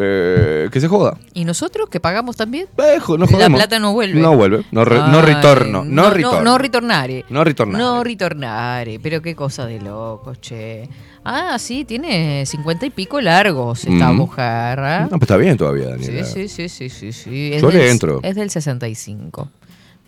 Eh, 0.00 0.68
que 0.70 0.80
se 0.80 0.86
joda. 0.86 1.16
¿Y 1.34 1.44
nosotros 1.44 1.88
que 1.88 1.98
pagamos 1.98 2.36
también? 2.36 2.66
Eh, 2.78 2.98
no 3.08 3.26
la 3.26 3.48
plata 3.48 3.78
no 3.80 3.92
vuelve. 3.92 4.20
No 4.20 4.36
vuelve. 4.36 4.64
No, 4.70 4.84
re- 4.84 4.96
no 4.98 5.20
retorno. 5.20 5.84
No, 5.84 6.04
no, 6.04 6.10
retorno. 6.10 6.42
no 6.42 6.58
ritornare. 6.58 7.24
No 7.28 7.42
ritornare. 7.44 7.84
No 7.84 8.04
ritornare. 8.04 9.00
Pero 9.00 9.20
qué 9.20 9.34
cosa 9.34 9.66
de 9.66 9.80
locos, 9.80 10.40
che. 10.40 10.88
Ah, 11.24 11.58
sí, 11.58 11.84
tiene 11.84 12.46
cincuenta 12.46 12.86
y 12.86 12.90
pico 12.90 13.20
largos 13.20 13.84
esta 13.84 14.12
Mm. 14.12 14.16
mujer. 14.16 14.78
¿ah? 14.80 15.02
No, 15.02 15.18
pues 15.18 15.22
está 15.22 15.36
bien 15.36 15.56
todavía, 15.56 15.86
Sí, 15.98 16.06
Daniela. 16.06 16.24
sí, 16.24 16.48
sí, 16.48 16.68
sí, 16.68 16.88
sí, 16.88 17.12
sí. 17.12 17.58
Yo 17.60 17.70
le 17.70 17.90
entro. 17.90 18.20
Es 18.22 18.36
del 18.36 18.50
65. 18.50 19.48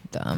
Está. 0.04 0.36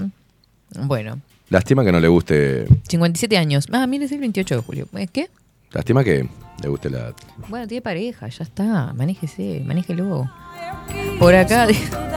Bueno, 0.81 1.21
Lástima 1.51 1.85
que 1.85 1.93
no 1.93 2.01
le 2.01 2.09
guste. 2.09 2.67
57 2.89 3.37
años. 3.37 3.67
Ah, 3.73 3.87
mire, 3.87 4.07
es 4.07 4.13
el 4.13 4.21
28 4.21 4.57
de 4.57 4.63
julio. 4.63 4.89
¿Eh, 4.97 5.07
¿Qué? 5.13 5.29
Lástima 5.73 6.03
que 6.03 6.27
le 6.61 6.69
guste 6.69 6.91
la. 6.91 7.15
Bueno, 7.49 7.67
tiene 7.67 7.83
pareja, 7.83 8.29
ya 8.29 8.43
está. 8.45 8.93
Manéjese, 8.95 9.63
manéjelo. 9.65 10.31
Por 11.19 11.35
acá 11.35 11.67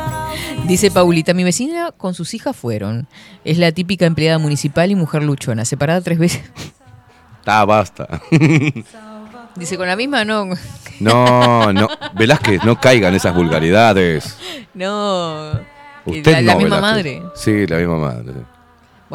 dice 0.67 0.91
Paulita, 0.91 1.33
mi 1.33 1.43
vecina 1.43 1.91
con 1.91 2.13
sus 2.13 2.33
hijas 2.33 2.55
fueron. 2.55 3.07
Es 3.43 3.57
la 3.57 3.71
típica 3.71 4.05
empleada 4.05 4.37
municipal 4.39 4.89
y 4.91 4.95
mujer 4.95 5.23
luchona, 5.23 5.65
separada 5.65 6.01
tres 6.01 6.19
veces. 6.19 6.43
Ah, 7.45 7.63
basta. 7.65 8.07
Dice, 9.55 9.77
con 9.77 9.87
la 9.87 9.95
misma 9.95 10.25
no. 10.25 10.47
No, 10.99 11.71
no. 11.71 11.87
Velázquez, 12.15 12.63
no 12.65 12.77
caigan 12.79 13.13
esas 13.13 13.33
vulgaridades. 13.35 14.37
No. 14.73 15.51
Usted 16.05 16.31
la, 16.31 16.41
la 16.41 16.53
no, 16.53 16.59
misma 16.59 16.75
Velázquez. 16.81 16.81
madre. 17.21 17.21
Sí, 17.35 17.67
la 17.67 17.77
misma 17.77 17.97
madre. 17.97 18.33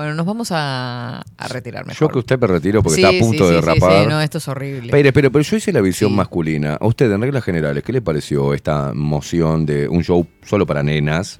Bueno, 0.01 0.14
nos 0.14 0.24
vamos 0.24 0.48
a, 0.51 1.22
a 1.36 1.48
retirar 1.48 1.82
Yo 1.85 1.89
mejor. 1.89 2.12
que 2.12 2.18
usted 2.20 2.40
me 2.40 2.47
retiro 2.47 2.82
porque 2.82 2.97
Sí, 2.97 3.02
está 3.05 3.14
a 3.14 3.20
punto 3.20 3.44
sí, 3.47 3.52
de 3.55 3.60
sí, 3.60 3.66
derrapar. 3.66 4.02
sí, 4.02 4.09
no, 4.09 4.20
esto 4.22 4.39
es 4.39 4.48
horrible. 4.48 4.90
Pero, 4.90 5.12
pero, 5.12 5.31
pero 5.31 5.43
yo 5.44 5.56
hice 5.59 5.72
la 5.72 5.82
visión 5.82 6.14
masculina. 6.16 6.77
A 6.81 6.86
usted, 6.86 7.12
en 7.12 7.20
reglas 7.20 7.44
generales, 7.44 7.85
¿qué 7.85 7.93
le 7.93 8.01
pareció 8.01 8.55
esta 8.55 8.94
moción 8.94 9.66
de 9.66 9.89
un 9.89 10.02
show 10.02 10.27
solo 10.47 10.64
para 10.66 10.82
nenas? 10.82 11.39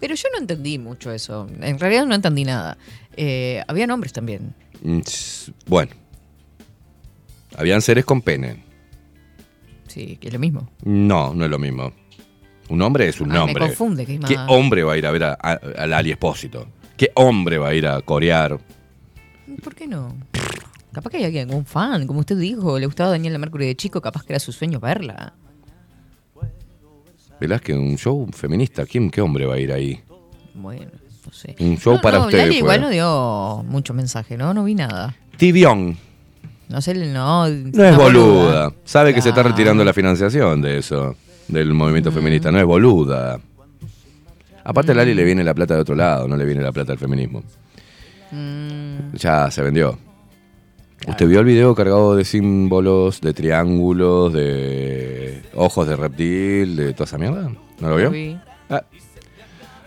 Pero 0.00 0.14
yo 0.14 0.28
no 0.34 0.38
entendí 0.38 0.78
mucho 0.78 1.10
eso. 1.12 1.46
En 1.62 1.78
realidad 1.78 2.04
no 2.04 2.14
entendí 2.14 2.44
nada. 2.44 2.76
Eh, 3.16 3.62
había 3.68 3.86
nombres 3.86 4.12
también. 4.12 4.54
Mm, 4.82 5.00
Bueno. 5.66 5.92
Habían 7.56 7.80
seres 7.80 8.04
con 8.04 8.20
pene. 8.20 8.62
Sí, 9.88 10.18
que 10.20 10.26
es 10.28 10.32
lo 10.34 10.40
mismo. 10.40 10.68
No, 10.84 11.32
no 11.32 11.44
es 11.46 11.50
lo 11.50 11.58
mismo. 11.58 11.90
Un 12.68 12.82
hombre 12.82 13.08
es 13.08 13.18
un 13.20 13.30
Ah, 13.30 13.34
me 13.34 13.40
hombre. 13.40 13.66
confunde, 13.68 14.04
que 14.04 14.14
es 14.16 14.20
¿Qué 14.20 14.36
hombre 14.48 14.82
va 14.82 14.92
a 14.92 14.98
ir 14.98 15.06
a 15.06 15.10
ver 15.10 15.24
a- 15.24 15.38
a- 15.40 15.60
al 15.78 15.92
Ali 15.94 16.10
Espósito? 16.10 16.66
¿Qué 16.96 17.10
hombre 17.14 17.58
va 17.58 17.68
a 17.68 17.74
ir 17.74 17.86
a 17.86 18.00
corear? 18.02 18.58
¿Por 19.62 19.74
qué 19.74 19.86
no? 19.86 20.16
Capaz 20.92 21.10
que 21.10 21.16
hay 21.18 21.24
alguien, 21.24 21.52
un 21.52 21.64
fan, 21.66 22.06
como 22.06 22.20
usted 22.20 22.36
dijo, 22.38 22.78
le 22.78 22.86
gustaba 22.86 23.10
Daniela 23.10 23.36
Mercury 23.38 23.66
de 23.66 23.74
chico, 23.76 24.00
capaz 24.00 24.22
que 24.24 24.32
era 24.32 24.38
su 24.40 24.52
sueño 24.52 24.78
verla. 24.78 25.32
Velázquez, 27.40 27.76
un 27.76 27.96
show 27.98 28.28
feminista. 28.32 28.86
¿Quién, 28.86 29.10
¿Qué 29.10 29.20
hombre 29.20 29.44
va 29.44 29.54
a 29.54 29.58
ir 29.58 29.72
ahí? 29.72 30.00
Bueno, 30.54 30.86
no 31.26 31.32
sé. 31.32 31.56
Un 31.58 31.76
show 31.78 31.94
No, 31.94 32.00
para 32.00 32.18
no, 32.18 32.24
ustedes. 32.26 32.44
Lali 32.46 32.58
igual 32.58 32.80
no 32.80 32.88
dio 32.90 33.64
mucho 33.68 33.92
mensaje, 33.92 34.36
¿no? 34.36 34.54
No 34.54 34.64
vi 34.64 34.74
nada. 34.76 35.16
Tibión. 35.36 35.96
No 36.68 36.80
sé, 36.80 36.94
no. 36.94 37.48
No 37.48 37.84
es 37.84 37.96
boluda. 37.96 38.72
Sabe 38.84 39.12
que 39.12 39.20
se 39.20 39.30
está 39.30 39.42
retirando 39.42 39.84
la 39.84 39.92
financiación 39.92 40.62
de 40.62 40.78
eso, 40.78 41.16
del 41.48 41.74
movimiento 41.74 42.10
Mm. 42.10 42.14
feminista. 42.14 42.52
No 42.52 42.58
es 42.58 42.64
boluda. 42.64 43.40
Aparte 44.64 44.92
a 44.92 44.94
Lali 44.94 45.14
le 45.14 45.24
viene 45.24 45.44
la 45.44 45.54
plata 45.54 45.74
de 45.74 45.80
otro 45.80 45.94
lado, 45.94 46.26
no 46.26 46.36
le 46.36 46.44
viene 46.44 46.62
la 46.62 46.72
plata 46.72 46.92
del 46.92 46.98
feminismo. 46.98 47.42
Mm, 48.30 49.14
Ya 49.14 49.50
se 49.50 49.62
vendió. 49.62 49.98
¿Usted 51.06 51.28
vio 51.28 51.40
el 51.40 51.44
video 51.46 51.74
cargado 51.74 52.16
de 52.16 52.24
símbolos, 52.24 53.20
de 53.20 53.34
triángulos, 53.34 54.32
de 54.32 55.42
ojos 55.54 55.86
de 55.86 55.96
reptil, 55.96 56.76
de 56.76 56.92
toda 56.94 57.04
esa 57.04 57.18
mierda? 57.18 57.50
¿No 57.78 57.88
lo 57.90 57.96
vio? 57.96 58.10
vi. 58.10 58.38
Ah, 58.70 58.82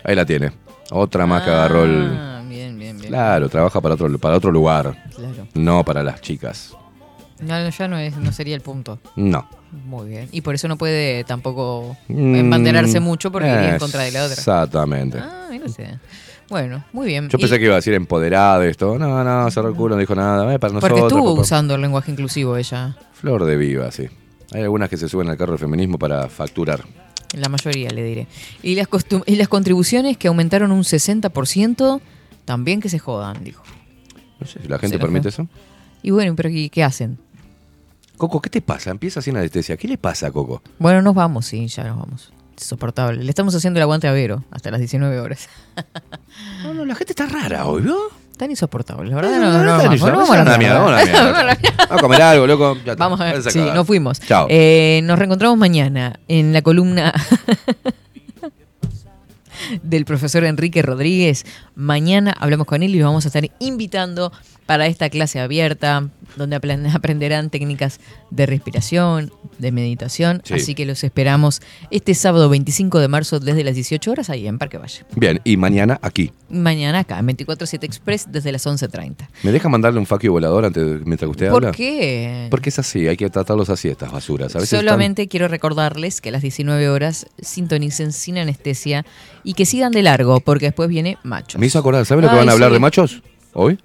ahí 0.03 0.15
la 0.15 0.25
tiene. 0.25 0.51
Otra 0.91 1.25
más 1.25 1.43
que 1.43 1.49
agarró 1.49 1.85
el... 1.85 2.05
Ah, 2.15 2.43
bien, 2.47 2.77
bien, 2.77 2.97
bien. 2.97 3.09
Claro, 3.09 3.49
trabaja 3.49 3.81
para 3.81 3.95
otro, 3.95 4.15
para 4.19 4.37
otro 4.37 4.51
lugar. 4.51 5.05
Claro. 5.15 5.47
No 5.55 5.83
para 5.83 6.03
las 6.03 6.21
chicas. 6.21 6.75
No, 7.41 7.59
no, 7.63 7.69
ya 7.69 7.87
no, 7.87 7.97
es, 7.97 8.15
no 8.17 8.31
sería 8.31 8.55
el 8.55 8.61
punto. 8.61 8.99
No. 9.15 9.49
Muy 9.85 10.07
bien. 10.09 10.29
Y 10.31 10.41
por 10.41 10.55
eso 10.55 10.67
no 10.67 10.77
puede 10.77 11.23
tampoco 11.25 11.97
Mm, 12.07 12.35
embanderarse 12.35 12.99
mucho 12.99 13.31
porque 13.31 13.47
iría 13.49 13.73
en 13.73 13.79
contra 13.79 14.03
de 14.03 14.11
la 14.11 14.23
otra. 14.23 14.35
Exactamente. 14.35 15.17
Ah, 15.19 15.47
mira 15.51 15.65
usted. 15.65 15.95
Bueno, 16.49 16.85
muy 16.93 17.07
bien. 17.07 17.27
Yo 17.27 17.37
Y- 17.37 17.41
pensé 17.41 17.59
que 17.59 17.65
iba 17.65 17.73
a 17.73 17.77
decir 17.77 17.93
empoderada 17.93 18.59
de 18.59 18.69
esto. 18.69 18.97
No, 18.97 19.23
no, 19.23 19.51
cerró 19.51 19.67
el 19.69 19.75
culo, 19.75 19.95
no 19.95 19.99
dijo 19.99 20.15
nada. 20.15 20.43
Eh, 20.53 20.59
para 20.59 20.73
Porque 20.73 20.87
nosotros. 20.95 21.11
estuvo 21.11 21.31
papá. 21.35 21.41
usando 21.41 21.75
el 21.75 21.81
lenguaje 21.81 22.11
inclusivo 22.11 22.55
ella. 22.55 22.95
Flor 23.13 23.43
de 23.43 23.57
viva, 23.57 23.91
sí. 23.91 24.07
Hay 24.53 24.61
algunas 24.61 24.89
que 24.89 24.95
se 24.95 25.09
suben 25.09 25.29
al 25.29 25.37
carro 25.37 25.51
del 25.51 25.59
feminismo 25.59 25.99
para 25.99 26.29
facturar. 26.29 26.85
La 27.37 27.49
mayoría, 27.49 27.89
le 27.89 28.01
diré. 28.03 28.27
Y 28.63 28.75
las, 28.75 28.87
costum- 28.89 29.23
y 29.25 29.35
las 29.35 29.49
contribuciones 29.49 30.15
que 30.17 30.29
aumentaron 30.29 30.71
un 30.71 30.85
60%, 30.85 31.99
también 32.45 32.79
que 32.79 32.87
se 32.87 32.99
jodan, 32.99 33.43
dijo. 33.43 33.63
No 34.39 34.47
sé 34.47 34.61
si 34.61 34.67
la 34.69 34.79
gente 34.79 34.97
permite 34.97 35.27
eso. 35.29 35.47
Y 36.01 36.11
bueno, 36.11 36.33
pero 36.37 36.47
¿qué, 36.49 36.69
qué 36.69 36.83
hacen? 36.85 37.17
Coco, 38.17 38.41
¿qué 38.41 38.49
te 38.49 38.61
pasa? 38.61 38.89
Empieza 38.89 39.21
sin 39.21 39.37
anestesia. 39.37 39.77
¿Qué 39.77 39.87
le 39.87 39.97
pasa 39.97 40.27
a 40.27 40.31
Coco? 40.31 40.63
Bueno, 40.79 41.03
nos 41.03 41.13
vamos, 41.13 41.45
sí, 41.45 41.67
ya 41.67 41.83
nos 41.83 41.99
vamos. 41.99 42.33
Insoportable. 42.53 43.23
Le 43.23 43.29
estamos 43.29 43.53
haciendo 43.53 43.77
el 43.77 43.83
aguante 43.83 44.07
a 44.07 44.11
Vero 44.11 44.43
hasta 44.49 44.71
las 44.71 44.79
19 44.79 45.19
horas. 45.19 45.47
No, 46.61 46.71
no, 46.73 46.85
la 46.85 46.93
gente 46.93 47.13
está 47.13 47.25
rara 47.25 47.65
hoy, 47.65 47.81
¿vio? 47.81 47.97
Tan 48.37 48.51
insoportable, 48.51 49.09
la 49.09 49.15
verdad. 49.15 49.31
No, 49.31 49.39
no, 49.39 49.63
no, 49.63 49.63
no, 49.63 49.77
vamos, 50.17 50.29
a 50.29 50.43
la 50.43 50.57
mierda, 50.57 50.79
vamos 50.79 51.01
a 51.89 51.97
comer 51.97 52.21
algo, 52.21 52.45
loco. 52.45 52.77
Ya. 52.85 52.93
Vamos 52.93 53.19
a 53.19 53.25
ver. 53.25 53.51
Sí, 53.51 53.59
nos 53.59 53.87
fuimos. 53.87 54.19
Chao. 54.19 54.45
Eh, 54.49 55.01
nos 55.03 55.17
reencontramos 55.17 55.57
mañana 55.57 56.19
en 56.27 56.53
la 56.53 56.61
columna 56.61 57.13
del 59.81 60.05
profesor 60.05 60.43
Enrique 60.43 60.83
Rodríguez. 60.83 61.45
Mañana 61.75 62.35
hablamos 62.39 62.67
con 62.67 62.83
él 62.83 62.93
y 62.93 62.99
lo 62.99 63.05
vamos 63.05 63.25
a 63.25 63.29
estar 63.29 63.49
invitando 63.59 64.31
para 64.67 64.85
esta 64.85 65.09
clase 65.09 65.39
abierta 65.39 66.09
donde 66.35 66.55
apren- 66.61 66.87
aprenderán 66.95 67.49
técnicas 67.49 67.99
de 68.29 68.45
respiración, 68.45 69.31
de 69.57 69.71
meditación. 69.71 70.41
Sí. 70.43 70.53
Así 70.53 70.75
que 70.75 70.85
los 70.85 71.03
esperamos 71.03 71.61
este 71.89 72.13
sábado 72.13 72.49
25 72.49 72.99
de 72.99 73.07
marzo 73.07 73.39
desde 73.39 73.63
las 73.63 73.73
18 73.73 74.11
horas 74.11 74.29
ahí 74.29 74.45
en 74.47 74.59
Parque 74.59 74.77
Valle. 74.77 75.03
Bien, 75.15 75.41
y 75.43 75.57
mañana 75.57 75.97
aquí. 76.03 76.31
Mañana 76.49 76.99
acá, 76.99 77.17
en 77.19 77.27
24-7 77.27 77.83
Express, 77.83 78.27
desde 78.31 78.51
las 78.51 78.65
11.30. 78.67 79.27
¿Me 79.43 79.51
deja 79.51 79.67
mandarle 79.69 79.99
un 79.99 80.05
faquio 80.05 80.31
volador 80.33 80.65
antes, 80.65 80.83
mientras 81.05 81.31
usted 81.31 81.49
¿Por 81.49 81.65
habla? 81.65 81.71
qué? 81.71 82.47
Porque 82.51 82.69
es 82.69 82.77
así, 82.79 83.07
hay 83.07 83.17
que 83.17 83.29
tratarlos 83.29 83.69
así, 83.69 83.87
estas 83.87 84.11
basuras. 84.11 84.55
A 84.55 84.59
veces 84.59 84.73
están- 84.73 84.81
Solamente 84.81 85.27
quiero 85.27 85.47
recordarles 85.47 86.21
que 86.21 86.29
a 86.29 86.31
las 86.33 86.41
19 86.41 86.89
horas 86.89 87.25
sintonicen 87.41 88.11
sin 88.11 88.37
anestesia 88.37 89.05
y 89.43 89.53
que 89.53 89.65
sigan 89.65 89.91
de 89.93 90.03
largo, 90.03 90.39
porque 90.41 90.65
después 90.65 90.89
viene 90.89 91.17
Macho. 91.23 91.57
Me 91.57 91.65
hizo 91.67 91.79
acordar, 91.79 92.05
¿sabe 92.05 92.21
lo 92.21 92.27
que 92.27 92.33
Ay, 92.33 92.39
van 92.39 92.49
a 92.49 92.51
hablar 92.51 92.69
sí. 92.69 92.73
de 92.73 92.79
machos 92.79 93.23
hoy? 93.53 93.79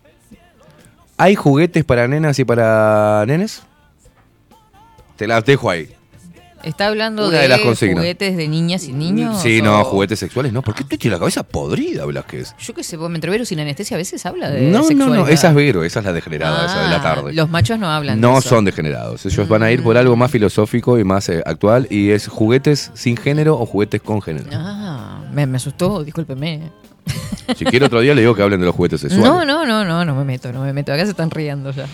¿Hay 1.23 1.36
juguetes 1.36 1.85
para 1.85 2.09
nenas 2.09 2.36
y 2.40 2.44
para 2.44 3.24
nenes? 3.27 3.62
Te 5.16 5.28
las 5.28 5.44
dejo 5.44 5.70
ahí. 5.70 5.89
¿Está 6.65 6.86
hablando 6.89 7.27
Una 7.28 7.36
de, 7.36 7.43
de 7.43 7.49
las 7.49 7.61
juguetes 7.61 8.36
de 8.36 8.49
niñas 8.49 8.85
y 8.89 8.93
niños? 8.93 9.40
Sí, 9.40 9.61
o- 9.61 9.65
no, 9.65 9.85
juguetes 9.85 10.19
sexuales, 10.19 10.53
no. 10.53 10.62
¿Por 10.62 10.74
qué 10.74 10.82
usted 10.82 10.99
tiene 10.99 11.15
la 11.15 11.20
cabeza 11.20 11.44
podrida, 11.44 12.07
Velázquez? 12.07 12.55
Yo 12.59 12.74
qué 12.74 12.82
sé, 12.82 12.97
vos, 12.97 13.12
Entrevero 13.15 13.44
sin 13.44 13.61
anestesia 13.61 13.97
a 13.97 13.99
veces 13.99 14.24
habla 14.27 14.51
de 14.51 14.62
No, 14.70 14.89
no, 14.90 15.09
no, 15.09 15.28
esa 15.28 15.51
es 15.51 15.55
Vero, 15.55 15.85
esa 15.85 16.01
es 16.01 16.07
la 16.07 16.12
degenerada, 16.12 16.66
esa 16.66 16.82
de 16.82 16.89
la 16.89 16.97
Ah, 16.97 17.03
tarde. 17.03 17.32
Los 17.32 17.49
machos 17.51 17.78
no 17.78 17.89
hablan 17.89 18.16
de 18.16 18.20
No 18.20 18.39
eso. 18.39 18.49
son 18.49 18.65
degenerados. 18.65 19.24
Ellos 19.27 19.47
van 19.49 19.62
a 19.62 19.70
ir 19.70 19.82
por 19.85 19.97
algo 19.97 20.16
más 20.16 20.31
filosófico 20.31 20.99
y 20.99 21.05
más 21.05 21.28
eh, 21.28 21.40
actual 21.47 21.86
y 21.90 22.11
es 22.11 22.27
juguetes 22.27 22.90
sin 22.94 23.16
género 23.16 23.59
o 23.59 23.66
juguetes 23.66 24.01
con 24.03 24.20
género. 24.23 24.47
Ah, 24.53 25.20
me, 25.32 25.47
me 25.47 25.57
asustó, 25.59 26.03
discúlpeme. 26.03 26.70
Si 27.57 27.65
quiere 27.65 27.87
otro 27.87 28.01
día 28.01 28.15
le 28.15 28.20
digo 28.23 28.35
que 28.35 28.43
hablen 28.43 28.61
de 28.61 28.66
los 28.66 28.74
juguetes 28.74 29.01
sexuales. 29.01 29.29
No, 29.29 29.45
no, 29.45 29.66
no, 29.66 29.85
no, 29.85 30.05
no 30.05 30.15
me 30.15 30.24
meto, 30.24 30.53
no 30.53 30.62
me 30.62 30.73
meto. 30.73 30.93
Acá 30.93 31.05
se 31.05 31.11
están 31.11 31.31
riendo 31.31 31.70
ya. 31.73 31.87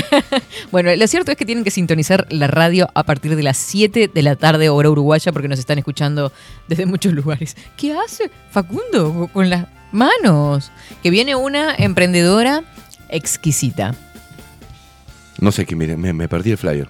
bueno, 0.72 0.94
lo 0.94 1.06
cierto 1.06 1.30
es 1.30 1.38
que 1.38 1.46
tienen 1.46 1.64
que 1.64 1.70
sintonizar 1.70 2.26
la 2.30 2.48
radio 2.48 2.90
a 2.94 3.04
partir 3.04 3.36
de 3.36 3.42
las 3.42 3.56
7 3.56 4.10
de 4.12 4.22
la 4.22 4.36
tarde, 4.36 4.68
hora 4.68 4.90
uruguaya, 4.90 5.32
porque 5.32 5.48
nos 5.48 5.58
están 5.58 5.78
escuchando 5.78 6.32
desde 6.68 6.86
muchos 6.86 7.12
lugares. 7.14 7.56
¿Qué 7.76 7.96
hace 7.96 8.30
Facundo 8.50 9.30
con 9.32 9.48
las 9.48 9.66
manos? 9.92 10.70
Que 11.02 11.10
viene 11.10 11.34
una 11.34 11.74
emprendedora 11.76 12.64
exquisita. 13.08 13.94
No 15.40 15.52
sé 15.52 15.66
qué, 15.66 15.76
mire, 15.76 15.96
me, 15.96 16.12
me 16.12 16.28
perdí 16.28 16.50
el 16.50 16.58
flyer. 16.58 16.88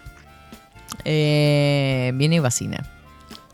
Eh, 1.04 2.12
viene 2.14 2.40
Vacina. 2.40 2.84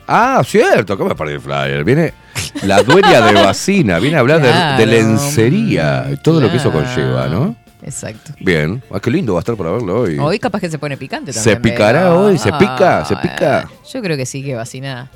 Ah, 0.07 0.43
cierto, 0.45 0.97
¿cómo 0.97 1.11
me 1.11 1.15
perdí 1.15 1.35
el 1.35 1.41
flyer? 1.41 1.85
Viene 1.85 2.15
la 2.63 2.83
dueña 2.83 3.21
de 3.21 3.33
Vacina, 3.43 3.99
viene 3.99 4.17
a 4.17 4.21
hablar 4.21 4.41
de- 4.43 4.85
de, 4.85 4.87
lencería 4.87 6.11
todo 6.23 6.41
lo 6.41 6.51
que 6.51 6.57
eso 6.59 6.71
conlleva, 6.73 7.29
¿no? 7.29 7.57
Exacto. 7.83 8.33
Bien, 8.41 8.83
ah, 8.93 9.01
qué 9.01 9.11
lindo 9.11 9.33
va 9.35 9.39
a 9.39 9.43
estar 9.43 9.57
para 9.57 9.71
verlo 9.71 10.01
hoy. 10.03 10.19
Hoy 10.19 10.39
capaz 10.39 10.61
que 10.61 10.71
se 10.71 10.79
pone 10.79 10.97
picante 10.99 11.33
¿Se 11.33 11.55
también. 11.55 11.75
picará 11.75 12.01
pero- 12.03 12.21
hoy? 12.21 12.39
¿Se 12.39 12.53
pica? 12.53 13.05
¿Se 13.07 13.17
pica? 13.17 13.61
Ah, 13.67 13.71
Yo 13.93 14.03
creo 14.03 14.17
que 14.17 14.27
sí, 14.27 14.43
que 14.43 14.55
Vacina. 14.55 15.11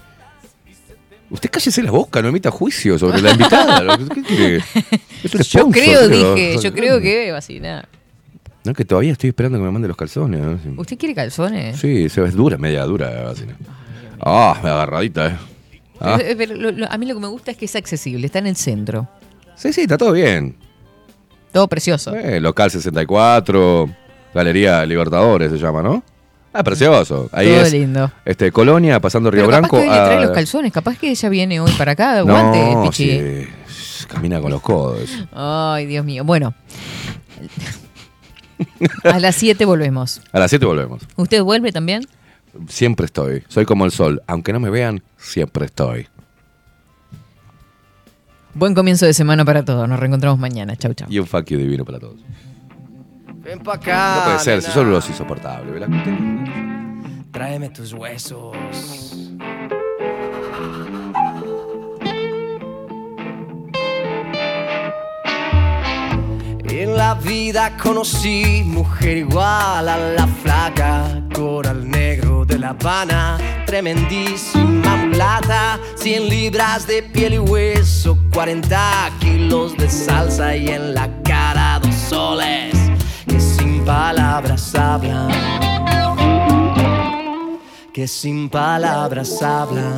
Usted 1.30 1.50
cállese 1.50 1.82
la 1.82 1.90
boca, 1.90 2.22
no 2.22 2.28
emita 2.28 2.50
juicio 2.50 2.98
sobre 2.98 3.20
la 3.20 3.32
invitada. 3.32 3.98
¿Qué 3.98 4.22
quiere? 4.22 4.56
Es 5.24 5.34
un 5.34 5.40
Yo 5.42 5.70
creo, 5.70 6.08
dije, 6.08 6.58
yo 6.62 6.72
creo 6.72 7.00
que 7.00 7.32
Vacina. 7.32 7.88
No, 8.62 8.72
que 8.72 8.84
todavía 8.84 9.12
estoy 9.12 9.28
esperando 9.28 9.58
que 9.58 9.64
me 9.64 9.70
mande 9.70 9.88
los 9.88 9.96
calzones. 9.96 10.40
¿Usted 10.76 10.96
quiere 10.96 11.14
calzones? 11.14 11.78
Sí, 11.78 12.08
se 12.08 12.20
ve 12.22 12.30
dura, 12.30 12.56
media 12.56 12.84
dura 12.84 13.10
la 13.10 13.22
vacina. 13.24 13.56
Ah, 14.20 14.58
me 14.62 14.70
agarradita, 14.70 15.26
eh. 15.26 15.36
Ah. 16.00 16.16
Pero- 16.18 16.36
pero 16.38 16.54
lo- 16.56 16.72
lo- 16.72 16.90
a 16.90 16.98
mí 16.98 17.06
lo 17.06 17.14
que 17.14 17.20
me 17.20 17.28
gusta 17.28 17.50
es 17.52 17.56
que 17.56 17.64
es 17.66 17.76
accesible, 17.76 18.26
está 18.26 18.38
en 18.40 18.46
el 18.48 18.56
centro. 18.56 19.08
Sí, 19.56 19.72
sí, 19.72 19.82
está 19.82 19.96
todo 19.96 20.12
bien. 20.12 20.56
Todo 21.52 21.68
precioso. 21.68 22.14
Eh, 22.16 22.40
local 22.40 22.70
64, 22.70 23.88
Galería 24.34 24.84
Libertadores 24.84 25.52
se 25.52 25.58
llama, 25.58 25.82
¿no? 25.82 26.02
Ah, 26.52 26.62
precioso. 26.64 27.28
Ahí 27.32 27.48
Todo 27.48 27.60
es 27.62 27.72
lindo. 27.72 28.12
este, 28.24 28.50
Colonia, 28.52 29.00
pasando 29.00 29.30
Río 29.30 29.42
Pero 29.42 29.50
capaz 29.50 29.60
Branco. 29.68 29.76
que 29.76 29.82
hoy 29.82 29.88
le 29.88 30.04
trae 30.04 30.22
los 30.22 30.30
calzones, 30.32 30.72
capaz 30.72 30.98
que 30.98 31.10
ella 31.10 31.28
viene 31.28 31.60
hoy 31.60 31.70
para 31.72 31.92
acá. 31.92 32.18
Aguante, 32.18 32.58
no, 32.74 32.82
Pichi. 32.84 33.10
sí, 33.68 34.06
camina 34.08 34.40
con 34.40 34.50
los 34.52 34.60
codos. 34.60 35.08
Ay, 35.32 35.86
Dios 35.86 36.04
mío. 36.04 36.24
Bueno. 36.24 36.54
A 39.04 39.18
las 39.18 39.34
7 39.36 39.64
volvemos. 39.64 40.20
A 40.32 40.38
las 40.38 40.50
7 40.50 40.64
volvemos. 40.64 41.02
¿Usted 41.16 41.42
vuelve 41.42 41.72
también? 41.72 42.06
Siempre 42.68 43.06
estoy. 43.06 43.44
Soy 43.48 43.64
como 43.64 43.84
el 43.84 43.90
sol. 43.90 44.22
Aunque 44.26 44.52
no 44.52 44.60
me 44.60 44.70
vean, 44.70 45.02
siempre 45.16 45.66
estoy. 45.66 46.08
Buen 48.54 48.74
comienzo 48.74 49.06
de 49.06 49.14
semana 49.14 49.44
para 49.44 49.64
todos. 49.64 49.88
Nos 49.88 49.98
reencontramos 49.98 50.38
mañana. 50.38 50.76
Chau, 50.76 50.94
chau. 50.94 51.08
Y 51.10 51.18
un 51.18 51.26
fuck 51.26 51.46
you 51.46 51.58
divino 51.58 51.84
para 51.84 51.98
todos. 51.98 52.20
Ven 53.42 53.58
pa' 53.60 53.74
acá. 53.74 54.16
No 54.18 54.24
puede 54.24 54.38
ser, 54.38 54.62
si 54.62 54.68
nena. 54.68 54.74
solo 54.74 54.90
los 54.90 55.08
insoportables, 55.08 55.72
¿verdad? 55.72 55.88
Tráeme 57.32 57.68
tus 57.70 57.92
huesos. 57.92 58.56
En 66.76 66.96
la 66.96 67.14
vida 67.14 67.76
conocí 67.76 68.64
mujer 68.66 69.18
igual 69.18 69.88
a 69.88 69.96
la 69.96 70.26
flaca, 70.26 71.22
coral 71.32 71.88
negro 71.88 72.44
de 72.44 72.58
La 72.58 72.70
Habana, 72.70 73.38
tremendísima 73.64 74.96
mulata, 74.96 75.78
100 75.94 76.28
libras 76.28 76.84
de 76.88 77.04
piel 77.04 77.34
y 77.34 77.38
hueso, 77.38 78.18
40 78.32 79.12
kilos 79.20 79.76
de 79.76 79.88
salsa 79.88 80.56
y 80.56 80.66
en 80.66 80.94
la 80.94 81.08
cara 81.22 81.78
dos 81.80 81.94
soles 81.94 82.74
que 83.24 83.38
sin 83.38 83.84
palabras 83.84 84.74
hablan 84.74 85.30
que 87.92 88.08
sin 88.08 88.48
palabras 88.48 89.40
hablan. 89.40 89.96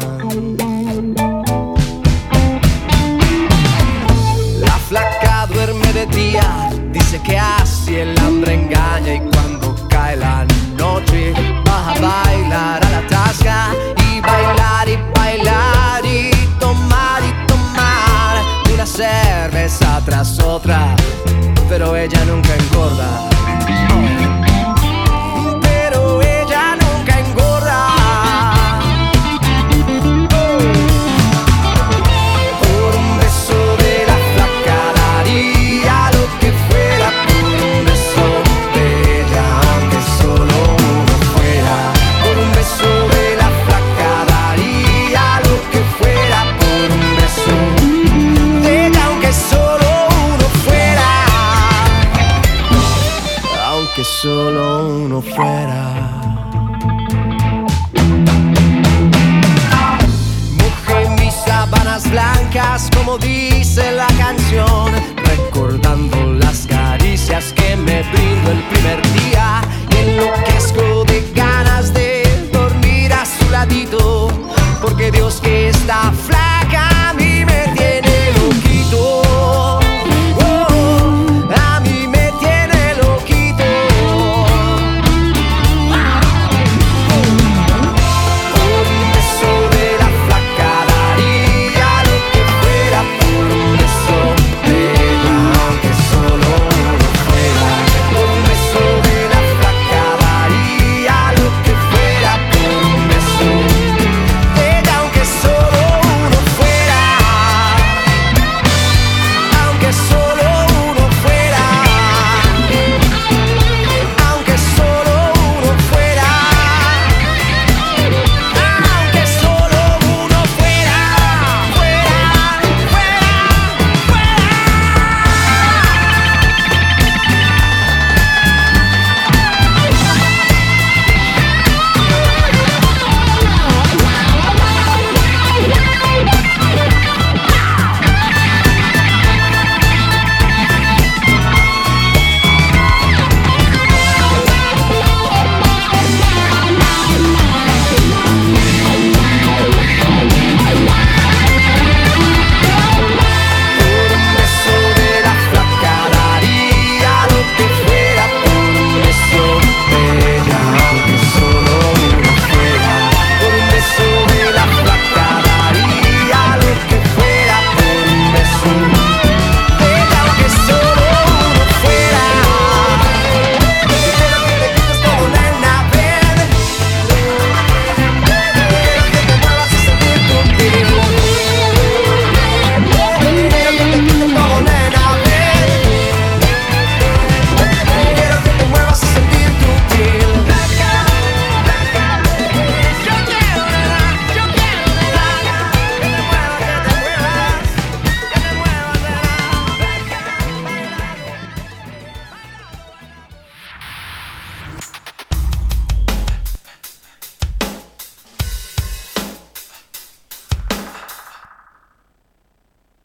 La 4.60 4.78
flaca 4.86 5.25
dice 6.92 7.20
que 7.22 7.38
así 7.38 7.96
el 7.96 8.18
hambre 8.18 8.52
engaña 8.52 9.14
y 9.14 9.20
cuando 9.30 9.74
cae 9.88 10.16
la 10.16 10.44
noche 10.76 11.32
va 11.66 11.92
a 11.92 11.98
bailar 11.98 12.84
a 12.84 12.90
la 12.90 13.06
tasca 13.06 13.70
y 14.12 14.20
bailar 14.20 14.88
y 14.88 14.98
bailar 15.18 16.04
y 16.04 16.30
tomar 16.60 17.22
y 17.22 17.46
tomar 17.46 18.36
una 18.74 18.84
cerveza 18.84 20.02
tras 20.04 20.38
otra, 20.38 20.94
pero 21.68 21.96
ella 21.96 22.22
nunca 22.26 22.54
engorda. 22.54 24.45